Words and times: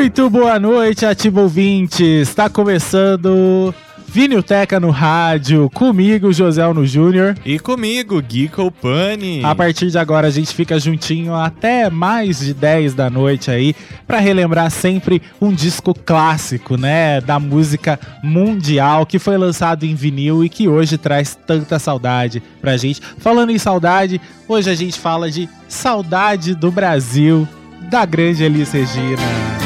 Muito 0.00 0.30
boa 0.30 0.58
noite, 0.58 1.04
ativo 1.04 1.42
ouvinte. 1.42 2.02
Está 2.02 2.48
começando 2.48 3.74
Vinilteca 4.08 4.80
no 4.80 4.88
rádio, 4.88 5.68
comigo, 5.74 6.32
José 6.32 6.66
no 6.72 6.86
Júnior. 6.86 7.36
E 7.44 7.58
comigo, 7.58 8.18
Gui 8.22 8.48
Colpani. 8.48 9.44
A 9.44 9.54
partir 9.54 9.90
de 9.90 9.98
agora 9.98 10.28
a 10.28 10.30
gente 10.30 10.54
fica 10.54 10.80
juntinho 10.80 11.34
até 11.34 11.90
mais 11.90 12.38
de 12.38 12.54
10 12.54 12.94
da 12.94 13.10
noite 13.10 13.50
aí, 13.50 13.76
para 14.06 14.18
relembrar 14.18 14.70
sempre 14.70 15.20
um 15.38 15.52
disco 15.52 15.92
clássico, 15.92 16.78
né, 16.78 17.20
da 17.20 17.38
música 17.38 18.00
mundial 18.24 19.04
que 19.04 19.18
foi 19.18 19.36
lançado 19.36 19.84
em 19.84 19.94
vinil 19.94 20.42
e 20.42 20.48
que 20.48 20.66
hoje 20.66 20.96
traz 20.96 21.38
tanta 21.46 21.78
saudade 21.78 22.42
pra 22.58 22.78
gente. 22.78 23.02
Falando 23.18 23.50
em 23.50 23.58
saudade, 23.58 24.18
hoje 24.48 24.70
a 24.70 24.74
gente 24.74 24.98
fala 24.98 25.30
de 25.30 25.46
Saudade 25.68 26.54
do 26.54 26.72
Brasil, 26.72 27.46
da 27.90 28.06
grande 28.06 28.42
Elis 28.42 28.72
Regina. 28.72 29.59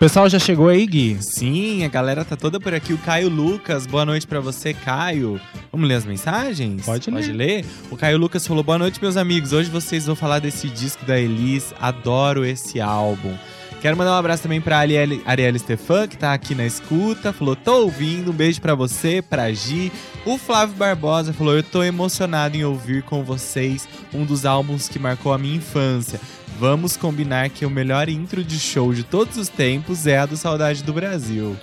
pessoal 0.00 0.30
já 0.30 0.38
chegou 0.38 0.68
aí, 0.68 0.86
Gui? 0.86 1.18
Sim, 1.20 1.84
a 1.84 1.88
galera 1.88 2.24
tá 2.24 2.34
toda 2.34 2.58
por 2.58 2.72
aqui. 2.72 2.94
O 2.94 2.98
Caio 2.98 3.28
Lucas, 3.28 3.86
boa 3.86 4.06
noite 4.06 4.26
para 4.26 4.40
você, 4.40 4.72
Caio. 4.72 5.38
Vamos 5.72 5.88
ler 5.88 5.94
as 5.96 6.04
mensagens? 6.04 6.84
Pode, 6.84 7.10
Pode 7.10 7.32
ler. 7.32 7.62
ler. 7.62 7.64
O 7.90 7.96
Caio 7.96 8.18
Lucas 8.18 8.46
falou: 8.46 8.62
boa 8.62 8.78
noite, 8.78 9.00
meus 9.00 9.16
amigos. 9.16 9.52
Hoje 9.52 9.70
vocês 9.70 10.06
vão 10.06 10.16
falar 10.16 10.40
desse 10.40 10.68
disco 10.68 11.04
da 11.04 11.18
Elis. 11.18 11.72
Adoro 11.80 12.44
esse 12.44 12.80
álbum. 12.80 13.34
Quero 13.80 13.96
mandar 13.96 14.12
um 14.12 14.16
abraço 14.18 14.42
também 14.42 14.60
pra 14.60 14.76
Arielle, 14.78 15.22
Arielle 15.24 15.58
Stefan, 15.58 16.06
que 16.06 16.18
tá 16.18 16.34
aqui 16.34 16.54
na 16.54 16.66
escuta. 16.66 17.32
Falou, 17.32 17.56
tô 17.56 17.84
ouvindo. 17.84 18.30
Um 18.30 18.34
beijo 18.34 18.60
para 18.60 18.74
você, 18.74 19.22
pra 19.22 19.50
Gi. 19.52 19.90
O 20.26 20.36
Flávio 20.36 20.74
Barbosa 20.76 21.32
falou, 21.32 21.56
eu 21.56 21.62
tô 21.62 21.82
emocionado 21.82 22.56
em 22.56 22.64
ouvir 22.64 23.02
com 23.04 23.22
vocês 23.24 23.88
um 24.12 24.26
dos 24.26 24.44
álbuns 24.44 24.86
que 24.86 24.98
marcou 24.98 25.32
a 25.32 25.38
minha 25.38 25.56
infância. 25.56 26.20
Vamos 26.58 26.94
combinar 26.98 27.48
que 27.48 27.64
o 27.64 27.70
melhor 27.70 28.10
intro 28.10 28.44
de 28.44 28.58
show 28.58 28.92
de 28.92 29.02
todos 29.02 29.38
os 29.38 29.48
tempos 29.48 30.06
é 30.06 30.18
a 30.18 30.26
do 30.26 30.36
Saudade 30.36 30.82
do 30.82 30.92
Brasil. 30.92 31.56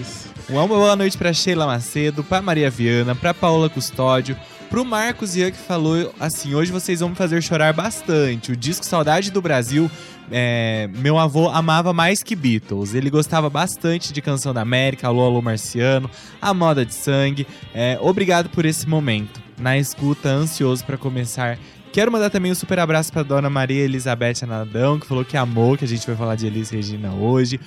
Isso. 0.00 0.33
Uma 0.48 0.68
boa 0.68 0.94
noite 0.94 1.16
para 1.16 1.32
Sheila 1.32 1.66
Macedo, 1.66 2.22
para 2.22 2.42
Maria 2.42 2.68
Viana, 2.68 3.14
para 3.14 3.32
Paula 3.32 3.70
Custódio, 3.70 4.36
pro 4.68 4.84
Marcos 4.84 5.34
Ian 5.34 5.50
que 5.50 5.56
falou 5.56 6.14
assim: 6.20 6.54
hoje 6.54 6.70
vocês 6.70 7.00
vão 7.00 7.08
me 7.08 7.14
fazer 7.14 7.42
chorar 7.42 7.72
bastante. 7.72 8.52
O 8.52 8.56
disco 8.56 8.84
Saudade 8.84 9.30
do 9.30 9.40
Brasil, 9.40 9.90
é, 10.30 10.90
meu 10.96 11.18
avô 11.18 11.48
amava 11.48 11.94
mais 11.94 12.22
que 12.22 12.36
Beatles. 12.36 12.92
Ele 12.92 13.08
gostava 13.08 13.48
bastante 13.48 14.12
de 14.12 14.20
Canção 14.20 14.52
da 14.52 14.60
América, 14.60 15.08
Alô 15.08 15.22
Alô 15.24 15.40
Marciano, 15.40 16.10
A 16.42 16.52
Moda 16.52 16.84
de 16.84 16.92
Sangue. 16.92 17.46
É, 17.74 17.98
obrigado 18.00 18.50
por 18.50 18.66
esse 18.66 18.86
momento. 18.86 19.42
Na 19.58 19.78
escuta, 19.78 20.28
ansioso 20.28 20.84
para 20.84 20.98
começar 20.98 21.58
Quero 21.94 22.10
mandar 22.10 22.28
também 22.28 22.50
um 22.50 22.56
super 22.56 22.80
abraço 22.80 23.12
para 23.12 23.22
dona 23.22 23.48
Maria 23.48 23.84
Elizabeth 23.84 24.42
Anadão, 24.42 24.98
que 24.98 25.06
falou 25.06 25.24
que 25.24 25.36
amou, 25.36 25.76
que 25.76 25.84
a 25.84 25.86
gente 25.88 26.04
vai 26.04 26.16
falar 26.16 26.34
de 26.34 26.44
Elis 26.44 26.68
Regina 26.68 27.14
hoje. 27.14 27.60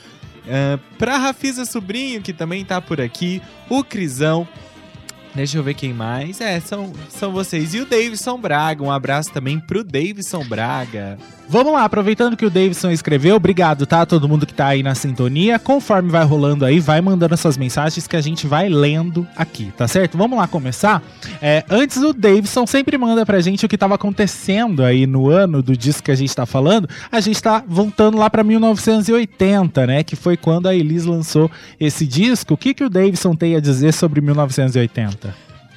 Uh, 0.47 0.79
pra 0.97 1.17
Rafisa 1.17 1.65
Sobrinho, 1.65 2.21
que 2.21 2.31
também 2.31 2.63
tá 2.63 2.81
por 2.81 3.01
aqui. 3.01 3.41
O 3.69 3.83
Crisão. 3.83 4.47
Deixa 5.37 5.55
eu 5.55 5.61
ver 5.61 5.75
quem 5.75 5.93
mais. 5.93 6.41
É, 6.41 6.59
são, 6.59 6.91
são 7.09 7.31
vocês. 7.31 7.75
E 7.75 7.79
o 7.79 7.85
Davidson 7.85 8.39
Braga. 8.39 8.83
Um 8.83 8.91
abraço 8.91 9.31
também 9.31 9.59
pro 9.59 9.83
Davidson 9.83 10.43
Braga. 10.43 11.15
Vamos 11.49 11.71
lá, 11.71 11.85
aproveitando 11.85 12.35
que 12.35 12.45
o 12.45 12.49
Davidson 12.49 12.91
escreveu, 12.91 13.37
obrigado, 13.37 13.85
tá? 13.85 14.05
Todo 14.05 14.27
mundo 14.27 14.45
que 14.45 14.53
tá 14.53 14.67
aí 14.67 14.83
na 14.83 14.93
sintonia. 14.93 15.57
Conforme 15.57 16.09
vai 16.09 16.25
rolando 16.25 16.65
aí, 16.65 16.77
vai 16.77 16.99
mandando 16.99 17.33
essas 17.33 17.57
mensagens 17.57 18.05
que 18.05 18.17
a 18.17 18.21
gente 18.21 18.45
vai 18.45 18.67
lendo 18.67 19.25
aqui, 19.33 19.71
tá 19.77 19.87
certo? 19.87 20.17
Vamos 20.17 20.37
lá 20.37 20.45
começar? 20.45 21.01
É, 21.41 21.63
antes, 21.69 21.97
o 22.03 22.11
Davidson 22.11 22.67
sempre 22.67 22.97
manda 22.97 23.25
pra 23.25 23.39
gente 23.39 23.65
o 23.65 23.69
que 23.69 23.77
tava 23.77 23.95
acontecendo 23.95 24.83
aí 24.83 25.07
no 25.07 25.29
ano 25.29 25.63
do 25.63 25.77
disco 25.77 26.03
que 26.03 26.11
a 26.11 26.15
gente 26.15 26.35
tá 26.35 26.45
falando. 26.45 26.89
A 27.09 27.21
gente 27.21 27.41
tá 27.41 27.63
voltando 27.65 28.17
lá 28.17 28.29
pra 28.29 28.43
1980, 28.43 29.87
né? 29.87 30.03
Que 30.03 30.17
foi 30.17 30.35
quando 30.35 30.67
a 30.67 30.75
Elis 30.75 31.05
lançou 31.05 31.49
esse 31.79 32.05
disco. 32.05 32.55
O 32.55 32.57
que, 32.57 32.73
que 32.73 32.83
o 32.83 32.89
Davidson 32.89 33.35
tem 33.35 33.55
a 33.55 33.61
dizer 33.61 33.93
sobre 33.93 34.19
1980? 34.19 35.26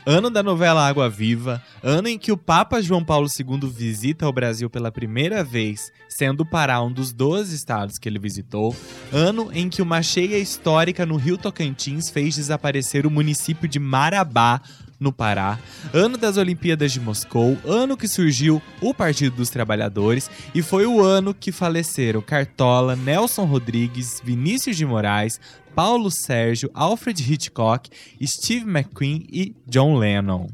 Ano 0.06 0.30
da 0.30 0.42
novela 0.42 0.86
Água 0.86 1.08
Viva, 1.08 1.62
ano 1.82 2.08
em 2.08 2.18
que 2.18 2.32
o 2.32 2.36
Papa 2.36 2.80
João 2.80 3.04
Paulo 3.04 3.28
II 3.28 3.68
visita 3.70 4.26
o 4.26 4.32
Brasil 4.32 4.68
pela 4.70 4.90
primeira 4.90 5.44
vez, 5.44 5.92
sendo 6.08 6.40
o 6.40 6.46
Pará 6.46 6.82
um 6.82 6.92
dos 6.92 7.12
12 7.12 7.54
estados 7.54 7.98
que 7.98 8.08
ele 8.08 8.18
visitou, 8.18 8.74
ano 9.12 9.50
em 9.52 9.68
que 9.68 9.82
uma 9.82 10.02
cheia 10.02 10.38
histórica 10.38 11.04
no 11.04 11.16
Rio 11.16 11.38
Tocantins 11.38 12.10
fez 12.10 12.36
desaparecer 12.36 13.06
o 13.06 13.10
município 13.10 13.68
de 13.68 13.78
Marabá, 13.78 14.60
no 15.00 15.10
Pará, 15.10 15.58
ano 15.94 16.18
das 16.18 16.36
Olimpíadas 16.36 16.92
de 16.92 17.00
Moscou, 17.00 17.56
ano 17.64 17.96
que 17.96 18.06
surgiu 18.06 18.60
o 18.82 18.92
Partido 18.92 19.36
dos 19.36 19.48
Trabalhadores 19.48 20.30
e 20.54 20.60
foi 20.60 20.84
o 20.84 21.00
ano 21.00 21.32
que 21.32 21.50
faleceram 21.50 22.20
Cartola, 22.20 22.94
Nelson 22.94 23.46
Rodrigues, 23.46 24.20
Vinícius 24.22 24.76
de 24.76 24.84
Moraes, 24.84 25.40
Paulo 25.74 26.10
Sérgio, 26.10 26.70
Alfred 26.74 27.20
Hitchcock, 27.20 27.90
Steve 28.22 28.68
McQueen 28.68 29.26
e 29.30 29.54
John 29.66 29.96
Lennon. 29.96 30.46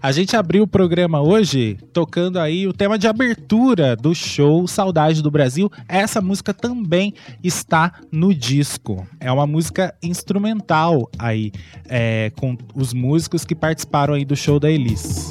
A 0.00 0.12
gente 0.12 0.36
abriu 0.36 0.64
o 0.64 0.66
programa 0.66 1.20
hoje 1.20 1.78
tocando 1.92 2.38
aí 2.38 2.66
o 2.66 2.72
tema 2.72 2.98
de 2.98 3.06
abertura 3.06 3.96
do 3.96 4.14
show 4.14 4.66
Saudade 4.66 5.22
do 5.22 5.30
Brasil. 5.30 5.70
Essa 5.88 6.20
música 6.20 6.54
também 6.54 7.14
está 7.42 8.00
no 8.10 8.34
disco. 8.34 9.06
É 9.20 9.30
uma 9.30 9.46
música 9.46 9.94
instrumental 10.02 11.08
aí, 11.18 11.52
é, 11.88 12.30
com 12.36 12.56
os 12.74 12.92
músicos 12.92 13.44
que 13.44 13.54
participaram 13.54 14.14
aí 14.14 14.24
do 14.24 14.36
show 14.36 14.58
da 14.58 14.70
Elis. 14.70 15.28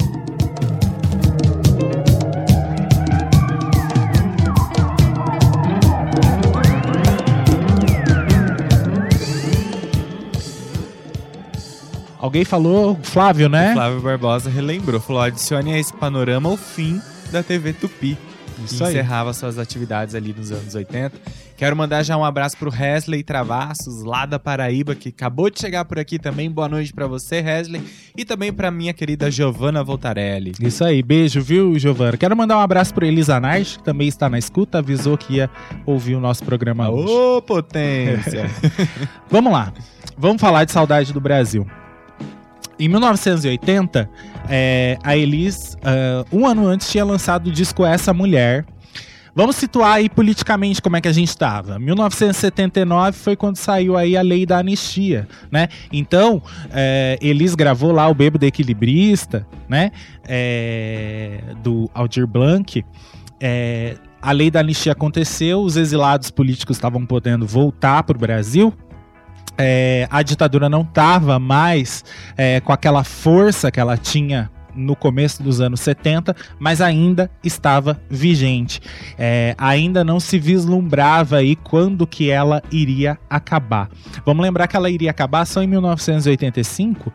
Alguém 12.22 12.46
falou, 12.46 13.00
Flávio, 13.02 13.50
né? 13.50 13.72
O 13.72 13.74
Flávio 13.74 14.02
Barbosa 14.02 14.48
relembrou, 14.48 15.02
falou: 15.02 15.24
adicione 15.24 15.74
a 15.74 15.80
esse 15.80 15.92
panorama 15.92 16.50
o 16.50 16.56
fim 16.56 17.02
da 17.32 17.42
TV 17.42 17.74
Tupi. 17.74 18.16
Isso 18.64 18.78
que 18.78 18.84
aí. 18.84 18.90
encerrava 18.92 19.34
suas 19.34 19.58
atividades 19.58 20.14
ali 20.14 20.32
nos 20.38 20.52
anos 20.52 20.76
80. 20.76 21.14
Quero 21.58 21.76
mandar 21.76 22.04
já 22.04 22.16
um 22.16 22.24
abraço 22.24 22.56
pro 22.58 22.72
Wesley 22.72 23.24
Travassos, 23.24 24.04
lá 24.04 24.28
da 24.28 24.38
Paraíba, 24.38 24.94
que 24.94 25.10
acabou 25.10 25.50
de 25.50 25.60
chegar 25.60 25.84
por 25.84 25.98
aqui 25.98 26.20
também. 26.20 26.50
Boa 26.50 26.70
noite 26.70 26.94
pra 26.94 27.08
você, 27.08 27.42
Wesley. 27.42 27.82
E 28.16 28.24
também 28.24 28.54
pra 28.54 28.70
minha 28.70 28.94
querida 28.94 29.32
Giovanna 29.32 29.84
Voltarelli. 29.84 30.52
Isso 30.60 30.84
aí, 30.84 31.02
beijo, 31.02 31.42
viu, 31.42 31.80
Giovana? 31.80 32.18
Quero 32.18 32.38
mandar 32.38 32.58
um 32.58 32.62
abraço 32.62 32.94
pro 32.94 33.04
Elisa 33.04 33.40
Narch, 33.40 33.80
que 33.80 33.84
também 33.84 34.08
está 34.08 34.30
na 34.30 34.38
escuta, 34.38 34.78
avisou 34.78 35.18
que 35.18 35.38
ia 35.38 35.50
ouvir 35.88 36.14
o 36.14 36.20
nosso 36.20 36.44
programa 36.44 36.88
hoje. 36.88 37.12
Ô, 37.12 37.42
potência! 37.42 38.48
Vamos 39.28 39.52
lá, 39.52 39.74
vamos 40.18 40.40
falar 40.40 40.66
de 40.66 40.72
saudade 40.72 41.14
do 41.14 41.22
Brasil. 41.22 41.66
Em 42.82 42.88
1980, 42.88 44.10
é, 44.50 44.98
a 45.04 45.16
Elis, 45.16 45.78
ah, 45.84 46.26
um 46.34 46.48
ano 46.48 46.66
antes, 46.66 46.90
tinha 46.90 47.06
lançado 47.06 47.46
o 47.46 47.52
disco 47.52 47.86
Essa 47.86 48.12
Mulher. 48.12 48.66
Vamos 49.36 49.56
situar 49.56 49.94
aí 49.94 50.10
politicamente 50.10 50.82
como 50.82 50.98
é 50.98 51.02
que 51.02 51.08
a 51.08 51.12
gente 51.12 51.28
estava. 51.28 51.78
1979 51.78 53.16
foi 53.20 53.36
quando 53.36 53.58
saiu 53.58 53.96
aí 53.96 54.18
a 54.18 54.24
lei 54.24 54.48
da 54.48 54.58
anistia, 54.58 55.28
né? 55.52 55.68
Então, 55.94 56.42
é, 56.72 57.20
Elis 57.22 57.54
gravou 57.54 57.92
lá 57.92 58.08
o 58.10 58.16
Bêbado 58.16 58.48
Equilibrista, 58.48 59.46
né? 59.70 59.92
É, 60.28 61.40
do 61.62 61.88
Aldir 61.94 62.26
Blanc. 62.26 62.84
É, 63.40 63.96
a 64.20 64.32
lei 64.32 64.50
da 64.50 64.62
anistia 64.62 64.94
aconteceu, 64.94 65.62
os 65.62 65.78
exilados 65.78 66.32
políticos 66.32 66.78
estavam 66.78 67.06
podendo 67.06 67.46
voltar 67.46 68.02
para 68.02 68.18
o 68.18 68.20
Brasil. 68.20 68.74
É, 69.62 70.08
a 70.10 70.22
ditadura 70.22 70.68
não 70.70 70.82
estava 70.82 71.40
mais 71.40 72.04
é, 72.38 72.60
com 72.60 72.74
aquela 72.74 73.04
força 73.04 73.72
que 73.72 73.80
ela 73.80 73.98
tinha 73.98 74.50
no 74.76 74.96
começo 74.96 75.44
dos 75.44 75.60
anos 75.60 75.80
70, 75.82 76.36
mas 76.60 76.82
ainda 76.82 77.30
estava 77.44 78.00
vigente. 78.10 78.82
É, 79.18 79.56
ainda 79.58 80.04
não 80.04 80.20
se 80.20 80.40
vislumbrava 80.40 81.38
aí 81.38 81.56
quando 81.56 82.08
que 82.08 82.30
ela 82.30 82.62
iria 82.72 83.18
acabar. 83.30 83.90
Vamos 84.26 84.44
lembrar 84.44 84.68
que 84.68 84.76
ela 84.76 84.90
iria 84.90 85.12
acabar 85.12 85.46
só 85.46 85.62
em 85.62 85.68
1985, 85.68 87.12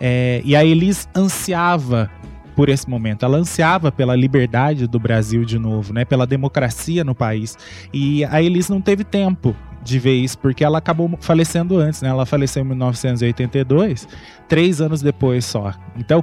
é, 0.00 0.40
e 0.44 0.56
a 0.56 0.64
Elis 0.64 1.08
ansiava 1.14 2.10
por 2.54 2.68
esse 2.68 2.88
momento. 2.88 3.24
Ela 3.24 3.38
ansiava 3.38 3.92
pela 3.92 4.14
liberdade 4.16 4.86
do 4.86 4.98
Brasil 4.98 5.44
de 5.44 5.58
novo, 5.58 5.92
né? 5.92 6.04
Pela 6.04 6.26
democracia 6.26 7.04
no 7.04 7.14
país. 7.14 7.56
E 7.92 8.24
a 8.24 8.42
Elis 8.42 8.68
não 8.68 8.80
teve 8.80 9.04
tempo 9.04 9.54
de 9.82 9.98
ver 9.98 10.14
isso, 10.14 10.38
porque 10.38 10.64
ela 10.64 10.78
acabou 10.78 11.10
falecendo 11.20 11.78
antes, 11.78 12.02
né? 12.02 12.08
Ela 12.08 12.26
faleceu 12.26 12.62
em 12.62 12.66
1982, 12.66 14.06
três 14.48 14.80
anos 14.80 15.00
depois 15.00 15.44
só. 15.44 15.72
Então, 15.96 16.22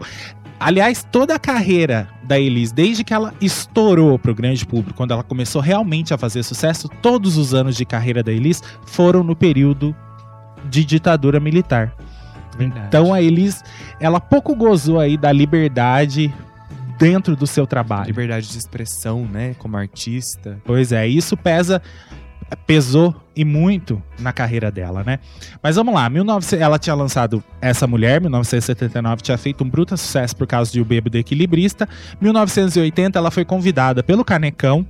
aliás, 0.59 1.05
toda 1.11 1.35
a 1.35 1.39
carreira 1.39 2.07
da 2.23 2.39
Elis, 2.39 2.71
desde 2.71 3.03
que 3.03 3.13
ela 3.13 3.33
estourou 3.41 4.19
para 4.19 4.31
o 4.31 4.35
grande 4.35 4.65
público, 4.65 4.95
quando 4.95 5.11
ela 5.11 5.23
começou 5.23 5.61
realmente 5.61 6.13
a 6.13 6.17
fazer 6.17 6.43
sucesso, 6.43 6.87
todos 7.01 7.37
os 7.37 7.53
anos 7.53 7.75
de 7.75 7.85
carreira 7.85 8.21
da 8.21 8.31
Elis 8.31 8.61
foram 8.85 9.23
no 9.23 9.35
período 9.35 9.95
de 10.69 10.83
ditadura 10.85 11.39
militar. 11.39 11.95
Verdade. 12.57 12.87
Então 12.87 13.13
a 13.13 13.21
Elis, 13.21 13.63
ela 13.99 14.19
pouco 14.19 14.55
gozou 14.55 14.99
aí 14.99 15.17
da 15.17 15.31
liberdade 15.31 16.33
dentro 16.97 17.35
do 17.35 17.45
seu 17.45 17.67
trabalho. 17.67 18.07
Liberdade 18.07 18.49
de 18.49 18.57
expressão, 18.57 19.25
né? 19.25 19.55
Como 19.59 19.77
artista. 19.77 20.59
Pois 20.65 20.91
é, 20.91 21.07
isso 21.07 21.37
pesa 21.37 21.81
pesou 22.55 23.15
e 23.35 23.43
muito 23.43 24.01
na 24.19 24.31
carreira 24.31 24.71
dela, 24.71 25.03
né? 25.03 25.19
Mas 25.61 25.75
vamos 25.75 25.93
lá, 25.93 26.07
19... 26.07 26.57
ela 26.57 26.79
tinha 26.79 26.95
lançado 26.95 27.43
Essa 27.61 27.85
Mulher, 27.85 28.21
1979 28.21 29.21
tinha 29.21 29.37
feito 29.37 29.63
um 29.63 29.69
bruto 29.69 29.95
sucesso 29.97 30.35
por 30.35 30.47
causa 30.47 30.71
de 30.71 30.81
O 30.81 30.85
Bêbado 30.85 31.17
Equilibrista. 31.17 31.87
1980 32.21 33.17
ela 33.17 33.31
foi 33.31 33.45
convidada 33.45 34.01
pelo 34.01 34.23
Canecão 34.23 34.85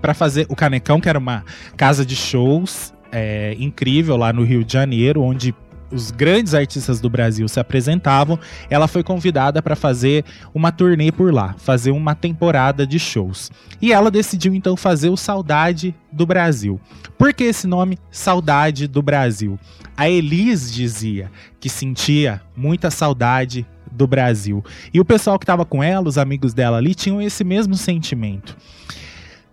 para 0.00 0.14
fazer 0.14 0.46
o 0.48 0.56
Canecão, 0.56 1.00
que 1.00 1.08
era 1.08 1.18
uma 1.18 1.44
casa 1.76 2.04
de 2.04 2.14
shows 2.14 2.92
é, 3.10 3.56
incrível 3.58 4.16
lá 4.16 4.32
no 4.32 4.44
Rio 4.44 4.64
de 4.64 4.72
Janeiro, 4.72 5.22
onde 5.22 5.54
os 5.94 6.10
grandes 6.10 6.54
artistas 6.54 7.00
do 7.00 7.08
Brasil 7.08 7.46
se 7.48 7.60
apresentavam, 7.60 8.38
ela 8.68 8.88
foi 8.88 9.04
convidada 9.04 9.62
para 9.62 9.76
fazer 9.76 10.24
uma 10.52 10.72
turnê 10.72 11.12
por 11.12 11.32
lá, 11.32 11.54
fazer 11.56 11.92
uma 11.92 12.14
temporada 12.14 12.86
de 12.86 12.98
shows. 12.98 13.50
E 13.80 13.92
ela 13.92 14.10
decidiu 14.10 14.54
então 14.54 14.76
fazer 14.76 15.08
o 15.08 15.16
Saudade 15.16 15.94
do 16.10 16.26
Brasil. 16.26 16.80
Por 17.16 17.32
que 17.32 17.44
esse 17.44 17.66
nome 17.66 17.98
Saudade 18.10 18.88
do 18.88 19.00
Brasil? 19.00 19.58
A 19.96 20.10
Elis 20.10 20.72
dizia 20.72 21.30
que 21.60 21.68
sentia 21.68 22.42
muita 22.56 22.90
saudade 22.90 23.64
do 23.90 24.06
Brasil. 24.08 24.64
E 24.92 25.00
o 25.00 25.04
pessoal 25.04 25.38
que 25.38 25.44
estava 25.44 25.64
com 25.64 25.82
ela, 25.82 26.08
os 26.08 26.18
amigos 26.18 26.52
dela 26.52 26.78
ali, 26.78 26.94
tinham 26.94 27.22
esse 27.22 27.44
mesmo 27.44 27.76
sentimento. 27.76 28.56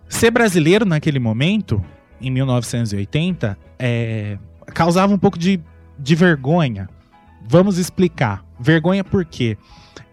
Ser 0.08 0.32
brasileiro 0.32 0.84
naquele 0.84 1.20
momento, 1.20 1.82
em 2.20 2.30
1980, 2.30 3.56
é, 3.78 4.36
causava 4.74 5.14
um 5.14 5.18
pouco 5.18 5.38
de 5.38 5.60
de 6.02 6.14
vergonha. 6.16 6.88
Vamos 7.48 7.78
explicar. 7.78 8.44
Vergonha 8.58 9.04
por 9.04 9.24
quê? 9.24 9.56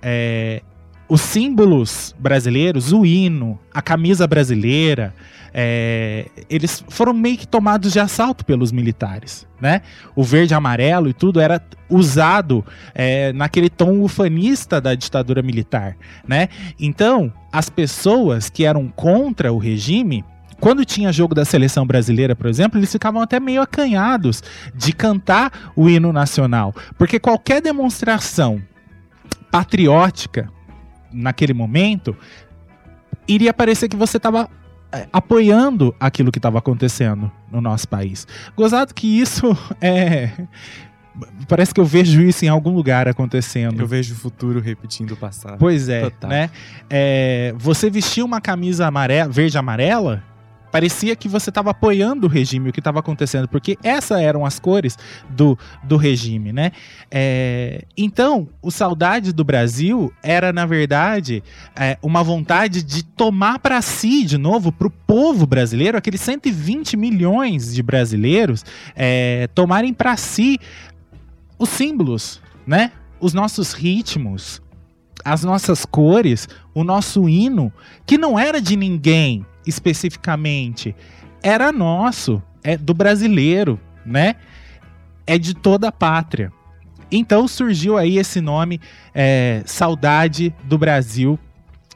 É, 0.02 0.62
os 1.08 1.22
símbolos 1.22 2.16
brasileiros, 2.20 2.94
o 2.94 3.04
hino, 3.06 3.60
a 3.74 3.82
camisa 3.82 4.28
brasileira, 4.28 5.14
é, 5.52 6.28
eles 6.48 6.84
foram 6.90 7.12
meio 7.12 7.38
que 7.38 7.48
tomados 7.48 7.92
de 7.92 8.00
assalto 8.00 8.46
pelos 8.46 8.72
militares, 8.72 9.48
né? 9.60 9.82
O 10.16 10.24
verde 10.24 10.54
e 10.54 10.56
amarelo 10.56 11.10
e 11.10 11.14
tudo 11.14 11.40
era 11.40 11.60
usado 11.90 12.64
é, 12.94 13.34
naquele 13.34 13.70
tom 13.70 14.02
ufanista 14.02 14.80
da 14.80 14.94
ditadura 14.94 15.42
militar, 15.42 15.98
né? 16.28 16.50
Então, 16.80 17.34
as 17.52 17.68
pessoas 17.68 18.48
que 18.48 18.64
eram 18.64 18.88
contra 18.90 19.52
o 19.52 19.58
regime 19.58 20.24
quando 20.60 20.86
tinha 20.86 21.12
jogo 21.12 21.34
da 21.34 21.46
seleção 21.46 21.86
brasileira, 21.86 22.36
por 22.36 22.48
exemplo, 22.48 22.80
eles 22.80 22.92
ficavam 22.92 23.22
até 23.22 23.40
meio 23.40 23.62
acanhados 23.62 24.44
de 24.74 24.94
cantar 24.94 25.72
o 25.76 25.90
hino 25.90 26.12
nacional, 26.12 26.74
porque 26.98 27.20
qualquer 27.20 27.62
demonstração 27.62 28.62
patriótica 29.52 30.52
naquele 31.12 31.54
momento 31.54 32.16
iria 33.28 33.54
parecer 33.54 33.88
que 33.88 33.96
você 33.96 34.18
estava 34.18 34.50
apoiando 35.14 35.96
aquilo 36.00 36.32
que 36.32 36.40
estava 36.40 36.58
acontecendo 36.58 37.32
no 37.52 37.62
nosso 37.62 37.88
país. 37.88 38.28
Gozado 38.56 38.94
que 38.94 39.20
isso 39.20 39.56
é 39.82 40.32
parece 41.48 41.74
que 41.74 41.82
eu 41.82 41.86
vejo 41.86 42.22
isso 42.22 42.46
em 42.46 42.48
algum 42.48 42.74
lugar 42.74 43.08
acontecendo. 43.08 43.80
Eu 43.80 43.88
vejo 43.88 44.14
o 44.14 44.18
futuro 44.18 44.60
repetindo 44.60 45.12
o 45.12 45.18
passado. 45.18 45.58
Pois 45.58 45.90
é, 45.90 46.02
Total. 46.02 46.30
né? 46.30 46.50
É, 46.90 47.54
você 47.58 47.90
vestir 47.90 48.24
uma 48.24 48.40
camisa 48.40 48.88
amarela, 48.88 49.30
verde 49.30 49.58
amarela, 49.58 50.24
parecia 50.72 51.16
que 51.16 51.28
você 51.28 51.50
estava 51.50 51.72
apoiando 51.72 52.28
o 52.28 52.30
regime, 52.30 52.70
o 52.70 52.74
que 52.74 52.80
estava 52.80 53.00
acontecendo, 53.00 53.48
porque 53.48 53.78
essas 53.84 54.20
eram 54.20 54.46
as 54.46 54.60
cores 54.60 54.98
do, 55.30 55.58
do 55.84 55.98
regime, 55.98 56.54
né? 56.54 56.72
É, 57.12 57.86
então, 57.98 58.48
o 58.62 58.72
Saudade 58.72 59.34
do 59.34 59.44
Brasil 59.44 60.14
era, 60.24 60.54
na 60.54 60.66
verdade, 60.66 61.44
é, 61.76 61.98
uma 62.02 62.24
vontade 62.24 62.84
de 62.84 63.04
tomar 63.04 63.60
para 63.60 63.82
si, 63.82 64.24
de 64.24 64.38
novo, 64.38 64.72
para 64.72 64.88
o 64.88 64.92
povo 64.92 65.46
brasileiro, 65.46 65.98
aqueles 65.98 66.22
120 66.22 66.96
milhões 66.96 67.74
de 67.74 67.84
brasileiros, 67.84 68.64
é, 68.96 69.48
tomarem 69.54 69.94
para 69.94 70.16
si 70.18 70.60
os 71.58 71.70
símbolos, 71.70 72.42
né? 72.66 72.92
Os 73.20 73.34
nossos 73.34 73.74
ritmos, 73.74 74.62
as 75.26 75.44
nossas 75.44 75.86
cores, 75.86 76.48
o 76.74 76.84
nosso 76.84 77.28
hino, 77.28 77.72
que 78.06 78.18
não 78.18 78.40
era 78.40 78.62
de 78.62 78.78
ninguém 78.78 79.46
especificamente, 79.70 80.96
era 81.42 81.72
nosso, 81.72 82.42
é 82.64 82.76
do 82.78 82.94
brasileiro, 82.94 83.80
né? 84.06 84.36
É 85.26 85.38
de 85.38 85.54
toda 85.54 85.88
a 85.88 85.92
pátria. 85.92 86.52
Então 87.12 87.48
surgiu 87.48 87.98
aí 87.98 88.18
esse 88.18 88.42
nome, 88.42 88.80
é, 89.16 89.64
Saudade 89.66 90.54
do 90.64 90.78
Brasil. 90.78 91.40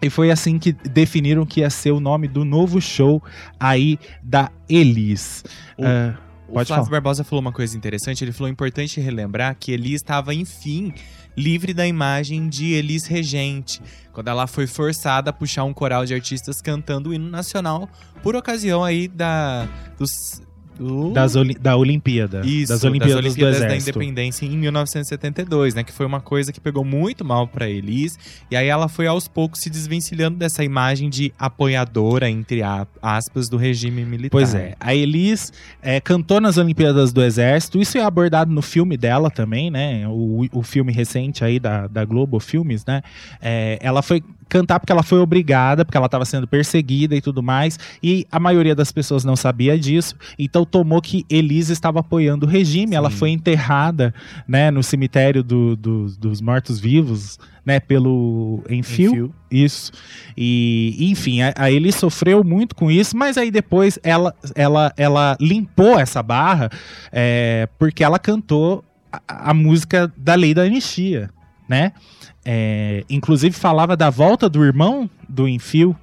E 0.02 0.10
foi 0.10 0.32
assim 0.32 0.60
que 0.60 0.74
definiram 0.74 1.46
que 1.46 1.62
ia 1.62 1.70
ser 1.70 1.92
o 1.92 2.00
nome 2.00 2.28
do 2.28 2.44
novo 2.44 2.82
show 2.82 3.22
aí 3.60 3.98
da 4.22 4.52
Elis. 4.68 5.44
O- 5.78 5.86
Ah, 5.86 6.18
o 6.50 6.54
Flávio 6.54 6.68
falar. 6.68 6.90
Barbosa 6.90 7.24
falou 7.24 7.42
uma 7.42 7.52
coisa 7.54 7.78
interessante. 7.78 8.24
Ele 8.24 8.32
falou 8.34 8.50
importante 8.52 9.00
relembrar 9.00 9.56
que 9.60 9.72
Elis 9.72 9.96
estava, 10.02 10.34
enfim, 10.34 10.94
livre 11.36 11.74
da 11.74 11.88
imagem 11.88 12.48
de 12.48 12.74
Elis 12.74 13.06
Regente, 13.06 13.82
quando 14.12 14.28
ela 14.28 14.48
foi 14.48 14.68
forçada 14.68 15.30
a 15.30 15.34
puxar 15.34 15.64
um 15.64 15.74
coral 15.74 16.06
de 16.06 16.14
artistas 16.14 16.62
cantando 16.62 17.10
o 17.10 17.14
hino 17.14 17.30
nacional 17.30 17.90
por 18.22 18.36
ocasião 18.36 18.84
aí 18.84 19.08
da 19.08 19.68
dos 19.98 20.42
do- 20.78 21.12
Das 21.12 21.36
Oli- 21.36 21.54
da 21.56 21.76
Olimpíada. 21.78 22.42
Isso, 22.46 22.72
das 22.72 22.84
Olimpíadas, 22.84 23.36
do 23.36 23.42
da 23.42 23.50
Exército. 23.50 24.00
Independência 24.00 24.46
em 24.46 24.58
1972, 24.58 25.74
né? 25.74 25.84
Que 25.84 25.92
foi 25.92 26.06
uma 26.06 26.20
coisa 26.22 26.52
que 26.52 26.60
pegou 26.60 26.84
muito 26.84 27.24
mal 27.26 27.48
pra 27.48 27.70
Elis. 27.70 28.18
E 28.50 28.56
aí 28.56 28.68
ela 28.68 28.88
foi 28.88 29.08
aos 29.08 29.28
poucos 29.28 29.62
se 29.62 29.70
desvencilhando 29.70 30.38
dessa 30.38 30.64
imagem 30.64 31.10
de 31.10 31.34
apoiadora, 31.38 32.30
entre 32.30 32.62
aspas, 33.02 33.50
do 33.50 33.58
regime 33.58 34.04
militar. 34.06 34.32
Pois 34.32 34.54
é, 34.56 34.76
a 34.80 34.94
Elis 34.96 35.52
é, 35.82 36.00
cantou 36.02 36.40
nas 36.42 36.58
Olimpíadas 36.58 37.12
do 37.14 37.24
Exército, 37.24 37.80
isso 37.80 37.98
é 37.98 38.02
abordado 38.02 38.52
no 38.52 38.62
filme 38.62 38.98
dela 38.98 39.30
também, 39.30 39.70
né? 39.72 40.08
O, 40.08 40.46
o 40.52 40.64
filme 40.64 40.92
recente 40.92 41.44
aí 41.44 41.60
da, 41.60 41.88
da 41.88 42.06
Globo 42.06 42.40
Filmes, 42.40 42.86
né? 42.86 43.02
É, 43.42 43.78
ela 43.82 44.02
foi 44.02 44.24
cantar 44.50 44.80
porque 44.80 44.92
ela 44.92 45.04
foi 45.04 45.20
obrigada, 45.20 45.84
porque 45.86 45.98
ela 45.98 46.06
estava 46.08 46.26
sendo 46.26 46.48
perseguida 46.48 47.16
e 47.16 47.22
tudo 47.22 47.42
mais, 47.44 47.78
e 48.02 48.26
a 48.32 48.40
maioria 48.40 48.76
das 48.76 48.92
pessoas 48.92 49.24
não 49.24 49.36
sabia 49.36 49.78
disso, 49.78 50.16
então 50.38 50.66
tomou 50.66 51.02
que 51.02 51.26
Elis 51.30 51.70
estava 51.70 52.00
apoiando 52.00 52.46
o 52.46 52.50
regime, 52.50 52.96
ela 52.96 53.10
Sim. 53.10 53.18
foi 53.18 53.30
enterrada, 53.32 54.14
né, 54.48 54.70
no 54.72 54.84
cemitério 54.84 55.44
do- 55.44 55.76
do- 55.76 56.06
dos 56.18 56.42
mortos-vivos, 56.42 57.38
né, 57.66 57.80
pelo 57.80 58.62
Enfio, 58.70 59.10
Enfio. 59.12 59.36
isso. 59.50 59.92
E, 60.38 60.98
enfim, 61.12 61.42
a, 61.42 61.54
a 61.56 61.72
Elis 61.72 61.96
sofreu 61.96 62.44
muito 62.44 62.76
com 62.76 62.92
isso, 62.92 63.16
mas 63.16 63.38
aí 63.38 63.50
depois 63.52 63.98
ela, 64.04 64.34
ela, 64.56 64.92
ela 64.98 65.38
limpou 65.40 65.98
essa 66.00 66.22
barra 66.22 66.70
é, 67.12 67.68
porque 67.80 68.04
ela 68.04 68.20
cantou 68.20 68.84
a, 69.12 69.52
a 69.52 69.54
música 69.54 70.12
da 70.18 70.36
lei 70.36 70.54
da 70.54 70.64
anistia, 70.64 71.30
né? 71.70 71.94
É, 72.46 73.04
inclusive 73.10 73.56
falava 73.56 73.96
da 73.96 74.10
volta 74.10 74.50
do 74.50 74.64
irmão 74.64 75.10
do 75.30 75.48
Enfio, 75.48 75.96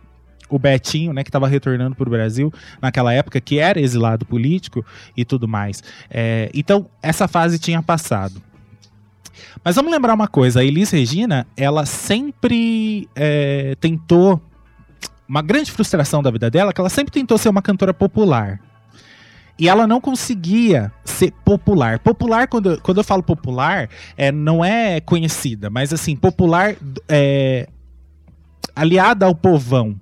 o 0.49 0.59
Betinho, 0.59 1.13
né, 1.13 1.23
que 1.23 1.29
estava 1.29 1.47
retornando 1.47 1.95
para 1.95 2.09
o 2.09 2.11
Brasil 2.11 2.53
naquela 2.83 3.13
época, 3.13 3.41
que 3.41 3.59
era 3.59 3.81
exilado 3.81 4.27
político 4.27 4.85
e 5.17 5.25
tudo 5.25 5.47
mais. 5.47 5.83
É, 6.11 6.51
então, 6.53 6.87
essa 7.03 7.29
fase 7.29 7.59
tinha 7.59 7.81
passado. 7.83 8.43
Mas 9.65 9.77
vamos 9.77 9.93
lembrar 9.93 10.15
uma 10.15 10.29
coisa, 10.29 10.61
a 10.61 10.65
Elis 10.65 10.91
Regina, 10.91 11.47
ela 11.57 11.87
sempre 11.87 13.09
é, 13.15 13.77
tentou. 13.81 14.41
Uma 15.29 15.43
grande 15.43 15.71
frustração 15.71 16.23
da 16.23 16.31
vida 16.31 16.51
dela 16.51 16.71
é 16.71 16.73
que 16.73 16.81
ela 16.81 16.91
sempre 16.91 17.13
tentou 17.13 17.39
ser 17.39 17.49
uma 17.49 17.63
cantora 17.63 17.95
popular. 17.95 18.61
E 19.59 19.69
ela 19.69 19.87
não 19.87 20.01
conseguia 20.01 20.91
ser 21.21 21.33
popular. 21.45 21.99
Popular, 21.99 22.49
quando, 22.49 22.71
eu- 22.73 22.81
quando 22.81 22.99
eu 22.99 23.05
falo 23.05 23.23
popular, 23.23 23.89
é, 24.17 24.33
não 24.33 24.65
é 24.65 25.01
conhecida, 25.01 25.69
mas 25.71 25.93
assim, 25.93 26.17
popular 26.17 26.75
é, 27.09 27.69
aliada 28.75 29.27
ao 29.27 29.35
povão. 29.35 29.99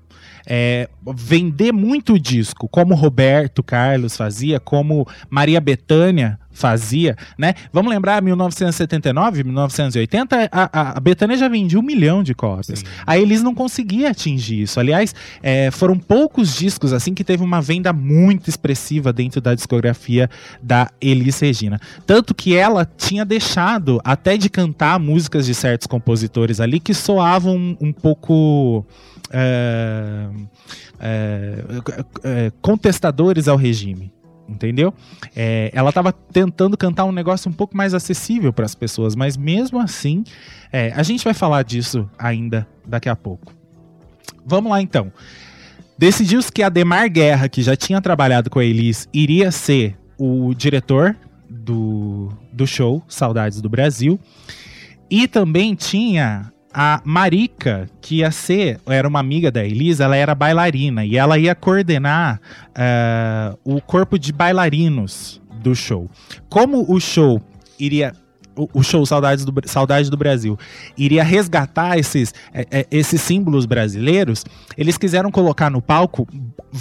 É, 0.51 0.89
vender 1.15 1.73
muito 1.73 2.19
disco, 2.19 2.67
como 2.69 2.95
Roberto 2.95 3.63
Carlos 3.63 4.17
fazia, 4.17 4.59
como 4.59 5.07
Maria 5.29 5.61
Bethânia 5.61 6.39
fazia, 6.59 7.17
né? 7.39 7.55
Vamos 7.73 7.91
lembrar, 7.91 8.21
1979, 8.21 9.45
1980, 9.45 10.49
a, 10.51 10.71
a, 10.73 10.99
a 10.99 11.01
Bethânia 11.01 11.37
já 11.37 11.49
vendia 11.49 11.79
um 11.79 11.83
milhão 11.83 12.23
de 12.23 12.35
cópias. 12.35 12.81
Sim. 12.81 12.85
A 13.07 13.17
Elis 13.17 13.43
não 13.43 13.55
conseguia 13.55 14.11
atingir 14.11 14.63
isso. 14.63 14.81
Aliás, 14.81 15.15
é, 15.41 15.71
foram 15.71 15.97
poucos 15.97 16.57
discos 16.57 16.93
assim 16.93 17.15
que 17.15 17.23
teve 17.23 17.45
uma 17.45 17.63
venda 17.63 17.93
muito 17.93 18.51
expressiva 18.51 19.13
dentro 19.13 19.41
da 19.41 19.55
discografia 19.55 20.29
da 20.61 20.91
Elis 21.01 21.39
Regina. 21.39 21.81
Tanto 22.05 22.35
que 22.35 22.57
ela 22.57 22.85
tinha 22.85 23.25
deixado 23.25 24.01
até 24.03 24.37
de 24.37 24.51
cantar 24.51 24.99
músicas 24.99 25.47
de 25.47 25.55
certos 25.55 25.87
compositores 25.87 26.61
ali 26.61 26.81
que 26.81 26.93
soavam 26.93 27.57
um, 27.57 27.77
um 27.81 27.93
pouco. 27.93 28.85
é, 31.01 31.63
é, 32.25 32.53
contestadores 32.61 33.47
ao 33.47 33.57
regime. 33.57 34.13
Entendeu? 34.49 34.95
É, 35.37 35.71
ela 35.75 35.91
estava 35.91 36.11
tentando 36.11 36.77
cantar 36.77 37.05
um 37.05 37.13
negócio 37.13 37.51
um 37.51 37.53
pouco 37.53 37.77
mais 37.77 37.93
acessível 37.93 38.53
para 38.53 38.65
as 38.65 38.75
pessoas, 38.75 39.15
mas 39.15 39.37
mesmo 39.37 39.79
assim, 39.79 40.25
é, 40.73 40.91
a 40.97 41.03
gente 41.03 41.23
vai 41.23 41.35
falar 41.35 41.63
disso 41.63 42.09
ainda 42.19 42.67
daqui 42.87 43.11
a 43.11 43.17
pouco. 43.17 43.53
Vamos 44.47 44.71
lá 44.71 44.81
então. 44.81 45.13
Decidiu-se 45.99 46.51
que 46.51 46.63
Ademar 46.63 47.11
Guerra, 47.11 47.49
que 47.49 47.61
já 47.61 47.77
tinha 47.77 48.01
trabalhado 48.01 48.49
com 48.49 48.59
a 48.59 48.65
Elis, 48.65 49.09
iria 49.13 49.51
ser 49.51 49.99
o 50.17 50.55
diretor 50.55 51.15
do, 51.51 52.33
do 52.53 52.67
show 52.67 53.03
Saudades 53.09 53.61
do 53.61 53.69
Brasil. 53.69 54.19
E 55.11 55.27
também 55.27 55.75
tinha 55.75 56.53
a 56.73 57.01
Marica, 57.05 57.89
que 58.01 58.17
ia 58.17 58.31
ser, 58.31 58.79
era 58.87 59.09
uma 59.09 59.21
amiga 59.21 59.51
da 59.51 59.65
Elis, 59.65 60.01
ela 60.01 60.17
era 60.17 60.35
bailarina 60.35 61.05
e 61.05 61.17
ela 61.17 61.39
ia 61.39 61.55
coordenar 61.55 62.41
eh, 62.75 63.57
o 63.65 63.81
corpo 63.81 64.19
de 64.19 64.33
bailarinos 64.33 65.41
do 65.63 65.75
show. 65.75 66.09
Como 66.49 66.85
o 66.91 67.01
show 67.01 67.41
iria. 67.79 68.13
O 68.75 68.83
show 68.83 69.07
Saudades 69.07 69.45
do, 69.45 69.55
Saudade 69.67 70.11
do 70.11 70.17
Brasil 70.17 70.59
iria 70.97 71.23
resgatar 71.23 71.97
esses, 71.97 72.35
eh, 72.53 72.67
eh, 72.73 72.87
esses 72.91 73.21
símbolos 73.23 73.67
brasileiros, 73.67 74.45
eles 74.77 74.99
quiseram 74.99 75.31
colocar 75.31 75.71
no 75.71 75.81
palco 75.81 76.27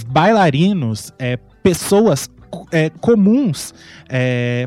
bailarinos, 0.07 1.13
eh, 1.19 1.37
pessoas 1.61 2.31
eh, 2.71 2.89
comuns 2.99 3.75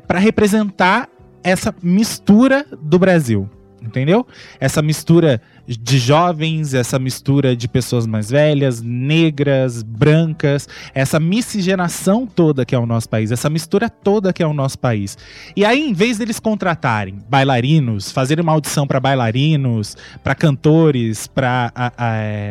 para 0.07 0.21
representar 0.21 1.09
essa 1.43 1.75
mistura 1.83 2.65
do 2.81 2.97
Brasil. 2.97 3.51
Entendeu? 3.83 4.27
Essa 4.59 4.83
mistura 4.83 5.41
de 5.67 5.99
jovens, 5.99 6.75
essa 6.75 6.99
mistura 6.99 7.57
de 7.57 7.67
pessoas 7.67 8.07
mais 8.07 8.31
velhas, 8.31 8.83
negras, 8.83 9.83
brancas, 9.83 10.69
essa 10.93 11.19
miscigenação 11.19 12.27
toda 12.27 12.65
que 12.65 12.75
é 12.75 12.79
o 12.79 12.85
nosso 12.85 13.09
país, 13.09 13.31
essa 13.31 13.49
mistura 13.49 13.89
toda 13.89 14.33
que 14.33 14.43
é 14.43 14.47
o 14.47 14.53
nosso 14.53 14.79
país. 14.79 15.17
E 15.57 15.65
aí, 15.65 15.89
em 15.89 15.95
vez 15.95 16.19
deles 16.19 16.39
contratarem 16.39 17.19
bailarinos, 17.29 18.13
fazerem 18.13 18.43
uma 18.43 18.53
audição 18.53 18.87
para 18.87 19.01
bailarinos, 19.01 19.97
para 20.23 20.35
cantores, 20.35 21.27
para 21.27 21.73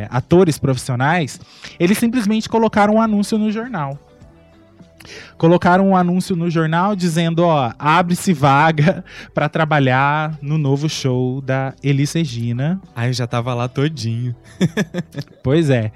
atores 0.10 0.58
profissionais, 0.58 1.40
eles 1.80 1.98
simplesmente 1.98 2.50
colocaram 2.50 2.96
um 2.96 3.02
anúncio 3.02 3.38
no 3.38 3.52
jornal 3.52 4.00
colocaram 5.38 5.90
um 5.90 5.96
anúncio 5.96 6.36
no 6.36 6.50
jornal 6.50 6.96
dizendo, 6.96 7.44
ó, 7.46 7.72
abre-se 7.78 8.34
vaga 8.34 9.04
para 9.34 9.50
trabalhar 9.50 10.38
no 10.42 10.58
novo 10.58 10.90
show 10.90 11.42
da 11.42 11.74
Elis 11.84 12.14
Regina. 12.14 12.80
Eu 12.98 13.14
já 13.14 13.28
tava 13.28 13.54
lá 13.54 13.68
todinho. 13.68 14.36
Pois 15.42 15.70
é. 15.70 15.92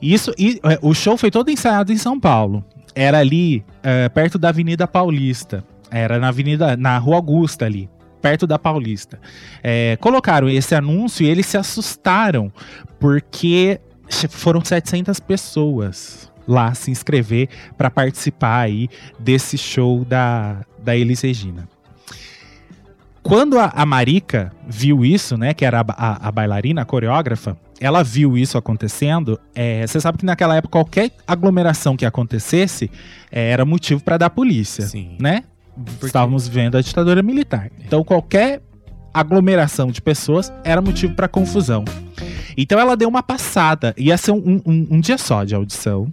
Isso, 0.00 0.32
e, 0.38 0.60
é, 0.62 0.78
o 0.82 0.94
show 0.94 1.16
foi 1.16 1.30
todo 1.30 1.50
ensaiado 1.50 1.92
em 1.92 1.96
São 1.96 2.20
Paulo. 2.20 2.64
Era 2.94 3.18
ali, 3.18 3.64
é, 3.82 4.08
perto 4.08 4.38
da 4.38 4.50
Avenida 4.50 4.86
Paulista. 4.86 5.64
Era 5.90 6.18
na 6.18 6.28
Avenida, 6.28 6.76
na 6.76 6.98
Rua 6.98 7.16
Augusta 7.16 7.64
ali, 7.64 7.88
perto 8.20 8.46
da 8.46 8.58
Paulista. 8.58 9.18
É, 9.62 9.96
colocaram 10.00 10.48
esse 10.48 10.74
anúncio 10.74 11.24
e 11.24 11.28
eles 11.28 11.46
se 11.46 11.56
assustaram 11.56 12.52
porque 12.98 13.80
foram 14.30 14.64
700 14.64 15.18
pessoas 15.20 16.30
lá 16.46 16.74
se 16.74 16.90
inscrever 16.90 17.48
para 17.76 17.90
participar 17.90 18.60
aí 18.60 18.88
desse 19.18 19.56
show 19.58 20.04
da, 20.04 20.64
da 20.82 20.96
Elis 20.96 21.20
Regina. 21.20 21.68
Quando 23.22 23.58
a, 23.58 23.66
a 23.74 23.84
Marica 23.84 24.52
viu 24.68 25.04
isso, 25.04 25.36
né, 25.36 25.52
que 25.52 25.64
era 25.64 25.80
a, 25.80 25.84
a, 25.88 26.28
a 26.28 26.32
bailarina, 26.32 26.82
a 26.82 26.84
coreógrafa, 26.84 27.56
ela 27.80 28.02
viu 28.04 28.38
isso 28.38 28.56
acontecendo. 28.56 29.38
é, 29.54 29.84
Você 29.86 30.00
sabe 30.00 30.18
que 30.18 30.24
naquela 30.24 30.54
época 30.56 30.72
qualquer 30.72 31.10
aglomeração 31.26 31.96
que 31.96 32.06
acontecesse 32.06 32.88
é, 33.30 33.50
era 33.50 33.64
motivo 33.64 34.02
para 34.02 34.16
dar 34.16 34.30
polícia, 34.30 34.86
Sim. 34.86 35.16
né? 35.18 35.42
Porque- 35.74 36.06
Estávamos 36.06 36.46
vivendo 36.48 36.76
a 36.78 36.80
ditadura 36.80 37.22
militar. 37.22 37.70
Então 37.84 38.04
qualquer 38.04 38.62
aglomeração 39.12 39.88
de 39.90 40.00
pessoas 40.00 40.52
era 40.62 40.80
motivo 40.80 41.14
para 41.14 41.26
confusão. 41.26 41.84
Então 42.56 42.78
ela 42.78 42.96
deu 42.96 43.08
uma 43.08 43.22
passada. 43.22 43.92
Ia 43.98 44.16
ser 44.16 44.30
um, 44.30 44.62
um- 44.64 44.86
um 44.92 45.00
dia 45.00 45.18
só 45.18 45.42
de 45.44 45.54
audição. 45.54 46.10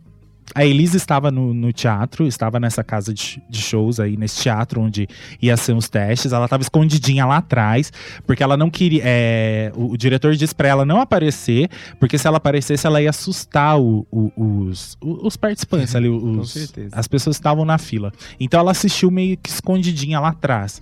A 0.53 0.65
Elisa 0.65 0.97
estava 0.97 1.31
no, 1.31 1.53
no 1.53 1.71
teatro, 1.73 2.27
estava 2.27 2.59
nessa 2.59 2.83
casa 2.83 3.13
de, 3.13 3.41
de 3.49 3.59
shows 3.61 3.99
aí, 3.99 4.15
nesse 4.17 4.41
teatro 4.41 4.81
onde 4.81 5.07
ia 5.41 5.55
ser 5.57 5.73
os 5.75 5.89
testes. 5.89 6.31
Ela 6.33 6.45
estava 6.45 6.61
escondidinha 6.61 7.25
lá 7.25 7.37
atrás, 7.37 7.91
porque 8.27 8.43
ela 8.43 8.55
não 8.57 8.69
queria. 8.69 9.01
é, 9.05 9.71
o, 9.75 9.91
o 9.93 9.97
diretor 9.97 10.35
disse 10.35 10.53
para 10.53 10.67
ela 10.67 10.85
não 10.85 10.99
aparecer, 11.01 11.69
porque 11.99 12.17
se 12.17 12.27
ela 12.27 12.37
aparecesse, 12.37 12.85
ela 12.85 13.01
ia 13.01 13.09
assustar 13.09 13.79
o- 13.79 14.05
o- 14.11 14.31
os, 14.67 14.97
os 15.01 15.37
participantes 15.37 15.95
ali, 15.95 16.07
Com 16.19 16.39
os, 16.39 16.51
certeza. 16.51 16.89
as 16.91 17.07
pessoas 17.07 17.37
que 17.37 17.39
estavam 17.39 17.65
na 17.65 17.77
fila. 17.77 18.11
Então 18.39 18.59
ela 18.59 18.71
assistiu 18.71 19.09
meio 19.09 19.37
que 19.37 19.49
escondidinha 19.49 20.19
lá 20.19 20.29
atrás. 20.29 20.81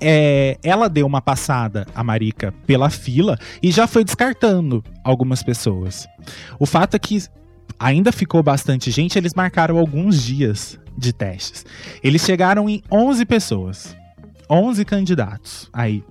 É, 0.00 0.58
ela 0.62 0.88
deu 0.88 1.06
uma 1.06 1.20
passada, 1.22 1.86
a 1.94 2.02
Marica, 2.04 2.52
pela 2.66 2.90
fila 2.90 3.38
e 3.62 3.70
já 3.70 3.86
foi 3.86 4.04
descartando 4.04 4.82
algumas 5.02 5.42
pessoas. 5.42 6.06
O 6.58 6.66
fato 6.66 6.94
é 6.94 6.98
que 6.98 7.22
ainda 7.78 8.12
ficou 8.12 8.42
bastante 8.42 8.90
gente, 8.90 9.18
eles 9.18 9.34
marcaram 9.34 9.78
alguns 9.78 10.22
dias 10.22 10.78
de 10.96 11.12
testes. 11.12 11.64
Eles 12.02 12.22
chegaram 12.22 12.68
em 12.68 12.82
11 12.90 13.24
pessoas, 13.24 13.96
11 14.48 14.84
candidatos 14.84 15.68
aí 15.72 16.04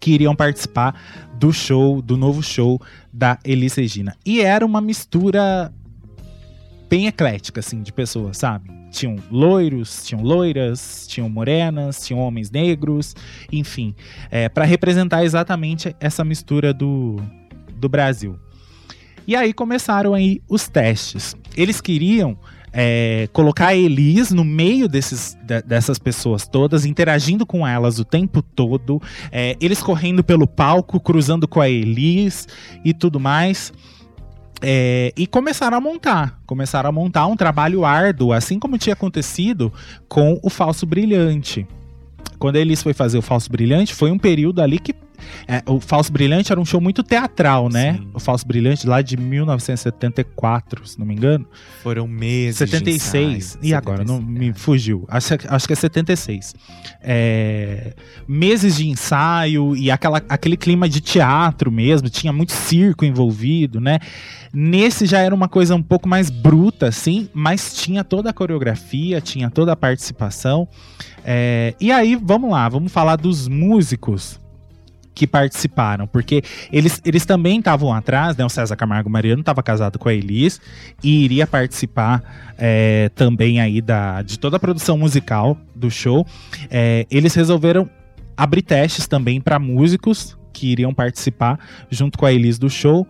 que 0.00 0.12
iriam 0.12 0.36
participar 0.36 1.00
do 1.34 1.52
show, 1.52 2.00
do 2.02 2.16
novo 2.16 2.42
show 2.42 2.80
da 3.12 3.38
Elis 3.44 3.74
Regina. 3.74 4.14
E 4.24 4.40
era 4.40 4.64
uma 4.64 4.80
mistura 4.80 5.72
bem 6.88 7.06
eclética, 7.06 7.60
assim, 7.60 7.82
de 7.82 7.92
pessoas, 7.92 8.38
sabe? 8.38 8.70
Tinham 8.90 9.16
loiros, 9.30 10.04
tinham 10.04 10.22
loiras, 10.22 11.06
tinham 11.08 11.28
morenas, 11.28 12.06
tinham 12.06 12.20
homens 12.20 12.50
negros, 12.50 13.14
enfim, 13.50 13.94
é, 14.30 14.48
para 14.48 14.64
representar 14.64 15.24
exatamente 15.24 15.94
essa 15.98 16.24
mistura 16.24 16.72
do, 16.72 17.16
do 17.74 17.88
Brasil. 17.88 18.38
E 19.26 19.34
aí 19.34 19.52
começaram 19.52 20.14
aí 20.14 20.40
os 20.48 20.68
testes. 20.68 21.34
Eles 21.56 21.80
queriam 21.80 22.38
é, 22.78 23.26
colocar 23.32 23.68
a 23.68 23.74
Elis 23.74 24.30
no 24.30 24.44
meio 24.44 24.86
desses, 24.86 25.36
de, 25.42 25.62
dessas 25.62 25.98
pessoas 25.98 26.46
todas, 26.46 26.84
interagindo 26.84 27.46
com 27.46 27.66
elas 27.66 27.98
o 27.98 28.04
tempo 28.04 28.42
todo, 28.42 29.00
é, 29.32 29.56
eles 29.60 29.82
correndo 29.82 30.22
pelo 30.22 30.46
palco, 30.46 31.00
cruzando 31.00 31.48
com 31.48 31.58
a 31.58 31.70
Elis 31.70 32.46
e 32.84 32.92
tudo 32.92 33.18
mais. 33.18 33.72
É, 34.60 35.12
e 35.16 35.26
começaram 35.26 35.76
a 35.76 35.80
montar, 35.80 36.38
começaram 36.46 36.88
a 36.88 36.92
montar 36.92 37.26
um 37.26 37.36
trabalho 37.36 37.84
árduo, 37.84 38.32
assim 38.32 38.58
como 38.58 38.78
tinha 38.78 38.92
acontecido 38.92 39.72
com 40.08 40.38
o 40.42 40.50
Falso 40.50 40.86
Brilhante. 40.86 41.66
Quando 42.38 42.56
a 42.56 42.60
Elis 42.60 42.82
foi 42.82 42.92
fazer 42.92 43.16
o 43.16 43.22
Falso 43.22 43.50
Brilhante, 43.50 43.94
foi 43.94 44.10
um 44.10 44.18
período 44.18 44.60
ali 44.60 44.78
que 44.78 44.94
é, 45.48 45.62
o 45.66 45.80
Falso 45.80 46.12
Brilhante 46.12 46.52
era 46.52 46.60
um 46.60 46.64
show 46.64 46.80
muito 46.80 47.02
teatral, 47.02 47.68
né? 47.68 47.94
Sim. 47.94 48.08
O 48.14 48.20
Falso 48.20 48.46
Brilhante 48.46 48.86
lá 48.86 49.02
de 49.02 49.16
1974, 49.16 50.86
se 50.86 50.98
não 50.98 51.06
me 51.06 51.14
engano. 51.14 51.46
Foram 51.82 52.06
meses. 52.06 52.58
76. 52.58 53.58
e 53.62 53.74
agora? 53.74 54.04
Não 54.04 54.20
me 54.20 54.52
fugiu. 54.52 55.04
Acho, 55.08 55.34
acho 55.48 55.66
que 55.66 55.72
é 55.72 55.76
76. 55.76 56.54
É, 57.02 57.94
meses 58.26 58.76
de 58.76 58.88
ensaio 58.88 59.76
e 59.76 59.90
aquela, 59.90 60.22
aquele 60.28 60.56
clima 60.56 60.88
de 60.88 61.00
teatro 61.00 61.70
mesmo. 61.70 62.08
Tinha 62.08 62.32
muito 62.32 62.52
circo 62.52 63.04
envolvido, 63.04 63.80
né? 63.80 63.98
Nesse 64.52 65.06
já 65.06 65.20
era 65.20 65.34
uma 65.34 65.48
coisa 65.48 65.74
um 65.74 65.82
pouco 65.82 66.08
mais 66.08 66.30
bruta, 66.30 66.88
assim, 66.88 67.28
mas 67.34 67.74
tinha 67.74 68.02
toda 68.02 68.30
a 68.30 68.32
coreografia, 68.32 69.20
tinha 69.20 69.50
toda 69.50 69.72
a 69.72 69.76
participação. 69.76 70.68
É, 71.24 71.74
e 71.80 71.90
aí, 71.92 72.16
vamos 72.16 72.50
lá, 72.50 72.68
vamos 72.68 72.92
falar 72.92 73.16
dos 73.16 73.48
músicos 73.48 74.40
que 75.16 75.26
participaram, 75.26 76.06
porque 76.06 76.42
eles, 76.70 77.00
eles 77.02 77.24
também 77.24 77.58
estavam 77.58 77.90
atrás, 77.90 78.36
né? 78.36 78.44
O 78.44 78.50
César 78.50 78.76
Camargo 78.76 79.08
Mariano 79.08 79.40
estava 79.40 79.62
casado 79.62 79.98
com 79.98 80.10
a 80.10 80.14
Elis 80.14 80.60
e 81.02 81.24
iria 81.24 81.46
participar 81.46 82.52
é, 82.58 83.10
também 83.14 83.58
aí 83.58 83.80
da, 83.80 84.20
de 84.20 84.38
toda 84.38 84.58
a 84.58 84.60
produção 84.60 84.98
musical 84.98 85.56
do 85.74 85.90
show. 85.90 86.26
É, 86.70 87.06
eles 87.10 87.34
resolveram 87.34 87.88
abrir 88.36 88.60
testes 88.60 89.08
também 89.08 89.40
para 89.40 89.58
músicos 89.58 90.36
que 90.52 90.70
iriam 90.70 90.92
participar 90.92 91.58
junto 91.90 92.18
com 92.18 92.26
a 92.26 92.32
Elis 92.32 92.58
do 92.58 92.68
show. 92.68 93.06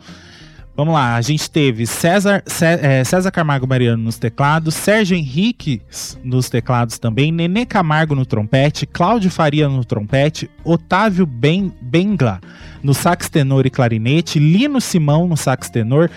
Vamos 0.77 0.93
lá, 0.93 1.17
a 1.17 1.23
gente 1.23 1.51
teve 1.51 1.87
César, 1.87 2.45
é, 2.83 3.03
César 3.03 3.31
Camargo 3.31 3.67
Mariano 3.67 4.03
nos 4.03 4.19
teclados, 4.19 4.75
Sérgio 4.75 5.17
Henrique 5.17 5.81
nos 6.23 6.51
teclados 6.51 6.99
também, 6.99 7.33
Nenê 7.33 7.65
Camargo 7.65 8.15
no 8.15 8.27
trompete, 8.27 8.85
Cláudio 8.85 9.31
Faria 9.31 9.71
no 9.71 9.87
trompete, 9.87 10.51
Otávio 10.63 11.25
ben, 11.25 11.73
Bengla 11.81 12.43
no 12.83 12.93
sax 12.93 13.31
tenor 13.31 13.65
e 13.65 13.71
clarinete, 13.71 14.39
Lino 14.39 14.79
Simão 14.79 15.27
no 15.27 15.37
sax 15.37 15.71
tenor, 15.71 16.11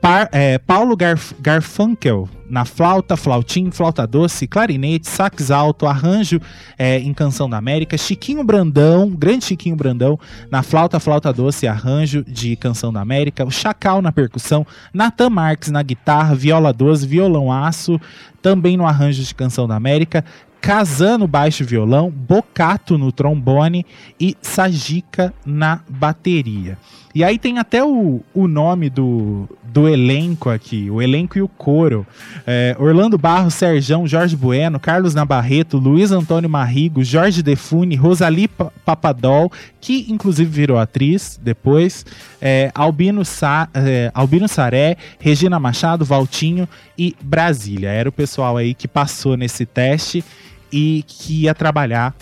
Par, 0.00 0.28
é, 0.32 0.58
Paulo 0.58 0.96
Garf, 0.96 1.34
Garfunkel 1.40 2.28
na 2.50 2.64
flauta, 2.64 3.16
flautim, 3.16 3.70
flauta 3.70 4.04
doce, 4.06 4.46
clarinete, 4.46 5.08
sax 5.08 5.52
alto, 5.52 5.86
arranjo 5.86 6.40
é, 6.76 6.98
em 6.98 7.14
Canção 7.14 7.48
da 7.48 7.56
América, 7.56 7.96
Chiquinho 7.96 8.42
Brandão, 8.42 9.08
grande 9.08 9.44
Chiquinho 9.44 9.76
Brandão, 9.76 10.18
na 10.50 10.62
flauta, 10.62 10.98
flauta 10.98 11.32
doce, 11.32 11.68
arranjo 11.68 12.24
de 12.24 12.56
Canção 12.56 12.92
da 12.92 13.00
América, 13.00 13.44
o 13.44 13.50
Chacal 13.50 14.02
na 14.02 14.10
percussão, 14.10 14.66
Natan 14.92 15.30
Marques 15.30 15.70
na 15.70 15.82
guitarra, 15.82 16.34
viola 16.34 16.72
12, 16.72 17.06
violão 17.06 17.52
aço, 17.52 18.00
também 18.42 18.76
no 18.76 18.84
arranjo 18.84 19.22
de 19.22 19.34
Canção 19.34 19.68
da 19.68 19.76
América, 19.76 20.24
Casano 20.60 21.26
baixo 21.26 21.64
violão, 21.64 22.10
Bocato 22.10 22.98
no 22.98 23.10
trombone 23.10 23.86
e 24.18 24.36
Sajica 24.42 25.32
na 25.46 25.80
bateria. 25.88 26.76
E 27.14 27.24
aí 27.24 27.38
tem 27.38 27.58
até 27.58 27.84
o, 27.84 28.20
o 28.32 28.46
nome 28.46 28.88
do, 28.88 29.48
do 29.64 29.88
elenco 29.88 30.48
aqui, 30.48 30.88
o 30.90 31.02
elenco 31.02 31.36
e 31.36 31.42
o 31.42 31.48
coro. 31.48 32.06
É, 32.46 32.76
Orlando 32.78 33.18
Barros, 33.18 33.54
Serjão, 33.54 34.06
Jorge 34.06 34.36
Bueno, 34.36 34.78
Carlos 34.78 35.14
Nabarreto, 35.14 35.76
Luiz 35.76 36.12
Antônio 36.12 36.48
Marrigo, 36.48 37.02
Jorge 37.02 37.42
Defune, 37.42 37.96
Rosali 37.96 38.48
Papadol, 38.48 39.50
que 39.80 40.06
inclusive 40.08 40.48
virou 40.48 40.78
atriz 40.78 41.38
depois, 41.42 42.06
é, 42.40 42.70
Albino, 42.74 43.24
Sa, 43.24 43.68
é, 43.74 44.10
Albino 44.14 44.46
Saré, 44.48 44.96
Regina 45.18 45.58
Machado, 45.58 46.04
Valtinho 46.04 46.68
e 46.96 47.16
Brasília. 47.20 47.90
Era 47.90 48.08
o 48.08 48.12
pessoal 48.12 48.56
aí 48.56 48.72
que 48.72 48.86
passou 48.86 49.36
nesse 49.36 49.66
teste 49.66 50.24
e 50.72 51.04
que 51.08 51.42
ia 51.42 51.54
trabalhar 51.54 52.14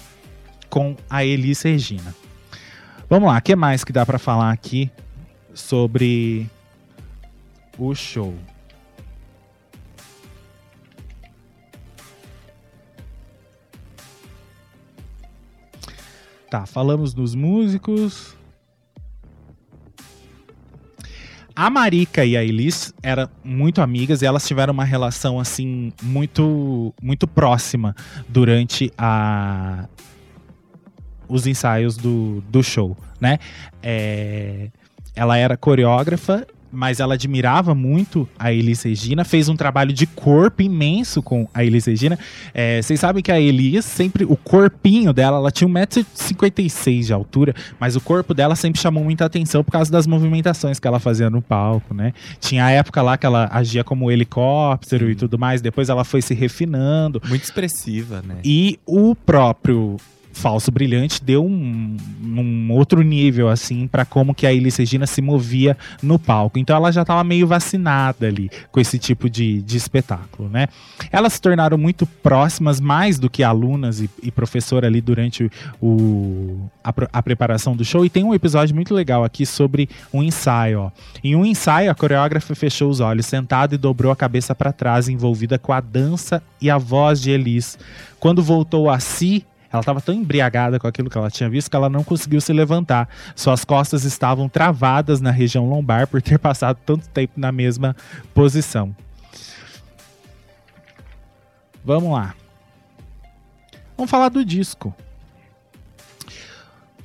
com 0.70 0.96
a 1.08 1.24
Elis 1.24 1.62
Regina. 1.62 2.14
Vamos 3.10 3.30
lá, 3.30 3.38
o 3.38 3.42
que 3.42 3.56
mais 3.56 3.84
que 3.84 3.92
dá 3.92 4.04
para 4.04 4.18
falar 4.18 4.52
aqui 4.52 4.90
sobre 5.54 6.46
o 7.78 7.94
show? 7.94 8.34
Tá, 16.50 16.66
falamos 16.66 17.14
dos 17.14 17.34
músicos. 17.34 18.36
A 21.56 21.70
Marika 21.70 22.26
e 22.26 22.36
a 22.36 22.44
Elis 22.44 22.92
eram 23.02 23.28
muito 23.42 23.80
amigas 23.80 24.20
e 24.20 24.26
elas 24.26 24.46
tiveram 24.46 24.74
uma 24.74 24.84
relação 24.84 25.40
assim 25.40 25.92
muito 26.02 26.94
muito 27.02 27.26
próxima 27.26 27.96
durante 28.28 28.92
a 28.96 29.88
os 31.28 31.46
ensaios 31.46 31.96
do, 31.96 32.42
do 32.48 32.62
show, 32.62 32.96
né? 33.20 33.38
É, 33.82 34.68
ela 35.14 35.36
era 35.36 35.56
coreógrafa 35.56 36.46
mas 36.70 37.00
ela 37.00 37.14
admirava 37.14 37.74
muito 37.74 38.28
a 38.38 38.52
Elis 38.52 38.82
Regina, 38.82 39.24
fez 39.24 39.48
um 39.48 39.56
trabalho 39.56 39.92
de 39.92 40.06
corpo 40.06 40.62
imenso 40.62 41.22
com 41.22 41.48
a 41.52 41.64
Elis 41.64 41.86
Regina. 41.86 42.18
É, 42.52 42.80
vocês 42.82 43.00
sabem 43.00 43.22
que 43.22 43.32
a 43.32 43.40
Elis 43.40 43.84
sempre, 43.84 44.24
o 44.24 44.36
corpinho 44.36 45.12
dela, 45.12 45.38
ela 45.38 45.50
tinha 45.50 45.68
1,56m 45.68 47.06
de 47.06 47.12
altura, 47.12 47.54
mas 47.80 47.96
o 47.96 48.00
corpo 48.00 48.34
dela 48.34 48.54
sempre 48.54 48.80
chamou 48.80 49.02
muita 49.02 49.24
atenção 49.24 49.64
por 49.64 49.72
causa 49.72 49.90
das 49.90 50.06
movimentações 50.06 50.78
que 50.78 50.86
ela 50.86 51.00
fazia 51.00 51.30
no 51.30 51.40
palco, 51.40 51.94
né? 51.94 52.12
Tinha 52.40 52.64
a 52.64 52.70
época 52.70 53.00
lá 53.02 53.16
que 53.16 53.26
ela 53.26 53.48
agia 53.50 53.82
como 53.82 54.10
helicóptero 54.10 55.06
Sim. 55.06 55.12
e 55.12 55.14
tudo 55.14 55.38
mais, 55.38 55.60
depois 55.60 55.88
ela 55.88 56.04
foi 56.04 56.22
se 56.22 56.34
refinando. 56.34 57.20
Muito 57.28 57.44
expressiva, 57.44 58.22
né? 58.26 58.36
E 58.44 58.78
o 58.86 59.14
próprio 59.14 59.96
Falso 60.32 60.70
Brilhante 60.70 61.22
deu 61.22 61.44
um, 61.44 61.96
um 62.22 62.72
outro 62.72 63.02
nível, 63.02 63.48
assim, 63.48 63.86
para 63.86 64.04
como 64.04 64.34
que 64.34 64.46
a 64.46 64.52
Elis 64.52 64.76
Regina 64.76 65.06
se 65.06 65.20
movia 65.20 65.76
no 66.02 66.18
palco. 66.18 66.58
Então 66.58 66.76
ela 66.76 66.92
já 66.92 67.02
estava 67.02 67.22
meio 67.24 67.46
vacinada 67.46 68.26
ali 68.26 68.50
com 68.70 68.80
esse 68.80 68.98
tipo 68.98 69.28
de, 69.28 69.62
de 69.62 69.76
espetáculo, 69.76 70.48
né? 70.48 70.68
Elas 71.10 71.34
se 71.34 71.40
tornaram 71.40 71.76
muito 71.76 72.06
próximas, 72.06 72.80
mais 72.80 73.18
do 73.18 73.28
que 73.28 73.42
alunas 73.42 74.00
e, 74.00 74.10
e 74.22 74.30
professora 74.30 74.86
ali 74.86 75.00
durante 75.00 75.50
o, 75.80 76.68
a, 76.84 76.92
a, 77.12 77.22
preparação 77.22 77.74
do 77.74 77.84
show. 77.84 78.04
E 78.04 78.10
tem 78.10 78.24
um 78.24 78.34
episódio 78.34 78.74
muito 78.74 78.94
legal 78.94 79.24
aqui 79.24 79.44
sobre 79.44 79.88
um 80.12 80.22
ensaio. 80.22 80.80
Ó. 80.80 80.90
Em 81.22 81.34
um 81.34 81.44
ensaio, 81.44 81.90
a 81.90 81.94
coreógrafa 81.94 82.54
fechou 82.54 82.90
os 82.90 83.00
olhos, 83.00 83.26
sentada 83.26 83.74
e 83.74 83.78
dobrou 83.78 84.12
a 84.12 84.16
cabeça 84.16 84.54
para 84.54 84.72
trás, 84.72 85.08
envolvida 85.08 85.58
com 85.58 85.72
a 85.72 85.80
dança 85.80 86.42
e 86.60 86.70
a 86.70 86.78
voz 86.78 87.20
de 87.20 87.30
Elis. 87.30 87.78
Quando 88.20 88.42
voltou 88.42 88.90
a 88.90 88.98
si, 88.98 89.44
ela 89.72 89.80
estava 89.80 90.00
tão 90.00 90.14
embriagada 90.14 90.78
com 90.78 90.86
aquilo 90.86 91.10
que 91.10 91.18
ela 91.18 91.30
tinha 91.30 91.48
visto 91.48 91.70
que 91.70 91.76
ela 91.76 91.90
não 91.90 92.02
conseguiu 92.02 92.40
se 92.40 92.52
levantar. 92.52 93.08
Suas 93.36 93.64
costas 93.64 94.04
estavam 94.04 94.48
travadas 94.48 95.20
na 95.20 95.30
região 95.30 95.68
lombar 95.68 96.06
por 96.06 96.22
ter 96.22 96.38
passado 96.38 96.78
tanto 96.86 97.08
tempo 97.10 97.34
na 97.36 97.52
mesma 97.52 97.94
posição. 98.32 98.96
Vamos 101.84 102.12
lá. 102.12 102.34
Vamos 103.96 104.10
falar 104.10 104.30
do 104.30 104.44
disco. 104.44 104.94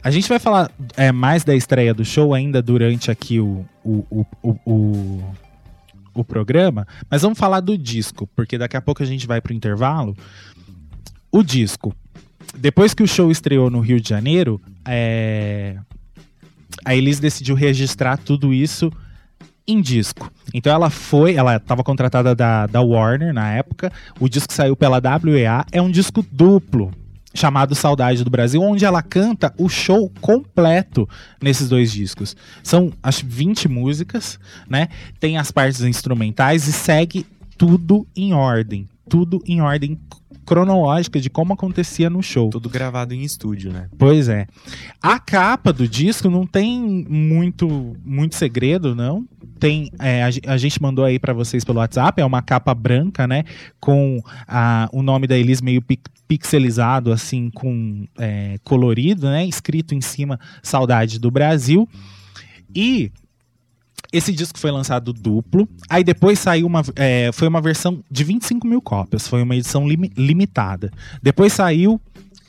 A 0.02 0.12
gente 0.12 0.28
vai 0.28 0.40
falar 0.40 0.70
é, 0.98 1.12
mais 1.12 1.44
da 1.44 1.56
estreia 1.56 1.94
do 1.94 2.04
show 2.04 2.34
ainda 2.34 2.62
durante 2.62 3.10
aqui 3.10 3.40
o, 3.40 3.66
o, 3.84 4.26
o, 4.42 4.60
o, 4.66 5.24
o, 6.14 6.24
programa, 6.26 6.86
mas 7.10 7.22
vamos 7.22 7.40
falar 7.40 7.62
do 7.62 7.78
disco, 7.78 8.28
porque 8.36 8.58
daqui 8.58 8.76
a 8.76 8.82
pouco 8.82 9.02
a 9.02 9.06
gente 9.06 9.26
vai 9.26 9.40
para 9.40 9.54
o 9.54 9.56
intervalo. 9.56 10.16
O 11.32 11.42
disco 11.42 11.96
depois 12.56 12.94
que 12.94 13.04
o 13.04 13.08
show 13.08 13.32
estreou 13.32 13.70
no 13.70 13.80
Rio 13.80 14.00
de 14.00 14.10
Janeiro, 14.10 14.62
é... 14.86 15.78
a 16.86 16.96
Elis 16.96 17.20
decidiu 17.20 17.56
registrar 17.56 18.18
tudo 18.18 18.54
isso 18.54 18.92
em 19.68 19.82
disco. 19.82 20.32
Então 20.54 20.74
ela 20.74 20.90
foi, 20.90 21.36
ela 21.36 21.56
estava 21.56 21.84
contratada 21.84 22.36
da, 22.36 22.68
da 22.68 22.82
Warner 22.82 23.34
na 23.34 23.54
época. 23.54 23.92
O 24.20 24.28
disco 24.28 24.54
saiu 24.54 24.76
pela 24.76 25.02
WEA, 25.24 25.66
é 25.72 25.82
um 25.82 25.90
disco 25.90 26.26
duplo 26.32 26.92
chamado 27.34 27.74
Saudade 27.74 28.24
do 28.24 28.30
Brasil, 28.30 28.62
onde 28.62 28.86
ela 28.86 29.02
canta 29.02 29.54
o 29.58 29.68
show 29.68 30.12
completo 30.22 31.10
nesses 31.42 31.68
dois 31.68 31.92
discos. 31.92 32.36
São 32.62 32.94
acho 33.02 33.26
20 33.26 33.68
músicas, 33.68 34.40
né? 34.70 34.90
Tem 35.20 35.38
as 35.38 35.50
partes 35.52 35.82
instrumentais 35.82 36.68
e 36.68 36.74
segue 36.74 37.26
tudo 37.58 38.06
em 38.16 38.34
ordem, 38.34 38.88
tudo 39.10 39.42
em 39.48 39.62
ordem 39.62 40.00
cronológica 40.46 41.20
de 41.20 41.30
como 41.30 41.54
acontecia 41.54 42.10
no 42.10 42.22
show. 42.22 42.50
Tudo 42.50 42.70
gravado 42.70 43.14
em 43.14 43.22
estúdio, 43.22 43.72
né? 43.72 43.90
Pois 43.98 44.30
é. 44.30 44.48
A 45.02 45.20
capa 45.20 45.72
do 45.74 45.88
disco 45.88 46.30
não 46.30 46.46
tem 46.46 47.06
muito, 47.10 47.96
muito 48.04 48.36
segredo, 48.36 48.96
não. 48.96 49.26
Tem, 49.60 49.90
é, 50.00 50.24
a, 50.24 50.54
a, 50.54 50.58
gente 50.58 50.82
mandou 50.82 51.06
aí 51.06 51.18
para 51.18 51.34
vocês 51.34 51.64
pelo 51.64 51.80
WhatsApp, 51.80 52.22
é 52.22 52.26
uma 52.26 52.42
capa 52.42 52.74
branca, 52.74 53.26
né? 53.26 53.44
Com 53.80 54.22
a, 54.48 54.90
o 54.92 55.02
nome 55.02 55.28
da 55.28 55.38
Elis 55.38 55.62
meio 55.62 55.82
pixelizado, 56.28 57.12
assim, 57.12 57.50
com 57.50 58.06
é, 58.18 58.58
colorido, 58.64 59.28
né? 59.28 59.46
Escrito 59.46 59.96
em 59.96 60.02
cima 60.02 60.40
Saudade 60.62 61.20
do 61.20 61.32
Brasil. 61.32 61.88
E 62.76 63.12
esse 64.14 64.32
disco 64.32 64.60
foi 64.60 64.70
lançado 64.70 65.12
duplo. 65.12 65.68
Aí 65.90 66.04
depois 66.04 66.38
saiu 66.38 66.68
uma. 66.68 66.84
É, 66.96 67.32
foi 67.34 67.48
uma 67.48 67.60
versão 67.60 68.04
de 68.10 68.24
25 68.24 68.68
mil 68.68 68.82
cópias. 68.82 69.28
Foi 69.28 69.42
uma 69.42 69.56
edição 69.56 69.88
lim, 69.88 70.12
limitada. 70.16 70.92
Depois 71.22 71.52
saiu 71.52 72.00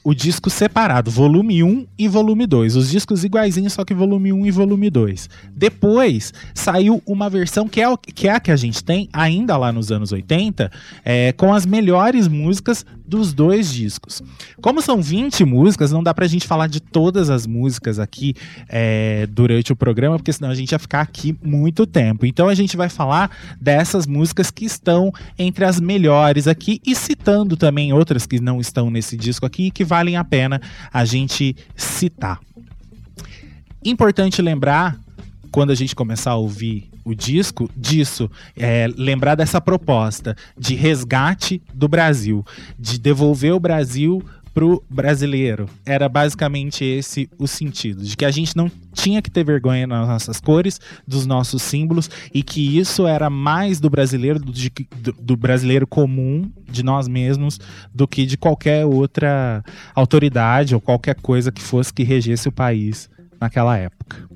o 0.05 0.13
disco 0.13 0.51
separado, 0.51 1.11
volume 1.11 1.65
1 1.65 1.87
e 1.99 2.07
volume 2.07 2.47
2. 2.47 2.77
Os 2.77 2.91
discos 2.91 3.25
iguaizinhos, 3.25 3.73
só 3.73 3.85
que 3.85 3.95
volume 3.95 4.35
1 4.35 4.45
e 4.45 4.51
volume 4.51 4.91
2. 4.91 5.31
Depois 5.57 6.33
saiu 6.55 7.03
uma 7.07 7.31
versão 7.31 7.67
que 7.67 7.81
é, 7.81 7.89
o, 7.89 7.97
que 7.97 8.29
é 8.29 8.33
a 8.33 8.39
que 8.39 8.51
a 8.51 8.57
gente 8.57 8.85
tem 8.85 9.09
ainda 9.11 9.57
lá 9.57 9.73
nos 9.73 9.91
anos 9.91 10.13
80, 10.13 10.71
é, 11.03 11.33
com 11.33 11.55
as 11.55 11.65
melhores 11.65 12.29
músicas 12.29 12.85
dos 13.07 13.33
dois 13.33 13.73
discos. 13.73 14.23
Como 14.61 14.81
são 14.81 15.01
20 15.01 15.45
músicas, 15.45 15.93
não 15.93 16.03
dá 16.03 16.13
pra 16.13 16.27
gente 16.27 16.47
falar 16.47 16.67
de 16.67 16.81
todas 16.81 17.31
as 17.31 17.47
músicas 17.47 17.99
aqui 17.99 18.35
é, 18.69 19.27
durante 19.31 19.73
o 19.73 19.77
programa, 19.77 20.17
porque 20.17 20.33
senão 20.33 20.51
a 20.51 20.55
gente 20.55 20.73
ia 20.73 20.79
ficar 20.79 21.03
aqui 21.03 21.37
muito 21.43 21.87
tempo. 21.87 22.27
Então 22.27 22.49
a 22.49 22.55
gente 22.55 22.77
vai 22.77 22.89
falar 22.89 23.31
dessas 23.61 24.07
músicas 24.07 24.51
que 24.51 24.65
estão 24.65 25.13
entre 25.39 25.65
as 25.65 25.79
melhores 25.81 26.47
aqui 26.47 26.81
e 26.85 26.95
citando 26.95 27.57
também 27.57 27.93
outras 27.93 28.27
que 28.27 28.41
não 28.41 28.61
estão 28.61 28.91
nesse 28.91 29.17
disco 29.17 29.45
aqui 29.45 29.71
que 29.71 29.85
valem 29.95 30.17
a 30.17 30.25
pena 30.25 30.61
a 30.93 31.05
gente 31.05 31.55
citar. 31.77 32.41
Importante 33.85 34.43
lembrar, 34.43 34.99
quando 35.53 35.71
a 35.71 35.75
gente 35.77 35.95
começar 35.95 36.33
a 36.33 36.37
ouvir 36.37 36.91
o 37.05 37.15
disco, 37.15 37.71
disso, 37.77 38.29
é, 38.57 38.89
lembrar 38.97 39.37
dessa 39.37 39.61
proposta 39.61 40.35
de 40.59 40.75
resgate 40.75 41.63
do 41.73 41.87
Brasil, 41.87 42.45
de 42.77 42.99
devolver 42.99 43.55
o 43.55 43.61
Brasil 43.61 44.25
pro 44.55 44.83
brasileiro. 44.89 45.69
Era 45.85 46.09
basicamente 46.09 46.85
esse 46.85 47.29
o 47.37 47.49
sentido, 47.49 48.05
de 48.05 48.17
que 48.17 48.25
a 48.25 48.31
gente 48.31 48.57
não 48.57 48.71
tinha 48.93 49.21
que 49.21 49.31
ter 49.31 49.45
vergonha 49.45 49.87
nas 49.87 50.09
nossas 50.09 50.41
cores, 50.41 50.81
dos 51.07 51.27
nossos 51.27 51.61
símbolos, 51.61 52.09
e 52.33 52.43
que 52.43 52.79
isso 52.79 53.07
era 53.07 53.29
mais 53.29 53.81
do 53.81 53.91
brasileiro, 53.91 54.39
do, 54.39 54.53
do, 54.53 55.13
do 55.13 55.37
brasileiro 55.37 55.87
comum, 55.87 56.51
de 56.71 56.85
nós 56.85 57.09
mesmos, 57.09 57.59
do 57.93 58.07
que 58.07 58.25
de 58.25 58.37
qualquer 58.37 58.87
outra 58.87 59.65
autoridade 59.95 60.75
ou 60.75 60.81
qualquer 60.81 61.17
coisa 61.17 61.51
que 61.51 61.61
fosse 61.61 61.93
que 61.93 62.05
regesse 62.05 62.49
o 62.49 62.53
país 62.53 63.11
naquela 63.41 63.77
época. 63.77 64.29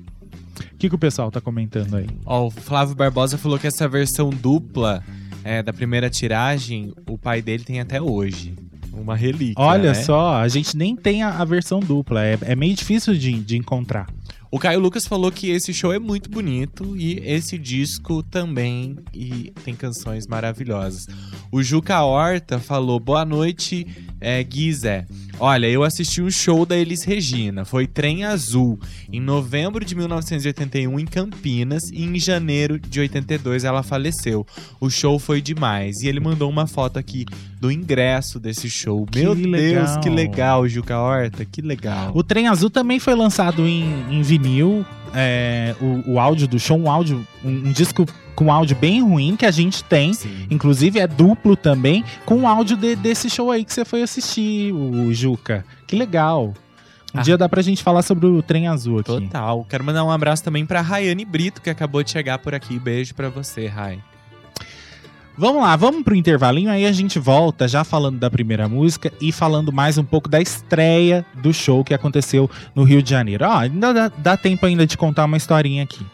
O 0.73 0.77
que, 0.77 0.89
que 0.89 0.95
o 0.95 0.99
pessoal 0.99 1.31
tá 1.31 1.39
comentando 1.39 1.95
aí? 1.95 2.07
Ó, 2.25 2.47
o 2.47 2.51
Flávio 2.51 2.95
Barbosa 2.95 3.37
falou 3.37 3.57
que 3.57 3.67
essa 3.67 3.87
versão 3.87 4.29
dupla 4.29 5.03
é, 5.43 5.63
da 5.63 5.73
primeira 5.73 6.09
tiragem, 6.09 6.93
o 7.07 7.17
pai 7.17 7.41
dele 7.41 7.63
tem 7.63 7.79
até 7.79 8.01
hoje. 8.01 8.55
Uma 8.99 9.15
relíquia. 9.15 9.55
Olha 9.57 9.93
né? 9.93 9.93
só, 9.93 10.35
a 10.35 10.47
gente 10.47 10.75
nem 10.75 10.95
tem 10.95 11.23
a, 11.23 11.29
a 11.29 11.45
versão 11.45 11.79
dupla. 11.79 12.25
É, 12.25 12.37
é 12.41 12.55
meio 12.55 12.75
difícil 12.75 13.13
de, 13.13 13.39
de 13.39 13.57
encontrar. 13.57 14.07
O 14.51 14.57
Caio 14.57 14.79
Lucas 14.79 15.05
falou 15.05 15.31
que 15.31 15.51
esse 15.51 15.71
show 15.71 15.93
é 15.93 15.99
muito 15.99 16.27
bonito 16.27 16.97
e 16.97 17.19
esse 17.19 17.55
disco 17.55 18.23
também 18.23 18.97
e 19.13 19.53
tem 19.63 19.75
canções 19.75 20.25
maravilhosas. 20.25 21.07
O 21.51 21.61
Juca 21.61 22.01
Horta 22.01 22.59
falou: 22.59 22.99
Boa 22.99 23.23
noite, 23.23 23.85
é, 24.19 24.43
Guizé. 24.43 25.05
Olha, 25.41 25.67
eu 25.67 25.83
assisti 25.83 26.21
um 26.21 26.29
show 26.29 26.65
da 26.65 26.75
Elis 26.75 27.03
Regina, 27.03 27.63
foi 27.63 27.87
Trem 27.87 28.25
Azul, 28.25 28.77
em 29.09 29.21
novembro 29.21 29.85
de 29.85 29.95
1981 29.95 30.99
em 30.99 31.05
Campinas 31.05 31.83
e 31.93 32.03
em 32.03 32.19
janeiro 32.19 32.77
de 32.77 32.99
82 32.99 33.63
ela 33.63 33.81
faleceu. 33.81 34.45
O 34.81 34.89
show 34.89 35.17
foi 35.17 35.41
demais 35.41 36.01
e 36.01 36.09
ele 36.09 36.19
mandou 36.19 36.49
uma 36.49 36.67
foto 36.67 36.99
aqui 36.99 37.25
do 37.59 37.71
ingresso 37.71 38.37
desse 38.37 38.69
show. 38.69 39.05
Que 39.05 39.19
Meu 39.19 39.33
legal. 39.33 39.85
Deus, 39.85 39.97
que 40.03 40.09
legal, 40.09 40.67
Juca 40.67 40.99
Horta, 40.99 41.45
que 41.45 41.61
legal. 41.61 42.11
O 42.13 42.21
Trem 42.21 42.49
Azul 42.49 42.69
também 42.69 42.99
foi 42.99 43.15
lançado 43.15 43.65
em, 43.65 43.85
em 44.11 44.21
vinil. 44.21 44.85
É, 45.13 45.75
o, 45.81 46.13
o 46.13 46.19
áudio 46.19 46.47
do 46.47 46.59
show, 46.59 46.77
um 46.79 46.89
áudio, 46.89 47.25
um, 47.43 47.49
um 47.49 47.71
disco 47.71 48.05
com 48.35 48.51
áudio 48.51 48.75
bem 48.75 49.01
ruim 49.01 49.35
que 49.35 49.45
a 49.45 49.51
gente 49.51 49.83
tem. 49.83 50.13
Sim. 50.13 50.47
Inclusive 50.49 50.99
é 50.99 51.07
duplo 51.07 51.55
também, 51.55 52.03
com 52.25 52.41
o 52.41 52.47
áudio 52.47 52.77
de- 52.77 52.95
desse 52.95 53.29
show 53.29 53.51
aí 53.51 53.65
que 53.65 53.73
você 53.73 53.83
foi 53.83 54.01
assistir, 54.01 54.71
o 54.73 55.13
Juca. 55.13 55.65
Que 55.87 55.95
legal. 55.95 56.53
Um 57.13 57.19
Ah. 57.19 57.21
dia 57.21 57.37
dá 57.37 57.49
pra 57.49 57.61
gente 57.61 57.81
falar 57.83 58.01
sobre 58.03 58.27
o 58.27 58.41
Trem 58.41 58.67
Azul 58.67 58.99
aqui. 58.99 59.11
Total. 59.11 59.65
Quero 59.67 59.83
mandar 59.83 60.03
um 60.03 60.11
abraço 60.11 60.43
também 60.43 60.65
pra 60.65 60.79
Rayane 60.81 61.25
Brito, 61.25 61.59
que 61.61 61.69
acabou 61.69 62.03
de 62.03 62.11
chegar 62.11 62.37
por 62.39 62.53
aqui. 62.53 62.77
Beijo 62.79 63.15
pra 63.15 63.29
você, 63.29 63.65
Ray. 63.67 63.99
Vamos 65.39 65.61
lá, 65.61 65.73
vamos 65.77 66.03
pro 66.03 66.13
intervalinho, 66.13 66.69
aí 66.69 66.85
a 66.85 66.91
gente 66.91 67.17
volta 67.17 67.65
já 67.65 67.85
falando 67.85 68.19
da 68.19 68.29
primeira 68.29 68.67
música 68.67 69.09
e 69.21 69.31
falando 69.31 69.71
mais 69.71 69.97
um 69.97 70.03
pouco 70.03 70.27
da 70.27 70.41
estreia 70.41 71.25
do 71.35 71.53
show 71.53 71.81
que 71.81 71.93
aconteceu 71.93 72.51
no 72.75 72.83
Rio 72.83 73.01
de 73.01 73.09
Janeiro. 73.09 73.45
Ó, 73.45 73.57
ainda 73.59 73.93
dá, 73.93 74.11
dá 74.17 74.35
tempo 74.35 74.65
ainda 74.65 74.85
de 74.85 74.97
contar 74.97 75.23
uma 75.23 75.37
historinha 75.37 75.83
aqui. 75.83 76.05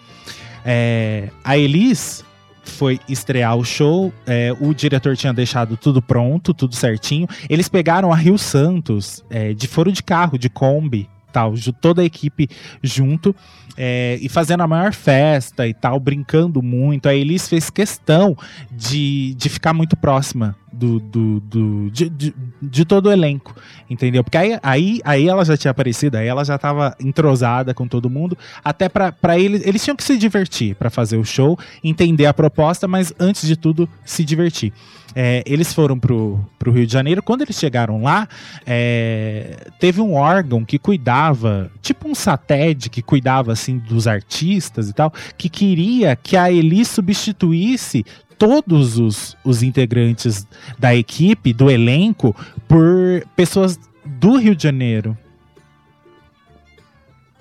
É, 0.64 1.32
a 1.44 1.58
Elis 1.58 2.24
foi 2.64 3.00
estrear 3.10 3.58
o 3.58 3.66
show, 3.66 4.14
é, 4.28 4.56
o 4.62 4.76
diretor 4.76 5.18
tinha 5.18 5.34
deixado 5.34 5.76
tudo 5.76 6.04
pronto, 6.04 6.54
tudo 6.54 6.76
certinho. 6.76 7.28
Eles 7.50 7.68
pegaram 7.68 8.14
a 8.14 8.16
Rio 8.16 8.38
Santos 8.38 9.26
é, 9.32 9.56
de 9.56 9.68
foro 9.68 9.92
de 9.92 10.04
carro, 10.04 10.38
de 10.38 10.50
Kombi, 10.52 11.10
tal, 11.34 11.56
toda 11.82 12.04
a 12.04 12.06
equipe 12.06 12.48
junto 12.84 13.36
é, 13.78 14.18
e 14.22 14.30
fazendo 14.30 14.62
a 14.62 14.68
maior 14.68 14.94
festa 14.94 15.68
e 15.68 15.74
tal, 15.74 16.00
brincando 16.00 16.62
muito. 16.62 17.08
A 17.08 17.16
Elis 17.16 17.48
fez 17.48 17.70
questão 17.70 18.38
de, 18.72 19.34
de 19.36 19.50
ficar 19.50 19.74
muito 19.74 19.96
próxima 19.96 20.56
do, 20.76 21.00
do, 21.00 21.40
do- 21.40 21.90
de, 21.92 22.10
de, 22.10 22.34
de 22.62 22.86
todo 22.86 23.08
o 23.08 23.12
elenco, 23.12 23.56
entendeu? 23.90 24.24
Porque 24.24 24.38
aí, 24.38 24.60
aí, 24.62 25.00
aí 25.04 25.28
ela 25.28 25.44
já 25.46 25.56
tinha 25.56 25.72
aparecido, 25.72 26.18
aí 26.18 26.28
ela 26.28 26.44
já 26.44 26.58
tava 26.58 26.96
entrosada 27.00 27.74
com 27.74 27.88
todo 27.88 28.10
mundo, 28.10 28.38
até 28.64 28.90
pra 28.90 29.40
eles, 29.40 29.66
eles 29.66 29.84
tinham 29.84 29.96
que 29.96 30.04
se 30.04 30.18
divertir 30.18 30.76
pra 30.76 30.90
fazer 30.90 31.18
o 31.18 31.24
show, 31.26 31.58
entender 31.84 32.26
a 32.26 32.34
proposta, 32.34 32.88
mas 32.88 33.14
antes 33.20 33.48
de 33.48 33.56
tudo, 33.56 33.88
se 34.04 34.24
divertir. 34.24 34.74
É, 35.18 35.42
eles 35.46 35.74
foram 35.74 35.98
pro, 35.98 36.46
pro 36.60 36.74
Rio 36.74 36.86
de 36.86 36.92
Janeiro, 36.92 37.24
quando 37.24 37.42
eles 37.42 37.58
chegaram 37.58 38.04
lá, 38.04 38.28
é, 38.66 39.68
teve 39.80 40.02
um 40.02 40.14
órgão 40.14 40.66
que 40.66 40.78
cuidava, 40.78 41.72
tipo 41.82 42.10
um 42.10 42.14
SATED 42.14 42.90
que 42.90 43.02
cuidava 43.02 43.54
assim 43.54 43.78
dos 43.78 44.08
artistas 44.08 44.90
e 44.90 44.94
tal, 44.94 45.14
que 45.38 45.48
queria 45.48 46.18
que 46.18 46.36
a 46.36 46.52
Elis 46.52 46.90
substituísse 46.90 48.06
todos 48.38 48.98
os, 48.98 49.38
os 49.44 49.64
integrantes 49.64 50.48
da 50.78 50.96
equipe, 50.96 51.54
do 51.54 51.70
elenco, 51.70 52.36
por 52.68 53.26
pessoas 53.36 53.80
do 54.06 54.38
Rio 54.38 54.56
de 54.56 54.64
Janeiro. 54.64 55.18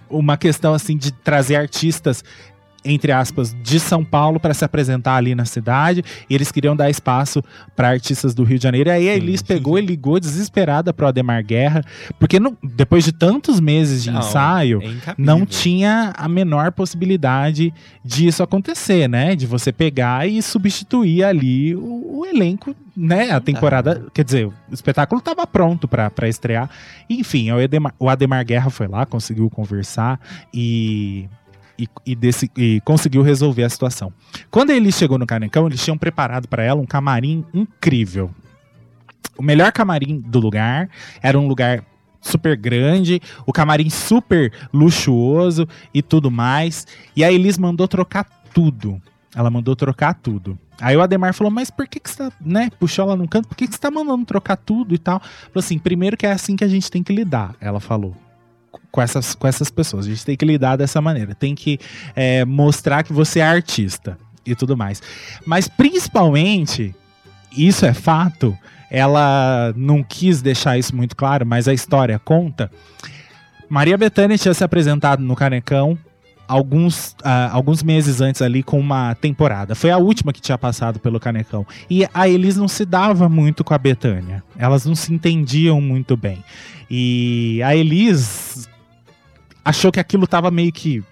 Uma 0.09 0.37
questão 0.37 0.74
assim 0.74 0.96
de 0.96 1.12
trazer 1.12 1.57
artistas 1.57 2.24
entre 2.85 3.12
aspas, 3.12 3.57
de 3.62 3.81
São 3.81 4.05
Paulo 4.05 4.38
para 4.38 4.53
se 4.53 4.64
apresentar 4.64 5.16
ali 5.16 5.35
na 5.35 5.44
cidade. 5.44 6.05
E 6.29 6.35
eles 6.35 6.53
queriam 6.53 6.77
dar 6.77 6.90
espaço 6.90 7.42
para 7.75 7.88
artistas 7.88 8.35
do 8.35 8.44
Rio 8.44 8.59
de 8.59 8.62
Janeiro. 8.64 8.90
E 8.90 8.92
aí 8.92 9.09
a. 9.09 9.14
Elis 9.14 9.40
pegou 9.42 9.79
e 9.79 9.83
ligou 9.83 10.20
desesperada 10.20 10.92
pro 10.92 11.07
Ademar 11.07 11.42
Guerra, 11.44 11.83
porque 12.18 12.38
não- 12.38 12.57
depois 12.62 13.05
de 13.05 13.12
tantos 13.12 13.59
meses 13.61 14.03
de 14.03 14.11
Não, 14.11 14.20
ensaio, 14.20 14.83
é 14.83 15.14
não 15.16 15.47
tinha 15.47 16.12
a 16.16 16.29
menor 16.29 16.73
possibilidade 16.73 17.73
disso 18.05 18.42
acontecer, 18.42 19.09
né? 19.09 19.35
De 19.35 19.47
você 19.47 19.73
pegar 19.73 20.29
e 20.29 20.42
substituir 20.42 21.25
ali 21.25 21.75
o, 21.75 22.18
o 22.20 22.27
elenco, 22.27 22.75
né? 22.97 23.31
A 23.31 23.40
temporada, 23.40 24.07
quer 24.12 24.25
dizer, 24.25 24.47
o 24.47 24.53
espetáculo 24.73 25.18
estava 25.20 25.47
pronto 25.47 25.88
para 25.88 26.29
estrear. 26.29 26.68
Enfim, 27.09 27.51
o 27.51 27.59
Ademar, 27.62 27.94
o 27.99 28.09
Ademar 28.09 28.44
Guerra 28.44 28.70
foi 28.70 28.87
lá, 28.88 29.07
conseguiu 29.07 29.49
conversar 29.49 30.20
e 30.53 31.29
e, 31.78 31.88
e 32.06 32.14
desse- 32.14 32.50
e 32.56 32.80
conseguiu 32.84 33.22
resolver 33.22 33.64
a 33.64 33.68
situação. 33.68 34.12
Quando 34.50 34.70
ele 34.70 34.90
chegou 34.92 35.18
no 35.18 35.26
Canecão, 35.26 35.66
eles 35.66 35.82
tinham 35.82 35.98
preparado 35.98 36.48
para 36.48 36.62
ela 36.62 36.80
um 36.80 36.87
camarim 36.87 37.44
incrível. 37.52 38.30
O 39.37 39.42
melhor 39.42 39.72
camarim 39.72 40.20
do 40.20 40.38
lugar 40.38 40.88
era 41.22 41.38
um 41.38 41.48
lugar 41.48 41.84
super 42.20 42.56
grande, 42.56 43.20
o 43.46 43.52
camarim 43.52 43.90
super 43.90 44.52
luxuoso 44.72 45.68
e 45.92 46.00
tudo 46.02 46.30
mais. 46.30 46.87
E 47.16 47.24
a 47.24 47.32
Elis 47.32 47.58
mandou 47.58 47.88
trocar 47.88 48.24
tudo. 48.54 49.00
Ela 49.34 49.50
mandou 49.50 49.74
trocar 49.74 50.14
tudo. 50.14 50.56
Aí 50.80 50.96
o 50.96 51.02
Ademar 51.02 51.34
falou, 51.34 51.52
mas 51.52 51.70
por 51.70 51.87
que, 51.88 51.98
que 51.98 52.08
você 52.08 52.16
tá, 52.16 52.32
né? 52.40 52.70
Puxou 52.78 53.04
ela 53.04 53.16
no 53.16 53.26
canto, 53.28 53.48
por 53.48 53.56
que, 53.56 53.66
que 53.66 53.74
você 53.74 53.80
tá 53.80 53.90
mandando 53.90 54.24
trocar 54.24 54.56
tudo 54.56 54.94
e 54.94 54.98
tal? 54.98 55.20
Falou 55.20 55.50
assim, 55.56 55.78
primeiro 55.78 56.16
que 56.16 56.26
é 56.26 56.32
assim 56.32 56.54
que 56.56 56.64
a 56.64 56.68
gente 56.68 56.90
tem 56.90 57.02
que 57.02 57.12
lidar, 57.12 57.54
ela 57.60 57.80
falou. 57.80 58.16
Com 58.94 59.02
essas, 59.02 59.35
com 59.35 59.48
essas 59.48 59.72
pessoas. 59.72 60.07
A 60.07 60.09
gente 60.09 60.24
tem 60.24 60.37
que 60.37 60.44
lidar 60.44 60.76
dessa 60.76 61.00
maneira. 61.00 61.35
Tem 61.35 61.52
que 61.52 61.80
é, 62.14 62.44
mostrar 62.44 63.02
que 63.02 63.12
você 63.12 63.40
é 63.40 63.42
artista 63.42 64.16
e 64.46 64.54
tudo 64.54 64.76
mais. 64.76 65.02
Mas 65.44 65.66
principalmente, 65.66 66.94
isso 67.57 67.85
é 67.85 67.92
fato, 67.92 68.57
ela 68.88 69.74
não 69.76 70.00
quis 70.00 70.40
deixar 70.40 70.78
isso 70.78 70.94
muito 70.94 71.16
claro, 71.16 71.44
mas 71.44 71.66
a 71.66 71.74
história 71.74 72.20
conta. 72.20 72.70
Maria 73.68 73.98
Bethânia 73.98 74.38
tinha 74.38 74.54
se 74.54 74.62
apresentado 74.62 75.24
no 75.24 75.35
Canecão 75.35 75.98
alguns, 76.46 77.16
uh, 77.24 77.50
alguns 77.50 77.83
meses 77.83 78.20
antes 78.20 78.42
ali 78.42 78.62
com 78.62 78.78
uma 78.78 79.16
temporada. 79.16 79.74
Foi 79.74 79.90
a 79.90 79.98
última 79.98 80.33
que 80.33 80.40
tinha 80.40 80.57
passado 80.57 81.00
pelo 81.00 81.18
Canecão. 81.18 81.66
E 81.90 82.07
a 82.14 82.28
Elis 82.28 82.57
não 82.57 82.68
se 82.68 82.85
dava 82.85 83.28
muito 83.28 83.64
com 83.64 83.74
a 83.74 83.78
Betânia. 83.78 84.44
Elas 84.57 84.87
não 84.87 84.94
se 84.94 85.12
entendiam 85.12 85.80
muito 85.80 86.16
bem. 86.16 86.44
E 86.88 87.61
a 87.64 87.74
Elis 87.74 88.68
achou 89.64 89.90
que 89.90 90.00
aquilo 90.00 90.24
estava 90.24 90.50
meio 90.50 90.72
que 90.72 91.03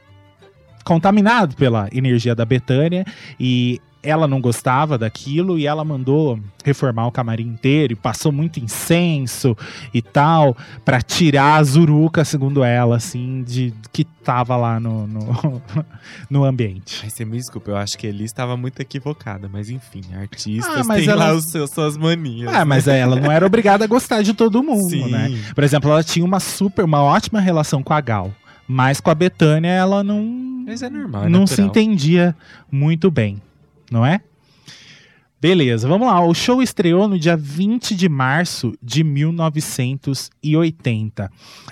contaminado 0.84 1.54
pela 1.56 1.88
energia 1.92 2.34
da 2.34 2.44
Betânia 2.44 3.04
e 3.38 3.80
ela 4.04 4.26
não 4.26 4.40
gostava 4.40 4.98
daquilo 4.98 5.56
e 5.56 5.64
ela 5.64 5.84
mandou 5.84 6.36
reformar 6.64 7.06
o 7.06 7.12
camarim 7.12 7.46
inteiro 7.46 7.92
e 7.92 7.96
passou 7.96 8.32
muito 8.32 8.58
incenso 8.58 9.56
e 9.94 10.02
tal 10.02 10.56
para 10.84 11.00
tirar 11.00 11.58
a 11.58 11.62
zuruca, 11.62 12.24
segundo 12.24 12.64
ela, 12.64 12.96
assim, 12.96 13.44
de 13.44 13.72
que 13.92 14.02
tava 14.04 14.56
lá 14.56 14.80
no, 14.80 15.06
no, 15.06 15.62
no 16.28 16.44
ambiente. 16.44 16.98
Ai, 17.04 17.10
você 17.10 17.24
me 17.24 17.36
desculpa, 17.36 17.70
eu 17.70 17.76
acho 17.76 17.96
que 17.96 18.04
ele 18.04 18.24
estava 18.24 18.56
muito 18.56 18.80
equivocada, 18.80 19.48
mas 19.48 19.70
enfim, 19.70 20.02
artistas 20.20 20.80
Ah, 20.80 20.82
mas 20.84 21.04
têm 21.04 21.08
ela- 21.08 21.26
lá 21.28 21.34
os 21.34 21.44
seus, 21.44 21.70
suas 21.70 21.96
manias. 21.96 22.48
Ah, 22.52 22.58
né? 22.58 22.64
mas 22.64 22.88
ela 22.88 23.14
não 23.14 23.30
era 23.30 23.46
obrigada 23.46 23.84
a 23.84 23.86
gostar 23.86 24.22
de 24.22 24.34
todo 24.34 24.64
mundo, 24.64 24.90
Sim. 24.90 25.12
né? 25.12 25.30
Por 25.54 25.62
exemplo, 25.62 25.88
ela 25.88 26.02
tinha 26.02 26.24
uma 26.24 26.40
super, 26.40 26.84
uma 26.84 27.02
ótima 27.04 27.38
relação 27.38 27.84
com 27.84 27.92
a 27.94 28.00
Gal, 28.00 28.34
mas 28.66 29.00
com 29.00 29.10
a 29.10 29.14
Betânia 29.14 29.70
ela 29.70 30.04
não 30.04 30.64
é 30.68 30.90
normal, 30.90 31.24
é 31.24 31.28
não 31.28 31.46
se 31.46 31.60
entendia 31.60 32.34
muito 32.70 33.10
bem, 33.10 33.42
não 33.90 34.06
é? 34.06 34.20
Beleza, 35.42 35.86
vamos 35.88 36.06
lá. 36.06 36.24
O 36.24 36.32
show 36.32 36.62
estreou 36.62 37.08
no 37.08 37.18
dia 37.18 37.36
20 37.36 37.96
de 37.96 38.08
março 38.08 38.78
de 38.80 39.02
1980. 39.02 41.28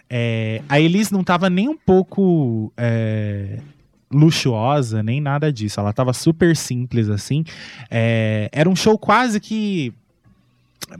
É, 0.09 0.61
a 0.69 0.81
Elis 0.81 1.13
não 1.13 1.21
estava 1.21 1.49
nem 1.49 1.69
um 1.69 1.77
pouco 1.77 2.73
é, 2.77 3.61
luxuosa, 4.13 5.05
nem 5.05 5.21
nada 5.21 5.53
disso. 5.53 5.79
Ela 5.79 5.91
estava 5.91 6.13
super 6.13 6.57
simples 6.57 7.09
assim. 7.09 7.45
É, 7.89 8.51
era 8.53 8.69
um 8.69 8.75
show 8.75 8.99
quase 8.99 9.39
que. 9.39 9.95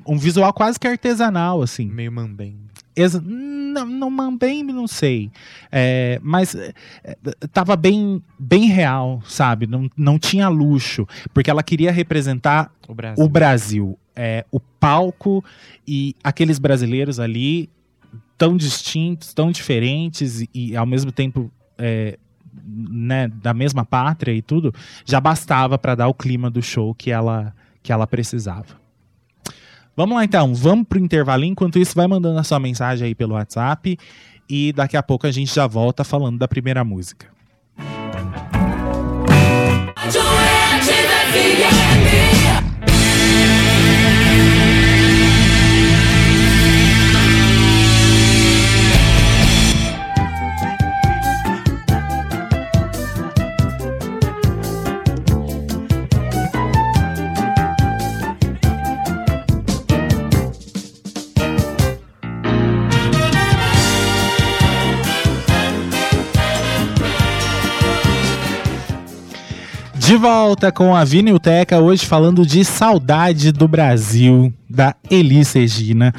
Um 0.07 0.17
visual 0.17 0.53
quase 0.53 0.79
que 0.79 0.87
artesanal, 0.87 1.63
assim. 1.63 1.87
Meio 1.87 2.13
mambem. 2.13 2.57
Exa 3.01 3.23
não, 3.71 3.87
não 3.87 4.11
mambembe, 4.11 4.73
não 4.73 4.87
sei. 4.87 5.31
É, 5.71 6.19
mas 6.23 6.55
é, 6.55 6.73
é, 7.05 7.17
tava 7.53 7.77
bem, 7.77 8.23
bem 8.39 8.67
real, 8.67 9.23
sabe? 9.25 9.67
Não, 9.67 9.89
não 9.97 10.19
tinha 10.19 10.49
luxo. 10.49 11.07
Porque 11.33 11.51
ela 11.51 11.63
queria 11.63 11.93
representar 11.93 12.73
O 12.89 12.95
Brasil. 12.95 13.25
o 13.25 13.29
Brasil. 13.29 13.99
É, 14.15 14.45
o 14.51 14.59
palco 14.61 15.43
e 15.87 16.15
aqueles 16.23 16.59
brasileiros 16.59 17.21
ali 17.21 17.71
tão 18.37 18.57
distintos, 18.57 19.33
tão 19.33 19.51
diferentes 19.51 20.41
e, 20.41 20.51
e, 20.53 20.77
ao 20.77 20.87
mesmo 20.87 21.13
tempo 21.13 21.51
é, 21.79 22.19
né, 22.67 23.29
da 23.29 23.55
mesma 23.55 23.85
pátria 23.85 24.33
e 24.33 24.43
tudo, 24.43 24.75
já 25.05 25.21
bastava 25.21 25.79
para 25.79 25.95
dar 25.95 26.09
o 26.09 26.15
clima 26.15 26.51
do 26.51 26.63
show 26.63 26.95
que 26.95 27.11
ela, 27.11 27.55
que 27.83 27.93
ela 27.93 28.07
precisava. 28.07 28.80
Vamos 30.01 30.17
lá 30.17 30.25
então, 30.25 30.55
vamos 30.55 30.87
pro 30.89 30.99
intervalinho. 30.99 31.53
Enquanto 31.53 31.79
isso, 31.79 31.95
vai 31.95 32.07
mandando 32.07 32.39
a 32.39 32.43
sua 32.43 32.59
mensagem 32.59 33.09
aí 33.09 33.15
pelo 33.15 33.35
WhatsApp 33.35 33.99
e 34.49 34.73
daqui 34.73 34.97
a 34.97 35.03
pouco 35.03 35.27
a 35.27 35.31
gente 35.31 35.55
já 35.55 35.67
volta 35.67 36.05
falando 36.05 36.39
da 36.39 36.49
primeira 36.49 36.83
música. 36.83 37.27
De 70.11 70.17
volta 70.17 70.73
com 70.73 70.97
a 70.97 71.05
Vinilteca, 71.05 71.79
hoje 71.79 72.05
falando 72.05 72.45
de 72.45 72.65
Saudade 72.65 73.53
do 73.53 73.69
Brasil, 73.69 74.53
da 74.69 74.93
Elis 75.09 75.53
Regina. 75.53 76.13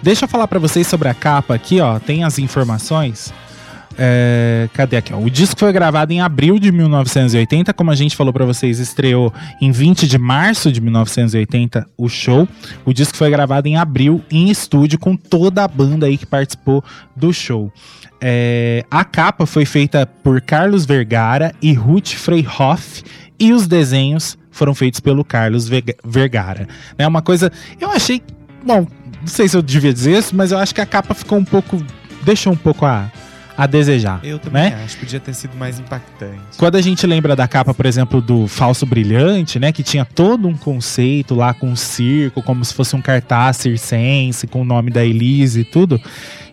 Deixa 0.00 0.24
eu 0.24 0.28
falar 0.28 0.46
pra 0.46 0.60
vocês 0.60 0.86
sobre 0.86 1.08
a 1.08 1.14
capa 1.14 1.52
aqui, 1.52 1.80
ó. 1.80 1.98
Tem 1.98 2.22
as 2.22 2.38
informações. 2.38 3.34
É, 3.98 4.68
cadê 4.72 4.96
aqui? 4.96 5.12
Ó? 5.12 5.18
O 5.18 5.28
disco 5.28 5.58
foi 5.58 5.72
gravado 5.72 6.12
em 6.12 6.20
abril 6.20 6.60
de 6.60 6.70
1980, 6.70 7.72
como 7.72 7.90
a 7.90 7.96
gente 7.96 8.14
falou 8.14 8.32
pra 8.32 8.44
vocês, 8.44 8.78
estreou 8.78 9.34
em 9.60 9.72
20 9.72 10.06
de 10.06 10.16
março 10.16 10.70
de 10.70 10.80
1980 10.80 11.88
o 11.98 12.08
show. 12.08 12.48
O 12.84 12.92
disco 12.92 13.16
foi 13.16 13.30
gravado 13.30 13.66
em 13.66 13.76
abril 13.76 14.22
em 14.30 14.48
estúdio 14.48 14.96
com 14.96 15.16
toda 15.16 15.64
a 15.64 15.68
banda 15.68 16.06
aí 16.06 16.16
que 16.16 16.26
participou 16.26 16.84
do 17.16 17.32
show. 17.32 17.72
É, 18.20 18.84
a 18.90 19.04
capa 19.04 19.44
foi 19.44 19.66
feita 19.66 20.06
por 20.06 20.40
Carlos 20.40 20.86
Vergara 20.86 21.54
e 21.60 21.74
Ruth 21.74 22.14
Freyhoff 22.14 23.02
e 23.38 23.52
os 23.52 23.66
desenhos 23.66 24.38
foram 24.50 24.74
feitos 24.74 25.00
pelo 25.00 25.24
Carlos 25.24 25.68
Vergara. 26.04 26.68
É 26.96 27.06
uma 27.06 27.22
coisa, 27.22 27.50
eu 27.80 27.90
achei, 27.90 28.22
bom, 28.64 28.86
não 29.20 29.26
sei 29.26 29.48
se 29.48 29.56
eu 29.56 29.62
devia 29.62 29.92
dizer 29.92 30.18
isso, 30.18 30.36
mas 30.36 30.52
eu 30.52 30.58
acho 30.58 30.74
que 30.74 30.80
a 30.80 30.86
capa 30.86 31.14
ficou 31.14 31.38
um 31.38 31.44
pouco, 31.44 31.82
deixou 32.22 32.52
um 32.52 32.56
pouco 32.56 32.86
a, 32.86 33.10
a 33.56 33.66
desejar. 33.66 34.20
Eu 34.22 34.38
também 34.38 34.70
né? 34.70 34.84
acho, 34.84 34.96
podia 34.98 35.18
ter 35.18 35.34
sido 35.34 35.56
mais 35.56 35.78
impactante. 35.78 36.58
Quando 36.58 36.76
a 36.76 36.80
gente 36.80 37.06
lembra 37.06 37.34
da 37.34 37.48
capa, 37.48 37.72
por 37.72 37.86
exemplo, 37.86 38.20
do 38.20 38.46
Falso 38.46 38.84
Brilhante, 38.84 39.58
né? 39.58 39.72
Que 39.72 39.82
tinha 39.82 40.04
todo 40.04 40.46
um 40.46 40.56
conceito 40.56 41.34
lá 41.34 41.54
com 41.54 41.68
um 41.68 41.76
circo, 41.76 42.42
como 42.42 42.64
se 42.64 42.74
fosse 42.74 42.94
um 42.94 43.00
cartaz 43.00 43.56
circense, 43.58 44.46
com 44.46 44.62
o 44.62 44.64
nome 44.64 44.90
da 44.90 45.04
Elise 45.04 45.60
e 45.60 45.64
tudo. 45.64 46.00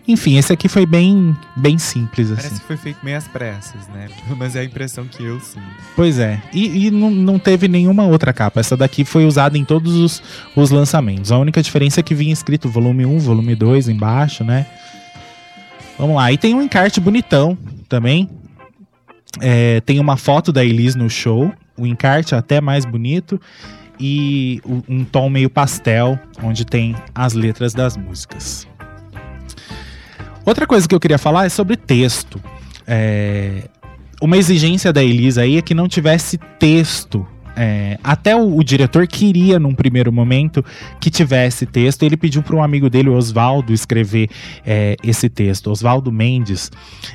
Enfim, 0.06 0.36
esse 0.36 0.52
aqui 0.52 0.68
foi 0.68 0.84
bem, 0.84 1.36
bem 1.56 1.78
simples, 1.78 2.30
assim. 2.30 2.42
Parece 2.42 2.60
que 2.60 2.66
foi 2.66 2.76
feito 2.76 2.98
meio 3.04 3.16
às 3.16 3.28
pressas, 3.28 3.86
né? 3.88 4.08
Mas 4.36 4.56
é 4.56 4.60
a 4.60 4.64
impressão 4.64 5.06
que 5.06 5.22
eu 5.22 5.38
sinto. 5.38 5.64
Pois 5.94 6.18
é. 6.18 6.42
E, 6.52 6.86
e 6.86 6.90
não, 6.90 7.10
não 7.10 7.38
teve 7.38 7.68
nenhuma 7.68 8.04
outra 8.04 8.32
capa. 8.32 8.58
Essa 8.58 8.76
daqui 8.76 9.04
foi 9.04 9.24
usada 9.24 9.56
em 9.56 9.64
todos 9.64 9.94
os, 9.94 10.22
os 10.56 10.70
lançamentos. 10.70 11.30
A 11.30 11.38
única 11.38 11.62
diferença 11.62 12.00
é 12.00 12.02
que 12.02 12.14
vinha 12.14 12.32
escrito 12.32 12.68
volume 12.68 13.06
1, 13.06 13.18
volume 13.20 13.54
2 13.54 13.88
embaixo, 13.88 14.42
né? 14.42 14.66
Vamos 15.96 16.16
lá. 16.16 16.32
E 16.32 16.36
tem 16.36 16.52
um 16.52 16.62
encarte 16.62 17.00
bonitão 17.00 17.56
também. 17.88 18.28
É, 19.40 19.80
tem 19.82 20.00
uma 20.00 20.16
foto 20.16 20.52
da 20.52 20.64
Elis 20.64 20.96
no 20.96 21.08
show. 21.08 21.52
O 21.78 21.86
encarte 21.86 22.34
é 22.34 22.38
até 22.38 22.60
mais 22.60 22.84
bonito. 22.84 23.40
E 24.00 24.60
um 24.88 25.04
tom 25.04 25.30
meio 25.30 25.48
pastel, 25.48 26.18
onde 26.42 26.64
tem 26.64 26.96
as 27.14 27.34
letras 27.34 27.72
das 27.72 27.96
músicas. 27.96 28.66
Outra 30.44 30.66
coisa 30.66 30.88
que 30.88 30.94
eu 30.94 31.00
queria 31.00 31.18
falar 31.18 31.46
é 31.46 31.48
sobre 31.48 31.76
texto. 31.76 32.40
É, 32.86 33.68
uma 34.20 34.36
exigência 34.36 34.92
da 34.92 35.02
Elisa 35.02 35.42
aí 35.42 35.56
é 35.56 35.62
que 35.62 35.74
não 35.74 35.88
tivesse 35.88 36.38
texto. 36.58 37.26
É, 37.54 37.98
até 38.02 38.34
o, 38.34 38.56
o 38.56 38.64
diretor 38.64 39.06
queria, 39.06 39.58
num 39.58 39.74
primeiro 39.74 40.10
momento, 40.12 40.64
que 41.00 41.10
tivesse 41.10 41.66
texto. 41.66 42.02
Ele 42.02 42.16
pediu 42.16 42.42
para 42.42 42.56
um 42.56 42.62
amigo 42.62 42.88
dele, 42.88 43.08
o 43.08 43.14
Oswaldo, 43.14 43.72
escrever 43.72 44.28
é, 44.66 44.96
esse 45.04 45.28
texto. 45.28 45.70
Oswaldo 45.70 46.10
Mendes. 46.10 46.70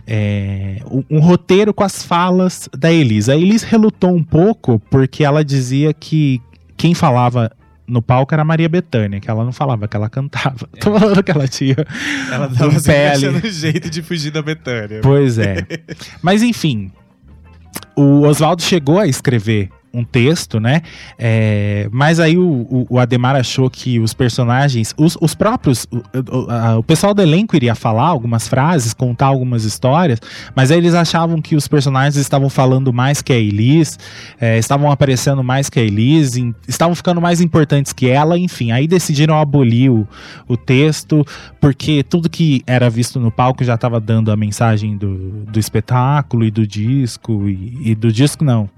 é, 0.05 0.77
um, 0.89 1.17
um 1.17 1.19
roteiro 1.19 1.73
com 1.73 1.83
as 1.83 2.03
falas 2.03 2.69
da 2.77 2.91
Elisa. 2.91 3.33
A 3.33 3.37
Elisa 3.37 3.65
relutou 3.67 4.13
um 4.13 4.23
pouco 4.23 4.79
porque 4.91 5.23
ela 5.23 5.43
dizia 5.43 5.93
que 5.93 6.41
quem 6.77 6.93
falava 6.93 7.51
no 7.87 8.01
palco 8.01 8.33
era 8.33 8.41
a 8.41 8.45
Maria 8.45 8.67
Bethânia, 8.67 9.19
que 9.19 9.29
ela 9.29 9.45
não 9.45 9.51
falava, 9.53 9.87
que 9.87 9.95
ela 9.95 10.09
cantava. 10.09 10.67
Tô 10.79 10.97
falando 10.99 11.23
que 11.23 11.31
ela 11.31 11.47
tinha 11.47 11.75
Ela 12.31 12.47
Um 12.47 12.53
tava 12.53 12.81
pé 12.81 13.11
ali. 13.11 13.25
achando 13.27 13.49
jeito 13.49 13.89
de 13.89 14.01
fugir 14.01 14.31
da 14.31 14.41
Betânia. 14.41 14.99
Pois 15.01 15.37
é. 15.37 15.65
Mas 16.21 16.43
enfim, 16.43 16.91
o 17.95 18.21
Oswaldo 18.21 18.61
chegou 18.61 18.99
a 18.99 19.07
escrever 19.07 19.69
um 19.93 20.03
texto, 20.03 20.59
né? 20.59 20.81
É, 21.17 21.87
mas 21.91 22.19
aí 22.19 22.37
o, 22.37 22.43
o, 22.43 22.87
o, 22.89 22.99
Ademar 22.99 23.35
achou 23.35 23.69
que 23.69 23.99
os 23.99 24.13
personagens, 24.13 24.93
os, 24.97 25.17
os 25.19 25.33
próprios, 25.33 25.87
o, 25.91 25.97
o, 25.97 26.77
o, 26.79 26.83
pessoal 26.83 27.13
do 27.13 27.21
elenco 27.21 27.55
iria 27.55 27.73
falar 27.73 28.07
algumas 28.07 28.47
frases, 28.47 28.93
contar 28.93 29.27
algumas 29.27 29.63
histórias, 29.63 30.19
mas 30.55 30.71
aí 30.71 30.77
eles 30.77 30.93
achavam 30.93 31.41
que 31.41 31.55
os 31.55 31.67
personagens 31.67 32.15
estavam 32.15 32.49
falando 32.49 32.91
mais 32.93 33.21
que 33.21 33.33
a 33.33 33.37
Elise, 33.37 33.97
é, 34.39 34.57
estavam 34.57 34.91
aparecendo 34.91 35.43
mais 35.43 35.69
que 35.69 35.79
a 35.79 35.83
Elise, 35.83 36.53
estavam 36.67 36.93
ficando 36.93 37.21
mais 37.21 37.41
importantes 37.41 37.93
que 37.93 38.09
ela, 38.09 38.37
enfim. 38.37 38.71
Aí 38.71 38.87
decidiram 38.87 39.39
abolir 39.39 39.89
o, 39.89 40.07
o 40.47 40.57
texto, 40.57 41.25
porque 41.59 42.03
tudo 42.03 42.29
que 42.29 42.61
era 42.67 42.89
visto 42.89 43.19
no 43.19 43.31
palco 43.31 43.63
já 43.63 43.75
estava 43.75 43.99
dando 43.99 44.31
a 44.31 44.35
mensagem 44.35 44.97
do, 44.97 45.45
do 45.45 45.59
espetáculo 45.59 46.43
e 46.43 46.51
do 46.51 46.67
disco, 46.67 47.47
e, 47.47 47.91
e 47.91 47.95
do 47.95 48.11
disco 48.11 48.43
não 48.43 48.69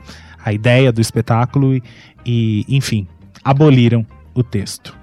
a 0.43 0.53
ideia 0.53 0.91
do 0.91 1.01
espetáculo 1.01 1.75
e, 1.75 1.83
e 2.25 2.65
enfim, 2.69 3.07
aboliram 3.43 4.05
o 4.33 4.43
texto. 4.43 4.97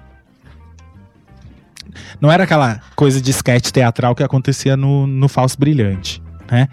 Não 2.19 2.31
era 2.31 2.43
aquela 2.43 2.81
coisa 2.95 3.21
de 3.21 3.31
sketch 3.31 3.71
teatral 3.71 4.15
que 4.15 4.23
acontecia 4.23 4.77
no, 4.77 5.07
no 5.07 5.27
Falso 5.27 5.57
Brilhante, 5.57 6.21
né? 6.49 6.67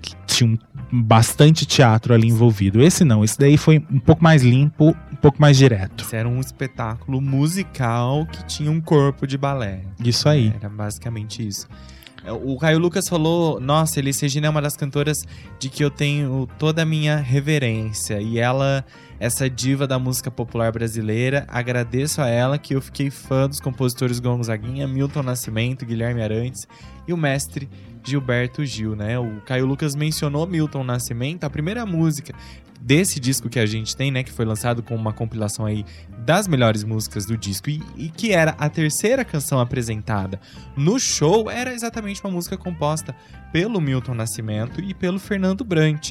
Que 0.00 0.14
tinha 0.26 0.50
um, 0.50 0.58
bastante 1.02 1.66
teatro 1.66 2.14
ali 2.14 2.28
envolvido. 2.28 2.82
Esse 2.82 3.04
não, 3.04 3.24
esse 3.24 3.38
daí 3.38 3.56
foi 3.56 3.84
um 3.90 3.98
pouco 3.98 4.22
mais 4.22 4.42
limpo, 4.42 4.96
um 5.12 5.16
pouco 5.16 5.40
mais 5.40 5.56
direto. 5.56 6.04
Esse 6.04 6.16
era 6.16 6.28
um 6.28 6.40
espetáculo 6.40 7.20
musical 7.20 8.26
que 8.26 8.44
tinha 8.46 8.70
um 8.70 8.80
corpo 8.80 9.26
de 9.26 9.36
balé. 9.36 9.82
Isso 10.02 10.28
aí. 10.28 10.52
Era 10.58 10.68
basicamente 10.68 11.46
isso. 11.46 11.68
O 12.26 12.58
Caio 12.58 12.78
Lucas 12.78 13.06
falou: 13.06 13.60
Nossa, 13.60 13.98
Elis 13.98 14.18
Regina 14.18 14.46
é 14.46 14.50
uma 14.50 14.62
das 14.62 14.76
cantoras 14.76 15.26
de 15.58 15.68
que 15.68 15.84
eu 15.84 15.90
tenho 15.90 16.48
toda 16.58 16.82
a 16.82 16.86
minha 16.86 17.16
reverência. 17.16 18.20
E 18.20 18.38
ela, 18.38 18.84
essa 19.20 19.48
diva 19.48 19.86
da 19.86 19.98
música 19.98 20.30
popular 20.30 20.72
brasileira, 20.72 21.44
agradeço 21.48 22.22
a 22.22 22.28
ela 22.28 22.56
que 22.56 22.74
eu 22.74 22.80
fiquei 22.80 23.10
fã 23.10 23.46
dos 23.46 23.60
compositores 23.60 24.20
Gonzaguinha, 24.20 24.88
Milton 24.88 25.22
Nascimento, 25.22 25.84
Guilherme 25.84 26.22
Arantes 26.22 26.66
e 27.06 27.12
o 27.12 27.16
mestre 27.16 27.68
Gilberto 28.02 28.64
Gil, 28.64 28.96
né? 28.96 29.18
O 29.18 29.40
Caio 29.42 29.66
Lucas 29.66 29.94
mencionou 29.94 30.46
Milton 30.46 30.84
Nascimento, 30.84 31.44
a 31.44 31.50
primeira 31.50 31.84
música 31.84 32.34
desse 32.84 33.18
disco 33.18 33.48
que 33.48 33.58
a 33.58 33.64
gente 33.64 33.96
tem, 33.96 34.10
né, 34.10 34.22
que 34.22 34.30
foi 34.30 34.44
lançado 34.44 34.82
com 34.82 34.94
uma 34.94 35.10
compilação 35.10 35.64
aí 35.64 35.86
das 36.18 36.46
melhores 36.46 36.84
músicas 36.84 37.24
do 37.24 37.34
disco 37.34 37.70
e, 37.70 37.82
e, 37.96 38.10
que 38.10 38.30
era 38.30 38.54
a 38.58 38.68
terceira 38.68 39.24
canção 39.24 39.58
apresentada 39.58 40.38
no 40.76 40.98
show, 41.00 41.50
era 41.50 41.72
exatamente 41.72 42.22
uma 42.22 42.30
música 42.30 42.58
composta 42.58 43.16
pelo 43.50 43.80
Milton 43.80 44.14
Nascimento 44.14 44.82
e 44.82 44.92
pelo 44.92 45.18
Fernando 45.18 45.64
Brant. 45.64 46.10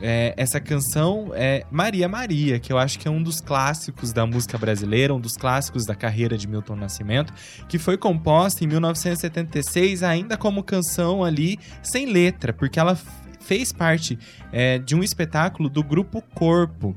É, 0.00 0.34
essa 0.36 0.60
canção 0.60 1.32
é 1.34 1.64
Maria 1.70 2.08
Maria, 2.08 2.60
que 2.60 2.72
eu 2.72 2.78
acho 2.78 2.98
que 2.98 3.08
é 3.08 3.10
um 3.10 3.22
dos 3.22 3.40
clássicos 3.40 4.12
da 4.12 4.24
música 4.24 4.56
brasileira, 4.56 5.14
um 5.14 5.20
dos 5.20 5.36
clássicos 5.36 5.84
da 5.84 5.96
carreira 5.96 6.38
de 6.38 6.46
Milton 6.46 6.76
Nascimento, 6.76 7.32
que 7.68 7.78
foi 7.78 7.96
composta 7.96 8.62
em 8.62 8.68
1976 8.68 10.02
ainda 10.04 10.36
como 10.36 10.62
canção 10.62 11.24
ali 11.24 11.58
sem 11.82 12.06
letra, 12.06 12.52
porque 12.52 12.78
ela 12.78 12.96
fez 13.44 13.72
parte 13.72 14.18
é, 14.52 14.78
de 14.78 14.94
um 14.94 15.02
espetáculo 15.02 15.68
do 15.68 15.82
grupo 15.82 16.22
Corpo. 16.34 16.96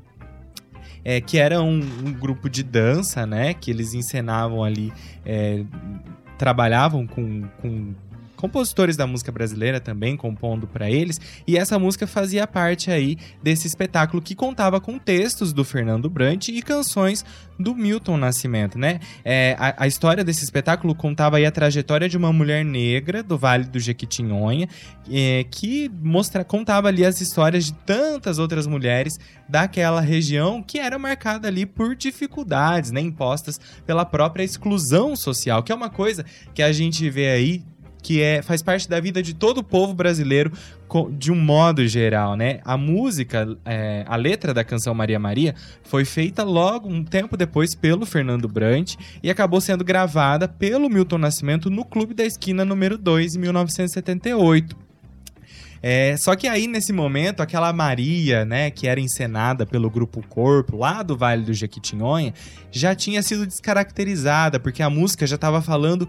É, 1.03 1.21
que 1.21 1.37
era 1.37 1.61
um, 1.61 1.79
um, 1.79 2.11
grupo 2.11 2.49
de 2.49 2.61
dança, 2.63 3.25
né? 3.25 3.53
Que 3.53 3.71
eles 3.71 3.93
encenavam 3.93 4.61
ali, 4.61 4.91
é, 5.25 5.63
trabalhavam 6.37 7.07
com, 7.07 7.43
com 7.61 7.95
compositores 8.37 8.95
da 8.95 9.05
música 9.05 9.31
brasileira 9.31 9.81
também 9.81 10.15
compondo 10.15 10.65
para 10.65 10.89
eles, 10.89 11.19
e 11.45 11.57
essa 11.57 11.77
música 11.77 12.07
fazia 12.07 12.47
parte 12.47 12.89
aí 12.89 13.17
desse 13.43 13.67
espetáculo 13.67 14.21
que 14.21 14.35
contava 14.35 14.79
com 14.79 14.97
textos 14.97 15.51
do 15.51 15.65
Fernando 15.65 16.09
Brant 16.09 16.47
e 16.47 16.61
canções 16.61 17.25
do 17.59 17.75
Milton 17.75 18.17
Nascimento, 18.17 18.77
né? 18.77 18.99
É, 19.25 19.55
a, 19.59 19.83
a, 19.83 19.87
história 19.87 20.23
desse 20.23 20.43
espetáculo 20.43 20.93
contava 20.93 21.37
aí 21.37 21.45
a 21.45 21.51
trajetória 21.51 22.07
de 22.07 22.15
uma 22.15 22.31
mulher 22.31 22.63
negra 22.63 23.23
do 23.23 23.37
Vale 23.37 23.65
do 23.65 23.79
Jequitinhonha, 23.79 24.69
é, 25.11 25.43
que 25.49 25.89
mostra, 26.01 26.43
contava 26.43 26.87
ali 26.87 27.03
as 27.03 27.19
histórias 27.19 27.65
de 27.65 27.73
tantas 27.73 28.37
outras 28.37 28.67
mulheres 28.67 29.17
daquela 29.49 30.01
região 30.01 30.61
que 30.61 30.77
era 30.79 30.99
marcada 30.99 31.47
ali 31.47 31.65
por 31.65 31.95
dificuldades, 31.95 32.91
né, 32.91 33.01
impostas 33.01 33.59
pela 33.85 34.05
própria 34.05 34.43
exclusão 34.43 35.15
social, 35.15 35.63
que 35.63 35.71
é 35.71 35.75
uma 35.75 35.89
coisa 35.89 36.23
que 36.53 36.61
a 36.61 36.71
gente 36.71 37.09
vê 37.09 37.29
aí 37.29 37.63
que 38.07 38.21
é, 38.21 38.41
faz 38.41 38.63
parte 38.63 38.87
da 38.87 39.01
vida 39.01 39.21
de 39.21 39.33
todo 39.33 39.57
o 39.57 39.63
povo 39.63 39.93
brasileiro 39.93 40.49
de 41.11 41.29
um 41.29 41.35
modo 41.35 41.85
geral, 41.85 42.37
né? 42.37 42.61
A 42.63 42.77
música, 42.77 43.57
é, 43.65 44.05
a 44.07 44.15
letra 44.15 44.53
da 44.53 44.63
canção 44.63 44.93
Maria 44.93 45.19
Maria 45.19 45.53
foi 45.83 46.05
feita 46.05 46.41
logo 46.45 46.87
um 46.87 47.03
tempo 47.03 47.35
depois 47.35 47.75
pelo 47.75 48.05
Fernando 48.05 48.47
Brant 48.47 48.95
e 49.21 49.29
acabou 49.29 49.59
sendo 49.59 49.83
gravada 49.83 50.47
pelo 50.47 50.89
Milton 50.89 51.17
Nascimento 51.17 51.69
no 51.69 51.83
Clube 51.83 52.13
da 52.13 52.23
Esquina 52.23 52.63
número 52.63 52.97
2 52.97 53.35
em 53.35 53.39
1978. 53.39 54.77
É, 55.83 56.15
só 56.15 56.33
que 56.33 56.47
aí, 56.47 56.65
nesse 56.65 56.93
momento, 56.93 57.41
aquela 57.41 57.73
Maria, 57.73 58.45
né, 58.45 58.71
que 58.71 58.87
era 58.87 59.01
encenada 59.01 59.65
pelo 59.65 59.89
Grupo 59.89 60.25
Corpo, 60.29 60.77
lá 60.77 61.03
do 61.03 61.17
Vale 61.17 61.43
do 61.43 61.53
Jequitinhonha, 61.53 62.33
já 62.71 62.95
tinha 62.95 63.21
sido 63.21 63.45
descaracterizada, 63.45 64.61
porque 64.61 64.81
a 64.81 64.89
música 64.89 65.27
já 65.27 65.35
estava 65.35 65.61
falando 65.61 66.07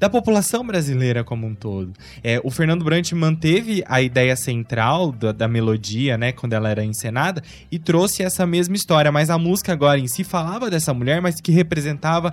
da 0.00 0.08
população 0.08 0.66
brasileira 0.66 1.22
como 1.22 1.46
um 1.46 1.54
todo. 1.54 1.92
É, 2.24 2.40
o 2.42 2.50
Fernando 2.50 2.82
Brant 2.82 3.12
manteve 3.12 3.84
a 3.86 4.00
ideia 4.00 4.34
central 4.34 5.12
da, 5.12 5.30
da, 5.30 5.46
melodia, 5.46 6.16
né, 6.16 6.32
quando 6.32 6.54
ela 6.54 6.70
era 6.70 6.82
encenada, 6.82 7.42
e 7.70 7.78
trouxe 7.78 8.22
essa 8.22 8.46
mesma 8.46 8.74
história, 8.74 9.12
mas 9.12 9.28
a 9.28 9.36
música 9.36 9.74
agora 9.74 10.00
em 10.00 10.08
si 10.08 10.24
falava 10.24 10.70
dessa 10.70 10.94
mulher, 10.94 11.20
mas 11.20 11.38
que 11.38 11.52
representava 11.52 12.32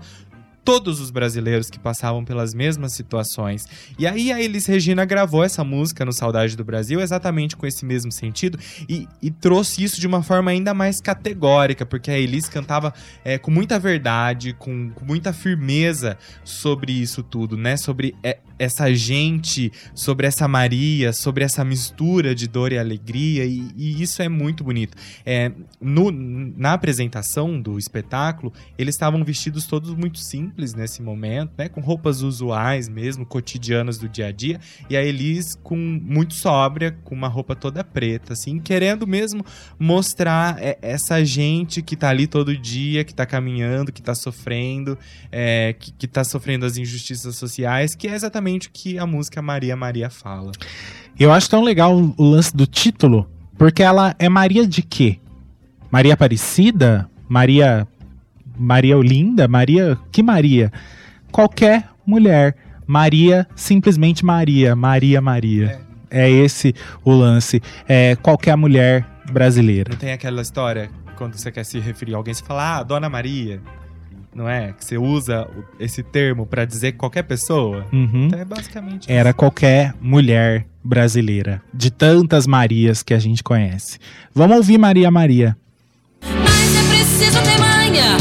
todos 0.67 0.99
os 0.99 1.11
brasileiros 1.11 1.69
que 1.69 1.79
passavam 1.79 2.25
pelas 2.25 2.53
mesmas 2.53 2.93
situações. 2.93 3.65
E 3.97 4.05
aí 4.05 4.33
a 4.33 4.41
Elis 4.41 4.65
Regina 4.65 5.05
gravou 5.05 5.41
essa 5.41 5.63
música 5.63 6.03
no 6.03 6.11
Saudade 6.11 6.57
do 6.57 6.65
Brasil 6.65 6.99
exatamente 6.99 7.55
com 7.55 7.65
esse 7.65 7.85
mesmo 7.85 8.11
sentido 8.11 8.59
e, 8.89 9.07
e 9.21 9.31
trouxe 9.31 9.81
isso 9.81 9.97
de 9.97 10.05
uma 10.05 10.21
forma 10.21 10.51
ainda 10.51 10.73
mais 10.73 10.99
categórica, 10.99 11.85
porque 11.85 12.11
a 12.11 12.19
Elis 12.19 12.49
cantava 12.49 12.93
é, 13.23 13.37
com 13.37 13.49
muita 13.49 13.79
verdade, 13.79 14.51
com, 14.59 14.89
com, 14.89 15.05
muita 15.05 15.31
firmeza 15.31 16.17
sobre 16.43 16.91
isso 16.91 17.23
tudo, 17.23 17.55
né? 17.55 17.77
Sobre 17.77 18.13
é, 18.21 18.39
essa 18.59 18.93
gente, 18.93 19.71
sobre 19.93 20.25
essa 20.25 20.47
Maria, 20.47 21.13
sobre 21.13 21.43
essa 21.43 21.63
mistura 21.63 22.33
de 22.33 22.47
dor 22.47 22.71
e 22.71 22.77
alegria, 22.77 23.45
e, 23.45 23.71
e 23.75 24.01
isso 24.01 24.21
é 24.21 24.29
muito 24.29 24.63
bonito. 24.63 24.97
É, 25.25 25.51
no, 25.79 26.11
na 26.11 26.73
apresentação 26.73 27.61
do 27.61 27.77
espetáculo, 27.77 28.51
eles 28.77 28.95
estavam 28.95 29.23
vestidos 29.23 29.67
todos 29.67 29.93
muito 29.93 30.19
simples 30.19 30.73
nesse 30.73 31.01
momento, 31.01 31.51
né? 31.57 31.69
Com 31.69 31.81
roupas 31.81 32.21
usuais 32.21 32.89
mesmo, 32.89 33.25
cotidianas 33.25 33.97
do 33.97 34.09
dia 34.09 34.27
a 34.27 34.31
dia. 34.31 34.59
E 34.89 34.97
a 34.97 35.03
Elis 35.03 35.55
com 35.61 35.75
muito 35.75 36.33
sóbria, 36.33 36.97
com 37.03 37.13
uma 37.13 37.27
roupa 37.27 37.55
toda 37.55 37.83
preta, 37.83 38.33
assim, 38.33 38.59
querendo 38.59 39.05
mesmo 39.05 39.45
mostrar 39.77 40.57
é, 40.59 40.77
essa 40.81 41.23
gente 41.23 41.81
que 41.81 41.95
tá 41.95 42.09
ali 42.09 42.25
todo 42.27 42.57
dia, 42.57 43.03
que 43.03 43.13
tá 43.13 43.25
caminhando, 43.25 43.91
que 43.91 44.01
tá 44.01 44.15
sofrendo, 44.15 44.97
é, 45.31 45.75
que, 45.77 45.91
que 45.91 46.07
tá 46.07 46.23
sofrendo 46.23 46.65
as 46.65 46.77
injustiças 46.77 47.35
sociais, 47.35 47.93
que 47.93 48.07
é 48.07 48.15
exatamente 48.15 48.46
o 48.55 48.71
que 48.71 48.97
a 48.97 49.05
música 49.05 49.41
Maria 49.41 49.75
Maria 49.75 50.09
fala. 50.09 50.51
Eu 51.19 51.33
acho 51.33 51.49
tão 51.49 51.63
legal 51.63 51.95
o 51.95 52.23
lance 52.23 52.55
do 52.55 52.65
título, 52.65 53.29
porque 53.57 53.83
ela 53.83 54.15
é 54.17 54.29
Maria 54.29 54.65
de 54.65 54.81
quê? 54.81 55.19
Maria 55.91 56.13
Aparecida? 56.13 57.09
Maria 57.27 57.87
Maria 58.57 58.97
Olinda, 58.97 59.47
Maria. 59.47 59.97
Que 60.11 60.23
Maria? 60.23 60.71
Qualquer 61.31 61.89
mulher. 62.05 62.55
Maria, 62.85 63.45
simplesmente 63.55 64.25
Maria. 64.25 64.75
Maria, 64.75 65.21
Maria. 65.21 65.79
É, 66.09 66.27
é 66.27 66.29
esse 66.29 66.73
o 67.03 67.11
lance. 67.11 67.61
É 67.87 68.15
qualquer 68.15 68.55
mulher 68.55 69.05
brasileira. 69.31 69.91
Não 69.91 69.99
tem 69.99 70.13
aquela 70.13 70.41
história 70.41 70.89
quando 71.17 71.35
você 71.35 71.51
quer 71.51 71.65
se 71.65 71.79
referir 71.79 72.13
a 72.13 72.17
alguém, 72.17 72.33
você 72.33 72.43
fala, 72.43 72.77
ah, 72.77 72.83
Dona 72.83 73.09
Maria. 73.09 73.59
Não 74.33 74.47
é? 74.47 74.73
Que 74.73 74.85
você 74.85 74.97
usa 74.97 75.47
esse 75.79 76.03
termo 76.03 76.45
para 76.45 76.63
dizer 76.65 76.91
qualquer 76.93 77.23
pessoa. 77.23 77.85
Uhum. 77.91 78.27
Então 78.27 78.39
é 78.39 78.45
basicamente 78.45 79.11
Era 79.11 79.29
isso. 79.29 79.37
qualquer 79.37 79.93
mulher 79.99 80.65
brasileira. 80.83 81.61
De 81.73 81.89
tantas 81.89 82.45
Marias 82.45 83.01
que 83.01 83.13
a 83.13 83.19
gente 83.19 83.43
conhece. 83.43 83.97
Vamos 84.33 84.57
ouvir 84.57 84.77
Maria 84.77 85.09
Maria. 85.09 85.57
Mas 86.21 86.75
é 86.75 86.89
preciso 86.89 87.41
ter 87.43 87.57
manha. 87.59 88.17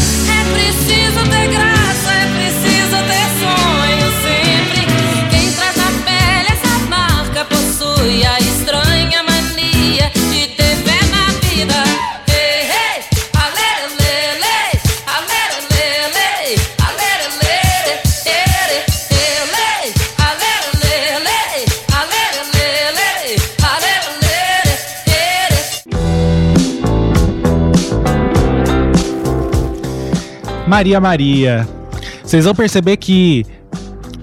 Maria 30.76 31.00
Maria. 31.00 31.68
Vocês 32.22 32.44
vão 32.44 32.54
perceber 32.54 32.98
que 32.98 33.46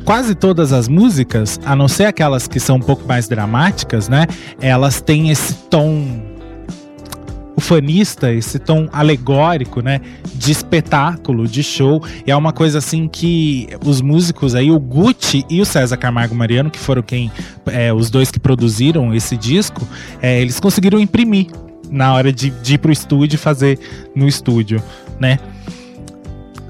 quase 0.06 0.36
todas 0.36 0.72
as 0.72 0.88
músicas, 0.88 1.60
a 1.66 1.76
não 1.76 1.88
ser 1.88 2.06
aquelas 2.06 2.48
que 2.48 2.60
são 2.60 2.76
um 2.76 2.80
pouco 2.80 3.08
mais 3.08 3.28
dramáticas, 3.28 4.08
né? 4.08 4.28
Elas 4.62 5.02
têm 5.02 5.32
esse 5.32 5.56
tom 5.72 6.06
ufanista, 7.58 8.32
esse 8.32 8.60
tom 8.60 8.88
alegórico, 8.94 9.82
né? 9.82 10.00
De 10.36 10.52
espetáculo, 10.52 11.48
de 11.48 11.64
show. 11.64 12.04
E 12.24 12.30
é 12.30 12.36
uma 12.36 12.54
coisa 12.54 12.78
assim 12.78 13.08
que 13.08 13.68
os 13.84 14.00
músicos 14.00 14.54
aí, 14.54 14.70
o 14.70 14.80
Gucci 14.80 15.44
e 15.50 15.60
o 15.60 15.66
César 15.66 15.98
Camargo 15.98 16.36
Mariano, 16.36 16.70
que 16.70 16.78
foram 16.78 17.02
quem, 17.02 17.32
é, 17.66 17.92
os 17.92 18.12
dois 18.12 18.30
que 18.30 18.40
produziram 18.40 19.12
esse 19.12 19.36
disco, 19.36 19.88
é, 20.22 20.40
eles 20.40 20.60
conseguiram 20.60 21.00
imprimir 21.00 21.48
na 21.90 22.14
hora 22.14 22.32
de, 22.32 22.52
de 22.52 22.76
ir 22.76 22.78
pro 22.78 22.92
estúdio 22.92 23.40
fazer 23.40 23.80
no 24.16 24.28
estúdio, 24.28 24.80
né? 25.20 25.40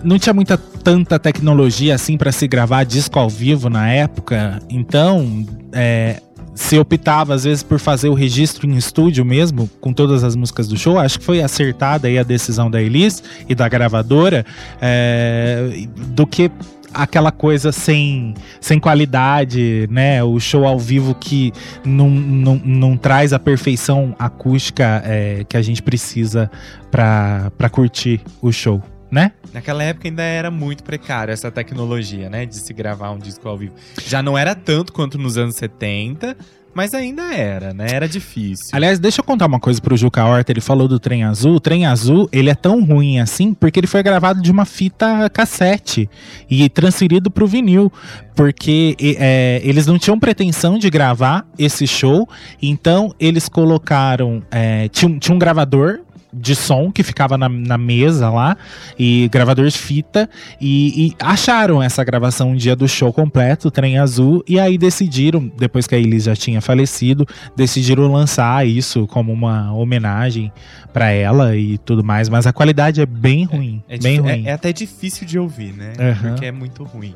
Não 0.04 0.20
tinha 0.20 0.34
muita 0.34 0.58
tanta 0.58 1.18
tecnologia 1.18 1.96
assim 1.96 2.18
para 2.18 2.32
se 2.32 2.48
gravar 2.48 2.84
disco 2.84 3.18
ao 3.18 3.30
vivo 3.30 3.70
na 3.70 3.90
época, 3.90 4.62
então 4.70 5.46
é, 5.72 6.22
se 6.56 6.78
optava 6.78 7.34
às 7.34 7.44
vezes 7.44 7.64
por 7.64 7.80
fazer 7.80 8.10
o 8.10 8.14
registro 8.14 8.68
em 8.68 8.76
estúdio 8.76 9.26
mesmo, 9.26 9.70
com 9.80 9.94
todas 9.94 10.24
as 10.24 10.36
músicas 10.36 10.68
do 10.68 10.78
show. 10.78 11.00
Acho 11.00 11.20
que 11.20 11.26
foi 11.26 11.42
acertada 11.42 12.08
aí 12.08 12.18
a 12.18 12.24
decisão 12.24 12.70
da 12.70 12.82
Elis 12.82 13.24
e 13.48 13.56
da 13.56 13.68
gravadora, 13.68 14.46
é, 14.82 15.88
do 16.10 16.28
que 16.28 16.52
aquela 16.94 17.32
coisa 17.32 17.72
sem, 17.72 18.36
sem 18.62 18.80
qualidade, 18.80 19.88
né? 19.90 20.24
O 20.24 20.40
show 20.40 20.66
ao 20.66 20.78
vivo 20.78 21.16
que 21.16 21.52
não, 21.84 22.10
não, 22.10 22.62
não 22.64 22.98
traz 22.98 23.34
a 23.34 23.40
perfeição 23.40 24.16
acústica 24.20 25.02
é, 25.04 25.44
que 25.48 25.58
a 25.58 25.62
gente 25.62 25.82
precisa 25.82 26.52
para 26.92 27.70
curtir 27.72 28.22
o 28.42 28.52
show 28.52 28.82
né? 29.14 29.32
Naquela 29.54 29.84
época 29.84 30.08
ainda 30.08 30.24
era 30.24 30.50
muito 30.50 30.84
precário 30.84 31.32
essa 31.32 31.52
tecnologia, 31.52 32.30
né? 32.30 32.48
De 32.48 32.56
se 32.56 32.74
gravar 32.74 33.12
um 33.12 33.20
disco 33.20 33.48
ao 33.48 33.56
vivo. 33.56 33.76
Já 34.06 34.24
não 34.24 34.36
era 34.36 34.56
tanto 34.56 34.92
quanto 34.92 35.20
nos 35.20 35.38
anos 35.38 35.56
70, 35.56 36.36
mas 36.74 36.96
ainda 36.96 37.32
era, 37.32 37.76
né? 37.76 37.86
Era 37.92 38.10
difícil. 38.10 38.70
Aliás, 38.72 38.98
deixa 38.98 39.22
eu 39.22 39.24
contar 39.24 39.46
uma 39.46 39.60
coisa 39.60 39.80
pro 39.80 39.96
Juca 39.96 40.26
Horta. 40.26 40.52
Ele 40.52 40.62
falou 40.62 40.88
do 40.88 41.00
Trem 41.00 41.24
Azul. 41.24 41.58
O 41.58 41.60
Trem 41.60 41.86
Azul, 41.86 42.28
ele 42.32 42.50
é 42.50 42.56
tão 42.56 42.84
ruim 42.84 43.20
assim 43.20 43.54
porque 43.54 43.80
ele 43.80 43.86
foi 43.86 44.02
gravado 44.02 44.42
de 44.42 44.52
uma 44.52 44.66
fita 44.66 45.30
cassete 45.30 46.10
e 46.50 46.68
transferido 46.68 47.30
pro 47.30 47.46
vinil. 47.46 47.94
Porque 48.36 48.98
é, 49.00 49.62
eles 49.64 49.86
não 49.86 50.00
tinham 50.00 50.20
pretensão 50.20 50.80
de 50.80 50.90
gravar 50.90 51.46
esse 51.60 51.86
show, 51.86 52.28
então 52.60 53.14
eles 53.20 53.48
colocaram. 53.48 54.42
É, 54.50 54.88
tinha, 54.90 55.20
tinha 55.20 55.36
um 55.36 55.40
gravador 55.40 56.00
de 56.34 56.56
som 56.56 56.92
que 56.92 57.04
ficava 57.04 57.38
na, 57.38 57.48
na 57.48 57.78
mesa 57.78 58.30
lá 58.30 58.58
e 58.98 59.30
gravador 59.32 59.68
de 59.68 59.78
fita 59.78 60.30
e, 60.60 61.08
e, 61.08 61.16
acharam 61.20 61.82
essa 61.82 62.04
gravação 62.04 62.52
um 62.52 62.56
dia 62.56 62.76
do 62.76 62.88
show 62.88 63.14
completo, 63.14 63.70
Trem 63.70 64.00
Azul, 64.00 64.44
e 64.48 64.60
aí 64.60 64.78
decidiram, 64.78 65.52
depois 65.58 65.86
que 65.86 65.96
a 65.96 65.98
Elis 65.98 66.24
já 66.24 66.36
tinha 66.36 66.62
falecido, 66.62 67.26
decidiram 67.56 68.12
lançar 68.12 68.66
isso 68.68 69.06
como 69.08 69.32
uma 69.32 69.74
homenagem 69.74 70.52
para 70.92 71.10
ela 71.12 71.56
e 71.56 71.78
tudo 71.78 72.04
mais, 72.04 72.30
mas 72.30 72.48
a 72.48 72.54
qualidade 72.54 73.02
é 73.02 73.06
bem 73.06 73.44
ruim, 73.44 73.84
é, 73.88 73.96
é 73.96 73.98
bem 73.98 74.18
é, 74.18 74.22
ruim. 74.22 74.48
É, 74.48 74.54
até 74.54 74.74
difícil 74.74 75.26
de 75.28 75.38
ouvir, 75.38 75.74
né? 75.74 75.94
Uhum. 76.00 76.30
Porque 76.30 76.46
é 76.46 76.52
muito 76.52 76.84
ruim. 76.84 77.16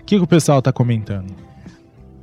O 0.00 0.04
que, 0.04 0.16
que 0.16 0.24
o 0.24 0.26
pessoal 0.26 0.60
tá 0.60 0.72
comentando? 0.72 1.49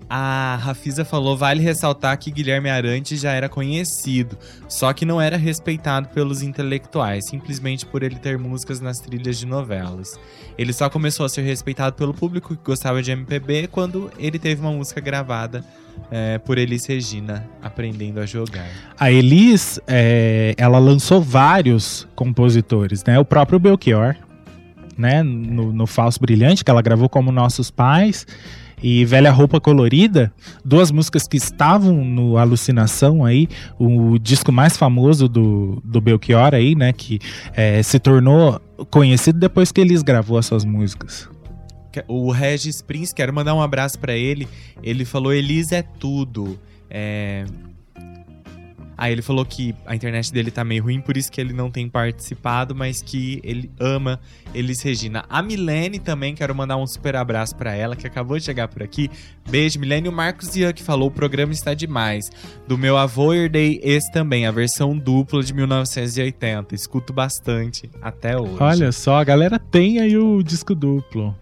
A 0.09 0.57
Rafisa 0.61 1.03
falou: 1.03 1.35
vale 1.35 1.61
ressaltar 1.61 2.17
que 2.17 2.31
Guilherme 2.31 2.69
Arantes 2.69 3.19
já 3.19 3.31
era 3.31 3.49
conhecido, 3.49 4.37
só 4.67 4.93
que 4.93 5.05
não 5.05 5.19
era 5.19 5.37
respeitado 5.37 6.09
pelos 6.09 6.41
intelectuais, 6.41 7.25
simplesmente 7.25 7.85
por 7.85 8.03
ele 8.03 8.15
ter 8.15 8.37
músicas 8.37 8.79
nas 8.79 8.99
trilhas 8.99 9.37
de 9.37 9.45
novelas. 9.45 10.17
Ele 10.57 10.71
só 10.71 10.89
começou 10.89 11.25
a 11.25 11.29
ser 11.29 11.41
respeitado 11.41 11.95
pelo 11.95 12.13
público 12.13 12.55
que 12.55 12.63
gostava 12.63 13.01
de 13.03 13.11
MPB 13.11 13.67
quando 13.67 14.11
ele 14.17 14.39
teve 14.39 14.61
uma 14.61 14.71
música 14.71 15.01
gravada 15.01 15.63
é, 16.11 16.37
por 16.37 16.57
Elis 16.57 16.85
Regina, 16.85 17.47
aprendendo 17.61 18.19
a 18.19 18.25
jogar. 18.25 18.67
A 18.99 19.11
Elis, 19.11 19.79
é, 19.87 20.53
ela 20.57 20.79
lançou 20.79 21.21
vários 21.21 22.07
compositores, 22.15 23.03
né? 23.03 23.19
O 23.19 23.25
próprio 23.25 23.59
Belchior, 23.59 24.15
né? 24.97 25.23
No, 25.23 25.71
no 25.71 25.87
Falso 25.87 26.19
Brilhante, 26.19 26.63
que 26.63 26.71
ela 26.71 26.81
gravou 26.81 27.07
como 27.07 27.31
Nossos 27.31 27.69
Pais 27.71 28.25
e 28.81 29.03
Velha 29.05 29.31
Roupa 29.31 29.59
Colorida, 29.59 30.31
duas 30.63 30.91
músicas 30.91 31.27
que 31.27 31.37
estavam 31.37 32.05
no 32.05 32.37
Alucinação 32.37 33.25
aí, 33.25 33.47
o 33.79 34.19
disco 34.19 34.51
mais 34.51 34.77
famoso 34.77 35.27
do, 35.27 35.81
do 35.83 35.99
Belchior 35.99 36.53
aí, 36.53 36.75
né, 36.75 36.93
que 36.93 37.19
é, 37.55 37.81
se 37.81 37.99
tornou 37.99 38.61
conhecido 38.91 39.39
depois 39.39 39.71
que 39.71 39.81
eles 39.81 40.03
gravou 40.03 40.37
as 40.37 40.45
suas 40.45 40.63
músicas. 40.63 41.27
O 42.07 42.31
Regis 42.31 42.79
Prince, 42.81 43.13
quero 43.13 43.33
mandar 43.33 43.55
um 43.55 43.61
abraço 43.61 43.97
para 43.97 44.15
ele. 44.15 44.47
Ele 44.83 45.03
falou: 45.03 45.33
Elis 45.33 45.71
é 45.71 45.81
tudo. 45.81 46.59
É, 46.91 47.43
Aí 48.97 49.11
ele 49.11 49.21
falou 49.21 49.45
que 49.45 49.75
a 49.85 49.95
internet 49.95 50.33
dele 50.33 50.49
tá 50.49 50.63
meio 50.63 50.83
ruim, 50.83 50.99
por 50.99 51.15
isso 51.15 51.31
que 51.31 51.39
ele 51.39 51.53
não 51.53 51.69
tem 51.69 51.87
participado, 51.87 52.73
mas 52.73 53.01
que 53.01 53.39
ele 53.43 53.69
ama 53.79 54.19
Elis 54.53 54.81
Regina. 54.81 55.23
A 55.29 55.41
Milene 55.41 55.99
também, 55.99 56.33
quero 56.33 56.55
mandar 56.55 56.77
um 56.77 56.87
super 56.87 57.15
abraço 57.15 57.55
para 57.55 57.75
ela, 57.75 57.95
que 57.95 58.07
acabou 58.07 58.37
de 58.37 58.43
chegar 58.43 58.67
por 58.67 58.81
aqui. 58.81 59.09
Beijo, 59.49 59.79
Milene. 59.79 60.09
O 60.09 60.11
Marcos 60.11 60.55
Ian 60.55 60.73
que 60.73 60.81
falou: 60.81 61.09
o 61.09 61.11
programa 61.11 61.53
está 61.53 61.73
demais. 61.73 62.31
Do 62.67 62.77
meu 62.77 62.97
avô, 62.97 63.33
herdei 63.33 63.79
esse 63.83 64.11
também, 64.11 64.45
a 64.45 64.51
versão 64.51 64.97
dupla 64.97 65.43
de 65.43 65.53
1980. 65.53 66.73
Escuto 66.73 67.13
bastante 67.13 67.89
até 68.01 68.37
hoje. 68.37 68.57
Olha 68.59 68.91
só, 68.91 69.17
a 69.17 69.23
galera 69.23 69.59
tem 69.59 69.99
aí 69.99 70.17
o 70.17 70.41
disco 70.41 70.73
duplo. 70.73 71.35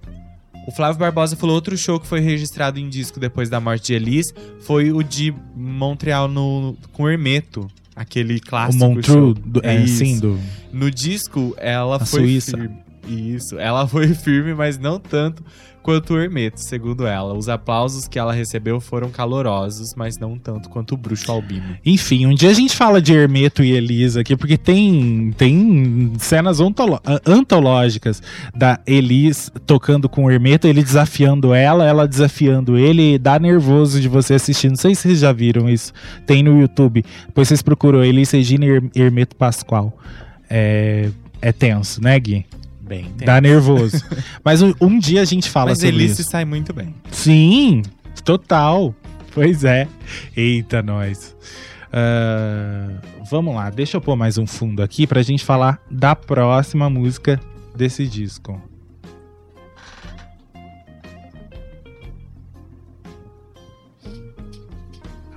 O 0.68 0.72
Flávio 0.72 1.00
Barbosa 1.00 1.36
falou 1.36 1.56
outro 1.56 1.78
show 1.78 2.00
que 2.00 2.08
foi 2.08 2.20
registrado 2.20 2.80
em 2.80 2.90
disco 2.90 3.20
depois 3.20 3.50
da 3.50 3.60
morte 3.60 3.88
de 3.88 3.94
Elis 3.94 4.34
foi 4.62 4.92
o 4.92 5.04
de 5.04 5.34
Montreal 5.56 6.28
no, 6.28 6.76
com 6.92 7.04
o 7.04 7.10
Hermeto. 7.10 7.68
Aquele 7.96 8.40
clássico. 8.40 8.84
O 8.84 8.90
Montreux, 8.90 9.36
do, 9.46 9.62
é, 9.64 9.88
sim, 9.88 10.20
do... 10.20 10.38
No 10.74 10.92
disco, 10.92 11.56
ela 11.58 11.96
A 11.98 12.06
foi 12.06 12.22
Suíça. 12.22 12.58
firme. 12.58 12.78
Isso, 13.08 13.58
ela 13.58 13.88
foi 13.88 14.14
firme, 14.14 14.54
mas 14.54 14.78
não 14.78 15.00
tanto 15.00 15.44
quanto 15.86 16.16
o 16.16 16.20
Hermeto, 16.20 16.60
segundo 16.60 17.06
ela. 17.06 17.36
Os 17.36 17.48
aplausos 17.48 18.08
que 18.08 18.18
ela 18.18 18.34
recebeu 18.34 18.82
foram 18.82 19.12
calorosos, 19.12 19.94
mas 19.94 20.18
não 20.18 20.36
tanto 20.36 20.68
quanto 20.68 20.96
o 20.96 20.98
Bruxo 20.98 21.32
Albino. 21.32 21.78
Enfim, 21.86 22.26
um 22.26 22.34
dia 22.34 22.50
a 22.50 22.54
gente 22.56 22.76
fala 22.76 23.00
de 23.00 23.14
Hermeto 23.14 23.64
e 23.64 23.72
Elisa 23.72 24.22
aqui, 24.22 24.36
porque 24.36 24.58
tem, 24.58 25.32
tem 25.38 26.12
cenas 26.18 26.58
antológicas 27.24 28.20
da 28.56 28.80
Elis 28.88 29.52
tocando 29.68 30.10
com 30.10 30.26
o 30.26 30.32
Hermeto, 30.32 30.66
ele 30.68 30.82
desafiando 30.82 31.54
ela, 31.54 31.86
ela 31.86 32.08
desafiando 32.08 32.80
ele, 32.80 33.20
dá 33.20 33.38
nervoso 33.38 34.02
de 34.02 34.08
você 34.08 34.34
assistindo. 34.34 34.72
Não 34.72 34.78
sei 34.78 34.96
se 34.96 35.04
vocês 35.04 35.20
já 35.20 35.32
viram 35.32 35.70
isso. 35.70 35.94
Tem 36.26 36.42
no 36.42 36.60
YouTube. 36.60 37.06
Depois 37.28 37.48
vocês 37.48 37.62
procuram 37.62 38.04
Elis 38.04 38.32
Regina 38.32 38.66
e 38.66 38.70
Her- 38.70 38.90
Hermeto 38.96 39.36
Pascoal. 39.36 39.96
É, 40.50 41.12
é 41.44 41.52
tenso, 41.52 42.02
né, 42.02 42.20
Gui? 42.20 42.44
Bem, 42.86 43.06
tem. 43.18 43.26
Dá 43.26 43.42
nervoso. 43.42 43.98
Mas 44.44 44.62
um, 44.62 44.74
um 44.80 45.00
dia 45.00 45.22
a 45.22 45.26
gente 45.26 45.50
fala 45.50 45.72
Mas 45.72 45.80
sobre 45.80 46.04
isso. 46.04 46.18
se 46.18 46.24
sai 46.24 46.46
muito 46.46 46.72
bem. 46.74 46.94
Sim, 47.12 47.82
total. 48.24 48.94
Pois 49.34 49.64
é. 49.64 49.88
Eita, 50.36 50.82
nós. 50.82 51.36
Ah, 51.92 53.02
vamos 53.30 53.56
lá, 53.56 53.70
deixa 53.70 53.96
eu 53.96 54.02
pôr 54.02 54.16
mais 54.16 54.38
um 54.38 54.46
fundo 54.46 54.84
aqui 54.84 55.08
pra 55.08 55.22
gente 55.22 55.46
falar 55.46 55.82
da 55.90 56.16
próxima 56.16 56.90
música 56.90 57.40
desse 57.76 58.06
disco. 58.06 58.62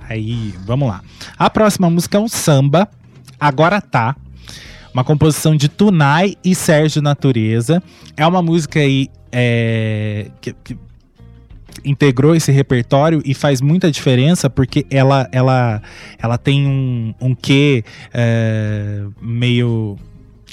Aí, 0.07 0.53
vamos 0.65 0.89
lá. 0.89 1.01
A 1.37 1.49
próxima 1.49 1.89
música 1.89 2.17
é 2.17 2.21
um 2.21 2.27
samba, 2.27 2.89
Agora 3.39 3.79
Tá. 3.79 4.17
Uma 4.99 5.05
composição 5.05 5.55
de 5.55 5.69
Tunai 5.69 6.35
e 6.43 6.53
Sérgio 6.53 7.01
Natureza. 7.01 7.81
É 8.17 8.27
uma 8.27 8.41
música 8.41 8.81
aí 8.81 9.07
é, 9.31 10.29
que- 10.41 10.53
que 10.61 10.77
integrou 11.85 12.35
esse 12.35 12.51
repertório 12.51 13.21
e 13.23 13.33
faz 13.33 13.61
muita 13.61 13.89
diferença 13.89 14.49
porque 14.49 14.85
ela, 14.91 15.29
ela, 15.31 15.81
ela 16.21 16.37
tem 16.37 16.67
um, 16.67 17.13
um 17.21 17.33
quê 17.33 17.81
é, 18.13 19.03
meio. 19.21 19.95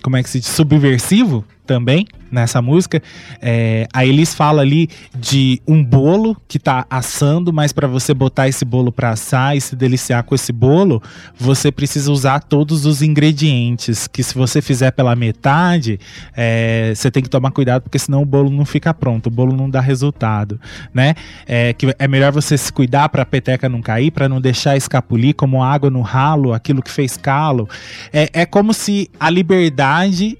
Como 0.00 0.16
é 0.16 0.22
que 0.22 0.30
se 0.30 0.38
diz? 0.38 0.48
Subversivo 0.48 1.44
também 1.66 2.06
nessa 2.30 2.60
música. 2.60 3.02
É, 3.40 3.86
a 3.92 4.04
Elis 4.04 4.34
fala 4.34 4.62
ali 4.62 4.88
de 5.14 5.60
um 5.66 5.82
bolo 5.82 6.36
que 6.48 6.58
tá 6.58 6.86
assando, 6.90 7.52
mas 7.52 7.72
para 7.72 7.86
você 7.86 8.12
botar 8.12 8.48
esse 8.48 8.64
bolo 8.64 8.92
para 8.92 9.10
assar 9.10 9.56
e 9.56 9.60
se 9.60 9.76
deliciar 9.76 10.22
com 10.24 10.34
esse 10.34 10.52
bolo, 10.52 11.02
você 11.38 11.70
precisa 11.70 12.10
usar 12.10 12.40
todos 12.40 12.86
os 12.86 13.02
ingredientes. 13.02 14.06
Que 14.06 14.22
se 14.22 14.34
você 14.34 14.60
fizer 14.60 14.90
pela 14.90 15.14
metade, 15.14 15.98
é, 16.36 16.92
você 16.94 17.10
tem 17.10 17.22
que 17.22 17.28
tomar 17.28 17.50
cuidado, 17.50 17.82
porque 17.82 17.98
senão 17.98 18.22
o 18.22 18.26
bolo 18.26 18.50
não 18.50 18.64
fica 18.64 18.92
pronto, 18.92 19.26
o 19.26 19.30
bolo 19.30 19.54
não 19.56 19.68
dá 19.68 19.80
resultado, 19.80 20.60
né? 20.92 21.14
É, 21.46 21.72
que 21.72 21.94
é 21.98 22.08
melhor 22.08 22.32
você 22.32 22.56
se 22.56 22.72
cuidar 22.72 23.08
para 23.08 23.22
a 23.22 23.26
peteca 23.26 23.68
não 23.68 23.80
cair, 23.80 24.10
para 24.10 24.28
não 24.28 24.40
deixar 24.40 24.76
escapulir 24.76 25.34
como 25.34 25.62
água 25.62 25.90
no 25.90 26.00
ralo, 26.00 26.52
aquilo 26.52 26.82
que 26.82 26.90
fez 26.90 27.16
calo. 27.16 27.68
É, 28.12 28.30
é 28.32 28.46
como 28.46 28.72
se 28.72 29.10
a 29.18 29.30
liberdade 29.30 30.38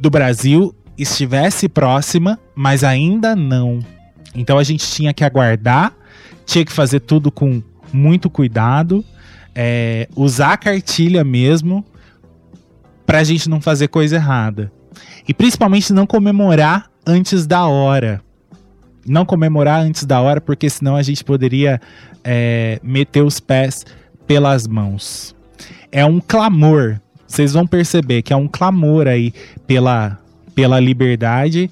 do 0.00 0.10
Brasil 0.10 0.74
estivesse 0.96 1.68
próxima, 1.68 2.38
mas 2.54 2.82
ainda 2.84 3.34
não. 3.36 3.80
Então 4.34 4.58
a 4.58 4.62
gente 4.62 4.86
tinha 4.86 5.12
que 5.12 5.24
aguardar, 5.24 5.92
tinha 6.44 6.64
que 6.64 6.72
fazer 6.72 7.00
tudo 7.00 7.30
com 7.30 7.62
muito 7.92 8.28
cuidado, 8.28 9.04
é, 9.54 10.08
usar 10.14 10.52
a 10.52 10.56
cartilha 10.56 11.24
mesmo, 11.24 11.84
pra 13.06 13.24
gente 13.24 13.48
não 13.48 13.60
fazer 13.60 13.88
coisa 13.88 14.16
errada. 14.16 14.70
E 15.26 15.32
principalmente 15.32 15.92
não 15.92 16.06
comemorar 16.06 16.90
antes 17.06 17.46
da 17.46 17.66
hora. 17.66 18.20
Não 19.06 19.24
comemorar 19.24 19.80
antes 19.80 20.04
da 20.04 20.20
hora, 20.20 20.40
porque 20.40 20.68
senão 20.68 20.96
a 20.96 21.02
gente 21.02 21.22
poderia 21.22 21.80
é, 22.24 22.80
meter 22.82 23.22
os 23.22 23.38
pés 23.38 23.86
pelas 24.26 24.66
mãos. 24.66 25.34
É 25.92 26.04
um 26.04 26.20
clamor. 26.20 27.00
Vocês 27.26 27.52
vão 27.52 27.66
perceber 27.66 28.22
que 28.22 28.32
é 28.32 28.36
um 28.36 28.48
clamor 28.48 29.06
aí 29.06 29.32
pela, 29.66 30.18
pela 30.56 30.80
liberdade 30.80 31.70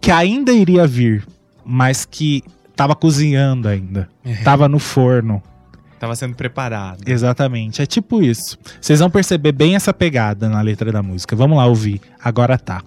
que 0.00 0.10
ainda 0.10 0.52
iria 0.52 0.86
vir, 0.86 1.26
mas 1.64 2.04
que 2.04 2.44
tava 2.76 2.94
cozinhando 2.94 3.66
ainda. 3.66 4.08
Tava 4.44 4.68
no 4.68 4.78
forno. 4.78 5.42
Tava 5.98 6.14
sendo 6.14 6.34
preparado. 6.34 7.02
Exatamente. 7.06 7.82
É 7.82 7.86
tipo 7.86 8.22
isso. 8.22 8.58
Vocês 8.80 9.00
vão 9.00 9.10
perceber 9.10 9.52
bem 9.52 9.74
essa 9.74 9.92
pegada 9.92 10.48
na 10.48 10.60
letra 10.60 10.92
da 10.92 11.02
música. 11.02 11.34
Vamos 11.34 11.58
lá 11.58 11.66
ouvir. 11.66 12.00
Agora 12.22 12.58
tá. 12.58 12.82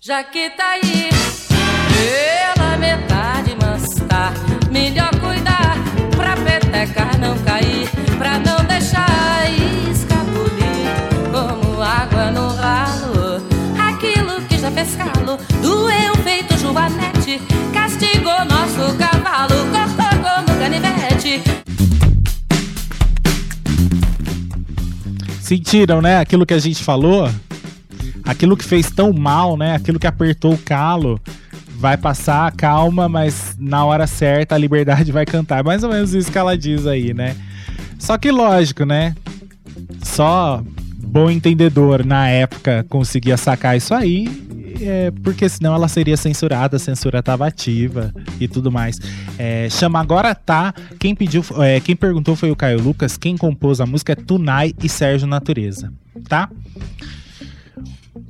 Já 0.00 0.22
que 0.22 0.50
tá 0.50 0.72
aí 0.72 1.08
pela 2.54 2.76
metade, 2.76 3.56
mas 3.60 3.94
tá 4.06 4.32
melhor 4.70 5.10
cuidar 5.18 5.76
pra 6.14 6.36
peteca 6.36 7.16
não 7.18 7.38
cair, 7.38 7.88
pra 8.18 8.38
não 8.38 8.64
deixar 8.66 9.14
escapulir 9.50 9.63
Aquilo 14.84 14.96
que 14.96 14.96
já 14.96 14.96
fez 14.96 14.96
calo, 14.96 15.38
doeu 15.62 16.14
feito 16.22 16.58
Joanete, 16.58 17.40
castigou 17.72 18.44
nosso 18.44 18.96
cavalo, 18.98 19.54
cortou 19.72 20.12
como 20.22 20.58
canivete. 20.58 21.42
Sentiram, 25.40 26.02
né? 26.02 26.18
Aquilo 26.18 26.44
que 26.44 26.54
a 26.54 26.58
gente 26.58 26.82
falou? 26.82 27.30
Aquilo 28.24 28.56
que 28.56 28.64
fez 28.64 28.90
tão 28.90 29.12
mal, 29.12 29.56
né? 29.56 29.74
Aquilo 29.74 29.98
que 29.98 30.06
apertou 30.06 30.54
o 30.54 30.58
calo. 30.58 31.20
Vai 31.76 31.96
passar, 31.96 32.50
calma, 32.52 33.08
mas 33.08 33.56
na 33.58 33.84
hora 33.84 34.06
certa 34.06 34.54
a 34.54 34.58
liberdade 34.58 35.12
vai 35.12 35.26
cantar. 35.26 35.62
Mais 35.64 35.82
ou 35.82 35.90
menos 35.90 36.14
isso 36.14 36.30
que 36.30 36.38
ela 36.38 36.56
diz 36.56 36.86
aí, 36.86 37.12
né? 37.12 37.36
Só 37.98 38.16
que 38.16 38.30
lógico, 38.30 38.84
né? 38.84 39.14
Só 40.02 40.62
bom 40.98 41.30
entendedor 41.30 42.04
na 42.04 42.28
época 42.28 42.84
conseguia 42.88 43.36
sacar 43.36 43.76
isso 43.76 43.94
aí, 43.94 44.26
é, 44.80 45.10
porque 45.22 45.48
senão 45.48 45.74
ela 45.74 45.88
seria 45.88 46.16
censurada, 46.16 46.76
a 46.76 46.80
censura 46.80 47.22
tava 47.22 47.46
ativa 47.46 48.12
e 48.40 48.48
tudo 48.48 48.70
mais. 48.70 48.96
É, 49.38 49.68
chama 49.70 50.00
Agora 50.00 50.34
Tá, 50.34 50.74
quem 50.98 51.14
pediu, 51.14 51.44
é, 51.58 51.80
quem 51.80 51.96
perguntou 51.96 52.36
foi 52.36 52.50
o 52.50 52.56
Caio 52.56 52.80
Lucas, 52.80 53.16
quem 53.16 53.36
compôs 53.36 53.80
a 53.80 53.86
música 53.86 54.12
é 54.12 54.16
Tunai 54.16 54.74
e 54.82 54.88
Sérgio 54.88 55.26
Natureza, 55.26 55.92
tá? 56.28 56.50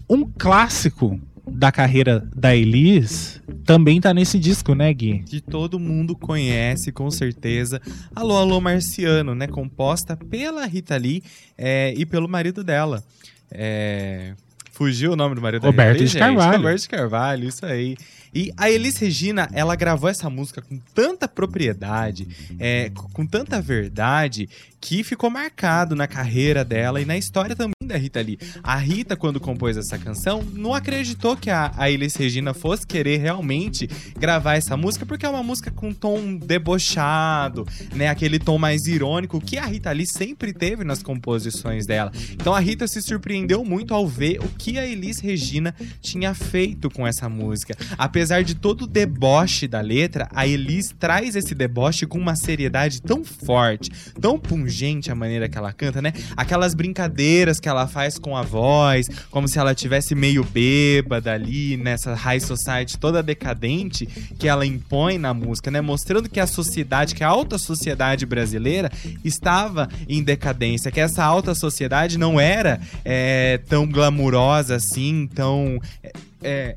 Um 0.08 0.24
clássico 0.38 1.20
da 1.46 1.70
carreira 1.70 2.26
da 2.34 2.54
Elis 2.54 3.40
também 3.64 4.00
tá 4.00 4.12
nesse 4.12 4.38
disco, 4.38 4.74
né, 4.74 4.92
Gui? 4.92 5.22
Que 5.24 5.40
todo 5.40 5.78
mundo 5.78 6.14
conhece, 6.14 6.92
com 6.92 7.10
certeza. 7.10 7.80
Alô, 8.14 8.36
alô, 8.36 8.60
Marciano, 8.60 9.34
né? 9.34 9.46
Composta 9.46 10.16
pela 10.16 10.66
Rita 10.66 10.96
Lee 10.96 11.22
é, 11.56 11.94
e 11.96 12.04
pelo 12.04 12.28
marido 12.28 12.62
dela. 12.62 13.02
É, 13.50 14.34
Fugiu 14.74 15.12
o 15.12 15.16
nome 15.16 15.36
do 15.36 15.40
marido 15.40 15.62
Roberto 15.62 16.04
de? 16.04 16.18
Carvalho. 16.18 16.56
Roberto 16.58 16.80
de 16.80 16.88
Carvalho, 16.88 17.48
isso 17.48 17.64
aí. 17.64 17.96
E 18.34 18.52
a 18.56 18.68
Elis 18.68 18.96
Regina, 18.96 19.48
ela 19.52 19.76
gravou 19.76 20.10
essa 20.10 20.28
música 20.28 20.60
com 20.60 20.80
tanta 20.92 21.28
propriedade, 21.28 22.26
é, 22.58 22.90
com 23.12 23.24
tanta 23.24 23.62
verdade, 23.62 24.48
que 24.80 25.04
ficou 25.04 25.30
marcado 25.30 25.94
na 25.94 26.08
carreira 26.08 26.64
dela 26.64 27.00
e 27.00 27.04
na 27.04 27.16
história 27.16 27.54
também 27.54 27.73
da 27.86 27.96
Rita 27.96 28.20
Lee. 28.20 28.38
A 28.62 28.76
Rita, 28.76 29.16
quando 29.16 29.40
compôs 29.40 29.76
essa 29.76 29.98
canção, 29.98 30.42
não 30.52 30.74
acreditou 30.74 31.36
que 31.36 31.50
a, 31.50 31.72
a 31.76 31.90
Elis 31.90 32.14
Regina 32.16 32.54
fosse 32.54 32.86
querer 32.86 33.18
realmente 33.18 33.88
gravar 34.18 34.54
essa 34.54 34.76
música, 34.76 35.06
porque 35.06 35.26
é 35.26 35.28
uma 35.28 35.42
música 35.42 35.70
com 35.70 35.92
tom 35.92 36.36
debochado, 36.36 37.66
né? 37.94 38.08
Aquele 38.08 38.38
tom 38.38 38.58
mais 38.58 38.86
irônico 38.86 39.40
que 39.40 39.58
a 39.58 39.66
Rita 39.66 39.92
Lee 39.92 40.06
sempre 40.06 40.52
teve 40.52 40.84
nas 40.84 41.02
composições 41.02 41.86
dela. 41.86 42.12
Então 42.32 42.54
a 42.54 42.60
Rita 42.60 42.86
se 42.86 43.02
surpreendeu 43.02 43.64
muito 43.64 43.94
ao 43.94 44.06
ver 44.06 44.38
o 44.40 44.48
que 44.48 44.78
a 44.78 44.86
Elis 44.86 45.18
Regina 45.18 45.74
tinha 46.00 46.34
feito 46.34 46.90
com 46.90 47.06
essa 47.06 47.28
música. 47.28 47.76
Apesar 47.98 48.42
de 48.42 48.54
todo 48.54 48.82
o 48.82 48.86
deboche 48.86 49.66
da 49.66 49.80
letra, 49.80 50.28
a 50.32 50.46
Elis 50.46 50.94
traz 50.98 51.36
esse 51.36 51.54
deboche 51.54 52.06
com 52.06 52.18
uma 52.18 52.36
seriedade 52.36 53.02
tão 53.02 53.24
forte, 53.24 53.90
tão 54.20 54.38
pungente 54.38 55.10
a 55.10 55.14
maneira 55.14 55.48
que 55.48 55.58
ela 55.58 55.72
canta, 55.72 56.00
né? 56.00 56.12
Aquelas 56.36 56.74
brincadeiras 56.74 57.58
que 57.58 57.68
ela 57.68 57.73
faz 57.86 58.18
com 58.18 58.36
a 58.36 58.42
voz, 58.42 59.06
como 59.30 59.48
se 59.48 59.58
ela 59.58 59.74
tivesse 59.74 60.14
meio 60.14 60.44
bêbada 60.44 61.32
ali 61.32 61.76
nessa 61.76 62.14
high 62.14 62.40
society 62.40 62.98
toda 62.98 63.22
decadente 63.22 64.06
que 64.38 64.48
ela 64.48 64.64
impõe 64.64 65.18
na 65.18 65.34
música, 65.34 65.70
né? 65.70 65.80
Mostrando 65.80 66.28
que 66.28 66.40
a 66.40 66.46
sociedade, 66.46 67.14
que 67.14 67.24
a 67.24 67.28
alta 67.28 67.58
sociedade 67.58 68.24
brasileira 68.24 68.90
estava 69.24 69.88
em 70.08 70.22
decadência, 70.22 70.90
que 70.90 71.00
essa 71.00 71.24
alta 71.24 71.54
sociedade 71.54 72.18
não 72.18 72.40
era 72.40 72.80
é, 73.04 73.58
tão 73.68 73.86
glamurosa 73.86 74.76
assim, 74.76 75.28
tão 75.34 75.80
é, 76.02 76.12
é, 76.44 76.76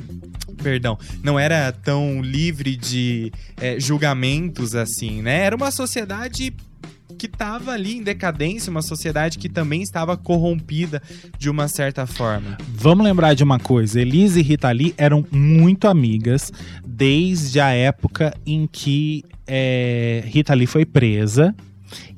perdão, 0.62 0.98
não 1.22 1.38
era 1.38 1.70
tão 1.70 2.22
livre 2.22 2.74
de 2.76 3.30
é, 3.60 3.78
julgamentos 3.78 4.74
assim, 4.74 5.22
né? 5.22 5.40
Era 5.44 5.54
uma 5.54 5.70
sociedade 5.70 6.52
que 7.22 7.26
estava 7.26 7.70
ali 7.70 7.98
em 7.98 8.02
decadência, 8.02 8.68
uma 8.68 8.82
sociedade 8.82 9.38
que 9.38 9.48
também 9.48 9.80
estava 9.80 10.16
corrompida 10.16 11.00
de 11.38 11.48
uma 11.48 11.68
certa 11.68 12.04
forma. 12.04 12.58
Vamos 12.74 13.04
lembrar 13.04 13.34
de 13.34 13.44
uma 13.44 13.60
coisa: 13.60 14.00
Elise 14.00 14.40
e 14.40 14.42
Rita 14.42 14.70
Lee 14.72 14.92
eram 14.98 15.24
muito 15.30 15.86
amigas 15.86 16.52
desde 16.84 17.60
a 17.60 17.70
época 17.70 18.34
em 18.44 18.66
que 18.66 19.24
é, 19.46 20.24
Rita 20.26 20.52
Lee 20.52 20.66
foi 20.66 20.84
presa. 20.84 21.54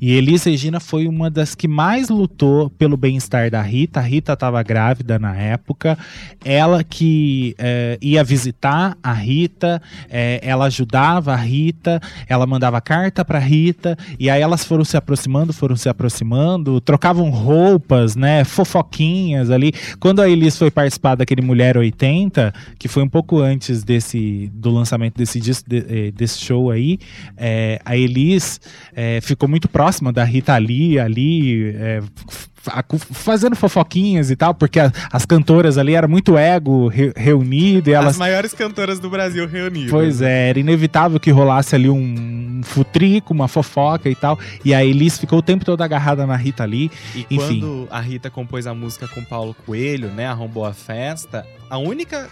E 0.00 0.12
Elis 0.12 0.44
Regina 0.44 0.80
foi 0.80 1.06
uma 1.06 1.30
das 1.30 1.54
que 1.54 1.68
mais 1.68 2.08
lutou 2.08 2.70
pelo 2.70 2.96
bem-estar 2.96 3.50
da 3.50 3.62
Rita. 3.62 4.00
A 4.00 4.02
Rita 4.02 4.32
estava 4.32 4.62
grávida 4.62 5.18
na 5.18 5.36
época. 5.36 5.98
Ela 6.44 6.82
que 6.82 7.54
é, 7.58 7.98
ia 8.00 8.22
visitar 8.22 8.96
a 9.02 9.12
Rita, 9.12 9.80
é, 10.10 10.40
ela 10.42 10.66
ajudava 10.66 11.32
a 11.32 11.36
Rita, 11.36 12.00
ela 12.28 12.46
mandava 12.46 12.80
carta 12.80 13.24
para 13.24 13.38
Rita. 13.38 13.96
E 14.18 14.28
aí 14.30 14.42
elas 14.42 14.64
foram 14.64 14.84
se 14.84 14.96
aproximando, 14.96 15.52
foram 15.52 15.76
se 15.76 15.88
aproximando, 15.88 16.80
trocavam 16.80 17.30
roupas, 17.30 18.16
né? 18.16 18.44
Fofoquinhas 18.44 19.50
ali. 19.50 19.72
Quando 19.98 20.20
a 20.20 20.28
Elis 20.28 20.58
foi 20.58 20.70
participar 20.70 21.14
daquele 21.14 21.42
Mulher 21.42 21.76
80, 21.76 22.52
que 22.78 22.88
foi 22.88 23.02
um 23.02 23.08
pouco 23.08 23.40
antes 23.40 23.82
desse 23.82 24.50
do 24.54 24.70
lançamento 24.70 25.16
desse, 25.16 25.40
eh, 25.70 26.10
desse 26.10 26.40
show 26.40 26.70
aí, 26.70 26.98
é, 27.36 27.80
a 27.84 27.96
Elis 27.96 28.60
é, 28.94 29.20
ficou 29.20 29.48
muito 29.48 29.63
próxima 29.68 30.12
da 30.12 30.24
Rita 30.24 30.56
Lee 30.56 30.98
ali, 30.98 31.70
é, 31.76 32.02
fazendo 33.12 33.54
fofoquinhas 33.56 34.30
e 34.30 34.36
tal, 34.36 34.54
porque 34.54 34.80
a- 34.80 34.90
as 35.12 35.26
cantoras 35.26 35.76
ali 35.76 35.94
eram 35.94 36.08
muito 36.08 36.36
ego 36.38 36.88
re- 36.88 37.12
reunido 37.16 37.90
e 37.90 37.94
As 37.94 38.02
elas. 38.02 38.16
maiores 38.18 38.52
cantoras 38.54 38.98
do 38.98 39.10
Brasil 39.10 39.46
reunidas. 39.46 39.90
Pois 39.90 40.22
é, 40.22 40.48
era 40.50 40.58
inevitável 40.58 41.20
que 41.20 41.30
rolasse 41.30 41.74
ali 41.74 41.90
um 41.90 42.60
futrico, 42.64 43.34
uma 43.34 43.48
fofoca 43.48 44.08
e 44.08 44.14
tal. 44.14 44.38
E 44.64 44.72
a 44.74 44.82
Elis 44.84 45.18
ficou 45.18 45.40
o 45.40 45.42
tempo 45.42 45.64
todo 45.64 45.82
agarrada 45.82 46.26
na 46.26 46.36
Rita 46.36 46.64
Lee. 46.64 46.90
E 47.14 47.26
Enfim. 47.30 47.60
quando 47.60 47.88
a 47.90 48.00
Rita 48.00 48.30
compôs 48.30 48.66
a 48.66 48.74
música 48.74 49.06
com 49.08 49.22
Paulo 49.24 49.54
Coelho, 49.66 50.08
né, 50.08 50.26
arrombou 50.26 50.64
a 50.64 50.72
festa, 50.72 51.46
a 51.68 51.76
única 51.76 52.28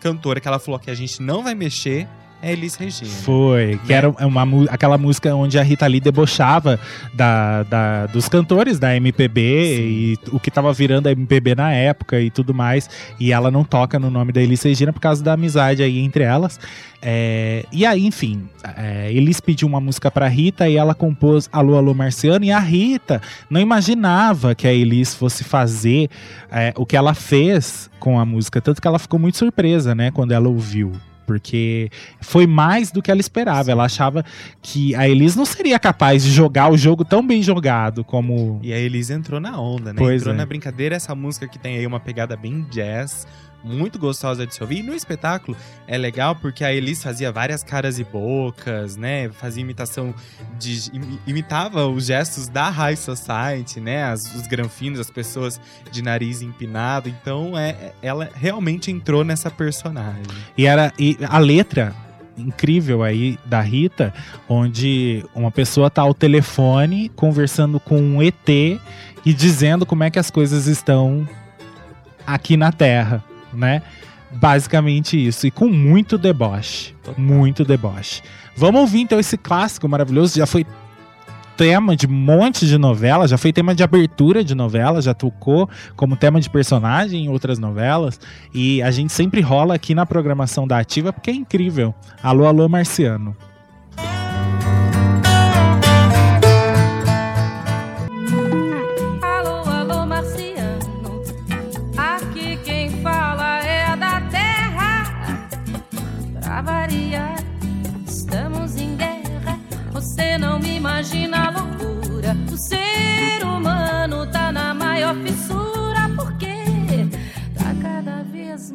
cantora 0.00 0.38
que 0.40 0.46
ela 0.46 0.58
falou 0.60 0.78
que 0.78 0.90
a 0.90 0.94
gente 0.94 1.20
não 1.20 1.42
vai 1.42 1.54
mexer 1.54 2.06
Elis 2.52 2.74
Regina. 2.76 3.10
Foi, 3.10 3.78
que 3.84 3.88
Né? 3.92 3.94
era 3.98 4.08
uma, 4.10 4.46
aquela 4.70 4.96
música 4.98 5.34
onde 5.34 5.58
a 5.58 5.62
Rita 5.62 5.86
Lee 5.86 6.00
debochava 6.00 6.78
da, 7.14 7.62
da- 7.64 8.06
dos 8.06 8.28
cantores 8.28 8.78
da 8.78 8.94
MPB 8.96 9.40
e 9.88 10.18
o 10.32 10.38
que 10.40 10.50
tava 10.50 10.72
virando 10.72 11.06
a 11.08 11.12
MPB 11.12 11.54
na 11.54 11.72
época 11.72 12.20
e 12.20 12.30
tudo 12.30 12.52
mais. 12.54 12.88
E 13.20 13.32
ela 13.32 13.50
não 13.50 13.64
toca 13.64 13.98
no 13.98 14.10
nome 14.10 14.32
da 14.32 14.42
Elis 14.42 14.62
Regina 14.62 14.92
por 14.92 15.00
causa 15.00 15.22
da 15.22 15.32
amizade 15.32 15.82
aí 15.82 15.98
entre 15.98 16.24
elas. 16.24 16.58
É, 17.02 17.64
e 17.70 17.84
aí, 17.86 18.06
enfim, 18.06 18.48
é, 18.76 19.12
Elis 19.12 19.38
pediu 19.40 19.68
uma 19.68 19.80
música 19.80 20.10
pra 20.10 20.26
Rita 20.28 20.68
e 20.68 20.76
ela 20.76 20.94
compôs 20.94 21.48
Alô, 21.52 21.76
Alô 21.76 21.94
Marciano. 21.94 22.44
E 22.44 22.50
a 22.50 22.58
Rita 22.58 23.20
não 23.50 23.60
imaginava 23.60 24.54
que 24.54 24.66
a 24.66 24.72
Elis 24.72 25.14
fosse 25.14 25.44
fazer 25.44 26.08
é, 26.50 26.72
o 26.76 26.84
que 26.86 26.96
ela 26.96 27.14
fez 27.14 27.90
com 28.00 28.18
a 28.18 28.24
música. 28.24 28.60
Tanto 28.60 28.80
que 28.80 28.88
ela 28.88 28.98
ficou 28.98 29.20
muito 29.20 29.36
surpresa, 29.36 29.94
né, 29.94 30.10
quando 30.10 30.32
ela 30.32 30.48
ouviu. 30.48 30.92
Porque 31.26 31.90
foi 32.20 32.46
mais 32.46 32.90
do 32.90 33.02
que 33.02 33.10
ela 33.10 33.20
esperava. 33.20 33.70
Ela 33.70 33.84
achava 33.84 34.24
que 34.62 34.94
a 34.94 35.08
Elis 35.08 35.34
não 35.34 35.44
seria 35.44 35.78
capaz 35.78 36.22
de 36.22 36.30
jogar 36.30 36.70
o 36.70 36.78
jogo 36.78 37.04
tão 37.04 37.26
bem 37.26 37.42
jogado 37.42 38.04
como. 38.04 38.60
E 38.62 38.72
a 38.72 38.78
Elise 38.78 39.12
entrou 39.12 39.40
na 39.40 39.60
onda, 39.60 39.92
né? 39.92 39.98
Pois 39.98 40.22
entrou 40.22 40.34
é. 40.34 40.36
na 40.38 40.46
brincadeira. 40.46 40.94
Essa 40.94 41.14
música 41.14 41.48
que 41.48 41.58
tem 41.58 41.76
aí 41.76 41.86
uma 41.86 42.00
pegada 42.00 42.36
bem 42.36 42.64
jazz, 42.70 43.26
muito 43.66 43.98
gostosa 43.98 44.46
de 44.46 44.54
se 44.54 44.62
ouvir. 44.62 44.78
E 44.78 44.82
no 44.82 44.94
espetáculo 44.94 45.56
é 45.86 45.98
legal 45.98 46.36
porque 46.36 46.64
a 46.64 46.72
Elise 46.72 47.02
fazia 47.02 47.32
várias 47.32 47.62
caras 47.62 47.98
e 47.98 48.04
bocas, 48.04 48.96
né? 48.96 49.28
Fazia 49.30 49.60
imitação 49.62 50.14
de. 50.58 50.90
imi- 50.94 51.18
imitava 51.26 51.86
os 51.86 52.06
gestos 52.06 52.48
da 52.48 52.68
High 52.70 52.96
Society, 52.96 53.80
né? 53.80 54.04
As- 54.04 54.34
os 54.34 54.46
granfinos, 54.46 55.00
as 55.00 55.10
pessoas 55.10 55.60
de 55.90 56.02
nariz 56.02 56.42
empinado. 56.42 57.08
Então 57.08 57.58
é, 57.58 57.92
ela 58.00 58.30
realmente 58.34 58.90
entrou 58.90 59.24
nessa 59.24 59.50
personagem. 59.50 60.22
E 60.56 60.66
era 60.66 60.92
e 60.98 61.16
a 61.28 61.38
letra 61.38 61.94
incrível 62.38 63.02
aí 63.02 63.38
da 63.46 63.62
Rita, 63.62 64.12
onde 64.48 65.24
uma 65.34 65.50
pessoa 65.50 65.88
tá 65.90 66.02
ao 66.02 66.12
telefone 66.12 67.08
conversando 67.16 67.80
com 67.80 67.98
um 67.98 68.22
ET 68.22 68.48
e 69.24 69.32
dizendo 69.32 69.86
como 69.86 70.04
é 70.04 70.10
que 70.10 70.18
as 70.18 70.30
coisas 70.30 70.66
estão 70.66 71.26
aqui 72.26 72.56
na 72.56 72.70
Terra, 72.72 73.24
né? 73.56 73.82
Basicamente 74.30 75.24
isso, 75.24 75.46
e 75.46 75.50
com 75.50 75.68
muito 75.68 76.18
deboche. 76.18 76.94
Muito 77.16 77.64
deboche. 77.64 78.22
Vamos 78.56 78.80
ouvir 78.80 79.00
então 79.00 79.18
esse 79.18 79.36
clássico 79.36 79.88
maravilhoso, 79.88 80.36
já 80.36 80.46
foi 80.46 80.66
tema 81.56 81.96
de 81.96 82.06
um 82.06 82.12
monte 82.12 82.66
de 82.66 82.76
novela, 82.76 83.26
já 83.26 83.38
foi 83.38 83.52
tema 83.52 83.74
de 83.74 83.82
abertura 83.82 84.44
de 84.44 84.54
novela, 84.54 85.00
já 85.00 85.14
tocou 85.14 85.68
como 85.96 86.16
tema 86.16 86.40
de 86.40 86.50
personagem 86.50 87.24
em 87.24 87.28
outras 87.28 87.58
novelas. 87.58 88.20
E 88.52 88.82
a 88.82 88.90
gente 88.90 89.12
sempre 89.12 89.40
rola 89.40 89.74
aqui 89.74 89.94
na 89.94 90.04
programação 90.04 90.66
da 90.66 90.78
Ativa 90.78 91.12
porque 91.12 91.30
é 91.30 91.34
incrível. 91.34 91.94
Alô, 92.22 92.46
alô, 92.46 92.68
Marciano. 92.68 93.34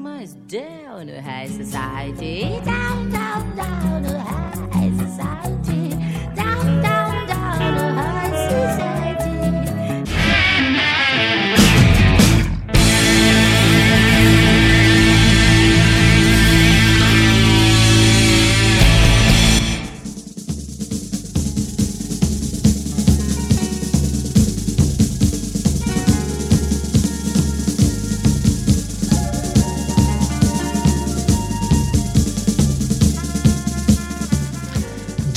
Vez 0.01 0.33
mais 0.33 0.33
down 0.47 1.05
no 1.05 1.21
high 1.21 1.47
society. 1.47 2.59
Down, 2.65 3.09
down, 3.09 3.55
down 3.55 4.03
no 4.03 4.19
high 4.19 4.40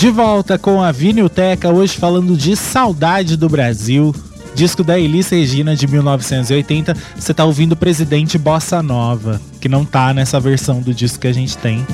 De 0.05 0.11
volta 0.11 0.59
com 0.59 0.83
a 0.83 0.93
Vinilteca, 0.93 1.71
hoje 1.71 1.97
falando 1.97 2.37
de 2.37 2.55
Saudade 2.55 3.39
do 3.39 3.49
Brasil. 3.49 4.15
Disco 4.55 4.85
da 4.85 5.01
Elis 5.01 5.31
Regina 5.31 5.75
de 5.75 5.87
1980. 5.87 6.95
Você 7.17 7.33
tá 7.33 7.43
ouvindo 7.47 7.75
Presidente 7.75 8.37
Bossa 8.37 8.83
Nova, 8.83 9.41
que 9.63 9.67
não 9.67 9.83
tá 9.83 10.13
nessa 10.13 10.39
versão 10.39 10.83
do 10.83 10.93
disco 10.93 11.21
que 11.21 11.27
a 11.27 11.33
gente 11.33 11.57
tem. 11.57 11.87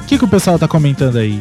O 0.00 0.06
que, 0.06 0.16
que 0.16 0.24
o 0.24 0.28
pessoal 0.28 0.58
tá 0.58 0.66
comentando 0.66 1.18
aí? 1.18 1.38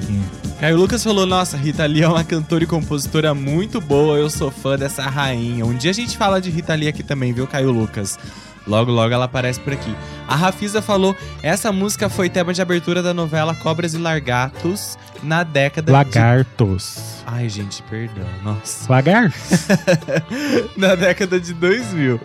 Caio 0.60 0.76
Lucas 0.76 1.02
falou: 1.02 1.26
Nossa, 1.26 1.56
Rita 1.56 1.86
Lee 1.86 2.02
é 2.02 2.08
uma 2.10 2.26
cantora 2.26 2.66
e 2.66 2.68
compositora 2.68 3.34
muito 3.34 3.80
boa, 3.80 4.18
eu 4.18 4.30
sou 4.30 4.52
fã 4.52 4.78
dessa 4.78 5.04
rainha. 5.04 5.66
Um 5.66 5.74
dia 5.74 5.92
a 5.92 5.94
gente 5.94 6.18
fala 6.18 6.42
de 6.42 6.50
Rita 6.50 6.76
Lee 6.76 6.90
aqui 6.90 7.02
também, 7.02 7.32
viu, 7.32 7.48
Caio 7.48 7.72
Lucas? 7.72 8.20
Logo, 8.68 8.92
logo 8.92 9.14
ela 9.14 9.26
aparece 9.26 9.60
por 9.60 9.74
aqui. 9.74 9.96
A 10.28 10.36
Rafisa 10.36 10.82
falou: 10.82 11.16
Essa 11.42 11.72
música 11.72 12.10
foi 12.10 12.30
tema 12.30 12.54
de 12.54 12.62
abertura 12.62 13.02
da 13.02 13.14
novela 13.14 13.56
Cobras 13.56 13.94
e 13.94 13.98
Largatos 13.98 14.98
na 15.24 15.44
década 15.44 15.86
de. 15.86 15.92
Lagartos. 15.92 17.24
Ai, 17.26 17.50
gente, 17.50 17.82
perdão, 17.84 18.28
nossa. 18.44 18.92
Lagar? 18.92 19.34
na 20.76 20.96
década 20.96 21.40
de 21.40 21.54
2000. 21.54 22.20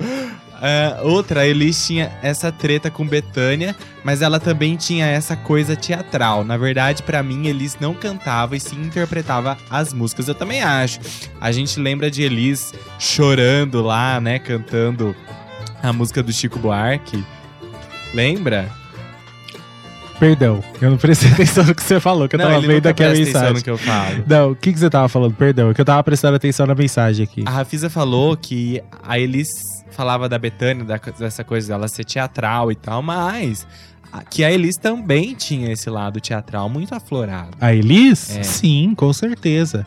É, 0.65 1.01
outra, 1.03 1.41
a 1.41 1.47
Elis 1.47 1.85
tinha 1.85 2.17
essa 2.23 2.53
treta 2.53 2.89
com 2.89 3.05
Betânia, 3.05 3.75
mas 4.05 4.23
ela 4.23 4.39
também 4.39 4.77
tinha 4.77 5.07
essa 5.07 5.35
coisa 5.35 5.75
teatral. 5.75 6.45
Na 6.45 6.57
verdade, 6.57 7.03
pra 7.03 7.21
mim, 7.21 7.49
Elis 7.49 7.77
não 7.81 7.95
cantava 7.95 8.57
e 8.57 8.61
sim 8.61 8.81
interpretava 8.81 9.59
as 9.69 9.93
músicas. 9.93 10.29
Eu 10.29 10.37
também 10.37 10.63
acho. 10.63 11.01
A 11.41 11.51
gente 11.51 11.81
lembra 11.81 12.09
de 12.09 12.23
Elis 12.23 12.73
chorando 12.97 13.83
lá, 13.83 14.21
né, 14.21 14.39
cantando 14.39 15.17
a 15.83 15.93
música 15.93 16.23
do 16.23 16.33
Chico 16.33 16.59
Buarque. 16.59 17.25
Lembra? 18.15 18.71
Perdão, 20.19 20.63
eu 20.81 20.91
não 20.91 20.97
prestei 20.97 21.31
atenção 21.35 21.65
no 21.65 21.75
que 21.75 21.83
você 21.83 21.99
falou, 21.99 22.29
que 22.29 22.37
eu 22.37 22.41
tava 22.41 22.55
ele 22.57 22.67
vendo 22.69 22.87
aqui 22.87 23.03
a 23.03 23.11
mensagem. 23.11 23.55
no 23.55 23.63
que 23.63 23.71
eu 23.71 23.77
falo. 23.77 24.25
Não, 24.25 24.53
o 24.53 24.57
que, 24.57 24.73
que 24.73 24.79
você 24.79 24.89
tava 24.89 25.09
falando? 25.09 25.35
Perdão, 25.35 25.71
é 25.71 25.75
que 25.75 25.81
eu 25.81 25.85
tava 25.85 26.03
prestando 26.05 26.37
atenção 26.37 26.65
na 26.65 26.77
mensagem 26.77 27.25
aqui. 27.25 27.43
A 27.45 27.51
Rafisa 27.51 27.91
falou 27.91 28.37
que 28.37 28.81
a 29.03 29.19
Elis 29.19 29.49
falava 29.91 30.29
da 30.29 30.39
Betânia, 30.39 30.87
dessa 31.19 31.43
coisa 31.43 31.69
dela 31.69 31.89
ser 31.89 32.05
teatral 32.05 32.71
e 32.71 32.77
tal, 32.77 33.03
mas 33.03 33.67
que 34.31 34.45
a 34.45 34.53
Elis 34.53 34.77
também 34.77 35.35
tinha 35.35 35.73
esse 35.73 35.91
lado 35.91 36.21
teatral 36.21 36.69
muito 36.69 36.95
aflorado. 36.95 37.57
A 37.61 37.75
Elis? 37.75 38.37
É. 38.37 38.43
Sim, 38.45 38.95
com 38.97 39.13
certeza. 39.13 39.85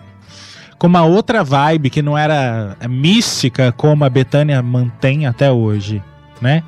Com 0.85 0.89
uma 0.89 1.03
outra 1.03 1.43
vibe 1.43 1.89
que 1.89 2.03
não 2.03 2.15
era 2.15 2.77
mística 2.87 3.71
como 3.71 4.05
a 4.05 4.09
Betânia 4.09 4.61
mantém 4.61 5.25
até 5.25 5.51
hoje, 5.51 5.99
né? 6.39 6.61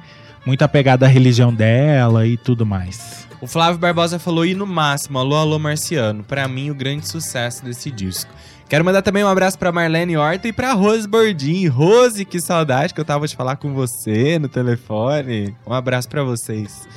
Muito 0.44 0.64
apegada 0.64 1.06
à 1.06 1.08
religião 1.08 1.54
dela 1.54 2.26
e 2.26 2.36
tudo 2.36 2.66
mais. 2.66 3.28
O 3.40 3.46
Flávio 3.46 3.78
Barbosa 3.78 4.18
falou 4.18 4.44
e 4.44 4.56
no 4.56 4.66
máximo, 4.66 5.20
alô, 5.20 5.36
alô, 5.36 5.60
Marciano. 5.60 6.24
Pra 6.24 6.48
mim, 6.48 6.72
o 6.72 6.74
grande 6.74 7.08
sucesso 7.08 7.64
desse 7.64 7.92
disco. 7.92 8.34
Quero 8.68 8.84
mandar 8.84 9.04
também 9.04 9.24
um 9.24 9.28
abraço 9.28 9.60
pra 9.60 9.72
Marlene 9.72 10.18
Horta 10.18 10.48
e 10.48 10.52
pra 10.52 10.74
Rose 10.74 11.08
Bordim. 11.08 11.68
Rose, 11.68 12.26
que 12.26 12.42
saudade 12.42 12.96
que 12.96 13.00
eu 13.00 13.06
tava 13.06 13.28
de 13.28 13.36
falar 13.36 13.58
com 13.58 13.72
você 13.76 14.40
no 14.40 14.50
telefone. 14.50 15.56
Um 15.64 15.74
abraço 15.74 16.10
pra 16.10 16.24
vocês. 16.24 16.88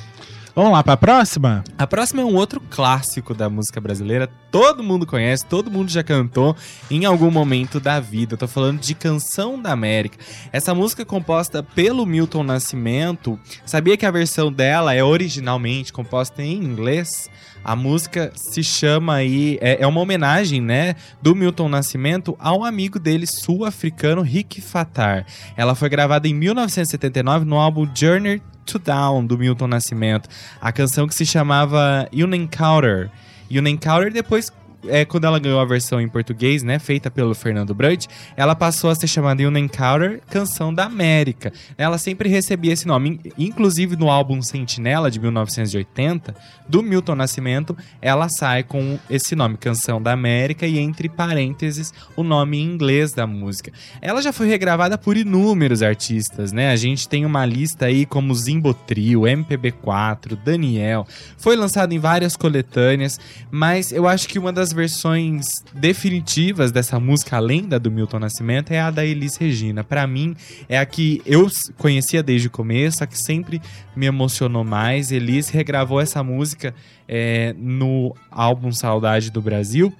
Vamos 0.53 0.73
lá 0.73 0.83
pra 0.83 0.97
próxima? 0.97 1.63
A 1.77 1.87
próxima 1.87 2.21
é 2.21 2.25
um 2.25 2.35
outro 2.35 2.59
clássico 2.69 3.33
da 3.33 3.49
música 3.49 3.79
brasileira. 3.79 4.27
Todo 4.51 4.83
mundo 4.83 5.05
conhece, 5.05 5.45
todo 5.45 5.71
mundo 5.71 5.89
já 5.89 6.03
cantou 6.03 6.57
em 6.89 7.05
algum 7.05 7.31
momento 7.31 7.79
da 7.79 8.01
vida. 8.01 8.33
Eu 8.33 8.37
tô 8.37 8.49
falando 8.49 8.81
de 8.81 8.93
Canção 8.93 9.61
da 9.61 9.71
América. 9.71 10.17
Essa 10.51 10.75
música 10.75 11.03
é 11.03 11.05
composta 11.05 11.63
pelo 11.63 12.05
Milton 12.05 12.43
Nascimento. 12.43 13.39
Sabia 13.65 13.95
que 13.95 14.05
a 14.05 14.11
versão 14.11 14.51
dela 14.51 14.93
é 14.93 15.01
originalmente 15.01 15.93
composta 15.93 16.43
em 16.43 16.61
inglês? 16.61 17.29
A 17.63 17.75
música 17.75 18.31
se 18.35 18.63
chama 18.63 19.15
aí, 19.15 19.57
é, 19.61 19.81
é 19.81 19.87
uma 19.87 20.01
homenagem, 20.01 20.61
né, 20.61 20.95
do 21.21 21.35
Milton 21.35 21.69
Nascimento 21.69 22.35
ao 22.39 22.63
amigo 22.63 22.99
dele 22.99 23.25
sul-africano 23.27 24.21
Rick 24.21 24.61
Fatar. 24.61 25.25
Ela 25.55 25.75
foi 25.75 25.89
gravada 25.89 26.27
em 26.27 26.33
1979 26.33 27.45
no 27.45 27.57
álbum 27.57 27.87
Journey 27.93 28.41
to 28.65 28.79
Down 28.79 29.25
do 29.25 29.37
Milton 29.37 29.67
Nascimento. 29.67 30.29
A 30.59 30.71
canção 30.71 31.07
que 31.07 31.15
se 31.15 31.25
chamava 31.25 32.07
You 32.11 32.33
Encounter. 32.33 33.11
You 33.49 33.67
Encounter 33.67 34.11
depois 34.11 34.51
é, 34.87 35.05
quando 35.05 35.25
ela 35.25 35.39
ganhou 35.39 35.59
a 35.59 35.65
versão 35.65 35.99
em 36.01 36.07
português, 36.07 36.63
né, 36.63 36.79
feita 36.79 37.09
pelo 37.11 37.33
Fernando 37.35 37.73
Brant, 37.73 38.05
ela 38.35 38.55
passou 38.55 38.89
a 38.89 38.95
ser 38.95 39.07
chamada 39.07 39.41
You 39.41 39.55
Encounter 39.57 40.21
Canção 40.29 40.73
da 40.73 40.85
América. 40.85 41.51
Ela 41.77 41.97
sempre 41.97 42.29
recebia 42.29 42.73
esse 42.73 42.87
nome, 42.87 43.19
In- 43.37 43.45
inclusive 43.47 43.95
no 43.95 44.09
álbum 44.09 44.41
Sentinela 44.41 45.09
de 45.11 45.19
1980, 45.19 46.35
do 46.67 46.81
Milton 46.81 47.15
Nascimento, 47.15 47.75
ela 48.01 48.29
sai 48.29 48.63
com 48.63 48.97
esse 49.09 49.35
nome, 49.35 49.57
Canção 49.57 50.01
da 50.01 50.13
América, 50.13 50.65
e 50.65 50.79
entre 50.79 51.09
parênteses 51.09 51.93
o 52.15 52.23
nome 52.23 52.57
em 52.59 52.63
inglês 52.65 53.11
da 53.13 53.27
música. 53.27 53.71
Ela 54.01 54.21
já 54.21 54.31
foi 54.31 54.47
regravada 54.47 54.97
por 54.97 55.17
inúmeros 55.17 55.83
artistas, 55.83 56.51
né? 56.51 56.71
A 56.71 56.75
gente 56.75 57.09
tem 57.09 57.25
uma 57.25 57.45
lista 57.45 57.85
aí 57.87 58.05
como 58.05 58.33
Zimbo 58.33 58.73
Trio, 58.73 59.21
MPB4, 59.21 60.37
Daniel. 60.43 61.05
Foi 61.37 61.55
lançado 61.55 61.93
em 61.93 61.99
várias 61.99 62.35
coletâneas, 62.35 63.19
mas 63.49 63.91
eu 63.91 64.07
acho 64.07 64.27
que 64.27 64.39
uma 64.39 64.53
das 64.53 64.70
das 64.71 64.73
versões 64.73 65.47
definitivas 65.73 66.71
dessa 66.71 66.99
música, 66.99 67.35
além 67.35 67.67
da 67.67 67.77
do 67.77 67.91
Milton 67.91 68.19
Nascimento, 68.19 68.71
é 68.71 68.79
a 68.79 68.89
da 68.89 69.05
Elis 69.05 69.35
Regina. 69.35 69.83
Pra 69.83 70.07
mim, 70.07 70.35
é 70.67 70.79
a 70.79 70.85
que 70.85 71.21
eu 71.25 71.47
conhecia 71.77 72.23
desde 72.23 72.47
o 72.47 72.51
começo, 72.51 73.03
a 73.03 73.07
que 73.07 73.17
sempre 73.17 73.61
me 73.95 74.05
emocionou 74.05 74.63
mais. 74.63 75.11
Elis 75.11 75.49
regravou 75.49 75.99
essa 75.99 76.23
música 76.23 76.73
é, 77.07 77.53
no 77.57 78.15
álbum 78.29 78.71
Saudade 78.71 79.29
do 79.29 79.41
Brasil. 79.41 79.93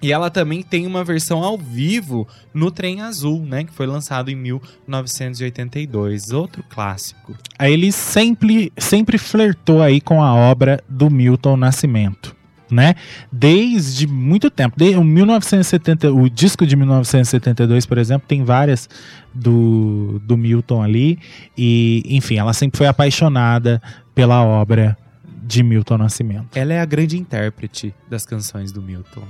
E 0.00 0.12
ela 0.12 0.30
também 0.30 0.62
tem 0.62 0.86
uma 0.86 1.04
versão 1.04 1.44
ao 1.44 1.56
vivo 1.56 2.26
no 2.52 2.72
Trem 2.72 3.00
Azul, 3.02 3.44
né? 3.44 3.62
Que 3.62 3.72
foi 3.72 3.86
lançado 3.86 4.30
em 4.30 4.34
1982. 4.34 6.32
Outro 6.32 6.64
clássico. 6.68 7.36
Aí 7.56 7.72
ele 7.72 7.92
sempre, 7.92 8.72
sempre 8.76 9.16
flertou 9.16 9.80
aí 9.80 10.00
com 10.00 10.20
a 10.20 10.34
obra 10.34 10.82
do 10.88 11.08
Milton 11.08 11.56
Nascimento, 11.56 12.34
né? 12.72 12.94
Desde 13.30 14.06
muito 14.06 14.50
tempo. 14.50 14.76
De, 14.76 14.96
o 14.96 15.04
1970, 15.04 16.12
o 16.12 16.28
disco 16.28 16.66
de 16.66 16.74
1972, 16.74 17.86
por 17.86 17.98
exemplo, 17.98 18.26
tem 18.26 18.44
várias 18.44 18.88
do, 19.34 20.20
do 20.24 20.36
Milton 20.36 20.82
ali. 20.82 21.18
E, 21.56 22.02
enfim, 22.06 22.36
ela 22.36 22.52
sempre 22.52 22.78
foi 22.78 22.86
apaixonada 22.86 23.80
pela 24.14 24.42
obra 24.42 24.96
de 25.42 25.62
Milton 25.62 25.98
Nascimento. 25.98 26.56
Ela 26.56 26.72
é 26.72 26.80
a 26.80 26.84
grande 26.84 27.18
intérprete 27.18 27.94
das 28.08 28.24
canções 28.24 28.72
do 28.72 28.80
Milton. 28.80 29.20
né? 29.20 29.26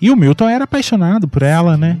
E 0.00 0.10
o 0.10 0.16
Milton 0.16 0.48
era 0.48 0.64
apaixonado 0.64 1.28
por 1.28 1.42
ela, 1.42 1.76
né? 1.76 1.98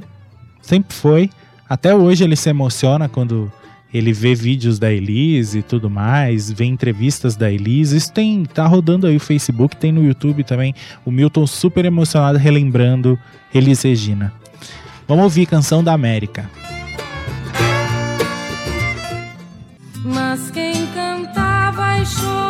Sempre 0.62 0.94
foi. 0.94 1.30
Até 1.68 1.94
hoje 1.94 2.24
ele 2.24 2.36
se 2.36 2.48
emociona 2.48 3.08
quando 3.08 3.52
ele 3.92 4.12
vê 4.12 4.34
vídeos 4.34 4.78
da 4.78 4.92
Elise 4.92 5.58
e 5.58 5.62
tudo 5.62 5.90
mais, 5.90 6.50
vê 6.50 6.64
entrevistas 6.64 7.36
da 7.36 7.50
Elise. 7.50 7.96
Isso 7.96 8.12
tem, 8.12 8.44
tá 8.44 8.66
rodando 8.66 9.06
aí 9.06 9.16
o 9.16 9.20
Facebook, 9.20 9.76
tem 9.76 9.92
no 9.92 10.04
YouTube 10.04 10.44
também. 10.44 10.74
O 11.04 11.10
Milton 11.10 11.46
super 11.46 11.84
emocionado 11.84 12.38
relembrando 12.38 13.18
Elis 13.54 13.82
Regina. 13.82 14.32
Vamos 15.08 15.24
ouvir 15.24 15.46
Canção 15.46 15.82
da 15.82 15.92
América. 15.92 16.48
Mas 20.04 20.50
quem 20.50 20.86
cantava 20.86 21.98
e 21.98 22.06
chorar 22.06 22.49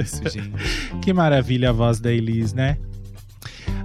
isso, 0.00 0.22
gente. 0.28 0.52
Que 1.00 1.12
maravilha 1.12 1.70
a 1.70 1.72
voz 1.72 2.00
da 2.00 2.12
Elis, 2.12 2.52
né? 2.52 2.76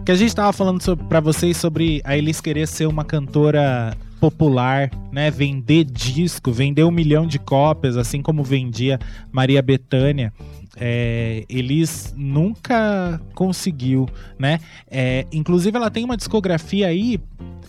Que 0.06 0.12
a 0.12 0.16
gente 0.16 0.36
tava 0.36 0.54
falando 0.54 0.80
pra 1.10 1.20
vocês 1.20 1.58
sobre 1.58 2.02
a 2.04 2.18
Elis 2.18 2.40
querer 2.40 2.68
ser 2.68 2.86
uma 2.86 3.04
cantora 3.04 3.96
popular, 4.20 4.92
né? 5.12 5.30
Vender 5.32 5.84
disco, 5.84 6.52
vender 6.52 6.84
um 6.84 6.92
milhão 6.92 7.26
de 7.28 7.40
cópias, 7.40 7.98
assim 7.98 8.22
como 8.22 8.44
vendia 8.44 9.00
Maria 9.32 9.62
Bethânia. 9.62 10.34
É, 10.78 11.46
Elis 11.48 12.14
nunca 12.18 13.22
conseguiu, 13.34 14.08
né? 14.38 14.60
É, 14.90 15.26
inclusive 15.32 15.76
ela 15.76 15.90
tem 15.90 16.04
uma 16.04 16.18
discografia 16.18 16.88
aí. 16.88 17.20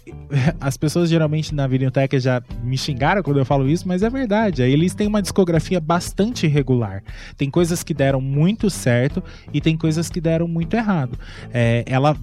As 0.61 0.77
pessoas 0.77 1.09
geralmente 1.09 1.55
na 1.55 1.67
videoteca 1.67 2.19
já 2.19 2.43
me 2.63 2.77
xingaram 2.77 3.23
quando 3.23 3.39
eu 3.39 3.45
falo 3.45 3.69
isso, 3.69 3.87
mas 3.87 4.03
é 4.03 4.11
verdade. 4.11 4.63
A 4.63 4.69
Elis 4.69 4.95
tem 4.95 5.07
uma 5.07 5.23
discografia 5.23 5.81
bastante 5.81 6.47
irregular. 6.47 7.03
Tem 7.37 7.51
coisas 7.51 7.83
que 7.83 7.95
deram 7.95 8.21
muito 8.21 8.71
certo 8.71 9.23
e 9.53 9.61
tem 9.61 9.77
coisas 9.77 10.09
que 10.09 10.21
deram 10.21 10.49
muito 10.49 10.75
errado. 10.75 11.19
É, 11.53 11.85
ela 11.87 12.17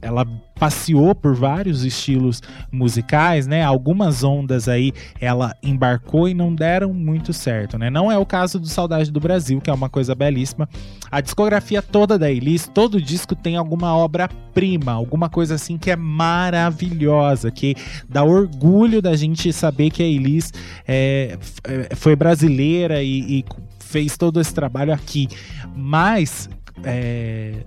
ela 0.00 0.26
passeou 0.54 1.14
por 1.14 1.34
vários 1.34 1.84
estilos 1.84 2.40
musicais, 2.70 3.46
né? 3.46 3.62
Algumas 3.62 4.22
ondas 4.22 4.68
aí 4.68 4.92
ela 5.20 5.54
embarcou 5.62 6.28
e 6.28 6.34
não 6.34 6.54
deram 6.54 6.94
muito 6.94 7.32
certo, 7.32 7.76
né? 7.76 7.90
Não 7.90 8.10
é 8.10 8.16
o 8.16 8.24
caso 8.24 8.58
do 8.58 8.66
Saudade 8.66 9.10
do 9.10 9.20
Brasil, 9.20 9.60
que 9.60 9.68
é 9.68 9.72
uma 9.72 9.88
coisa 9.88 10.14
belíssima. 10.14 10.68
A 11.10 11.20
discografia 11.20 11.82
toda 11.82 12.18
da 12.18 12.30
Elis, 12.30 12.70
todo 12.72 13.00
disco 13.00 13.34
tem 13.34 13.56
alguma 13.56 13.96
obra-prima, 13.96 14.92
alguma 14.92 15.28
coisa 15.28 15.56
assim 15.56 15.76
que 15.76 15.90
é 15.90 15.96
maravilhosa, 15.96 17.50
que 17.50 17.74
dá 18.08 18.22
orgulho 18.22 19.02
da 19.02 19.14
gente 19.16 19.52
saber 19.52 19.90
que 19.90 20.02
a 20.02 20.06
Elis 20.06 20.52
é, 20.86 21.36
f- 21.40 21.94
foi 21.96 22.16
brasileira 22.16 23.02
e, 23.02 23.40
e 23.40 23.44
fez 23.80 24.16
todo 24.16 24.40
esse 24.40 24.54
trabalho 24.54 24.92
aqui. 24.92 25.28
Mas 25.76 26.48
é, 26.82 27.64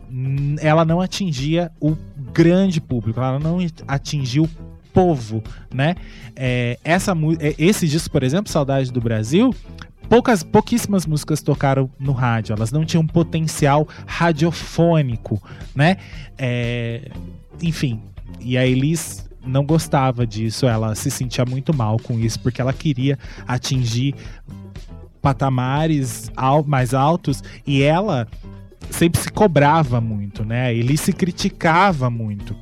ela 0.59 0.83
não 0.83 0.99
atingia 0.99 1.71
o 1.79 1.95
grande 2.33 2.81
público, 2.81 3.19
ela 3.19 3.39
não 3.39 3.59
atingiu 3.87 4.43
o 4.43 4.49
povo, 4.93 5.43
né? 5.73 5.95
É, 6.35 6.77
essa, 6.83 7.13
é, 7.39 7.55
esse 7.57 7.87
disco, 7.87 8.11
por 8.11 8.23
exemplo, 8.23 8.51
Saudade 8.51 8.91
do 8.91 8.99
Brasil, 8.99 9.53
poucas, 10.09 10.43
pouquíssimas 10.43 11.05
músicas 11.05 11.41
tocaram 11.41 11.89
no 11.99 12.11
rádio, 12.11 12.53
elas 12.53 12.71
não 12.71 12.83
tinham 12.83 13.05
potencial 13.05 13.87
radiofônico, 14.05 15.41
né? 15.75 15.97
É, 16.37 17.09
enfim, 17.61 18.01
e 18.39 18.57
a 18.57 18.65
Elis 18.65 19.27
não 19.45 19.65
gostava 19.65 20.27
disso, 20.27 20.67
ela 20.67 20.93
se 20.95 21.09
sentia 21.09 21.45
muito 21.45 21.73
mal 21.73 21.97
com 21.97 22.19
isso, 22.19 22.39
porque 22.39 22.59
ela 22.59 22.73
queria 22.73 23.17
atingir 23.47 24.13
patamares 25.21 26.31
mais 26.65 26.93
altos 26.93 27.43
e 27.65 27.81
ela 27.81 28.27
sempre 28.89 29.21
se 29.21 29.29
cobrava 29.29 29.99
muito, 30.01 30.43
né? 30.43 30.73
Ele 30.73 30.97
se 30.97 31.13
criticava 31.13 32.09
muito. 32.09 32.55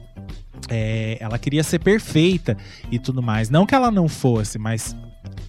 É, 0.70 1.18
ela 1.20 1.38
queria 1.38 1.64
ser 1.64 1.80
perfeita 1.80 2.58
e 2.92 2.98
tudo 2.98 3.22
mais. 3.22 3.50
Não 3.50 3.66
que 3.66 3.76
ela 3.76 3.92
não 3.92 4.08
fosse, 4.08 4.58
mas 4.58 4.96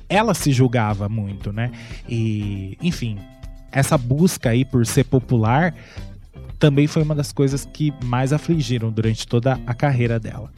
ela 0.09 0.35
se 0.35 0.53
julgava 0.53 1.09
muito, 1.09 1.53
né? 1.53 1.70
E, 2.09 2.77
enfim, 2.83 3.18
essa 3.72 3.97
busca 3.97 4.51
aí 4.51 4.64
por 4.64 4.87
ser 4.87 5.05
popular 5.05 5.74
também 6.59 6.87
foi 6.87 7.03
uma 7.03 7.14
das 7.14 7.33
coisas 7.33 7.68
que 7.70 7.93
mais 8.05 8.33
afligiram 8.33 8.91
durante 8.91 9.27
toda 9.27 9.61
a 9.66 9.74
carreira 9.74 10.18
dela. 10.18 10.51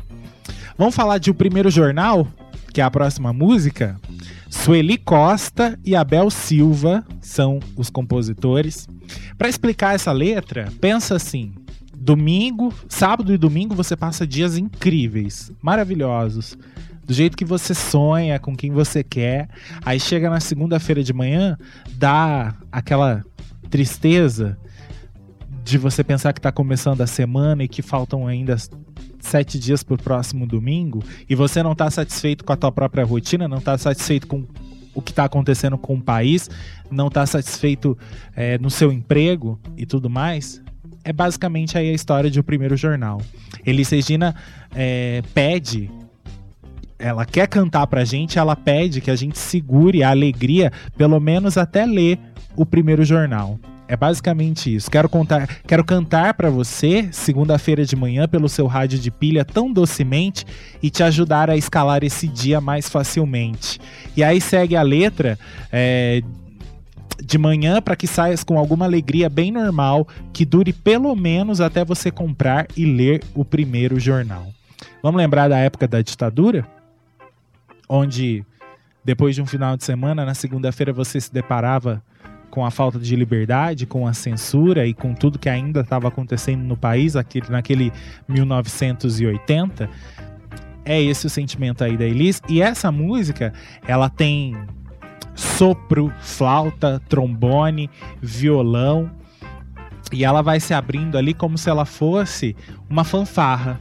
Vamos 0.76 0.94
falar 0.94 1.18
de 1.18 1.30
O 1.30 1.34
Primeiro 1.34 1.70
Jornal, 1.70 2.26
que 2.72 2.80
é 2.80 2.84
a 2.84 2.90
próxima 2.90 3.32
música? 3.32 4.00
Sueli 4.48 4.96
Costa 4.96 5.78
e 5.84 5.96
Abel 5.96 6.30
Silva 6.30 7.04
são 7.20 7.58
os 7.76 7.90
compositores. 7.90 8.86
Para 9.36 9.48
explicar 9.48 9.94
essa 9.94 10.12
letra, 10.12 10.72
pensa 10.80 11.16
assim: 11.16 11.52
domingo, 11.96 12.72
sábado 12.88 13.32
e 13.32 13.38
domingo 13.38 13.74
você 13.74 13.96
passa 13.96 14.26
dias 14.26 14.56
incríveis, 14.56 15.50
maravilhosos, 15.60 16.56
do 17.04 17.12
jeito 17.12 17.36
que 17.36 17.44
você 17.44 17.74
sonha, 17.74 18.38
com 18.38 18.54
quem 18.54 18.70
você 18.70 19.02
quer. 19.02 19.48
Aí 19.84 19.98
chega 19.98 20.30
na 20.30 20.40
segunda-feira 20.40 21.02
de 21.02 21.12
manhã, 21.12 21.56
dá 21.92 22.54
aquela 22.70 23.24
tristeza 23.70 24.58
de 25.64 25.76
você 25.76 26.02
pensar 26.02 26.32
que 26.32 26.40
tá 26.40 26.50
começando 26.50 27.00
a 27.02 27.06
semana 27.06 27.64
e 27.64 27.68
que 27.68 27.82
faltam 27.82 28.26
ainda 28.26 28.56
sete 29.20 29.58
dias 29.58 29.82
pro 29.82 29.98
próximo 29.98 30.46
domingo 30.46 31.02
e 31.28 31.34
você 31.34 31.62
não 31.62 31.74
tá 31.74 31.90
satisfeito 31.90 32.44
com 32.44 32.52
a 32.52 32.56
tua 32.56 32.72
própria 32.72 33.04
rotina, 33.04 33.46
não 33.46 33.60
tá 33.60 33.76
satisfeito 33.76 34.26
com 34.26 34.46
o 34.98 35.02
que 35.02 35.12
tá 35.12 35.24
acontecendo 35.24 35.78
com 35.78 35.94
o 35.94 36.02
país, 36.02 36.50
não 36.90 37.08
tá 37.08 37.24
satisfeito 37.24 37.96
é, 38.34 38.58
no 38.58 38.68
seu 38.68 38.92
emprego 38.92 39.58
e 39.76 39.86
tudo 39.86 40.10
mais, 40.10 40.60
é 41.04 41.12
basicamente 41.12 41.78
aí 41.78 41.88
a 41.88 41.92
história 41.92 42.28
de 42.28 42.40
O 42.40 42.42
Primeiro 42.42 42.76
Jornal. 42.76 43.20
Elis 43.64 43.88
Regina 43.90 44.34
é, 44.74 45.22
pede 45.32 45.88
ela 46.98 47.24
quer 47.24 47.46
cantar 47.46 47.86
pra 47.86 48.04
gente, 48.04 48.40
ela 48.40 48.56
pede 48.56 49.00
que 49.00 49.08
a 49.08 49.14
gente 49.14 49.38
segure 49.38 50.02
a 50.02 50.10
alegria, 50.10 50.72
pelo 50.96 51.20
menos 51.20 51.56
até 51.56 51.86
ler 51.86 52.18
o 52.56 52.66
primeiro 52.66 53.04
jornal. 53.04 53.56
É 53.88 53.96
basicamente 53.96 54.74
isso. 54.74 54.90
Quero 54.90 55.08
contar, 55.08 55.46
quero 55.66 55.82
cantar 55.82 56.34
pra 56.34 56.50
você 56.50 57.08
segunda-feira 57.10 57.86
de 57.86 57.96
manhã 57.96 58.28
pelo 58.28 58.46
seu 58.46 58.66
rádio 58.66 58.98
de 58.98 59.10
pilha 59.10 59.46
tão 59.46 59.72
docemente 59.72 60.44
e 60.82 60.90
te 60.90 61.02
ajudar 61.02 61.48
a 61.48 61.56
escalar 61.56 62.04
esse 62.04 62.28
dia 62.28 62.60
mais 62.60 62.86
facilmente. 62.86 63.80
E 64.14 64.22
aí 64.22 64.42
segue 64.42 64.76
a 64.76 64.82
letra 64.82 65.38
é, 65.72 66.22
de 67.24 67.38
manhã 67.38 67.80
para 67.80 67.96
que 67.96 68.06
saias 68.06 68.44
com 68.44 68.58
alguma 68.58 68.84
alegria 68.84 69.30
bem 69.30 69.50
normal, 69.50 70.06
que 70.34 70.44
dure 70.44 70.74
pelo 70.74 71.16
menos 71.16 71.58
até 71.58 71.82
você 71.82 72.10
comprar 72.10 72.66
e 72.76 72.84
ler 72.84 73.22
o 73.34 73.42
primeiro 73.42 73.98
jornal. 73.98 74.48
Vamos 75.02 75.18
lembrar 75.18 75.48
da 75.48 75.56
época 75.56 75.88
da 75.88 76.02
ditadura? 76.02 76.66
Onde 77.88 78.44
depois 79.02 79.34
de 79.34 79.40
um 79.40 79.46
final 79.46 79.78
de 79.78 79.84
semana, 79.84 80.26
na 80.26 80.34
segunda-feira 80.34 80.92
você 80.92 81.18
se 81.18 81.32
deparava 81.32 82.02
com 82.50 82.64
a 82.64 82.70
falta 82.70 82.98
de 82.98 83.14
liberdade, 83.14 83.86
com 83.86 84.06
a 84.06 84.12
censura 84.12 84.86
e 84.86 84.94
com 84.94 85.14
tudo 85.14 85.38
que 85.38 85.48
ainda 85.48 85.80
estava 85.80 86.08
acontecendo 86.08 86.62
no 86.62 86.76
país 86.76 87.16
aquele, 87.16 87.48
naquele 87.48 87.92
1980. 88.28 89.88
É 90.84 91.00
esse 91.00 91.26
o 91.26 91.30
sentimento 91.30 91.84
aí 91.84 91.96
da 91.96 92.04
Elis. 92.04 92.40
E 92.48 92.62
essa 92.62 92.90
música, 92.90 93.52
ela 93.86 94.08
tem 94.08 94.56
sopro, 95.34 96.12
flauta, 96.20 97.00
trombone, 97.08 97.90
violão. 98.20 99.10
E 100.10 100.24
ela 100.24 100.42
vai 100.42 100.58
se 100.58 100.72
abrindo 100.72 101.18
ali 101.18 101.34
como 101.34 101.58
se 101.58 101.68
ela 101.68 101.84
fosse 101.84 102.56
uma 102.88 103.04
fanfarra. 103.04 103.78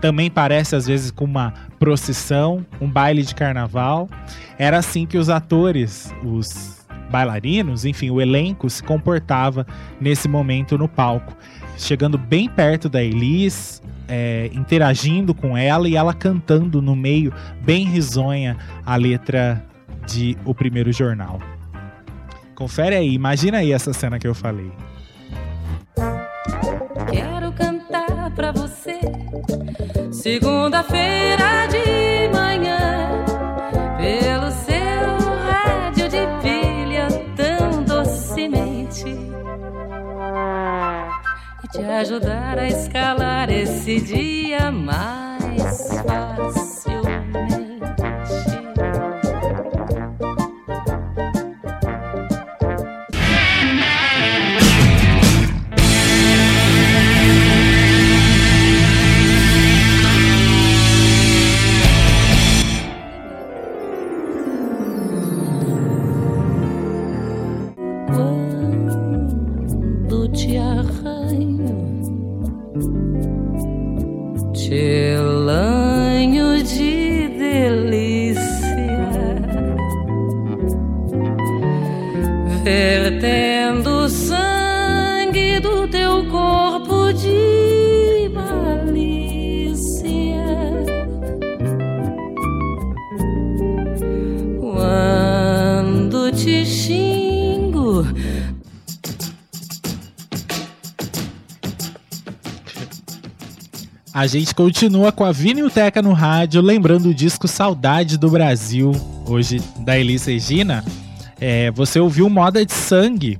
Também 0.00 0.30
parece 0.30 0.76
às 0.76 0.86
vezes 0.86 1.10
com 1.10 1.24
uma 1.24 1.54
procissão, 1.78 2.64
um 2.80 2.88
baile 2.88 3.22
de 3.22 3.34
carnaval. 3.34 4.08
Era 4.58 4.78
assim 4.78 5.06
que 5.06 5.16
os 5.16 5.30
atores, 5.30 6.14
os 6.22 6.75
bailarinos, 7.10 7.84
enfim, 7.84 8.10
o 8.10 8.20
elenco 8.20 8.68
se 8.68 8.82
comportava 8.82 9.66
nesse 10.00 10.28
momento 10.28 10.76
no 10.76 10.88
palco. 10.88 11.36
Chegando 11.78 12.16
bem 12.16 12.48
perto 12.48 12.88
da 12.88 13.02
Elis, 13.02 13.82
é, 14.08 14.50
interagindo 14.52 15.34
com 15.34 15.56
ela 15.56 15.88
e 15.88 15.96
ela 15.96 16.14
cantando 16.14 16.80
no 16.80 16.96
meio, 16.96 17.32
bem 17.62 17.86
risonha, 17.86 18.56
a 18.84 18.96
letra 18.96 19.62
de 20.06 20.36
O 20.44 20.54
Primeiro 20.54 20.92
Jornal. 20.92 21.40
Confere 22.54 22.96
aí, 22.96 23.12
imagina 23.12 23.58
aí 23.58 23.72
essa 23.72 23.92
cena 23.92 24.18
que 24.18 24.26
eu 24.26 24.34
falei. 24.34 24.70
Quero 27.10 27.52
cantar 27.52 28.30
pra 28.34 28.52
você 28.52 28.98
segunda-feira 30.10 31.66
de 31.66 32.28
manhã 32.34 33.24
pelo 33.98 34.45
te 41.76 41.84
ajudar 41.84 42.58
a 42.58 42.66
escalar 42.66 43.50
esse 43.50 44.00
dia 44.00 44.70
mais 44.70 45.88
facilmente. 46.06 47.55
A 104.16 104.26
gente 104.26 104.54
continua 104.54 105.12
com 105.12 105.24
a 105.24 105.30
Vinilteca 105.30 106.00
no 106.00 106.14
rádio, 106.14 106.62
lembrando 106.62 107.10
o 107.10 107.14
disco 107.14 107.46
Saudade 107.46 108.16
do 108.16 108.30
Brasil, 108.30 108.92
hoje 109.26 109.60
da 109.80 109.98
Elis 109.98 110.24
Regina. 110.24 110.82
É, 111.38 111.70
você 111.72 112.00
ouviu 112.00 112.30
Moda 112.30 112.64
de 112.64 112.72
Sangue, 112.72 113.38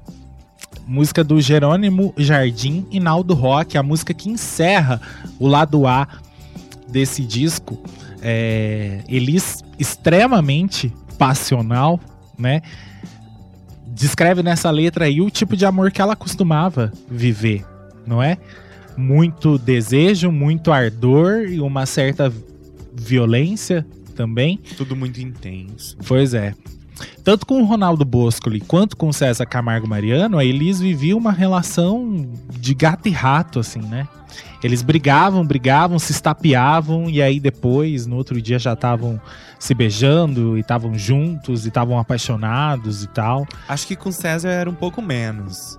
música 0.87 1.25
do 1.25 1.41
Jerônimo 1.41 2.13
Jardim 2.19 2.87
e 2.91 3.01
Naldo 3.01 3.33
Rock, 3.33 3.79
a 3.79 3.83
música 3.83 4.13
que 4.13 4.29
encerra 4.29 5.01
o 5.39 5.49
lado 5.49 5.87
A 5.87 6.07
desse 6.87 7.23
disco. 7.23 7.83
É, 8.21 9.01
Elis 9.09 9.65
extremamente 9.79 10.93
passional, 11.17 11.99
né? 12.39 12.61
Descreve 13.87 14.43
nessa 14.43 14.71
letra 14.71 15.07
aí 15.07 15.23
o 15.23 15.31
tipo 15.31 15.57
de 15.57 15.65
amor 15.65 15.91
que 15.91 16.03
ela 16.03 16.15
costumava 16.15 16.93
viver, 17.09 17.65
não 18.07 18.23
é? 18.23 18.37
Muito 18.97 19.59
desejo, 19.59 20.33
muito 20.33 20.73
ardor 20.73 21.47
e 21.49 21.61
uma 21.61 21.87
certa 21.87 22.33
violência 22.93 23.87
também. 24.15 24.59
Tudo 24.77 24.97
muito 24.97 25.21
intenso. 25.21 25.97
Pois 26.07 26.35
é. 26.35 26.55
Tanto 27.23 27.45
com 27.45 27.61
o 27.61 27.65
Ronaldo 27.65 28.05
Boscoli 28.05 28.61
quanto 28.61 28.97
com 28.97 29.09
o 29.09 29.13
César 29.13 29.45
Camargo 29.45 29.87
Mariano, 29.87 30.39
a 30.39 30.45
Elis 30.45 30.81
vivia 30.81 31.17
uma 31.17 31.33
relação 31.33 32.27
de 32.59 32.75
gato 32.75 33.07
e 33.09 33.11
rato, 33.11 33.61
assim, 33.61 33.81
né? 33.81 34.09
Eles 34.63 34.83
brigavam, 34.83 35.47
brigavam, 35.47 35.99
se 35.99 36.13
estapeavam 36.13 37.09
e 37.11 37.21
aí 37.21 37.39
depois, 37.39 38.07
no 38.07 38.17
outro 38.17 38.41
dia, 38.41 38.59
já 38.59 38.73
estavam 38.73 39.21
se 39.59 39.75
beijando 39.75 40.57
e 40.57 40.61
estavam 40.61 40.99
juntos 40.99 41.65
e 41.65 41.69
estavam 41.69 41.99
apaixonados 41.99 43.05
e 43.05 43.09
tal. 43.09 43.47
Acho 43.69 43.87
que 43.87 43.97
com 43.97 44.11
César 44.11 44.49
era 44.49 44.71
um 44.71 44.75
pouco 44.75 45.03
menos. 45.03 45.79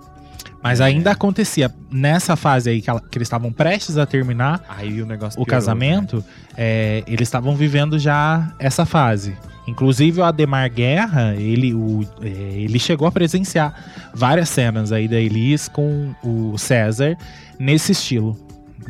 Mas 0.68 0.82
ainda 0.82 1.11
acontecia. 1.11 1.74
Nessa 1.91 2.36
fase 2.36 2.70
aí 2.70 2.82
que, 2.82 2.89
ela- 2.89 3.01
que 3.01 3.18
eles 3.18 3.26
estavam 3.28 3.51
prestes 3.51 3.97
a 3.97 4.05
terminar 4.05 4.63
Aí 4.68 5.01
o 5.01 5.05
negócio 5.05 5.39
o 5.41 5.45
piorou, 5.45 5.59
casamento, 5.59 6.24
é, 6.55 7.03
eles 7.07 7.28
estavam 7.28 7.55
vivendo 7.55 7.97
já 7.97 8.53
essa 8.59 8.86
fase. 8.86 9.36
Inclusive 9.68 10.22
o 10.22 10.24
Ademar 10.24 10.72
Guerra, 10.72 11.36
ele, 11.36 11.74
o, 11.74 12.07
é, 12.22 12.28
ele 12.28 12.80
chegou 12.80 13.07
a 13.07 13.11
presenciar 13.11 13.74
várias 14.13 14.47
cenas 14.49 14.91
aí 14.91 15.07
da 15.07 15.18
Elis 15.20 15.68
com 15.68 16.13
o 16.24 16.57
César 16.57 17.18
nesse 17.59 17.91
estilo. 17.91 18.38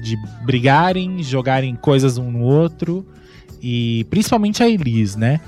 De 0.03 0.15
brigarem, 0.45 1.23
jogarem 1.23 1.75
coisas 1.75 2.17
um 2.19 2.31
no 2.31 2.41
outro. 2.41 3.05
E 3.61 4.05
principalmente 4.11 4.61
a 4.61 4.69
Elis, 4.69 5.15
né? 5.15 5.39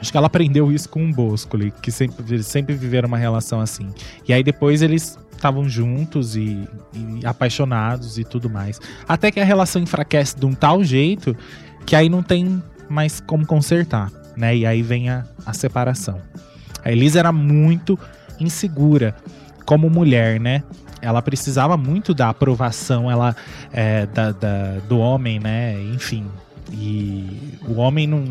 Acho 0.00 0.10
que 0.10 0.16
ela 0.16 0.26
aprendeu 0.26 0.72
isso 0.72 0.88
com 0.88 1.08
o 1.08 1.12
Boscoli, 1.12 1.72
que 1.80 1.92
sempre, 1.92 2.42
sempre 2.42 2.74
viveram 2.74 3.06
uma 3.06 3.16
relação 3.18 3.60
assim. 3.60 3.88
E 4.26 4.32
aí 4.32 4.42
depois 4.42 4.82
eles 4.82 5.16
estavam 5.42 5.68
juntos 5.68 6.36
e, 6.36 6.68
e 6.94 7.26
apaixonados 7.26 8.16
e 8.16 8.22
tudo 8.24 8.48
mais. 8.48 8.80
Até 9.08 9.30
que 9.32 9.40
a 9.40 9.44
relação 9.44 9.82
enfraquece 9.82 10.38
de 10.38 10.46
um 10.46 10.54
tal 10.54 10.84
jeito 10.84 11.36
que 11.84 11.96
aí 11.96 12.08
não 12.08 12.22
tem 12.22 12.62
mais 12.88 13.20
como 13.20 13.44
consertar, 13.44 14.10
né? 14.36 14.56
E 14.56 14.64
aí 14.64 14.82
vem 14.82 15.10
a, 15.10 15.24
a 15.44 15.52
separação. 15.52 16.20
A 16.84 16.92
Elisa 16.92 17.18
era 17.18 17.32
muito 17.32 17.98
insegura 18.38 19.16
como 19.66 19.90
mulher, 19.90 20.38
né? 20.38 20.62
Ela 21.00 21.20
precisava 21.20 21.76
muito 21.76 22.14
da 22.14 22.28
aprovação 22.28 23.10
ela, 23.10 23.34
é, 23.72 24.06
da, 24.06 24.30
da- 24.30 24.78
do 24.88 24.98
homem, 24.98 25.40
né? 25.40 25.80
Enfim. 25.92 26.26
E 26.72 27.58
o 27.66 27.74
homem 27.74 28.06
não 28.06 28.24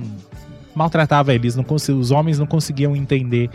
maltratava 0.74 1.34
eles, 1.34 1.56
não 1.58 1.66
os 1.70 2.12
homens 2.12 2.40
não 2.40 2.48
conseguiam 2.48 2.96
entender 2.96 3.50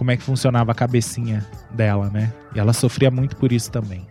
como 0.00 0.10
é 0.10 0.16
que 0.16 0.22
funcionava 0.22 0.72
a 0.72 0.74
cabecinha 0.74 1.46
dela, 1.70 2.08
né? 2.08 2.32
E 2.54 2.58
ela 2.58 2.72
sofria 2.72 3.10
muito 3.10 3.36
por 3.36 3.52
isso 3.52 3.70
também. 3.70 4.06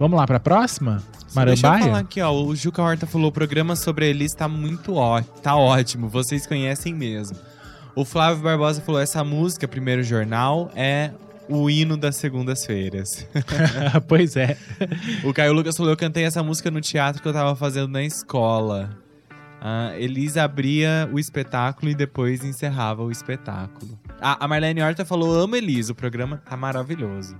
Vamos 0.00 0.18
lá 0.18 0.26
pra 0.26 0.40
próxima? 0.40 1.00
Só 1.28 1.44
Deixa 1.44 1.64
eu 1.64 1.70
falar 1.70 1.78
Marambaia? 1.78 2.02
aqui, 2.02 2.20
ó. 2.20 2.32
O 2.32 2.56
Juca 2.56 2.82
Horta 2.82 3.06
falou: 3.06 3.28
o 3.28 3.32
programa 3.32 3.76
sobre 3.76 4.06
a 4.06 4.08
Elis 4.08 4.32
tá 4.32 4.48
muito 4.48 4.96
ó, 4.96 5.22
tá 5.40 5.54
ótimo. 5.54 6.08
Vocês 6.08 6.44
conhecem 6.44 6.92
mesmo. 6.92 7.36
O 7.94 8.04
Flávio 8.04 8.42
Barbosa 8.42 8.80
falou: 8.80 9.00
essa 9.00 9.22
música, 9.22 9.68
Primeiro 9.68 10.02
Jornal, 10.02 10.72
é 10.74 11.12
o 11.48 11.70
hino 11.70 11.96
das 11.96 12.16
segundas-feiras. 12.16 13.24
pois 14.08 14.34
é. 14.34 14.56
o 15.22 15.32
Caio 15.32 15.52
Lucas 15.52 15.76
falou: 15.76 15.92
eu 15.92 15.96
cantei 15.96 16.24
essa 16.24 16.42
música 16.42 16.68
no 16.68 16.80
teatro 16.80 17.22
que 17.22 17.28
eu 17.28 17.32
tava 17.32 17.54
fazendo 17.54 17.86
na 17.86 18.02
escola. 18.02 18.90
A 19.64 19.96
Elis 19.96 20.36
abria 20.36 21.08
o 21.12 21.20
espetáculo 21.20 21.88
e 21.88 21.94
depois 21.94 22.42
encerrava 22.42 23.00
o 23.00 23.12
espetáculo. 23.12 23.96
Ah, 24.20 24.36
a 24.40 24.48
Marlene 24.48 24.82
Horta 24.82 25.04
falou: 25.04 25.32
amo 25.32 25.54
Elis, 25.54 25.88
o 25.88 25.94
programa 25.94 26.36
tá 26.36 26.56
maravilhoso. 26.56 27.36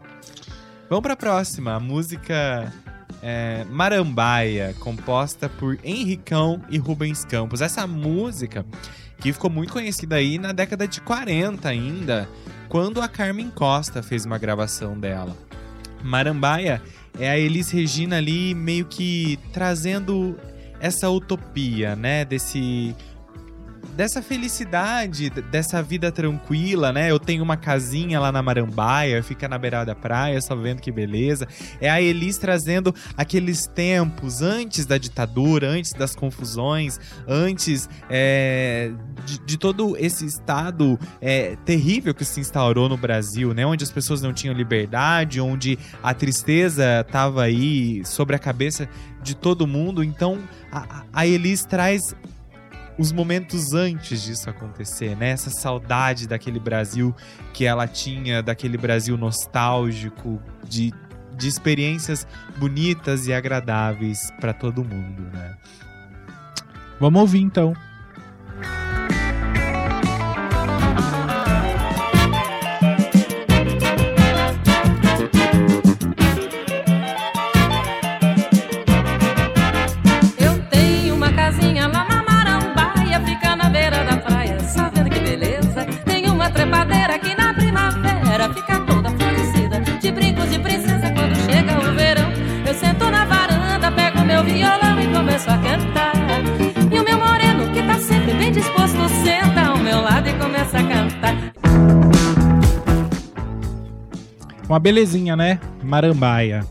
Vamos 0.89 1.03
pra 1.03 1.17
próxima. 1.17 1.75
A 1.75 1.81
música 1.81 2.73
é, 3.21 3.65
Marambaia, 3.69 4.73
composta 4.79 5.49
por 5.49 5.77
Henricão 5.83 6.63
e 6.71 6.79
Rubens 6.79 7.25
Campos. 7.25 7.61
Essa 7.61 7.89
música 7.89 8.65
que 9.19 9.33
ficou 9.33 9.51
muito 9.51 9.73
conhecida 9.73 10.15
aí 10.15 10.39
na 10.39 10.53
década 10.53 10.87
de 10.87 11.01
40 11.01 11.69
ainda, 11.69 12.29
quando 12.69 13.03
a 13.03 13.09
Carmen 13.09 13.51
Costa 13.51 14.01
fez 14.01 14.25
uma 14.25 14.39
gravação 14.39 14.97
dela. 14.97 15.37
Marambaia 16.05 16.81
é 17.19 17.29
a 17.29 17.37
Elis 17.37 17.71
Regina 17.71 18.19
ali 18.19 18.55
meio 18.55 18.85
que 18.85 19.41
trazendo 19.53 20.39
essa 20.83 21.09
utopia, 21.09 21.95
né, 21.95 22.25
desse 22.25 22.95
dessa 23.95 24.23
felicidade, 24.23 25.31
dessa 25.31 25.83
vida 25.83 26.11
tranquila, 26.11 26.93
né? 26.93 27.11
Eu 27.11 27.19
tenho 27.19 27.43
uma 27.43 27.57
casinha 27.57 28.19
lá 28.19 28.33
na 28.33 28.43
Marambaia, 28.43 29.23
fica 29.23 29.49
na 29.49 29.59
beirada 29.59 29.87
da 29.87 29.95
praia, 29.95 30.41
só 30.41 30.55
vendo 30.55 30.81
que 30.81 30.91
beleza. 30.91 31.47
É 31.81 31.91
a 31.91 32.01
Elis 32.01 32.39
trazendo 32.39 32.95
aqueles 33.17 33.67
tempos 33.67 34.43
antes 34.43 34.87
da 34.87 34.99
ditadura, 34.99 35.69
antes 35.69 35.93
das 35.93 36.15
confusões, 36.15 36.99
antes 37.27 37.89
é, 38.09 38.93
de, 39.25 39.39
de 39.41 39.59
todo 39.59 39.97
esse 39.97 40.25
estado 40.27 40.99
é, 41.21 41.57
terrível 41.65 42.15
que 42.15 42.25
se 42.25 42.41
instaurou 42.41 42.89
no 42.89 42.97
Brasil, 42.97 43.53
né? 43.53 43.67
Onde 43.67 43.85
as 43.85 43.91
pessoas 43.91 44.23
não 44.23 44.33
tinham 44.33 44.55
liberdade, 44.55 45.41
onde 45.41 45.79
a 46.03 46.15
tristeza 46.15 47.01
estava 47.01 47.43
aí 47.43 48.05
sobre 48.05 48.35
a 48.37 48.39
cabeça 48.39 48.89
de 49.23 49.37
todo 49.37 49.67
mundo. 49.67 50.03
Então, 50.03 50.39
a, 50.71 51.05
a 51.13 51.27
Elis 51.27 51.65
traz 51.65 52.15
os 53.03 53.11
momentos 53.11 53.75
antes 53.75 54.23
disso 54.23 54.49
acontecer, 54.49 55.17
né? 55.17 55.31
Essa 55.31 55.51
saudade 55.51 56.29
daquele 56.29 56.61
Brasil 56.61 57.15
que 57.53 57.65
ela 57.65 57.89
tinha, 57.89 58.41
daquele 58.41 58.79
Brasil 58.79 59.17
nostálgico, 59.17 60.41
de, 60.69 60.95
de 61.37 61.49
experiências 61.49 62.27
bonitas 62.57 63.27
e 63.27 63.33
agradáveis 63.33 64.31
para 64.41 64.53
todo 64.53 64.85
mundo, 64.85 65.23
né? 65.33 65.57
Vamos 67.01 67.21
ouvir 67.21 67.41
então. 67.41 67.75
Começo 95.43 95.51
a 95.51 95.59
cantar. 95.59 96.13
E 96.93 96.99
o 96.99 97.05
meu 97.05 97.19
moreno, 97.19 97.73
que 97.73 97.83
tá 97.83 97.99
sempre 97.99 98.35
bem 98.35 98.53
disposto, 98.53 99.09
senta 99.25 99.71
ao 99.71 99.79
meu 99.79 100.01
lado 100.01 100.29
e 100.29 100.35
começa 100.35 100.79
a 100.79 100.83
cantar. 100.83 101.53
Uma 104.69 104.79
belezinha, 104.79 105.35
né? 105.35 105.59
Marambaia. 105.83 106.65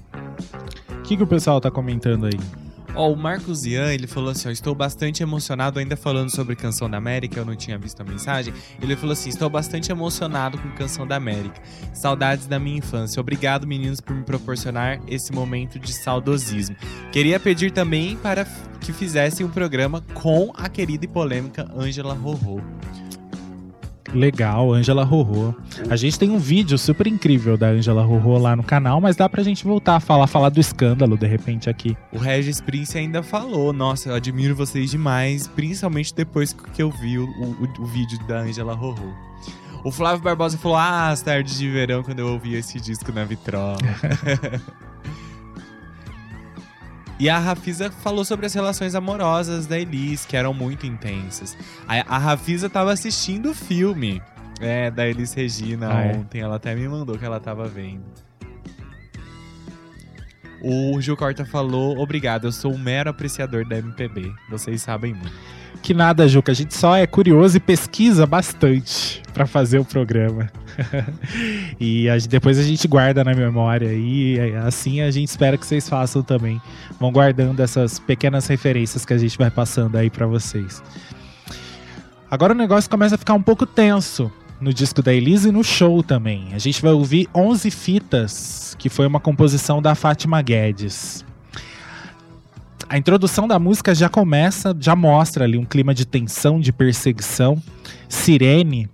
O 0.89 1.01
que, 1.03 1.17
que 1.17 1.23
o 1.23 1.27
pessoal 1.27 1.59
tá 1.59 1.69
comentando 1.69 2.25
aí? 2.25 2.60
Ó, 2.93 3.11
o 3.11 3.15
Marcos 3.15 3.65
Ian, 3.65 3.93
ele 3.93 4.05
falou 4.05 4.31
assim, 4.31 4.49
ó, 4.49 4.51
estou 4.51 4.75
bastante 4.75 5.23
emocionado, 5.23 5.79
ainda 5.79 5.95
falando 5.95 6.29
sobre 6.29 6.55
Canção 6.55 6.89
da 6.89 6.97
América, 6.97 7.39
eu 7.39 7.45
não 7.45 7.55
tinha 7.55 7.77
visto 7.77 8.01
a 8.01 8.03
mensagem. 8.03 8.53
Ele 8.81 8.95
falou 8.95 9.13
assim, 9.13 9.29
estou 9.29 9.49
bastante 9.49 9.91
emocionado 9.91 10.57
com 10.57 10.69
Canção 10.71 11.07
da 11.07 11.15
América. 11.15 11.61
Saudades 11.93 12.47
da 12.47 12.59
minha 12.59 12.77
infância. 12.77 13.19
Obrigado, 13.19 13.65
meninos, 13.65 14.01
por 14.01 14.15
me 14.15 14.23
proporcionar 14.23 14.99
esse 15.07 15.31
momento 15.31 15.79
de 15.79 15.93
saudosismo. 15.93 16.75
Queria 17.11 17.39
pedir 17.39 17.71
também 17.71 18.17
para 18.17 18.45
que 18.81 18.91
fizessem 18.91 19.45
um 19.45 19.49
programa 19.49 20.01
com 20.13 20.51
a 20.55 20.67
querida 20.67 21.05
e 21.05 21.07
polêmica 21.07 21.69
Ângela 21.75 22.13
Rorô. 22.13 22.61
Legal, 24.13 24.73
Ângela 24.73 25.03
Rorô. 25.03 25.53
A 25.89 25.95
gente 25.95 26.19
tem 26.19 26.29
um 26.29 26.37
vídeo 26.37 26.77
super 26.77 27.07
incrível 27.07 27.55
da 27.57 27.67
Ângela 27.67 28.03
Rorô 28.03 28.37
lá 28.37 28.55
no 28.55 28.63
canal, 28.63 28.99
mas 28.99 29.15
dá 29.15 29.27
pra 29.29 29.41
gente 29.43 29.63
voltar 29.63 29.95
a 29.95 29.99
falar, 29.99 30.27
falar 30.27 30.49
do 30.49 30.59
escândalo 30.59 31.17
de 31.17 31.25
repente 31.27 31.69
aqui. 31.69 31.95
O 32.11 32.17
Regis 32.17 32.59
Prince 32.59 32.97
ainda 32.97 33.23
falou, 33.23 33.71
nossa, 33.71 34.09
eu 34.09 34.15
admiro 34.15 34.55
vocês 34.55 34.91
demais, 34.91 35.47
principalmente 35.47 36.13
depois 36.13 36.53
que 36.73 36.81
eu 36.83 36.91
vi 36.91 37.17
o, 37.17 37.25
o- 37.25 37.81
o 37.81 37.85
vídeo 37.85 38.19
da 38.27 38.39
Ângela 38.41 38.73
Rorô. 38.75 39.13
O 39.83 39.91
Flávio 39.91 40.21
Barbosa 40.23 40.57
falou, 40.57 40.77
ah, 40.77 41.09
as 41.09 41.21
tardes 41.21 41.57
de 41.57 41.67
verão, 41.69 42.03
quando 42.03 42.19
eu 42.19 42.27
ouvi 42.27 42.53
esse 42.55 42.79
disco 42.79 43.11
na 43.11 43.23
vitrola. 43.23 43.77
e 47.21 47.29
a 47.29 47.37
Rafisa 47.37 47.91
falou 47.91 48.25
sobre 48.25 48.47
as 48.47 48.53
relações 48.53 48.95
amorosas 48.95 49.67
da 49.67 49.77
Elis, 49.79 50.25
que 50.25 50.35
eram 50.35 50.53
muito 50.55 50.87
intensas. 50.87 51.55
A, 51.87 52.15
a 52.15 52.17
Rafisa 52.17 52.67
tava 52.67 52.91
assistindo 52.91 53.51
o 53.51 53.53
filme 53.53 54.21
é, 54.59 54.89
da 54.89 55.07
Elis 55.07 55.31
Regina 55.33 55.93
Ah, 55.95 56.01
é? 56.01 56.15
ontem, 56.15 56.41
ela 56.41 56.55
até 56.55 56.73
me 56.73 56.87
mandou 56.87 57.17
que 57.19 57.23
ela 57.23 57.39
tava 57.39 57.67
vendo. 57.67 58.03
O 60.63 60.99
Gil 61.01 61.15
Corta 61.15 61.45
falou: 61.45 61.97
Obrigado, 61.99 62.45
eu 62.47 62.51
sou 62.51 62.73
um 62.73 62.77
mero 62.77 63.09
apreciador 63.09 63.65
da 63.67 63.77
MPB. 63.77 64.31
Vocês 64.49 64.81
sabem 64.81 65.13
muito. 65.13 65.33
Que 65.81 65.93
nada, 65.95 66.27
Juca, 66.27 66.51
a 66.51 66.55
gente 66.55 66.75
só 66.75 66.95
é 66.95 67.07
curioso 67.07 67.57
e 67.57 67.59
pesquisa 67.59 68.25
bastante 68.27 69.21
pra 69.33 69.47
fazer 69.47 69.79
o 69.79 69.85
programa. 69.85 70.47
e 71.79 72.07
a- 72.07 72.17
depois 72.29 72.59
a 72.59 72.63
gente 72.63 72.87
guarda 72.87 73.23
na 73.23 73.33
memória 73.33 73.91
e 73.91 74.37
assim 74.63 75.01
a 75.01 75.09
gente 75.09 75.27
espera 75.29 75.57
que 75.57 75.65
vocês 75.65 75.89
façam 75.89 76.21
também. 76.21 76.61
Vão 76.99 77.11
guardando 77.11 77.59
essas 77.61 77.97
pequenas 77.97 78.45
referências 78.47 79.03
que 79.05 79.13
a 79.13 79.17
gente 79.17 79.37
vai 79.37 79.49
passando 79.49 79.97
aí 79.97 80.09
pra 80.09 80.27
vocês. 80.27 80.83
Agora 82.29 82.53
o 82.53 82.55
negócio 82.57 82.89
começa 82.89 83.15
a 83.15 83.17
ficar 83.17 83.33
um 83.33 83.41
pouco 83.41 83.65
tenso 83.65 84.31
no 84.61 84.71
disco 84.71 85.01
da 85.01 85.11
Elise 85.11 85.49
e 85.49 85.51
no 85.51 85.63
show 85.63 86.03
também. 86.03 86.49
A 86.53 86.59
gente 86.59 86.79
vai 86.81 86.91
ouvir 86.91 87.27
11 87.35 87.71
fitas, 87.71 88.75
que 88.77 88.87
foi 88.87 89.07
uma 89.07 89.19
composição 89.19 89.81
da 89.81 89.95
Fátima 89.95 90.41
Guedes. 90.43 91.25
A 92.91 92.97
introdução 92.97 93.47
da 93.47 93.57
música 93.57 93.95
já 93.95 94.09
começa, 94.09 94.75
já 94.77 94.97
mostra 94.97 95.45
ali 95.45 95.57
um 95.57 95.63
clima 95.63 95.93
de 95.93 96.05
tensão, 96.05 96.59
de 96.59 96.73
perseguição, 96.73 97.57
sirene, 98.09 98.89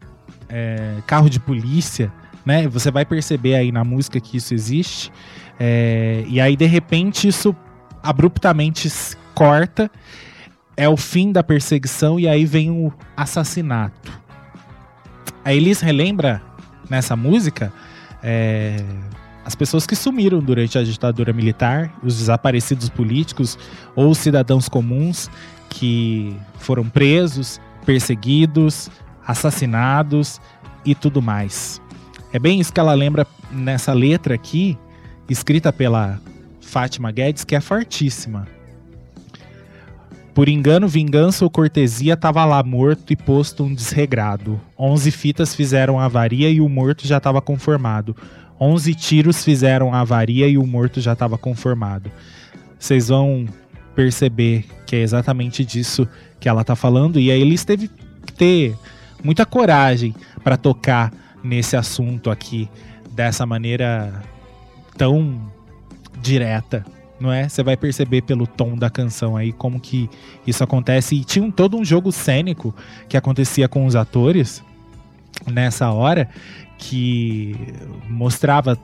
é, 0.48 0.98
carro 1.08 1.28
de 1.28 1.40
polícia, 1.40 2.14
né? 2.46 2.68
Você 2.68 2.92
vai 2.92 3.04
perceber 3.06 3.56
aí 3.56 3.72
na 3.72 3.84
música 3.84 4.20
que 4.20 4.38
isso 4.38 4.54
existe. 4.54 5.12
É, 5.60 6.24
e 6.28 6.40
aí, 6.40 6.56
de 6.56 6.68
repente, 6.68 7.28
isso 7.28 7.56
abruptamente 8.04 8.88
corta. 9.34 9.90
É 10.76 10.88
o 10.88 10.96
fim 10.96 11.32
da 11.32 11.42
perseguição 11.42 12.20
e 12.20 12.28
aí 12.28 12.46
vem 12.46 12.70
o 12.70 12.94
assassinato. 13.16 14.12
A 15.44 15.56
Elis 15.56 15.82
relembra 15.82 16.40
nessa 16.88 17.16
música 17.16 17.74
é, 18.22 18.78
as 19.48 19.56
pessoas 19.56 19.88
que 19.88 19.96
sumiram 19.96 20.42
durante 20.42 20.78
a 20.78 20.84
ditadura 20.84 21.32
militar, 21.32 21.98
os 22.04 22.18
desaparecidos 22.18 22.90
políticos 22.90 23.58
ou 23.96 24.10
os 24.10 24.18
cidadãos 24.18 24.68
comuns 24.68 25.32
que 25.70 26.36
foram 26.60 26.90
presos, 26.90 27.58
perseguidos, 27.86 28.92
assassinados 29.26 30.42
e 30.84 30.94
tudo 30.94 31.22
mais. 31.22 31.82
É 32.34 32.38
bem 32.38 32.60
isso 32.60 32.74
que 32.74 32.80
ela 32.82 32.94
lembra 32.94 33.26
nessa 33.50 33.94
letra 33.94 34.36
aqui, 34.36 34.78
escrita 35.30 35.72
pela 35.72 36.20
Fátima 36.60 37.10
Guedes, 37.10 37.46
que 37.46 37.56
é 37.56 37.62
fortíssima. 37.62 38.46
Por 40.34 40.50
engano, 40.50 40.90
vingança 40.90 41.46
ou 41.46 41.50
cortesia, 41.50 42.18
tava 42.18 42.44
lá 42.44 42.62
morto 42.62 43.14
e 43.14 43.16
posto 43.16 43.64
um 43.64 43.74
desregrado. 43.74 44.60
Onze 44.78 45.10
fitas 45.10 45.56
fizeram 45.56 45.98
a 45.98 46.04
avaria 46.04 46.50
e 46.50 46.60
o 46.60 46.68
morto 46.68 47.08
já 47.08 47.16
estava 47.16 47.42
conformado. 47.42 48.14
Onze 48.60 48.96
tiros 48.96 49.44
fizeram 49.44 49.94
a 49.94 50.02
avaria 50.02 50.48
e 50.48 50.58
o 50.58 50.66
morto 50.66 51.00
já 51.00 51.14
estava 51.14 51.38
conformado. 51.38 52.12
Vocês 52.80 53.10
vão 53.10 53.48
perceber 53.96 54.66
que 54.86 54.96
é 54.96 55.00
exatamente 55.00 55.66
disso 55.66 56.08
que 56.40 56.48
ela 56.48 56.64
tá 56.64 56.76
falando. 56.76 57.20
E 57.20 57.32
aí 57.32 57.42
eles 57.42 57.66
teve 57.66 57.90
que 58.26 58.34
ter 58.34 58.76
muita 59.24 59.46
coragem 59.46 60.16
para 60.44 60.58
tocar 60.58 61.12
nesse 61.44 61.76
assunto 61.76 62.30
aqui 62.30 62.70
dessa 63.12 63.46
maneira 63.46 64.22
tão 64.98 65.52
direta, 66.22 66.86
não 67.20 67.32
é? 67.32 67.48
Você 67.48 67.64
vai 67.64 67.78
perceber 67.78 68.22
pelo 68.22 68.46
tom 68.46 68.76
da 68.76 68.90
canção 68.90 69.36
aí 69.36 69.52
como 69.52 69.80
que 69.80 70.10
isso 70.46 70.64
acontece. 70.64 71.16
E 71.16 71.24
tinha 71.24 71.44
um, 71.44 71.52
todo 71.52 71.78
um 71.78 71.86
jogo 71.86 72.12
cênico 72.12 72.76
que 73.08 73.18
acontecia 73.18 73.68
com 73.68 73.86
os 73.86 73.96
atores 73.96 74.64
nessa 75.46 75.92
hora 75.92 76.30
que 76.78 77.56
mostrava 78.10 78.78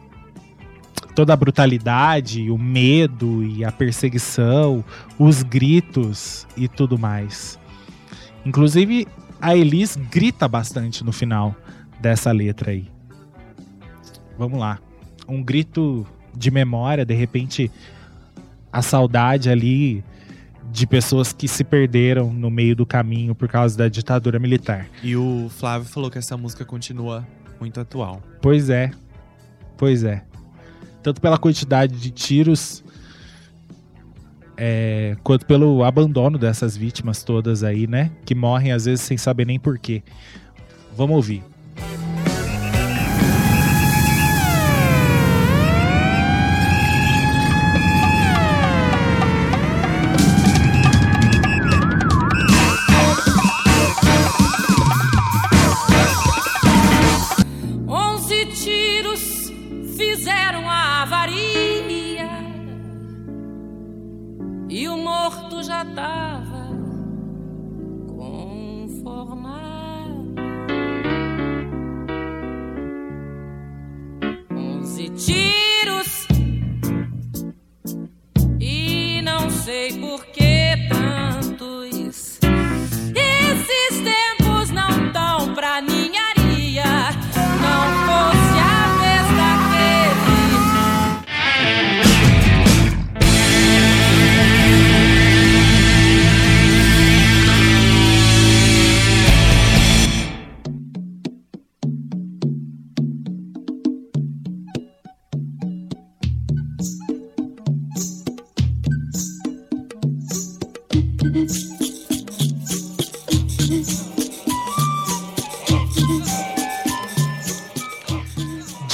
toda 1.16 1.34
a 1.34 1.36
brutalidade, 1.36 2.50
o 2.50 2.58
medo 2.58 3.44
e 3.44 3.64
a 3.64 3.72
perseguição, 3.72 4.84
os 5.18 5.44
gritos 5.44 6.48
e 6.58 6.68
tudo 6.68 6.98
mais. 6.98 7.60
Inclusive, 8.46 9.08
a 9.40 9.56
Elis 9.56 9.96
grita 9.96 10.48
bastante 10.48 11.04
no 11.04 11.12
final 11.12 11.56
dessa 12.00 12.32
letra 12.32 12.72
aí. 12.72 12.90
Vamos 14.38 14.60
lá. 14.60 14.80
Um 15.28 15.42
grito 15.42 16.06
de 16.36 16.50
memória, 16.50 17.06
de 17.06 17.14
repente, 17.14 17.72
a 18.72 18.82
saudade 18.82 19.50
ali 19.50 20.04
de 20.74 20.88
pessoas 20.88 21.32
que 21.32 21.48
se 21.48 21.64
perderam 21.64 22.34
no 22.34 22.50
meio 22.50 22.76
do 22.76 22.84
caminho 22.84 23.36
por 23.36 23.48
causa 23.48 23.78
da 23.78 23.88
ditadura 23.88 24.40
militar. 24.40 24.88
E 25.04 25.16
o 25.16 25.48
Flávio 25.50 25.88
falou 25.88 26.10
que 26.10 26.18
essa 26.18 26.36
música 26.36 26.66
continua 26.66 27.26
muito 27.60 27.80
atual. 27.80 28.24
Pois 28.42 28.72
é. 28.72 28.90
Pois 29.78 30.04
é. 30.04 30.24
Tanto 31.04 31.22
pela 31.22 31.38
quantidade 31.38 31.96
de 31.96 32.10
tiros 32.10 32.84
é, 34.58 35.16
quanto 35.24 35.46
pelo 35.46 35.84
abandono 35.84 36.40
dessas 36.40 36.76
vítimas 36.76 37.24
todas 37.24 37.64
aí, 37.64 37.86
né? 37.86 38.12
Que 38.26 38.34
morrem 38.34 38.72
às 38.72 38.86
vezes 38.86 39.06
sem 39.06 39.16
saber 39.16 39.46
nem 39.46 39.60
porquê. 39.60 40.02
Vamos 40.98 41.16
ouvir. 41.16 41.44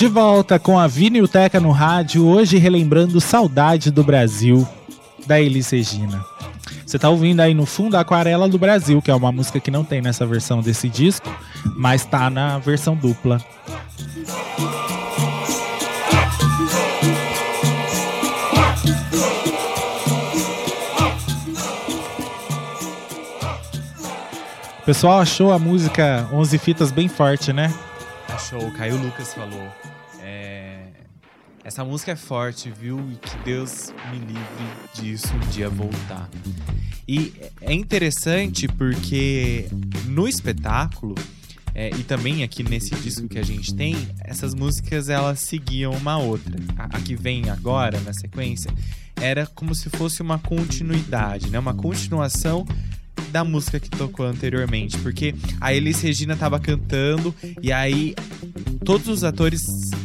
Volta 0.10 0.58
com 0.58 0.80
a 0.80 0.88
Vinilteca 0.88 1.60
no 1.60 1.70
rádio, 1.70 2.26
hoje 2.26 2.58
relembrando 2.58 3.22
Saudade 3.22 3.92
do 3.92 4.04
Brasil, 4.04 4.68
da 5.28 5.40
Elis 5.40 5.70
Regina. 5.70 6.26
Você 6.84 6.98
tá 6.98 7.10
ouvindo 7.10 7.42
aí 7.42 7.54
no 7.54 7.68
fundo 7.68 7.96
a 7.96 8.00
Aquarela 8.00 8.50
do 8.50 8.58
Brasil, 8.58 9.02
que 9.04 9.12
é 9.12 9.16
uma 9.16 9.32
música 9.32 9.60
que 9.60 9.70
não 9.70 9.84
tem 9.84 10.02
nessa 10.02 10.26
versão 10.26 10.62
desse 10.62 10.90
disco, 10.90 11.30
mas 11.76 12.06
tá 12.06 12.28
na 12.28 12.58
versão 12.58 12.96
dupla. 12.96 13.40
O 24.80 24.86
pessoal 24.86 25.20
achou 25.20 25.54
a 25.54 25.60
música 25.60 26.28
11 26.34 26.58
fitas 26.58 26.92
bem 26.92 27.08
forte, 27.08 27.54
né? 27.54 27.72
Achou, 28.28 28.68
o 28.68 28.72
Caio 28.72 28.98
Lucas 28.98 29.36
falou. 29.36 29.72
Essa 31.70 31.86
música 31.86 32.14
é 32.14 32.16
forte, 32.16 32.72
viu? 32.72 33.00
E 33.12 33.16
que 33.16 33.38
Deus 33.46 33.94
me 34.10 34.18
livre 34.18 34.42
disso 34.96 35.28
um 35.36 35.50
dia 35.52 35.70
voltar. 35.70 36.28
E 37.08 37.32
é 37.62 37.72
interessante 37.72 38.68
porque 38.68 39.70
no 40.08 40.28
espetáculo, 40.28 41.14
é, 41.76 41.92
e 41.92 42.04
também 42.04 42.42
aqui 42.42 42.64
nesse 42.64 42.96
disco 42.96 43.28
que 43.28 43.38
a 43.38 43.44
gente 43.44 43.76
tem, 43.76 43.96
essas 44.22 44.56
músicas 44.56 45.10
elas 45.10 45.42
seguiam 45.42 45.94
uma 45.94 46.18
outra. 46.18 46.56
A, 46.76 46.98
a 46.98 47.02
que 47.02 47.16
vem 47.16 47.52
agora, 47.52 48.00
na 48.00 48.14
sequência, 48.14 48.74
era 49.22 49.46
como 49.46 49.76
se 49.76 49.92
fosse 49.92 50.24
uma 50.24 50.40
continuidade, 50.40 51.52
né? 51.52 51.60
Uma 51.60 51.76
continuação 51.76 52.66
da 53.32 53.44
música 53.44 53.80
que 53.80 53.90
tocou 53.90 54.26
anteriormente, 54.26 54.98
porque 55.00 55.36
a 55.60 55.74
Elis 55.74 56.02
Regina 56.02 56.36
tava 56.36 56.60
cantando 56.60 57.34
e 57.62 57.72
aí 57.72 58.16
todos 58.84 59.08
os 59.08 59.24
atores 59.24 59.62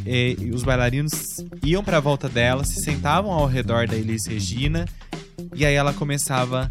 eh, 0.07 0.37
e 0.39 0.51
os 0.51 0.62
bailarinos 0.62 1.45
iam 1.62 1.83
pra 1.83 2.01
volta 2.01 2.29
dela, 2.29 2.65
se 2.65 2.83
sentavam 2.83 3.33
ao 3.33 3.47
redor 3.47 3.87
da 3.87 3.97
Elis 3.97 4.27
Regina 4.27 4.87
e 5.55 5.65
aí 5.65 5.75
ela 5.75 5.93
começava 5.93 6.71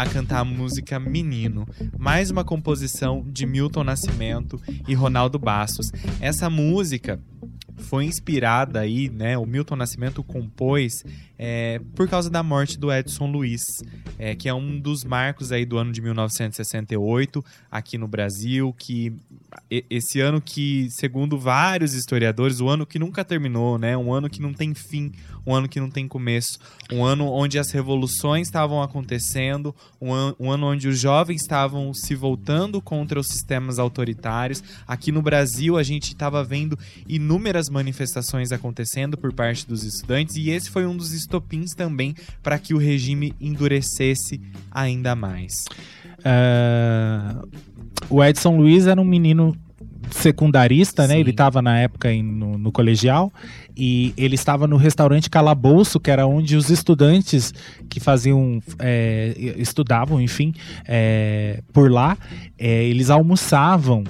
a 0.00 0.06
cantar 0.06 0.38
a 0.38 0.44
música 0.46 0.98
Menino, 0.98 1.68
mais 1.98 2.30
uma 2.30 2.42
composição 2.42 3.22
de 3.26 3.44
Milton 3.44 3.84
Nascimento 3.84 4.58
e 4.88 4.94
Ronaldo 4.94 5.38
Bastos. 5.38 5.92
Essa 6.22 6.48
música 6.48 7.20
foi 7.76 8.06
inspirada 8.06 8.80
aí, 8.80 9.10
né? 9.10 9.36
O 9.36 9.44
Milton 9.44 9.76
Nascimento 9.76 10.22
compôs 10.24 11.04
é, 11.38 11.80
por 11.94 12.08
causa 12.08 12.30
da 12.30 12.42
morte 12.42 12.78
do 12.78 12.92
Edson 12.92 13.30
Luiz, 13.30 13.62
é, 14.18 14.34
que 14.34 14.48
é 14.48 14.54
um 14.54 14.78
dos 14.78 15.04
marcos 15.04 15.52
aí 15.52 15.66
do 15.66 15.76
ano 15.76 15.92
de 15.92 16.00
1968 16.00 17.44
aqui 17.70 17.98
no 17.98 18.08
Brasil, 18.08 18.74
que 18.78 19.12
esse 19.90 20.20
ano 20.20 20.40
que, 20.40 20.88
segundo 20.90 21.38
vários 21.38 21.94
historiadores, 21.94 22.60
o 22.60 22.68
ano 22.68 22.86
que 22.86 22.98
nunca 22.98 23.24
terminou, 23.24 23.78
né? 23.78 23.96
Um 23.96 24.12
ano 24.12 24.30
que 24.30 24.40
não 24.40 24.52
tem 24.52 24.74
fim, 24.74 25.12
um 25.50 25.54
ano 25.54 25.68
que 25.68 25.80
não 25.80 25.90
tem 25.90 26.06
começo, 26.06 26.58
um 26.92 27.04
ano 27.04 27.26
onde 27.26 27.58
as 27.58 27.70
revoluções 27.70 28.46
estavam 28.46 28.82
acontecendo, 28.82 29.74
um, 30.00 30.12
an- 30.12 30.34
um 30.38 30.50
ano 30.50 30.66
onde 30.66 30.86
os 30.88 30.98
jovens 30.98 31.42
estavam 31.42 31.92
se 31.92 32.14
voltando 32.14 32.80
contra 32.80 33.18
os 33.18 33.26
sistemas 33.26 33.78
autoritários. 33.78 34.62
Aqui 34.86 35.10
no 35.10 35.20
Brasil, 35.20 35.76
a 35.76 35.82
gente 35.82 36.08
estava 36.08 36.44
vendo 36.44 36.78
inúmeras 37.08 37.68
manifestações 37.68 38.52
acontecendo 38.52 39.18
por 39.18 39.32
parte 39.32 39.66
dos 39.66 39.82
estudantes, 39.82 40.36
e 40.36 40.50
esse 40.50 40.70
foi 40.70 40.86
um 40.86 40.96
dos 40.96 41.12
estopins 41.12 41.72
também 41.74 42.14
para 42.42 42.58
que 42.58 42.72
o 42.72 42.78
regime 42.78 43.34
endurecesse 43.40 44.40
ainda 44.70 45.16
mais. 45.16 45.52
Ah, 46.24 47.42
o 48.08 48.22
Edson 48.22 48.56
Luiz 48.56 48.86
era 48.86 49.00
um 49.00 49.04
menino 49.04 49.56
secundarista, 50.10 51.06
né? 51.06 51.14
Sim. 51.14 51.20
Ele 51.20 51.30
estava 51.30 51.60
na 51.62 51.78
época 51.78 52.12
em- 52.12 52.22
no, 52.22 52.58
no 52.58 52.72
colegial 52.72 53.32
e 53.76 54.12
ele 54.16 54.34
estava 54.34 54.66
no 54.66 54.76
restaurante 54.76 55.30
Calabouço, 55.30 55.98
que 56.00 56.10
era 56.10 56.26
onde 56.26 56.56
os 56.56 56.70
estudantes 56.70 57.52
que 57.88 58.00
faziam, 58.00 58.60
é, 58.78 59.34
estudavam, 59.56 60.20
enfim, 60.20 60.52
é, 60.86 61.62
por 61.72 61.90
lá, 61.90 62.16
é, 62.58 62.84
eles 62.84 63.10
almoçavam 63.10 64.04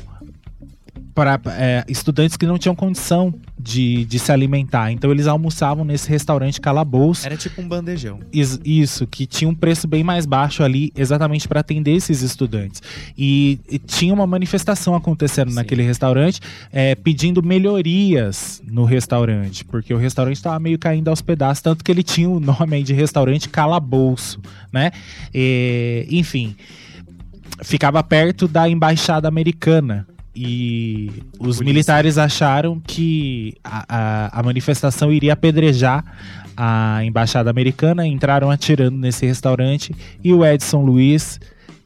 para 1.20 1.84
estudantes 1.86 2.34
que 2.38 2.46
não 2.46 2.56
tinham 2.56 2.74
condição 2.74 3.34
de, 3.58 4.06
de 4.06 4.18
se 4.18 4.32
alimentar. 4.32 4.90
Então 4.90 5.10
eles 5.10 5.26
almoçavam 5.26 5.84
nesse 5.84 6.08
restaurante 6.08 6.58
Calabouço. 6.58 7.26
Era 7.26 7.36
tipo 7.36 7.60
um 7.60 7.68
bandejão. 7.68 8.20
Is- 8.32 8.58
Isso, 8.64 9.06
que 9.06 9.26
tinha 9.26 9.48
um 9.50 9.54
preço 9.54 9.86
bem 9.86 10.02
mais 10.02 10.24
baixo 10.24 10.62
ali, 10.62 10.90
exatamente 10.96 11.46
para 11.46 11.60
atender 11.60 11.92
esses 11.92 12.22
estudantes. 12.22 12.82
E, 13.18 13.58
e 13.70 13.78
tinha 13.78 14.14
uma 14.14 14.26
manifestação 14.26 14.94
acontecendo 14.94 15.50
Sim. 15.50 15.56
naquele 15.56 15.82
restaurante, 15.82 16.40
é, 16.72 16.94
pedindo 16.94 17.42
melhorias 17.42 18.62
no 18.66 18.84
restaurante, 18.84 19.62
porque 19.64 19.92
o 19.92 19.98
restaurante 19.98 20.36
estava 20.36 20.58
meio 20.58 20.78
caindo 20.78 21.08
aos 21.08 21.20
pedaços, 21.20 21.60
tanto 21.62 21.84
que 21.84 21.90
ele 21.92 22.02
tinha 22.02 22.30
o 22.30 22.40
nome 22.40 22.76
aí 22.76 22.82
de 22.82 22.94
restaurante 22.94 23.48
Calabouço, 23.50 24.40
né? 24.72 24.90
E, 25.34 26.06
enfim, 26.10 26.56
ficava 27.62 28.02
perto 28.02 28.48
da 28.48 28.68
embaixada 28.68 29.28
americana. 29.28 30.06
E 30.34 31.10
os 31.34 31.56
Polícia. 31.56 31.64
militares 31.64 32.18
acharam 32.18 32.80
que 32.80 33.54
a, 33.64 33.84
a, 33.88 34.40
a 34.40 34.42
manifestação 34.42 35.12
iria 35.12 35.32
apedrejar 35.32 36.04
a 36.56 37.00
embaixada 37.04 37.50
americana, 37.50 38.06
entraram 38.06 38.50
atirando 38.50 38.96
nesse 38.96 39.26
restaurante 39.26 39.94
e 40.22 40.32
o 40.32 40.44
Edson 40.44 40.82
Luiz, 40.82 41.40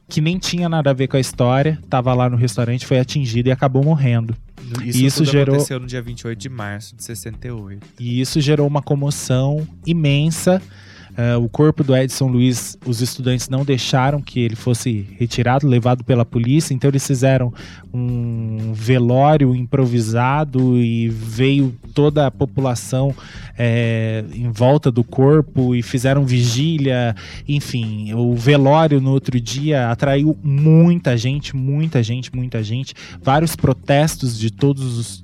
que 0.09 0.21
nem 0.21 0.39
tinha 0.39 0.69
nada 0.69 0.91
a 0.91 0.93
ver 0.93 1.09
com 1.09 1.17
a 1.17 1.21
história, 1.21 1.79
estava 1.83 2.13
lá 2.13 2.29
no 2.29 2.37
restaurante, 2.37 2.85
foi 2.87 2.99
atingido 2.99 3.49
e 3.49 3.53
acabou 3.53 3.83
morrendo. 3.85 4.37
Isso, 4.85 5.25
gerou- 5.25 5.55
aconteceu 5.57 5.79
no 5.81 5.87
dia 5.87 6.01
28 6.03 6.39
de 6.39 6.49
março 6.49 6.97
de 6.97 7.05
68. 7.05 7.87
E 8.01 8.21
isso 8.21 8.41
gerou 8.41 8.67
uma 8.67 8.83
comoção 8.83 9.67
imensa. 9.87 10.61
Ah, 11.17 11.39
o 11.39 11.49
corpo 11.49 11.85
do 11.85 11.97
Edson 11.97 12.27
Luiz, 12.27 12.77
os 12.85 13.01
estudantes 13.01 13.49
não 13.49 13.65
deixaram 13.65 14.21
que 14.21 14.41
ele 14.41 14.57
fosse 14.57 15.07
retirado, 15.19 15.67
levado 15.67 16.03
pela 16.03 16.25
polícia, 16.25 16.75
então 16.75 16.91
eles 16.91 17.07
fizeram 17.07 17.53
um 17.93 18.73
velório 18.73 19.55
improvisado 19.55 20.77
e 20.77 21.09
veio 21.09 21.75
toda 21.95 22.27
a 22.27 22.31
população 22.31 23.15
eh, 23.57 24.25
em 24.35 24.51
volta 24.51 24.91
do 24.91 25.05
corpo 25.05 25.75
e 25.75 25.83
fizeram 25.83 26.25
vigília. 26.25 27.15
Enfim, 27.47 28.13
o 28.15 28.35
velório 28.35 29.01
no 29.01 29.13
outro 29.13 29.41
dia 29.41 29.91
atraiu 29.91 30.37
muita 30.43 31.17
gente, 31.17 31.55
muita 31.55 32.03
gente, 32.03 32.35
muita 32.35 32.63
gente. 32.63 32.95
Vários 33.23 33.55
protestos 33.55 34.37
de 34.37 34.51
todos 34.51 34.99
os 34.99 35.24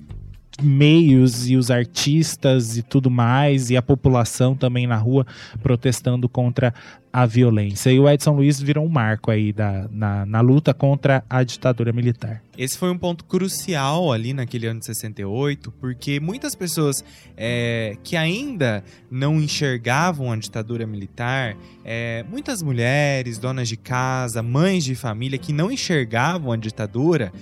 meios 0.62 1.48
e 1.48 1.56
os 1.56 1.70
artistas 1.70 2.76
e 2.76 2.82
tudo 2.82 3.10
mais, 3.10 3.70
e 3.70 3.76
a 3.76 3.82
população 3.82 4.54
também 4.54 4.86
na 4.86 4.96
rua 4.96 5.26
protestando 5.62 6.28
contra 6.28 6.74
a 7.12 7.26
violência. 7.26 7.90
E 7.90 7.98
o 7.98 8.08
Edson 8.08 8.36
Luiz 8.36 8.60
virou 8.60 8.84
um 8.84 8.88
marco 8.88 9.30
aí 9.30 9.52
da, 9.52 9.88
na, 9.90 10.24
na 10.24 10.40
luta 10.40 10.72
contra 10.72 11.24
a 11.28 11.42
ditadura 11.42 11.92
militar. 11.92 12.42
Esse 12.56 12.78
foi 12.78 12.90
um 12.90 12.98
ponto 12.98 13.24
crucial 13.24 14.12
ali 14.12 14.32
naquele 14.32 14.66
ano 14.66 14.80
de 14.80 14.86
68, 14.86 15.72
porque 15.72 16.20
muitas 16.20 16.54
pessoas 16.54 17.04
é, 17.36 17.96
que 18.04 18.16
ainda 18.16 18.84
não 19.10 19.40
enxergavam 19.40 20.30
a 20.30 20.36
ditadura 20.36 20.86
militar, 20.86 21.56
é, 21.84 22.24
muitas 22.30 22.62
mulheres, 22.62 23.38
donas 23.38 23.68
de 23.68 23.76
casa, 23.76 24.42
mães 24.42 24.84
de 24.84 24.94
família 24.94 25.38
que 25.38 25.52
não 25.52 25.70
enxergavam 25.70 26.52
a 26.52 26.56
ditadura, 26.56 27.32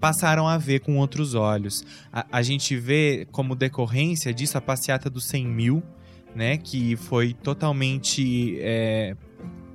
passaram 0.00 0.46
a 0.46 0.56
ver 0.56 0.80
com 0.80 0.96
outros 0.96 1.34
olhos. 1.34 1.84
A, 2.12 2.26
a 2.32 2.42
gente 2.42 2.76
vê 2.76 3.26
como 3.30 3.54
decorrência 3.54 4.32
disso 4.32 4.56
a 4.58 4.60
passeata 4.60 5.10
dos 5.10 5.24
100 5.26 5.46
mil, 5.46 5.82
né, 6.34 6.56
que 6.56 6.96
foi 6.96 7.34
totalmente 7.34 8.58
é, 8.60 9.16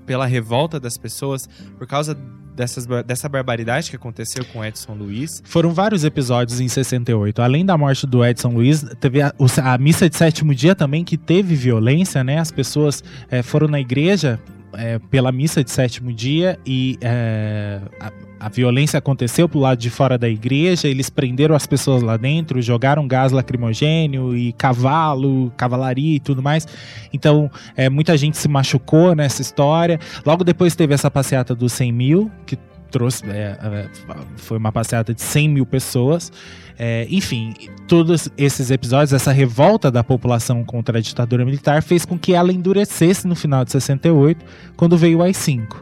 pela 0.06 0.26
revolta 0.26 0.80
das 0.80 0.98
pessoas 0.98 1.48
por 1.78 1.88
causa 1.88 2.18
dessas, 2.56 2.86
dessa 3.06 3.28
barbaridade 3.28 3.90
que 3.90 3.96
aconteceu 3.96 4.46
com 4.46 4.64
Edson 4.64 4.94
Luiz. 4.94 5.42
Foram 5.46 5.74
vários 5.74 6.04
episódios 6.04 6.60
em 6.60 6.68
68. 6.68 7.42
Além 7.42 7.66
da 7.66 7.78
morte 7.78 8.06
do 8.06 8.24
Edson 8.24 8.50
Luiz, 8.50 8.86
teve 9.00 9.22
a, 9.22 9.34
a 9.64 9.78
missa 9.78 10.10
de 10.10 10.16
sétimo 10.16 10.54
dia 10.54 10.76
também, 10.76 11.04
que 11.04 11.18
teve 11.18 11.56
violência, 11.56 12.24
né? 12.24 12.40
As 12.40 12.52
pessoas 12.52 13.04
é, 13.30 13.42
foram 13.42 13.68
na 13.68 13.80
igreja 13.80 14.40
é, 14.74 15.00
pela 15.00 15.32
missa 15.32 15.64
de 15.64 15.72
sétimo 15.72 16.14
dia 16.14 16.60
e 16.66 16.98
é, 17.02 17.82
a, 18.00 18.12
a, 18.44 18.50
violência 18.50 18.98
aconteceu 18.98 19.48
pro 19.48 19.60
lado 19.60 19.78
de 19.78 19.90
fora 19.90 20.18
da 20.18 20.28
igreja, 20.28 20.88
eles 20.88 21.10
prenderam 21.10 21.56
as 21.56 21.66
pessoas 21.66 22.02
lá 22.02 22.18
dentro, 22.18 22.62
jogaram 22.62 23.08
gás 23.08 23.32
lacrimogênio 23.32 24.36
e 24.36 24.54
cavalo, 24.54 25.52
cavalaria 25.56 26.16
e 26.16 26.20
tudo 26.20 26.42
mais. 26.42 26.68
Então, 27.14 27.50
é, 27.76 27.90
muita 27.90 28.18
gente 28.18 28.38
se 28.38 28.48
machucou 28.48 29.16
nessa 29.16 29.42
história. 29.42 30.00
Logo 30.26 30.44
depois 30.44 30.76
teve 30.76 30.94
essa 30.94 31.10
passeata 31.10 31.56
dos 31.56 31.74
100 31.74 31.92
mil, 31.92 32.32
que 32.46 32.58
trouxe, 32.92 33.24
é, 33.30 33.58
é, 33.60 33.90
foi 34.38 34.58
uma 34.58 34.72
passeata 34.72 35.14
de 35.14 35.22
100 35.22 35.50
mil 35.50 35.66
pessoas. 35.66 36.32
É, 36.78 37.08
enfim, 37.10 37.54
todos 37.88 38.30
esses 38.38 38.72
episódios, 38.72 39.14
essa 39.14 39.32
revolta 39.32 39.90
da 39.90 40.04
população 40.04 40.64
contra 40.64 40.98
a 40.98 41.02
ditadura 41.02 41.46
militar 41.46 41.82
fez 41.82 42.06
com 42.06 42.18
que 42.18 42.34
ela 42.34 42.52
endurecesse 42.52 43.28
no 43.28 43.36
final 43.36 43.64
de 43.66 43.72
68, 43.72 44.46
quando 44.76 44.98
veio 44.98 45.20
o 45.20 45.24
AI-5, 45.24 45.78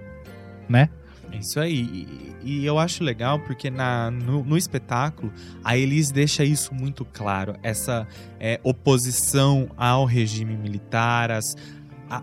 né? 0.69 0.89
Isso 1.41 1.59
aí. 1.59 2.33
E, 2.43 2.65
eu 2.65 2.79
acho 2.79 3.03
legal 3.03 3.39
porque 3.39 3.69
na, 3.69 4.09
no, 4.09 4.43
no, 4.43 4.57
espetáculo 4.57 5.31
a 5.63 5.77
Elis 5.77 6.11
deixa 6.11 6.43
isso 6.43 6.73
muito 6.73 7.03
claro. 7.03 7.55
Essa 7.61 8.07
é, 8.39 8.59
oposição 8.63 9.69
ao 9.75 10.05
regime 10.05 10.55
militar, 10.55 11.31
as, 11.31 11.55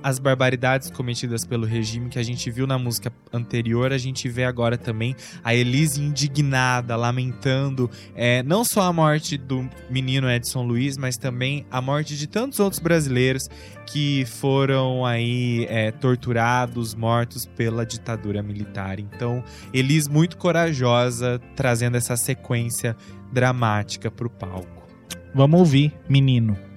as 0.03 0.19
barbaridades 0.19 0.91
cometidas 0.91 1.47
pelo 1.47 1.65
regime 1.65 2.11
que 2.11 2.19
a 2.19 2.23
gente 2.23 2.51
viu 2.51 2.67
na 2.67 2.79
música 2.79 3.11
anterior, 3.33 3.93
a 3.93 3.99
gente 3.99 4.29
vê 4.29 4.45
agora 4.45 4.77
também 4.77 5.17
a 5.43 5.55
Elise 5.55 6.01
indignada, 6.01 6.95
lamentando 6.95 7.91
é, 8.15 8.43
não 8.43 8.65
só 8.65 8.83
a 8.83 8.93
morte 8.93 9.39
do 9.39 9.69
menino 9.89 10.31
Edson 10.31 10.63
Luiz, 10.63 10.99
mas 10.99 11.17
também 11.17 11.65
a 11.71 11.81
morte 11.81 12.17
de 12.17 12.27
tantos 12.27 12.61
outros 12.61 12.81
brasileiros 12.81 13.45
que 13.87 14.27
foram 14.27 15.07
aí 15.07 15.67
é, 15.71 15.91
torturados, 15.91 16.95
mortos 16.95 17.47
pela 17.47 17.87
ditadura 17.87 18.43
militar. 18.43 19.01
Então, 19.01 19.43
Elise 19.73 20.11
muito 20.11 20.37
corajosa, 20.37 21.41
trazendo 21.57 21.97
essa 21.97 22.17
sequência 22.17 22.95
dramática 23.33 24.11
para 24.11 24.27
o 24.27 24.31
palco. 24.31 24.87
Vamos 25.35 25.61
ouvir, 25.61 25.95
menino. 26.09 26.68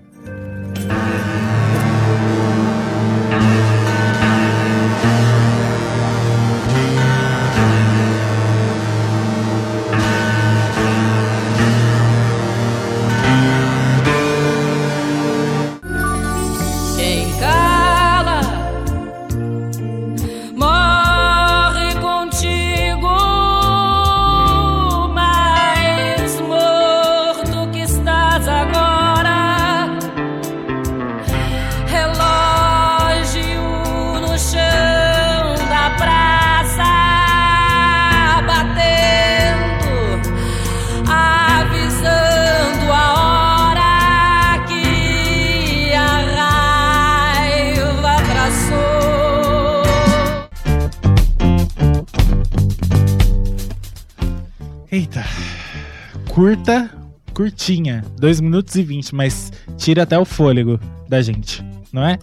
2 58.21 58.39
minutos 58.39 58.75
e 58.75 58.83
20, 58.83 59.15
mas 59.15 59.51
tira 59.77 60.03
até 60.03 60.17
o 60.17 60.23
fôlego 60.23 60.79
da 61.09 61.23
gente, 61.23 61.65
não 61.91 62.05
é? 62.05 62.19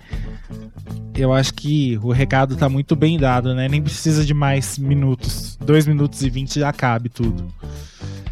Eu 1.12 1.32
acho 1.32 1.52
que 1.54 1.98
o 2.00 2.12
recado 2.12 2.54
tá 2.54 2.68
muito 2.68 2.94
bem 2.94 3.18
dado, 3.18 3.52
né? 3.52 3.66
Nem 3.68 3.82
precisa 3.82 4.24
de 4.24 4.32
mais 4.32 4.78
minutos. 4.78 5.58
2 5.60 5.88
minutos 5.88 6.22
e 6.22 6.30
20 6.30 6.60
já 6.60 6.72
cabe 6.72 7.08
tudo. 7.08 7.42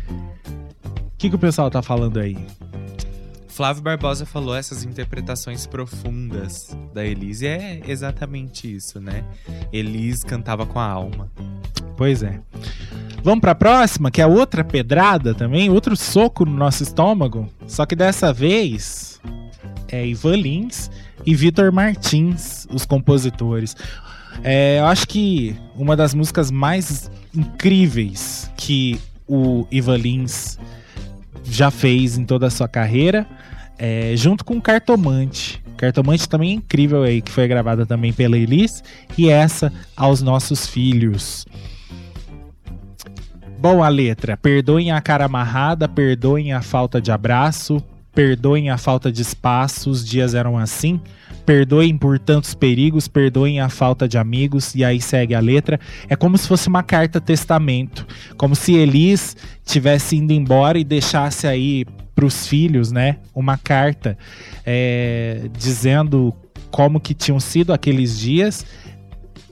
O 0.09 1.19
que, 1.19 1.29
que 1.29 1.35
o 1.35 1.39
pessoal 1.41 1.69
tá 1.69 1.83
falando 1.83 2.21
aí? 2.21 2.39
Flávio 3.57 3.83
Barbosa 3.83 4.27
falou 4.27 4.55
essas 4.55 4.85
interpretações 4.85 5.67
profundas 5.67 6.77
da 6.93 7.03
Elise. 7.03 7.47
É 7.47 7.81
exatamente 7.89 8.77
isso, 8.77 9.01
né? 9.01 9.25
Elise 9.73 10.27
cantava 10.27 10.67
com 10.67 10.79
a 10.79 10.87
alma. 10.87 11.33
Pois 11.97 12.23
é. 12.23 12.39
Vamos 13.23 13.41
para 13.41 13.53
a 13.53 13.55
próxima, 13.55 14.11
que 14.11 14.21
é 14.21 14.27
outra 14.27 14.63
pedrada 14.63 15.35
também, 15.35 15.71
outro 15.71 15.97
soco 15.97 16.45
no 16.45 16.53
nosso 16.53 16.83
estômago. 16.83 17.49
Só 17.67 17.87
que 17.87 17.97
dessa 17.97 18.31
vez 18.31 19.23
é 19.89 20.07
Ivan 20.07 20.37
Lins 20.37 20.91
e 21.25 21.35
Vitor 21.35 21.73
Martins, 21.73 22.69
os 22.71 22.85
compositores. 22.85 23.75
É, 24.45 24.81
eu 24.81 24.87
acho 24.87 25.09
que 25.09 25.57
uma 25.75 25.97
das 25.97 26.13
músicas 26.13 26.51
mais 26.51 27.11
incríveis 27.35 28.51
que 28.55 29.01
o 29.27 29.67
Ivan 29.71 29.97
Lins 29.97 30.59
já 31.49 31.71
fez 31.71 32.19
em 32.19 32.25
toda 32.25 32.47
a 32.47 32.51
sua 32.51 32.69
carreira, 32.69 33.27
é, 33.79 34.13
junto 34.17 34.45
com 34.45 34.61
Cartomante. 34.61 35.63
Cartomante 35.77 36.29
também 36.29 36.51
é 36.51 36.55
incrível 36.55 37.03
aí, 37.03 37.21
que 37.21 37.31
foi 37.31 37.47
gravada 37.47 37.85
também 37.85 38.13
pela 38.13 38.37
Elis, 38.37 38.83
e 39.17 39.29
essa 39.29 39.73
aos 39.97 40.23
nossos 40.23 40.67
filhos. 40.67 41.45
Bom, 43.59 43.83
a 43.83 43.89
letra. 43.89 44.37
Perdoem 44.37 44.91
a 44.91 45.01
cara 45.01 45.25
amarrada, 45.25 45.89
perdoem 45.89 46.53
a 46.53 46.63
falta 46.63 47.01
de 47.01 47.11
abraço, 47.11 47.83
perdoem 48.15 48.71
a 48.71 48.79
falta 48.79 49.11
de 49.11 49.23
espaço, 49.23 49.91
os 49.91 50.05
dias 50.05 50.35
eram 50.35 50.57
assim. 50.57 51.01
Perdoem 51.47 51.97
por 51.97 52.19
tantos 52.19 52.55
perigos, 52.55 53.09
perdoem 53.09 53.61
a 53.61 53.69
falta 53.69 54.09
de 54.09 54.19
amigos, 54.19 54.75
e 54.75 54.85
aí 54.85 55.01
segue 55.01 55.35
a 55.35 55.41
letra. 55.41 55.81
É 56.09 56.17
como 56.17 56.37
se 56.37 56.47
fosse 56.47 56.69
uma 56.69 56.83
carta 56.83 57.21
testamento, 57.21 58.07
como 58.37 58.55
se 58.55 58.75
Elis 58.75 59.37
tivesse 59.65 60.17
indo 60.17 60.33
embora 60.33 60.79
e 60.79 60.85
deixasse 60.85 61.47
aí 61.47 61.87
para 62.15 62.25
os 62.25 62.47
filhos, 62.47 62.91
né, 62.91 63.19
uma 63.35 63.59
carta 63.59 64.17
é, 64.65 65.51
dizendo 65.57 66.35
como 66.71 66.99
que 66.99 67.13
tinham 67.13 67.39
sido 67.39 67.75
aqueles 67.75 68.19
dias 68.19 68.65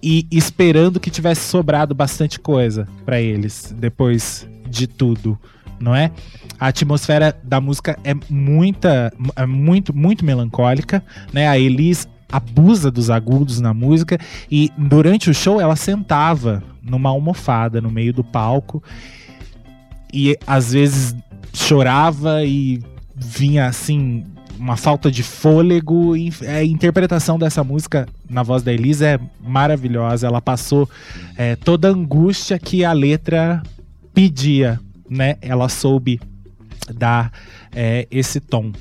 e 0.03 0.27
esperando 0.31 0.99
que 0.99 1.11
tivesse 1.11 1.43
sobrado 1.43 1.95
bastante 1.95 2.41
coisa 2.41 2.89
para 3.05 3.21
eles 3.21 3.75
depois 3.79 4.49
de 4.69 4.87
tudo, 4.87 5.39
não 5.85 5.95
é? 5.95 6.11
A 6.59 6.69
atmosfera 6.69 7.37
da 7.43 7.61
música 7.61 7.99
é 8.03 8.15
muita, 8.31 9.13
é 9.37 9.47
muito, 9.47 9.95
muito 9.95 10.25
melancólica, 10.25 11.05
né? 11.33 11.47
A 11.47 11.59
Elis 11.59 12.09
abusa 12.33 12.91
dos 12.91 13.11
agudos 13.11 13.61
na 13.61 13.73
música 13.75 14.19
e 14.51 14.73
durante 14.77 15.31
o 15.31 15.35
show 15.35 15.61
ela 15.61 15.77
sentava 15.77 16.63
numa 16.83 17.11
almofada 17.11 17.81
no 17.81 17.91
meio 17.91 18.13
do 18.13 18.25
palco 18.25 18.83
e 20.13 20.37
às 20.47 20.73
vezes 20.73 21.15
chorava 21.53 22.45
e 22.45 22.83
vinha 23.15 23.67
assim 23.67 24.25
uma 24.59 24.77
falta 24.77 25.11
de 25.11 25.23
fôlego. 25.23 26.17
E 26.17 26.33
a 26.47 26.65
interpretação 26.65 27.39
dessa 27.39 27.63
música 27.63 28.09
na 28.29 28.43
voz 28.43 28.63
da 28.63 28.73
Elisa 28.73 29.07
é 29.07 29.21
maravilhosa. 29.41 30.27
Ela 30.27 30.41
passou 30.41 30.89
é, 31.37 31.57
toda 31.57 31.89
a 31.89 31.93
angústia 31.93 32.59
que 32.59 32.85
a 32.85 32.93
letra 32.93 33.63
pedia, 34.13 34.81
né? 35.09 35.37
Ela 35.41 35.69
soube 35.69 36.21
dar 36.93 37.33
é, 37.73 38.07
esse 38.11 38.41
tom. 38.41 38.73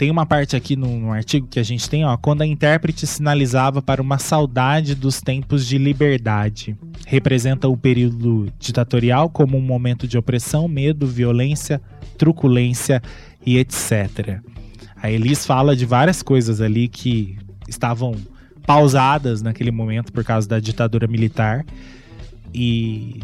Tem 0.00 0.10
uma 0.10 0.24
parte 0.24 0.56
aqui 0.56 0.76
no, 0.76 0.98
no, 0.98 1.12
artigo 1.12 1.46
que 1.46 1.60
a 1.60 1.62
gente 1.62 1.88
tem, 1.90 2.06
ó, 2.06 2.16
quando 2.16 2.40
a 2.40 2.46
intérprete 2.46 3.06
sinalizava 3.06 3.82
para 3.82 4.00
uma 4.00 4.18
saudade 4.18 4.94
dos 4.94 5.20
tempos 5.20 5.66
de 5.66 5.76
liberdade. 5.76 6.74
Representa 7.06 7.68
o 7.68 7.76
período 7.76 8.50
ditatorial 8.58 9.28
como 9.28 9.58
um 9.58 9.60
momento 9.60 10.08
de 10.08 10.16
opressão, 10.16 10.66
medo, 10.66 11.06
violência, 11.06 11.82
truculência 12.16 13.02
e 13.44 13.58
etc. 13.58 14.40
A 14.96 15.10
Elis 15.10 15.44
fala 15.44 15.76
de 15.76 15.84
várias 15.84 16.22
coisas 16.22 16.62
ali 16.62 16.88
que 16.88 17.36
estavam 17.68 18.14
pausadas 18.66 19.42
naquele 19.42 19.70
momento 19.70 20.12
por 20.12 20.24
causa 20.24 20.48
da 20.48 20.60
ditadura 20.60 21.06
militar. 21.06 21.64
E 22.54 23.20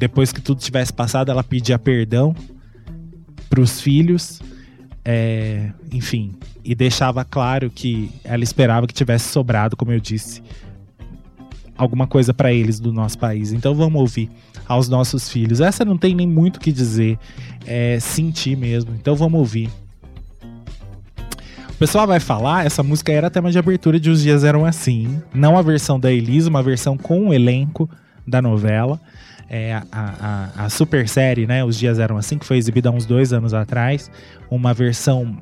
depois 0.00 0.32
que 0.32 0.40
tudo 0.40 0.62
tivesse 0.62 0.94
passado, 0.94 1.30
ela 1.30 1.44
pedia 1.44 1.78
perdão 1.78 2.34
para 3.50 3.60
os 3.60 3.82
filhos 3.82 4.40
é, 5.04 5.72
enfim, 5.92 6.34
e 6.64 6.74
deixava 6.74 7.22
claro 7.22 7.70
que 7.70 8.10
ela 8.24 8.42
esperava 8.42 8.86
que 8.86 8.94
tivesse 8.94 9.28
sobrado, 9.28 9.76
como 9.76 9.92
eu 9.92 10.00
disse, 10.00 10.42
alguma 11.76 12.06
coisa 12.06 12.32
para 12.32 12.50
eles 12.50 12.80
do 12.80 12.92
nosso 12.92 13.18
país. 13.18 13.52
Então 13.52 13.74
vamos 13.74 14.00
ouvir 14.00 14.30
aos 14.66 14.88
nossos 14.88 15.28
filhos. 15.28 15.60
Essa 15.60 15.84
não 15.84 15.98
tem 15.98 16.14
nem 16.14 16.26
muito 16.26 16.56
o 16.56 16.60
que 16.60 16.72
dizer, 16.72 17.18
é 17.66 18.00
sentir 18.00 18.56
mesmo. 18.56 18.94
Então 18.94 19.14
vamos 19.14 19.38
ouvir. 19.38 19.68
O 21.68 21.74
pessoal 21.78 22.06
vai 22.06 22.20
falar, 22.20 22.64
essa 22.64 22.82
música 22.82 23.12
era 23.12 23.30
tema 23.30 23.50
de 23.50 23.58
abertura 23.58 24.00
de 24.00 24.08
Os 24.08 24.22
Dias 24.22 24.44
Eram 24.44 24.64
Assim. 24.64 25.20
Não 25.34 25.58
a 25.58 25.62
versão 25.62 26.00
da 26.00 26.10
Elisa, 26.10 26.48
uma 26.48 26.62
versão 26.62 26.96
com 26.96 27.28
o 27.28 27.34
elenco 27.34 27.88
da 28.26 28.40
novela 28.40 28.98
é, 29.50 29.74
a, 29.74 29.84
a, 29.90 30.64
a, 30.64 30.70
super 30.70 31.08
série, 31.08 31.44
né? 31.44 31.64
Os 31.64 31.76
Dias 31.76 31.98
Eram 31.98 32.16
Assim, 32.16 32.38
que 32.38 32.46
foi 32.46 32.56
exibida 32.56 32.88
há 32.88 32.92
uns 32.92 33.04
dois 33.04 33.32
anos 33.32 33.52
atrás. 33.52 34.08
Uma 34.48 34.72
versão 34.72 35.36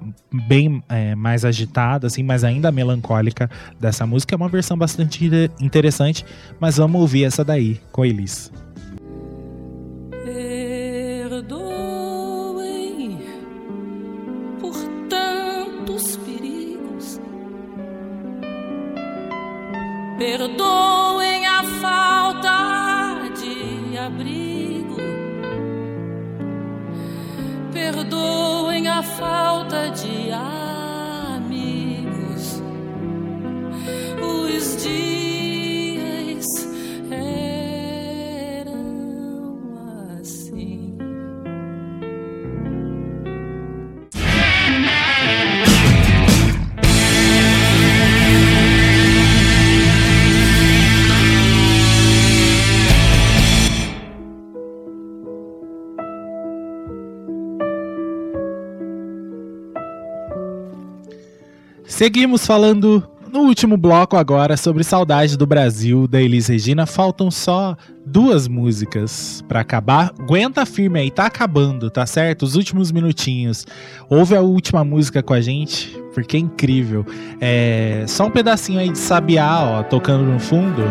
bem 0.49 0.83
é, 0.89 1.15
mais 1.15 1.45
agitada, 1.45 2.07
assim, 2.07 2.23
mas 2.23 2.43
ainda 2.43 2.73
melancólica 2.73 3.51
dessa 3.79 4.07
música. 4.07 4.35
É 4.35 4.37
uma 4.37 4.49
versão 4.49 4.79
bastante 4.79 5.29
interessante, 5.61 6.25
mas 6.59 6.79
vamos 6.79 6.99
ouvir 6.99 7.25
essa 7.25 7.45
daí, 7.45 7.79
com 7.93 8.05
Elis. 8.05 8.51
Perdoem 20.19 21.47
a 21.47 21.63
falta 21.81 22.78
abrigo. 24.09 24.97
Perdoem 27.73 28.89
a 28.89 29.03
falta 29.03 29.91
de 29.91 30.31
amigos. 31.33 31.83
Os 34.21 34.83
dias 34.83 35.28
Seguimos 61.89 62.47
falando 62.47 63.03
no 63.33 63.41
último 63.41 63.79
bloco 63.79 64.17
agora 64.17 64.59
sobre 64.59 64.85
Saudade 64.85 65.39
do 65.39 65.47
Brasil 65.47 66.07
da 66.07 66.21
Elis 66.21 66.47
Regina. 66.47 66.85
Faltam 66.85 67.31
só 67.31 67.75
duas 68.05 68.47
músicas 68.47 69.43
para 69.49 69.61
acabar. 69.61 70.13
Aguenta 70.19 70.67
firme 70.67 71.01
aí, 71.01 71.11
tá 71.11 71.25
acabando, 71.25 71.91
tá 71.91 72.05
certo? 72.05 72.43
Os 72.43 72.57
últimos 72.57 72.93
minutinhos. 72.93 73.67
Ouve 74.09 74.37
a 74.37 74.43
última 74.43 74.85
música 74.85 75.23
com 75.23 75.33
a 75.33 75.41
gente, 75.41 75.99
porque 76.13 76.37
é 76.37 76.41
incrível. 76.41 77.07
É 77.41 78.05
só 78.07 78.27
um 78.27 78.31
pedacinho 78.31 78.79
aí 78.79 78.91
de 78.91 78.99
Sabiá, 78.99 79.59
ó, 79.63 79.83
tocando 79.83 80.25
no 80.25 80.39
fundo. 80.39 80.83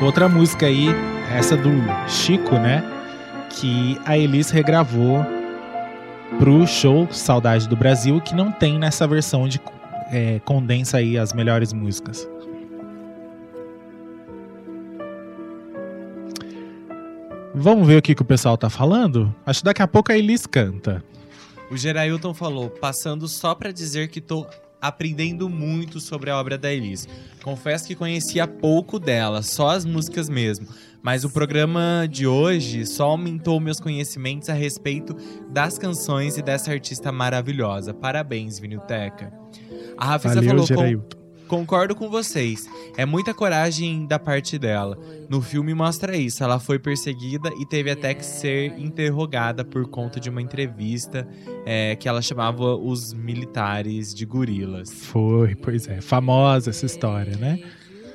Outra 0.00 0.28
música 0.28 0.66
aí, 0.66 0.94
essa 1.34 1.56
do 1.56 1.72
Chico, 2.06 2.54
né? 2.54 2.95
Que 3.60 3.98
a 4.04 4.16
Elis 4.16 4.50
regravou 4.50 5.24
pro 6.38 6.66
show 6.66 7.08
Saudade 7.10 7.68
do 7.68 7.76
Brasil, 7.76 8.20
que 8.20 8.34
não 8.34 8.52
tem 8.52 8.78
nessa 8.78 9.06
versão 9.06 9.42
onde 9.42 9.60
é, 10.10 10.40
condensa 10.44 10.98
aí 10.98 11.18
as 11.18 11.32
melhores 11.32 11.72
músicas. 11.72 12.28
Vamos 17.54 17.86
ver 17.86 17.96
o 17.96 18.02
que, 18.02 18.14
que 18.14 18.20
o 18.20 18.24
pessoal 18.24 18.58
tá 18.58 18.68
falando? 18.68 19.34
Acho 19.46 19.60
que 19.60 19.64
daqui 19.64 19.80
a 19.80 19.88
pouco 19.88 20.12
a 20.12 20.18
Elis 20.18 20.46
canta. 20.46 21.02
O 21.70 21.76
Gerailton 21.76 22.34
falou, 22.34 22.68
passando 22.68 23.26
só 23.26 23.54
para 23.54 23.72
dizer 23.72 24.08
que 24.08 24.20
tô 24.20 24.46
aprendendo 24.80 25.48
muito 25.48 26.00
sobre 26.00 26.30
a 26.30 26.38
obra 26.38 26.56
da 26.56 26.72
Elis. 26.72 27.08
Confesso 27.42 27.86
que 27.86 27.94
conhecia 27.94 28.46
pouco 28.46 28.98
dela, 28.98 29.42
só 29.42 29.70
as 29.70 29.84
músicas 29.84 30.28
mesmo. 30.28 30.66
Mas 31.02 31.24
o 31.24 31.30
programa 31.30 32.08
de 32.10 32.26
hoje 32.26 32.84
só 32.84 33.10
aumentou 33.10 33.60
meus 33.60 33.78
conhecimentos 33.78 34.48
a 34.48 34.54
respeito 34.54 35.16
das 35.50 35.78
canções 35.78 36.36
e 36.36 36.42
dessa 36.42 36.72
artista 36.72 37.12
maravilhosa. 37.12 37.94
Parabéns, 37.94 38.58
Vinilteca. 38.58 39.32
A 39.96 40.04
Rafisa 40.04 40.42
Valeu, 40.42 40.66
falou: 40.66 41.25
Concordo 41.48 41.94
com 41.94 42.08
vocês. 42.08 42.68
É 42.96 43.06
muita 43.06 43.32
coragem 43.32 44.06
da 44.06 44.18
parte 44.18 44.58
dela. 44.58 44.98
No 45.28 45.40
filme 45.40 45.74
mostra 45.74 46.16
isso. 46.16 46.42
Ela 46.42 46.58
foi 46.58 46.78
perseguida 46.78 47.50
e 47.60 47.66
teve 47.66 47.90
até 47.90 48.14
que 48.14 48.24
ser 48.24 48.78
interrogada 48.78 49.64
por 49.64 49.88
conta 49.88 50.18
de 50.18 50.28
uma 50.28 50.42
entrevista 50.42 51.26
é, 51.64 51.94
que 51.96 52.08
ela 52.08 52.20
chamava 52.20 52.74
os 52.74 53.12
militares 53.12 54.14
de 54.14 54.24
gorilas. 54.24 54.92
Foi, 54.92 55.54
pois 55.54 55.88
é. 55.88 56.00
Famosa 56.00 56.70
essa 56.70 56.86
história, 56.86 57.36
né? 57.36 57.60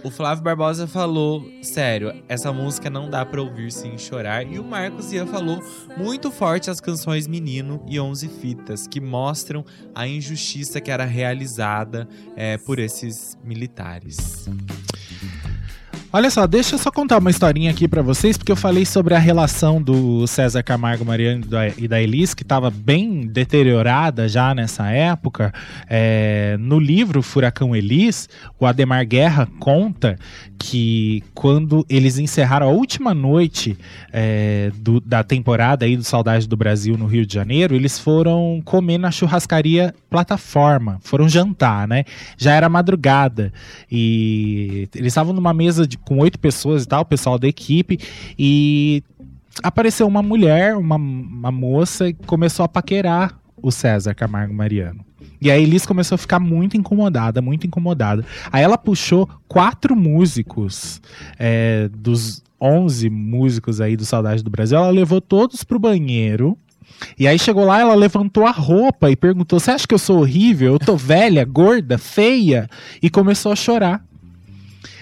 O 0.03 0.09
Flávio 0.09 0.43
Barbosa 0.43 0.87
falou, 0.87 1.45
sério, 1.61 2.23
essa 2.27 2.51
música 2.51 2.89
não 2.89 3.07
dá 3.07 3.23
pra 3.23 3.39
ouvir 3.39 3.71
sem 3.71 3.97
chorar. 3.99 4.45
E 4.45 4.57
o 4.57 4.63
Marcos 4.63 5.13
Ian 5.13 5.27
falou 5.27 5.63
muito 5.95 6.31
forte 6.31 6.71
as 6.71 6.81
canções 6.81 7.27
Menino 7.27 7.85
e 7.87 7.99
Onze 7.99 8.27
Fitas, 8.27 8.87
que 8.87 8.99
mostram 8.99 9.63
a 9.93 10.07
injustiça 10.07 10.81
que 10.81 10.89
era 10.89 11.05
realizada 11.05 12.07
é, 12.35 12.57
por 12.57 12.79
esses 12.79 13.37
militares. 13.43 14.49
Olha 16.13 16.29
só, 16.29 16.45
deixa 16.45 16.75
eu 16.75 16.79
só 16.79 16.91
contar 16.91 17.19
uma 17.19 17.29
historinha 17.29 17.71
aqui 17.71 17.87
para 17.87 18.01
vocês, 18.01 18.37
porque 18.37 18.51
eu 18.51 18.55
falei 18.57 18.85
sobre 18.85 19.15
a 19.15 19.17
relação 19.17 19.81
do 19.81 20.27
César 20.27 20.61
Camargo 20.61 21.05
Mariano 21.05 21.45
e 21.77 21.87
da 21.87 22.01
Elis, 22.01 22.33
que 22.33 22.43
estava 22.43 22.69
bem 22.69 23.25
deteriorada 23.25 24.27
já 24.27 24.53
nessa 24.53 24.89
época. 24.89 25.53
É, 25.89 26.57
no 26.59 26.79
livro 26.79 27.21
Furacão 27.21 27.73
Elis, 27.73 28.27
o 28.59 28.65
Ademar 28.65 29.07
Guerra 29.07 29.47
conta 29.57 30.17
que 30.59 31.23
quando 31.33 31.83
eles 31.89 32.19
encerraram 32.19 32.67
a 32.67 32.71
última 32.71 33.13
noite 33.13 33.77
é, 34.13 34.69
do, 34.75 34.99
da 34.99 35.23
temporada 35.23 35.85
aí 35.85 35.97
do 35.97 36.03
Saudade 36.03 36.47
do 36.47 36.55
Brasil 36.55 36.97
no 36.97 37.07
Rio 37.07 37.25
de 37.25 37.33
Janeiro, 37.33 37.73
eles 37.73 37.97
foram 37.97 38.61
comer 38.63 38.99
na 38.99 39.09
churrascaria 39.09 39.95
plataforma, 40.09 40.99
foram 41.01 41.27
jantar, 41.27 41.87
né? 41.87 42.03
Já 42.37 42.53
era 42.53 42.69
madrugada 42.69 43.51
e 43.89 44.87
eles 44.93 45.07
estavam 45.07 45.33
numa 45.33 45.53
mesa 45.53 45.87
de, 45.87 45.97
com 46.05 46.17
oito 46.19 46.39
pessoas 46.39 46.83
e 46.83 46.87
tal, 46.87 47.01
o 47.01 47.05
pessoal 47.05 47.37
da 47.37 47.47
equipe, 47.47 47.99
e 48.37 49.03
apareceu 49.63 50.07
uma 50.07 50.21
mulher, 50.21 50.75
uma, 50.75 50.95
uma 50.95 51.51
moça, 51.51 52.09
e 52.09 52.13
começou 52.13 52.63
a 52.63 52.67
paquerar 52.67 53.39
o 53.61 53.71
César 53.71 54.13
Camargo 54.13 54.53
Mariano. 54.53 55.05
E 55.41 55.49
aí 55.49 55.63
Elis 55.63 55.85
começou 55.85 56.15
a 56.15 56.19
ficar 56.19 56.39
muito 56.39 56.77
incomodada, 56.77 57.41
muito 57.41 57.65
incomodada. 57.65 58.23
Aí 58.51 58.63
ela 58.63 58.77
puxou 58.77 59.27
quatro 59.47 59.95
músicos 59.95 61.01
é, 61.37 61.89
dos 61.89 62.43
11 62.61 63.09
músicos 63.09 63.81
aí 63.81 63.97
do 63.97 64.05
Saudade 64.05 64.43
do 64.43 64.51
Brasil, 64.51 64.77
ela 64.77 64.89
levou 64.91 65.19
todos 65.19 65.63
pro 65.63 65.79
banheiro. 65.79 66.55
E 67.17 67.27
aí 67.27 67.39
chegou 67.39 67.65
lá, 67.65 67.79
ela 67.79 67.95
levantou 67.95 68.45
a 68.45 68.51
roupa 68.51 69.09
e 69.09 69.15
perguntou: 69.15 69.59
Você 69.59 69.71
acha 69.71 69.87
que 69.87 69.93
eu 69.95 69.99
sou 69.99 70.19
horrível? 70.19 70.73
Eu 70.73 70.79
tô 70.79 70.95
velha, 70.95 71.43
gorda, 71.43 71.97
feia? 71.97 72.69
E 73.01 73.09
começou 73.09 73.51
a 73.51 73.55
chorar. 73.55 74.05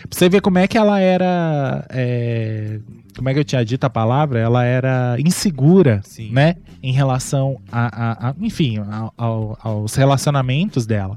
Pra 0.10 0.18
você 0.18 0.28
ver 0.30 0.42
como 0.42 0.58
é 0.58 0.68
que 0.68 0.78
ela 0.78 1.00
era. 1.00 1.86
É, 1.90 2.80
como 3.16 3.30
é 3.30 3.34
que 3.34 3.40
eu 3.40 3.44
tinha 3.44 3.64
dito 3.64 3.84
a 3.84 3.90
palavra? 3.90 4.40
Ela 4.40 4.64
era 4.64 5.16
insegura, 5.20 6.02
Sim. 6.04 6.32
né? 6.32 6.56
Em 6.82 6.92
relação 6.92 7.60
a, 7.72 8.28
a, 8.28 8.30
a 8.30 8.36
enfim, 8.40 8.78
aos 9.18 9.94
relacionamentos 9.96 10.86
dela. 10.86 11.16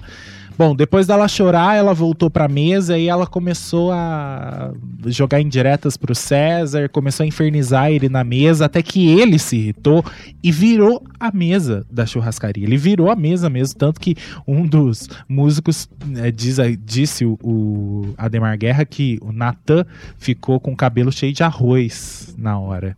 Bom, 0.57 0.75
depois 0.77 1.07
dela 1.07 1.27
chorar, 1.29 1.77
ela 1.77 1.95
voltou 1.95 2.31
pra 2.31 2.47
mesa 2.47 2.99
e 2.99 3.09
ela 3.09 3.27
começou 3.27 3.91
a 3.91 4.73
jogar 5.07 5.41
indiretas 5.41 5.97
pro 5.97 6.15
César, 6.15 6.89
começou 6.89 7.25
a 7.25 7.27
infernizar 7.27 7.91
ele 7.91 8.09
na 8.09 8.23
mesa, 8.23 8.67
até 8.67 8.83
que 8.83 9.09
ele 9.09 9.39
se 9.39 9.57
irritou 9.57 10.05
e 10.43 10.53
virou 10.53 11.03
a 11.19 11.33
mesa 11.33 11.87
da 11.91 12.05
churrascaria. 12.05 12.65
Ele 12.65 12.77
virou 12.77 13.11
a 13.11 13.17
mesa 13.17 13.49
mesmo, 13.49 13.79
tanto 13.79 13.99
que 13.99 14.15
um 14.47 14.67
dos 14.67 15.09
músicos 15.29 15.89
né, 16.07 16.31
diz, 16.31 16.59
disse 16.85 17.25
o, 17.25 17.39
o 17.43 18.15
Ademar 18.17 18.57
Guerra 18.59 18.85
que 18.85 19.19
o 19.23 19.33
Natan 19.33 19.87
ficou 20.19 20.61
com 20.61 20.73
o 20.73 20.77
cabelo 20.77 21.11
cheio 21.11 21.33
de 21.33 21.43
arroz 21.43 22.35
na 22.37 22.59
hora. 22.59 22.97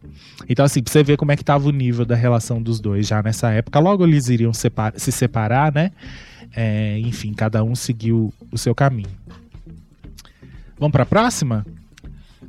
Então, 0.49 0.65
assim, 0.65 0.83
pra 0.83 0.93
você 0.93 1.03
ver 1.03 1.17
como 1.17 1.33
é 1.33 1.37
que 1.37 1.45
tava 1.45 1.69
o 1.69 1.73
nível 1.73 2.05
da 2.05 2.15
relação 2.15 2.61
dos 2.61 2.81
dois 2.81 3.07
já 3.07 3.23
nessa 3.23 3.51
época. 3.51 3.79
Logo 3.79 4.05
eles 4.05 4.29
iriam 4.29 4.53
separ 4.53 4.93
se 4.97 5.13
separar, 5.13 5.73
né? 5.73 5.93
É, 6.57 6.99
enfim, 7.01 7.33
cada 7.33 7.63
um 7.65 7.75
seguiu 7.75 8.33
o 8.53 8.59
seu 8.59 8.75
caminho. 8.75 9.11
Vamos 10.79 10.93
para 10.93 11.03
a 11.03 11.07
próxima? 11.07 11.65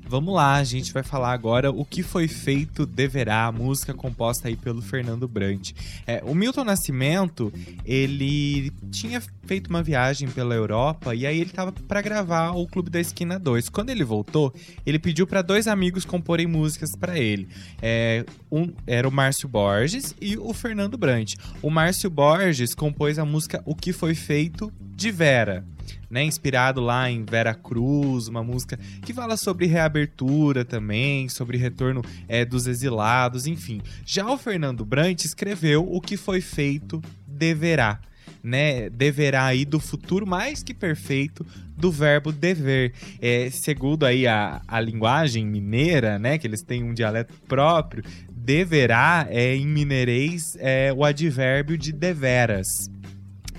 Vamos 0.08 0.36
lá, 0.36 0.56
a 0.56 0.64
gente 0.64 0.94
vai 0.94 1.02
falar 1.02 1.34
agora 1.34 1.72
o 1.72 1.84
que 1.84 2.04
foi 2.04 2.28
feito 2.28 2.86
deverá, 2.86 3.48
a 3.48 3.52
música 3.52 3.92
composta 3.92 4.48
aí 4.48 4.56
pelo 4.56 4.82
Fernando 4.82 5.28
Brant. 5.28 5.72
É, 6.06 6.22
o 6.24 6.36
Milton 6.36 6.64
Nascimento, 6.64 7.52
ele 7.84 8.72
tinha 8.92 9.20
feito 9.46 9.68
uma 9.68 9.82
viagem 9.82 10.30
pela 10.30 10.54
Europa 10.54 11.16
e 11.16 11.26
aí 11.26 11.40
ele 11.42 11.50
tava 11.50 11.72
para 11.72 12.02
gravar 12.02 12.52
o 12.52 12.68
Clube 12.68 12.92
da 12.92 13.00
Esquina 13.00 13.40
2. 13.40 13.68
Quando 13.70 13.90
ele 13.90 14.04
voltou, 14.04 14.54
ele 14.86 15.00
pediu 15.00 15.26
para 15.26 15.42
dois 15.42 15.68
amigos 15.68 16.06
comporem 16.06 16.46
músicas 16.46 16.96
para 16.96 17.18
ele. 17.18 17.48
É, 17.82 18.24
um 18.52 18.72
era 18.86 19.08
o 19.08 19.12
Márcio 19.12 19.50
Borges 19.50 20.16
e 20.22 20.38
o 20.38 20.54
Fernando 20.54 20.98
Brant. 21.00 21.34
O 21.64 21.72
Márcio 21.72 22.12
Borges 22.12 22.76
compôs 22.76 23.18
a 23.18 23.26
música 23.26 23.62
O 23.66 23.76
que 23.76 23.92
foi 23.92 24.14
feito 24.14 24.72
de 24.96 25.12
Vera 25.12 25.66
né, 26.10 26.24
inspirado 26.24 26.82
lá 26.82 27.10
em 27.10 27.24
Vera 27.24 27.54
Cruz, 27.54 28.28
uma 28.28 28.44
música 28.44 28.80
que 29.04 29.14
fala 29.14 29.38
sobre 29.38 29.66
reabertura 29.66 30.64
também, 30.64 31.28
sobre 31.30 31.58
retorno 31.58 32.02
é, 32.28 32.46
dos 32.46 32.68
exilados, 32.68 33.48
enfim. 33.48 33.82
Já 34.06 34.30
o 34.30 34.38
Fernando 34.38 34.86
Brant 34.86 35.24
escreveu 35.26 35.86
O 35.88 36.00
que 36.02 36.18
foi 36.18 36.42
feito 36.42 37.02
deverá. 37.28 38.00
Né, 38.44 38.92
deverá 38.92 39.46
aí 39.46 39.66
do 39.66 39.80
futuro 39.80 40.26
mais 40.26 40.62
que 40.62 40.72
perfeito 40.72 41.44
do 41.76 41.92
verbo 41.92 42.32
dever. 42.32 42.94
É, 43.20 43.50
segundo 43.50 44.06
aí 44.06 44.28
a, 44.28 44.62
a 44.68 44.80
linguagem 44.80 45.44
mineira, 45.44 46.20
né, 46.20 46.38
que 46.38 46.46
eles 46.46 46.62
têm 46.62 46.84
um 46.84 46.94
dialeto 46.94 47.34
próprio, 47.48 48.04
deverá 48.46 49.26
é 49.32 49.56
em 49.56 49.66
mineirês 49.66 50.56
é 50.60 50.94
o 50.94 51.04
advérbio 51.04 51.76
de 51.76 51.92
deveras. 51.92 52.68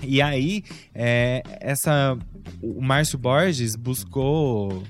E 0.03 0.21
aí, 0.21 0.63
é, 0.93 1.41
essa 1.59 2.17
o 2.61 2.81
Márcio 2.81 3.17
Borges 3.17 3.75
buscou. 3.75 4.83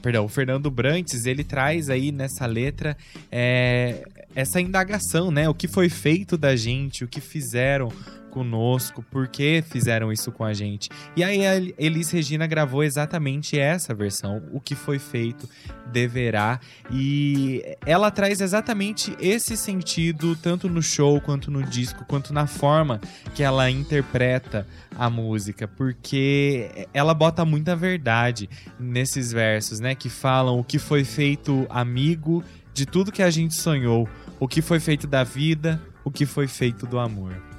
Perdão, 0.00 0.24
o 0.24 0.28
Fernando 0.28 0.70
Brantes, 0.70 1.26
ele 1.26 1.44
traz 1.44 1.90
aí 1.90 2.12
nessa 2.12 2.46
letra 2.46 2.96
é, 3.30 4.02
essa 4.34 4.60
indagação, 4.60 5.30
né? 5.30 5.48
O 5.48 5.54
que 5.54 5.68
foi 5.68 5.88
feito 5.88 6.38
da 6.38 6.54
gente, 6.56 7.04
o 7.04 7.08
que 7.08 7.20
fizeram 7.20 7.90
conosco, 8.32 9.02
por 9.02 9.28
que 9.28 9.62
fizeram 9.62 10.10
isso 10.10 10.32
com 10.32 10.42
a 10.42 10.54
gente. 10.54 10.88
E 11.14 11.22
aí 11.22 11.46
a 11.46 11.56
Elis 11.76 12.10
Regina 12.10 12.46
gravou 12.46 12.82
exatamente 12.82 13.58
essa 13.58 13.92
versão, 13.92 14.42
o 14.50 14.58
que 14.58 14.74
foi 14.74 14.98
feito 14.98 15.46
deverá, 15.92 16.58
e 16.90 17.62
ela 17.84 18.10
traz 18.10 18.40
exatamente 18.40 19.14
esse 19.20 19.54
sentido 19.54 20.34
tanto 20.34 20.66
no 20.66 20.82
show 20.82 21.20
quanto 21.20 21.50
no 21.50 21.62
disco, 21.62 22.06
quanto 22.06 22.32
na 22.32 22.46
forma 22.46 22.98
que 23.34 23.42
ela 23.42 23.70
interpreta 23.70 24.66
a 24.96 25.10
música, 25.10 25.68
porque 25.68 26.88
ela 26.94 27.12
bota 27.12 27.44
muita 27.44 27.76
verdade 27.76 28.48
nesses 28.80 29.30
versos, 29.30 29.78
né, 29.78 29.94
que 29.94 30.08
falam 30.08 30.58
o 30.58 30.64
que 30.64 30.78
foi 30.78 31.04
feito 31.04 31.66
amigo 31.68 32.42
de 32.72 32.86
tudo 32.86 33.12
que 33.12 33.22
a 33.22 33.30
gente 33.30 33.54
sonhou, 33.54 34.08
o 34.40 34.48
que 34.48 34.62
foi 34.62 34.80
feito 34.80 35.06
da 35.06 35.22
vida, 35.22 35.78
o 36.02 36.10
que 36.10 36.24
foi 36.24 36.48
feito 36.48 36.86
do 36.86 36.98
amor. 36.98 37.51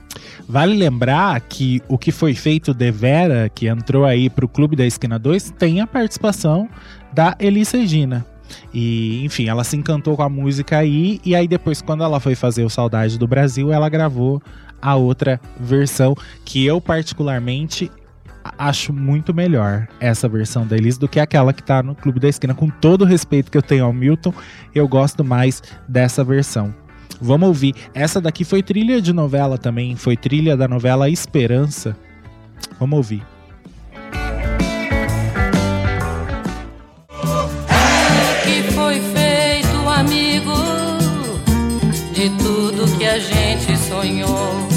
Vale 0.47 0.75
lembrar 0.75 1.39
que 1.41 1.81
o 1.87 1.97
que 1.97 2.11
foi 2.11 2.33
feito 2.35 2.73
de 2.73 2.91
Vera, 2.91 3.49
que 3.49 3.67
entrou 3.67 4.05
aí 4.05 4.29
para 4.29 4.45
o 4.45 4.49
Clube 4.49 4.75
da 4.75 4.85
Esquina 4.85 5.17
2, 5.17 5.51
tem 5.51 5.81
a 5.81 5.87
participação 5.87 6.69
da 7.13 7.35
Elis 7.39 7.71
Regina. 7.71 8.25
E, 8.73 9.23
enfim, 9.23 9.47
ela 9.47 9.63
se 9.63 9.75
encantou 9.75 10.15
com 10.15 10.23
a 10.23 10.29
música 10.29 10.77
aí, 10.77 11.19
e 11.25 11.35
aí 11.35 11.47
depois, 11.47 11.81
quando 11.81 12.03
ela 12.03 12.19
foi 12.19 12.35
fazer 12.35 12.63
o 12.63 12.69
Saudade 12.69 13.17
do 13.17 13.27
Brasil, 13.27 13.71
ela 13.71 13.89
gravou 13.89 14.41
a 14.81 14.95
outra 14.95 15.39
versão, 15.59 16.15
que 16.43 16.65
eu 16.65 16.81
particularmente 16.81 17.89
acho 18.57 18.91
muito 18.91 19.33
melhor 19.33 19.87
essa 19.99 20.27
versão 20.27 20.67
da 20.67 20.75
Elis 20.75 20.97
do 20.97 21.07
que 21.07 21.19
aquela 21.19 21.53
que 21.53 21.63
tá 21.63 21.81
no 21.81 21.95
Clube 21.95 22.19
da 22.19 22.27
Esquina. 22.27 22.53
Com 22.53 22.69
todo 22.69 23.03
o 23.03 23.05
respeito 23.05 23.49
que 23.49 23.57
eu 23.57 23.61
tenho 23.61 23.85
ao 23.85 23.93
Milton, 23.93 24.33
eu 24.75 24.87
gosto 24.87 25.23
mais 25.23 25.63
dessa 25.87 26.23
versão. 26.23 26.73
Vamos 27.21 27.47
ouvir. 27.47 27.75
Essa 27.93 28.19
daqui 28.19 28.43
foi 28.43 28.61
trilha 28.63 29.01
de 29.01 29.13
novela 29.13 29.57
também, 29.57 29.95
foi 29.95 30.17
trilha 30.17 30.57
da 30.57 30.67
novela 30.67 31.09
Esperança. 31.09 31.95
Vamos 32.79 32.97
ouvir. 32.97 33.23
que 38.43 38.71
foi 38.73 38.99
feito, 38.99 39.89
amigo, 39.89 40.53
de 42.13 42.29
tudo 42.37 42.97
que 42.97 43.05
a 43.05 43.19
gente 43.19 43.77
sonhou. 43.77 44.72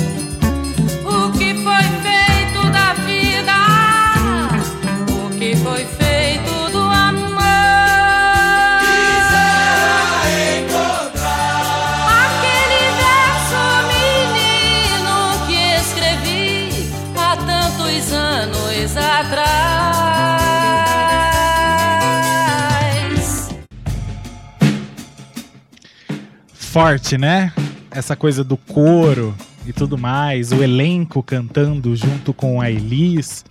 Forte, 26.77 27.17
né? 27.17 27.55
Essa 27.91 28.15
coisa 28.15 28.45
do 28.45 28.55
coro 28.55 29.35
e 29.67 29.73
tudo 29.73 29.97
mais, 29.97 30.53
o 30.53 30.63
elenco 30.63 31.23
cantando 31.23 31.97
junto 31.97 32.35
com 32.35 32.61
a 32.61 32.71
Elis. 32.71 33.47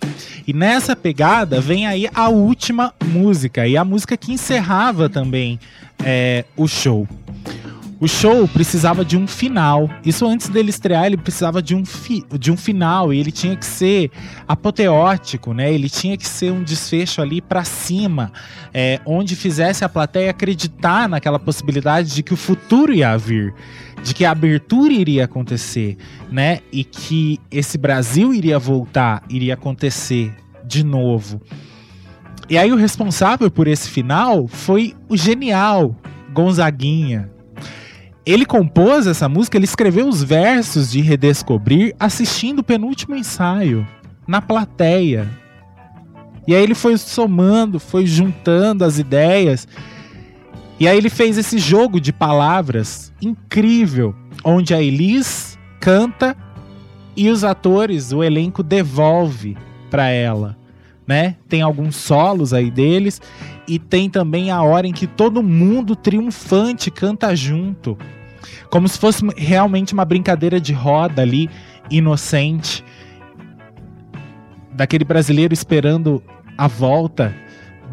E 0.46 0.52
nessa 0.52 0.94
pegada 0.94 1.60
vem 1.60 1.88
aí 1.88 2.08
a 2.14 2.28
última 2.28 2.94
música, 3.04 3.66
e 3.66 3.76
a 3.76 3.84
música 3.84 4.16
que 4.16 4.30
encerrava 4.32 5.08
também 5.08 5.58
é, 6.04 6.44
o 6.56 6.68
show. 6.68 7.08
O 7.98 8.06
show 8.06 8.46
precisava 8.46 9.02
de 9.02 9.16
um 9.16 9.26
final. 9.26 9.88
Isso 10.04 10.26
antes 10.26 10.50
dele 10.50 10.68
estrear, 10.68 11.06
ele 11.06 11.16
precisava 11.16 11.62
de 11.62 11.74
um, 11.74 11.82
fi 11.82 12.22
de 12.38 12.52
um 12.52 12.56
final 12.56 13.12
e 13.12 13.18
ele 13.18 13.32
tinha 13.32 13.56
que 13.56 13.64
ser 13.64 14.10
apoteótico, 14.46 15.54
né? 15.54 15.72
Ele 15.72 15.88
tinha 15.88 16.14
que 16.14 16.28
ser 16.28 16.52
um 16.52 16.62
desfecho 16.62 17.22
ali 17.22 17.40
para 17.40 17.64
cima, 17.64 18.30
é, 18.74 19.00
onde 19.06 19.34
fizesse 19.34 19.82
a 19.82 19.88
plateia 19.88 20.30
acreditar 20.30 21.08
naquela 21.08 21.38
possibilidade 21.38 22.14
de 22.14 22.22
que 22.22 22.34
o 22.34 22.36
futuro 22.36 22.92
ia 22.92 23.16
vir, 23.16 23.54
de 24.02 24.12
que 24.12 24.26
a 24.26 24.30
abertura 24.30 24.92
iria 24.92 25.24
acontecer, 25.24 25.96
né? 26.30 26.60
E 26.70 26.84
que 26.84 27.40
esse 27.50 27.78
Brasil 27.78 28.34
iria 28.34 28.58
voltar, 28.58 29.22
iria 29.30 29.54
acontecer 29.54 30.34
de 30.66 30.84
novo. 30.84 31.40
E 32.46 32.58
aí 32.58 32.70
o 32.70 32.76
responsável 32.76 33.50
por 33.50 33.66
esse 33.66 33.88
final 33.88 34.46
foi 34.46 34.94
o 35.08 35.16
genial 35.16 35.96
Gonzaguinha, 36.32 37.30
ele 38.26 38.44
compôs 38.44 39.06
essa 39.06 39.28
música, 39.28 39.56
ele 39.56 39.64
escreveu 39.64 40.08
os 40.08 40.20
versos 40.20 40.90
de 40.90 41.00
Redescobrir 41.00 41.94
assistindo 41.98 42.58
o 42.58 42.64
penúltimo 42.64 43.14
ensaio, 43.14 43.86
na 44.26 44.42
plateia. 44.42 45.30
E 46.44 46.54
aí 46.54 46.60
ele 46.60 46.74
foi 46.74 46.98
somando, 46.98 47.78
foi 47.78 48.04
juntando 48.04 48.84
as 48.84 48.98
ideias. 48.98 49.68
E 50.80 50.88
aí 50.88 50.98
ele 50.98 51.08
fez 51.08 51.38
esse 51.38 51.58
jogo 51.58 52.00
de 52.00 52.12
palavras 52.12 53.12
incrível, 53.22 54.12
onde 54.44 54.74
a 54.74 54.82
Elis 54.82 55.56
canta 55.78 56.36
e 57.16 57.30
os 57.30 57.44
atores, 57.44 58.12
o 58.12 58.22
elenco 58.22 58.62
devolve 58.62 59.56
para 59.88 60.08
ela, 60.08 60.56
né? 61.06 61.36
Tem 61.48 61.62
alguns 61.62 61.96
solos 61.96 62.52
aí 62.52 62.70
deles 62.70 63.22
e 63.66 63.78
tem 63.78 64.10
também 64.10 64.50
a 64.50 64.62
hora 64.62 64.86
em 64.86 64.92
que 64.92 65.06
todo 65.06 65.42
mundo 65.42 65.96
triunfante 65.96 66.90
canta 66.90 67.34
junto. 67.34 67.96
Como 68.70 68.88
se 68.88 68.98
fosse 68.98 69.24
realmente 69.36 69.92
uma 69.92 70.04
brincadeira 70.04 70.60
de 70.60 70.72
roda 70.72 71.22
ali, 71.22 71.48
inocente. 71.90 72.84
Daquele 74.72 75.04
brasileiro 75.04 75.54
esperando 75.54 76.22
a 76.56 76.66
volta 76.66 77.34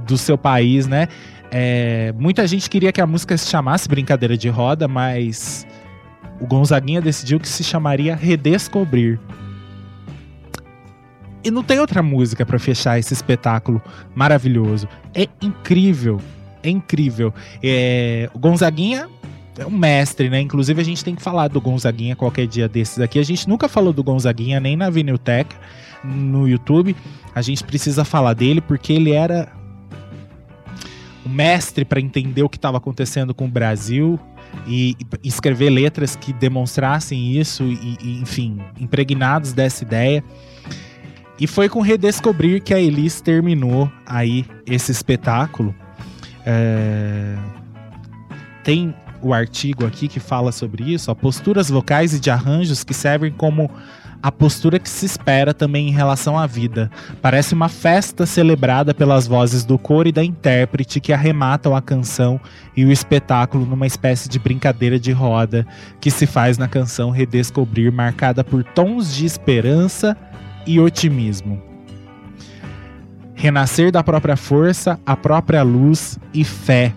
do 0.05 0.17
seu 0.17 0.38
país, 0.38 0.88
né? 0.88 1.07
É, 1.51 2.13
muita 2.17 2.47
gente 2.47 2.69
queria 2.69 2.91
que 2.91 2.99
a 2.99 3.05
música 3.05 3.38
se 3.38 3.47
chamasse 3.47 3.88
Brincadeira 3.88 4.35
de 4.35 4.49
Roda, 4.49 4.88
mas 4.88 5.67
o 6.39 6.47
Gonzaguinha 6.47 6.99
decidiu 6.99 7.39
que 7.39 7.47
se 7.47 7.63
chamaria 7.63 8.15
Redescobrir. 8.15 9.19
E 11.43 11.51
não 11.51 11.61
tem 11.61 11.80
outra 11.80 12.01
música 12.01 12.45
pra 12.45 12.57
fechar 12.57 12.97
esse 12.97 13.13
espetáculo 13.13 13.81
maravilhoso. 14.15 14.88
É 15.13 15.27
incrível, 15.41 16.19
é 16.63 16.69
incrível. 16.69 17.34
É, 17.61 18.30
o 18.34 18.39
Gonzaguinha 18.39 19.07
é 19.57 19.65
um 19.65 19.71
mestre, 19.71 20.30
né? 20.30 20.41
Inclusive 20.41 20.81
a 20.81 20.85
gente 20.85 21.03
tem 21.03 21.15
que 21.15 21.21
falar 21.21 21.47
do 21.47 21.61
Gonzaguinha 21.61 22.15
qualquer 22.15 22.47
dia 22.47 22.67
desses 22.67 22.99
aqui. 22.99 23.19
A 23.19 23.23
gente 23.23 23.47
nunca 23.47 23.67
falou 23.67 23.93
do 23.93 24.03
Gonzaguinha 24.03 24.59
nem 24.59 24.75
na 24.75 24.89
Vinilteca, 24.89 25.55
no 26.03 26.47
YouTube. 26.47 26.95
A 27.34 27.41
gente 27.41 27.63
precisa 27.63 28.03
falar 28.03 28.34
dele 28.34 28.61
porque 28.61 28.93
ele 28.93 29.11
era 29.11 29.51
o 31.25 31.30
mestre 31.30 31.85
para 31.85 31.99
entender 31.99 32.43
o 32.43 32.49
que 32.49 32.57
estava 32.57 32.77
acontecendo 32.77 33.34
com 33.34 33.45
o 33.45 33.49
Brasil 33.49 34.19
e 34.67 34.95
e 35.23 35.27
escrever 35.27 35.69
letras 35.69 36.15
que 36.15 36.34
demonstrassem 36.34 37.38
isso 37.38 37.63
e, 37.63 37.97
e, 38.01 38.21
enfim, 38.21 38.59
impregnados 38.80 39.53
dessa 39.53 39.84
ideia. 39.84 40.23
E 41.39 41.47
foi 41.47 41.67
com 41.67 41.81
Redescobrir 41.81 42.61
que 42.61 42.73
a 42.73 42.80
Elis 42.80 43.19
terminou 43.19 43.91
aí 44.05 44.45
esse 44.65 44.91
espetáculo. 44.91 45.73
É, 46.45 47.35
Tem 48.63 48.93
o 49.24 49.34
artigo 49.34 49.86
aqui 49.86 50.08
que 50.08 50.20
fala 50.20 50.52
sobre 50.52 50.94
isso, 50.94 51.10
ó, 51.10 51.16
posturas 51.16 51.70
vocais 51.70 52.14
e 52.14 52.20
de 52.20 52.30
arranjos 52.30 52.84
que 52.84 52.94
servem 52.94 53.32
como 53.32 53.72
a 54.24 54.32
postura 54.32 54.80
que 54.80 54.90
se 54.90 55.06
espera 55.06 55.54
também 55.54 55.90
em 55.90 55.91
relação 55.91 56.40
à 56.40 56.48
vida. 56.48 56.90
Parece 57.22 57.54
uma 57.54 57.68
festa 57.68 58.26
celebrada 58.26 58.94
pelas 58.94 59.28
vozes 59.28 59.66
do 59.66 59.78
coro 59.78 60.08
e 60.08 60.14
da 60.14 60.24
intérprete 60.24 61.02
que 61.02 61.12
arrematam 61.12 61.76
a 61.76 61.82
canção 61.82 62.40
e 62.76 62.86
o 62.86 62.91
espetáculo 62.91 63.66
numa 63.66 63.86
espécie 63.86 64.30
de 64.30 64.40
brincadeira 64.40 64.98
de 64.98 65.12
roda 65.12 65.68
que 66.00 66.10
se 66.10 66.26
faz 66.26 66.58
na 66.58 66.70
canção 66.70 67.12
Redescobrir, 67.12 67.91
marcada 67.91 68.45
por 68.45 68.64
tons 68.64 69.14
de 69.14 69.26
esperança 69.26 70.16
e 70.66 70.80
otimismo. 70.80 71.62
Renascer 73.34 73.91
da 73.91 74.02
própria 74.02 74.38
força, 74.38 74.98
a 75.06 75.18
própria 75.18 75.64
luz 75.64 76.18
e 76.34 76.45
fé. 76.45 76.94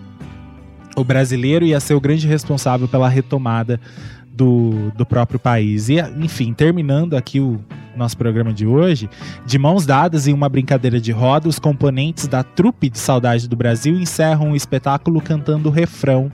O 0.97 1.03
brasileiro 1.03 1.63
ia 1.63 1.79
ser 1.79 1.93
o 1.93 2.01
grande 2.01 2.27
responsável 2.27 2.87
pela 2.87 3.07
retomada 3.07 3.79
do, 4.27 4.91
do 4.95 5.05
próprio 5.05 5.39
país. 5.39 5.89
E, 5.89 5.97
enfim, 6.17 6.53
terminando 6.53 7.15
aqui 7.15 7.39
o 7.39 7.59
nosso 7.95 8.17
programa 8.17 8.51
de 8.51 8.65
hoje, 8.65 9.07
de 9.45 9.59
mãos 9.59 9.85
dadas 9.85 10.27
em 10.27 10.33
uma 10.33 10.49
brincadeira 10.49 10.99
de 10.99 11.11
roda, 11.11 11.47
os 11.47 11.59
componentes 11.59 12.27
da 12.27 12.41
trupe 12.41 12.89
de 12.89 12.97
Saudade 12.97 13.47
do 13.47 13.55
Brasil 13.55 13.95
encerram 13.99 14.53
o 14.53 14.55
espetáculo 14.55 15.21
cantando 15.21 15.69
o 15.69 15.71
refrão. 15.71 16.31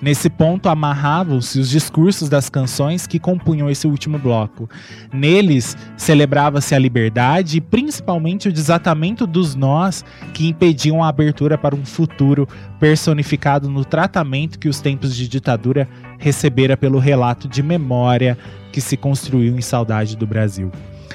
Nesse 0.00 0.28
ponto, 0.28 0.68
amarravam-se 0.68 1.58
os 1.58 1.70
discursos 1.70 2.28
das 2.28 2.48
canções 2.48 3.06
que 3.06 3.18
compunham 3.18 3.70
esse 3.70 3.86
último 3.86 4.18
bloco. 4.18 4.68
Neles, 5.12 5.76
celebrava-se 5.96 6.74
a 6.74 6.78
liberdade 6.78 7.58
e 7.58 7.60
principalmente 7.60 8.48
o 8.48 8.52
desatamento 8.52 9.26
dos 9.26 9.54
nós 9.54 10.04
que 10.34 10.46
impediam 10.46 11.02
a 11.02 11.08
abertura 11.08 11.56
para 11.56 11.74
um 11.74 11.84
futuro 11.84 12.48
personificado 12.78 13.70
no 13.70 13.84
tratamento 13.84 14.58
que 14.58 14.68
os 14.68 14.80
tempos 14.80 15.16
de 15.16 15.28
ditadura 15.28 15.88
recebera 16.18 16.76
pelo 16.76 16.98
relato 16.98 17.48
de 17.48 17.62
memória 17.62 18.36
que 18.72 18.80
se 18.80 18.96
construiu 18.96 19.56
em 19.56 19.62
saudade 19.62 20.16
do 20.16 20.26
Brasil. 20.26 20.70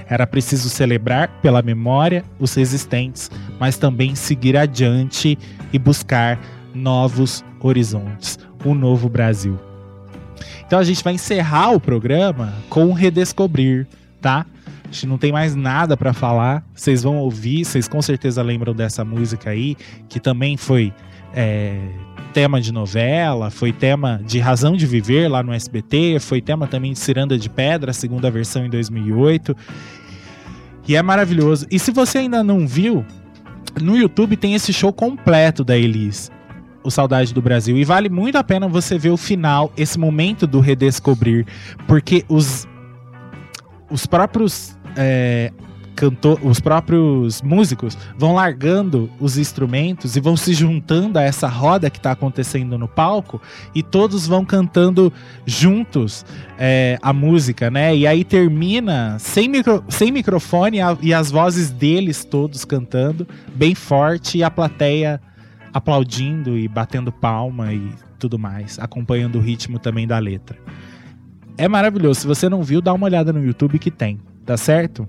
Era 0.10 0.28
preciso 0.28 0.70
celebrar 0.70 1.30
pela 1.42 1.62
memória 1.62 2.26
os 2.40 2.54
resistentes, 2.54 3.32
mas 3.60 3.78
também 3.78 4.16
seguir 4.16 4.58
adiante 4.58 5.38
e 5.72 5.80
buscar 5.80 6.38
novos 6.74 7.44
horizontes, 7.60 8.40
um 8.66 8.74
novo 8.74 9.10
Brasil. 9.10 9.60
Então 10.66 10.80
a 10.80 10.84
gente 10.84 11.04
vai 11.04 11.14
encerrar 11.14 11.72
o 11.72 11.80
programa 11.80 12.54
com 12.70 12.86
um 12.86 12.94
redescobrir, 12.94 13.86
tá? 14.22 14.46
A 14.84 14.88
gente 14.92 15.08
não 15.08 15.18
tem 15.18 15.32
mais 15.32 15.56
nada 15.56 15.96
pra 15.96 16.14
falar. 16.14 16.64
Vocês 16.74 17.04
vão 17.04 17.18
ouvir, 17.18 17.66
vocês 17.66 17.88
com 17.88 18.02
certeza 18.02 18.42
lembram 18.42 18.74
dessa 18.74 19.06
música 19.06 19.50
aí, 19.50 19.76
que 20.10 20.20
também 20.20 20.58
foi 20.58 20.94
é, 21.34 21.78
tema 22.34 22.60
de 22.62 22.72
novela, 22.72 23.50
foi 23.50 23.72
tema 23.72 24.22
de 24.26 24.40
Razão 24.40 24.76
de 24.76 24.86
Viver 24.86 25.30
lá 25.30 25.44
no 25.44 25.54
SBT, 25.54 26.20
foi 26.20 26.42
tema 26.42 26.68
também 26.68 26.94
de 26.94 27.00
Ciranda 27.00 27.38
de 27.38 27.50
Pedra, 27.50 27.94
segunda 27.94 28.32
versão 28.32 28.66
em 28.66 28.70
2008. 28.70 29.56
E 30.88 30.96
é 30.96 31.02
maravilhoso. 31.02 31.68
E 31.70 31.78
se 31.78 31.92
você 31.92 32.20
ainda 32.20 32.44
não 32.44 32.68
viu, 32.68 33.06
no 33.82 33.98
YouTube 33.98 34.36
tem 34.36 34.56
esse 34.56 34.74
show 34.74 34.92
completo 34.92 35.64
da 35.64 35.78
Elis, 35.78 36.32
o 36.84 36.92
Saudade 36.92 37.34
do 37.34 37.42
Brasil. 37.42 37.78
E 37.78 37.84
vale 37.84 38.10
muito 38.10 38.38
a 38.38 38.44
pena 38.44 38.68
você 38.68 38.98
ver 38.98 39.10
o 39.12 39.18
final, 39.18 39.72
esse 39.78 40.00
momento 40.00 40.46
do 40.48 40.60
redescobrir, 40.60 41.46
porque 41.88 42.24
os, 42.28 42.68
os 43.90 44.06
próprios. 44.06 44.78
é, 44.96 45.52
cantor, 45.94 46.40
os 46.44 46.60
próprios 46.60 47.42
músicos 47.44 47.96
vão 48.18 48.34
largando 48.34 49.08
os 49.20 49.38
instrumentos 49.38 50.16
e 50.16 50.20
vão 50.20 50.36
se 50.36 50.52
juntando 50.54 51.20
a 51.20 51.22
essa 51.22 51.48
roda 51.48 51.92
que 51.92 51.98
está 51.98 52.12
acontecendo 52.12 52.76
no 52.76 52.88
palco 52.88 53.40
e 53.76 53.84
todos 53.84 54.26
vão 54.26 54.44
cantando 54.44 55.14
juntos 55.46 56.26
é, 56.58 56.98
a 57.04 57.14
música, 57.14 57.70
né? 57.70 57.96
E 57.96 58.08
aí 58.08 58.24
termina 58.24 59.18
sem, 59.20 59.48
micro, 59.48 59.84
sem 59.90 60.12
microfone 60.12 60.82
a- 60.82 60.98
e 61.02 61.14
as 61.14 61.30
vozes 61.30 61.70
deles 61.70 62.26
todos 62.26 62.66
cantando 62.66 63.28
bem 63.54 63.76
forte 63.76 64.40
e 64.40 64.44
a 64.44 64.50
plateia 64.50 65.22
aplaudindo 65.74 66.58
e 66.58 66.68
batendo 66.68 67.12
palma 67.12 67.74
e 67.74 67.94
tudo 68.20 68.38
mais, 68.38 68.78
acompanhando 68.80 69.38
o 69.38 69.42
ritmo 69.42 69.80
também 69.80 70.08
da 70.08 70.20
letra. 70.20 70.58
É 71.58 71.68
maravilhoso. 71.68 72.22
Se 72.22 72.28
você 72.28 72.50
não 72.50 72.64
viu, 72.64 72.82
dá 72.82 72.94
uma 72.94 73.06
olhada 73.06 73.34
no 73.34 73.44
YouTube 73.44 73.80
que 73.80 73.92
tem, 73.92 74.20
tá 74.46 74.58
certo? 74.58 75.08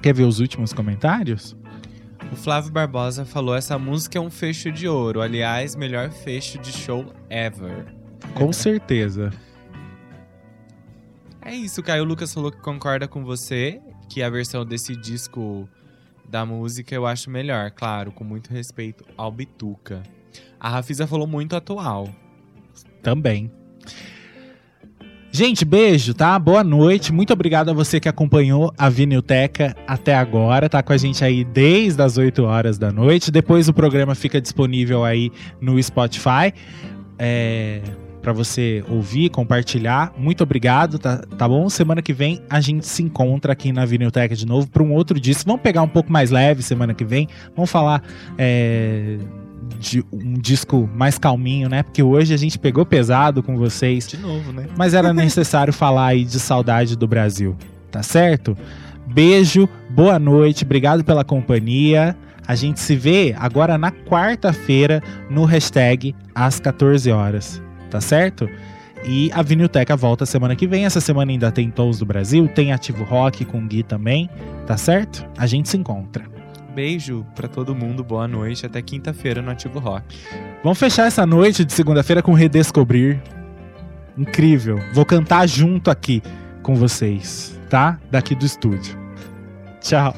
Quer 0.00 0.14
ver 0.14 0.24
os 0.24 0.40
últimos 0.40 0.72
comentários? 0.72 1.56
O 2.32 2.36
Flávio 2.36 2.72
Barbosa 2.72 3.24
falou: 3.24 3.54
essa 3.54 3.78
música 3.78 4.18
é 4.18 4.20
um 4.20 4.30
fecho 4.30 4.72
de 4.72 4.88
ouro. 4.88 5.20
Aliás, 5.20 5.76
melhor 5.76 6.10
fecho 6.10 6.58
de 6.58 6.72
show 6.72 7.12
ever. 7.28 7.86
Com 8.34 8.52
certeza. 8.52 9.30
É 11.44 11.54
isso, 11.54 11.80
o 11.80 11.84
Caio 11.84 12.04
Lucas 12.04 12.32
falou 12.32 12.52
que 12.52 12.60
concorda 12.60 13.08
com 13.08 13.24
você, 13.24 13.80
que 14.08 14.22
a 14.22 14.30
versão 14.30 14.64
desse 14.64 14.94
disco 14.94 15.68
da 16.32 16.46
música 16.46 16.94
eu 16.94 17.06
acho 17.06 17.28
melhor, 17.28 17.70
claro, 17.72 18.10
com 18.10 18.24
muito 18.24 18.50
respeito 18.50 19.04
ao 19.18 19.30
Bituca. 19.30 20.02
A 20.58 20.70
Rafisa 20.70 21.06
falou 21.06 21.26
muito 21.26 21.54
atual. 21.54 22.08
Também. 23.02 23.52
Gente, 25.30 25.62
beijo, 25.66 26.14
tá? 26.14 26.38
Boa 26.38 26.64
noite. 26.64 27.12
Muito 27.12 27.34
obrigado 27.34 27.68
a 27.68 27.74
você 27.74 28.00
que 28.00 28.08
acompanhou 28.08 28.72
a 28.78 28.88
Vinilteca 28.88 29.76
até 29.86 30.14
agora. 30.14 30.70
Tá 30.70 30.82
com 30.82 30.94
a 30.94 30.96
gente 30.96 31.22
aí 31.22 31.44
desde 31.44 32.00
as 32.00 32.16
8 32.16 32.42
horas 32.44 32.78
da 32.78 32.90
noite. 32.90 33.30
Depois 33.30 33.68
o 33.68 33.74
programa 33.74 34.14
fica 34.14 34.40
disponível 34.40 35.04
aí 35.04 35.30
no 35.60 35.82
Spotify. 35.82 36.54
É, 37.18 37.82
para 38.22 38.32
você 38.32 38.84
ouvir, 38.88 39.28
compartilhar. 39.30 40.12
Muito 40.16 40.42
obrigado, 40.42 40.98
tá, 40.98 41.18
tá 41.36 41.48
bom? 41.48 41.68
Semana 41.68 42.00
que 42.00 42.12
vem 42.12 42.40
a 42.48 42.60
gente 42.60 42.86
se 42.86 43.02
encontra 43.02 43.52
aqui 43.52 43.72
na 43.72 43.84
Vinilteca 43.84 44.34
de 44.34 44.46
novo 44.46 44.68
para 44.68 44.82
um 44.82 44.92
outro 44.92 45.18
disco. 45.18 45.44
Vamos 45.46 45.62
pegar 45.62 45.82
um 45.82 45.88
pouco 45.88 46.10
mais 46.10 46.30
leve 46.30 46.62
semana 46.62 46.94
que 46.94 47.04
vem. 47.04 47.28
Vamos 47.54 47.70
falar 47.70 48.02
é, 48.38 49.18
de 49.78 50.04
um 50.12 50.34
disco 50.34 50.88
mais 50.94 51.18
calminho, 51.18 51.68
né? 51.68 51.82
Porque 51.82 52.02
hoje 52.02 52.32
a 52.32 52.36
gente 52.36 52.58
pegou 52.58 52.86
pesado 52.86 53.42
com 53.42 53.56
vocês 53.56 54.06
De 54.06 54.16
novo, 54.16 54.52
né? 54.52 54.66
mas 54.76 54.94
era 54.94 55.12
necessário 55.14 55.72
falar 55.72 56.06
aí 56.06 56.24
de 56.24 56.38
saudade 56.38 56.96
do 56.96 57.06
Brasil, 57.08 57.56
tá 57.90 58.02
certo? 58.02 58.56
Beijo, 59.06 59.68
boa 59.90 60.18
noite, 60.18 60.64
obrigado 60.64 61.04
pela 61.04 61.24
companhia. 61.24 62.16
A 62.46 62.54
gente 62.54 62.80
se 62.80 62.96
vê 62.96 63.34
agora 63.38 63.78
na 63.78 63.92
quarta-feira 63.92 65.02
no 65.30 65.44
hashtag 65.44 66.14
às 66.34 66.58
14 66.58 67.10
horas, 67.10 67.61
tá 67.92 68.00
certo? 68.00 68.48
E 69.04 69.30
a 69.34 69.42
Vinilteca 69.42 69.94
volta 69.94 70.24
semana 70.24 70.56
que 70.56 70.66
vem. 70.66 70.86
Essa 70.86 71.00
semana 71.00 71.30
ainda 71.30 71.52
tem 71.52 71.70
Tons 71.70 71.98
do 71.98 72.06
Brasil, 72.06 72.48
tem 72.48 72.72
Ativo 72.72 73.04
Rock 73.04 73.44
com 73.44 73.58
o 73.58 73.66
Gui 73.66 73.82
também, 73.82 74.30
tá 74.66 74.78
certo? 74.78 75.26
A 75.36 75.46
gente 75.46 75.68
se 75.68 75.76
encontra. 75.76 76.24
Beijo 76.74 77.26
pra 77.34 77.48
todo 77.48 77.74
mundo, 77.74 78.02
boa 78.02 78.26
noite. 78.26 78.64
Até 78.64 78.80
quinta-feira 78.80 79.42
no 79.42 79.50
Ativo 79.50 79.78
Rock. 79.78 80.16
Vamos 80.62 80.78
fechar 80.78 81.06
essa 81.06 81.26
noite 81.26 81.66
de 81.66 81.72
segunda-feira 81.72 82.22
com 82.22 82.32
Redescobrir. 82.32 83.20
Incrível. 84.16 84.80
Vou 84.94 85.04
cantar 85.04 85.46
junto 85.46 85.90
aqui 85.90 86.22
com 86.62 86.74
vocês, 86.74 87.60
tá? 87.68 87.98
Daqui 88.10 88.34
do 88.34 88.46
estúdio. 88.46 88.96
Tchau. 89.82 90.14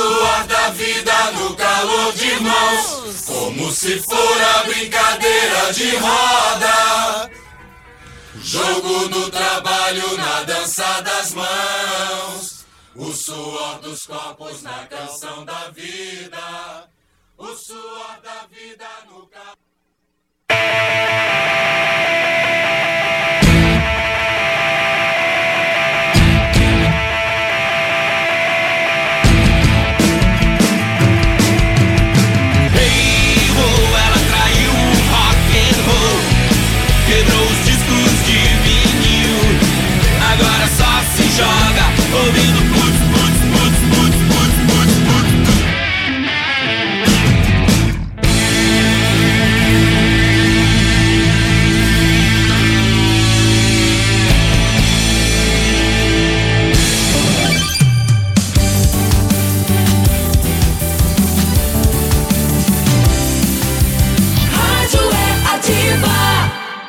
a 0.00 0.70
vida 0.70 1.32
no 1.32 1.54
calor 1.54 2.12
de 2.14 2.40
mãos, 2.40 3.24
como 3.26 3.70
se 3.70 4.00
for 4.00 4.42
a 4.56 4.62
brincadeira 4.64 5.72
de 5.72 5.96
roda. 5.96 7.30
Jogo 8.36 9.08
no 9.08 9.30
trabalho, 9.30 10.16
na 10.16 10.42
dança 10.44 11.00
das 11.02 11.34
mãos, 11.34 12.64
o 12.94 13.12
suor 13.12 13.80
dos 13.80 14.04
corpos 14.06 14.62
na 14.62 14.86
canção 14.86 15.44
da 15.44 15.70
vida, 15.70 16.88
o 17.36 17.54
suor 17.54 18.20
da 18.22 18.46
vida 18.50 18.88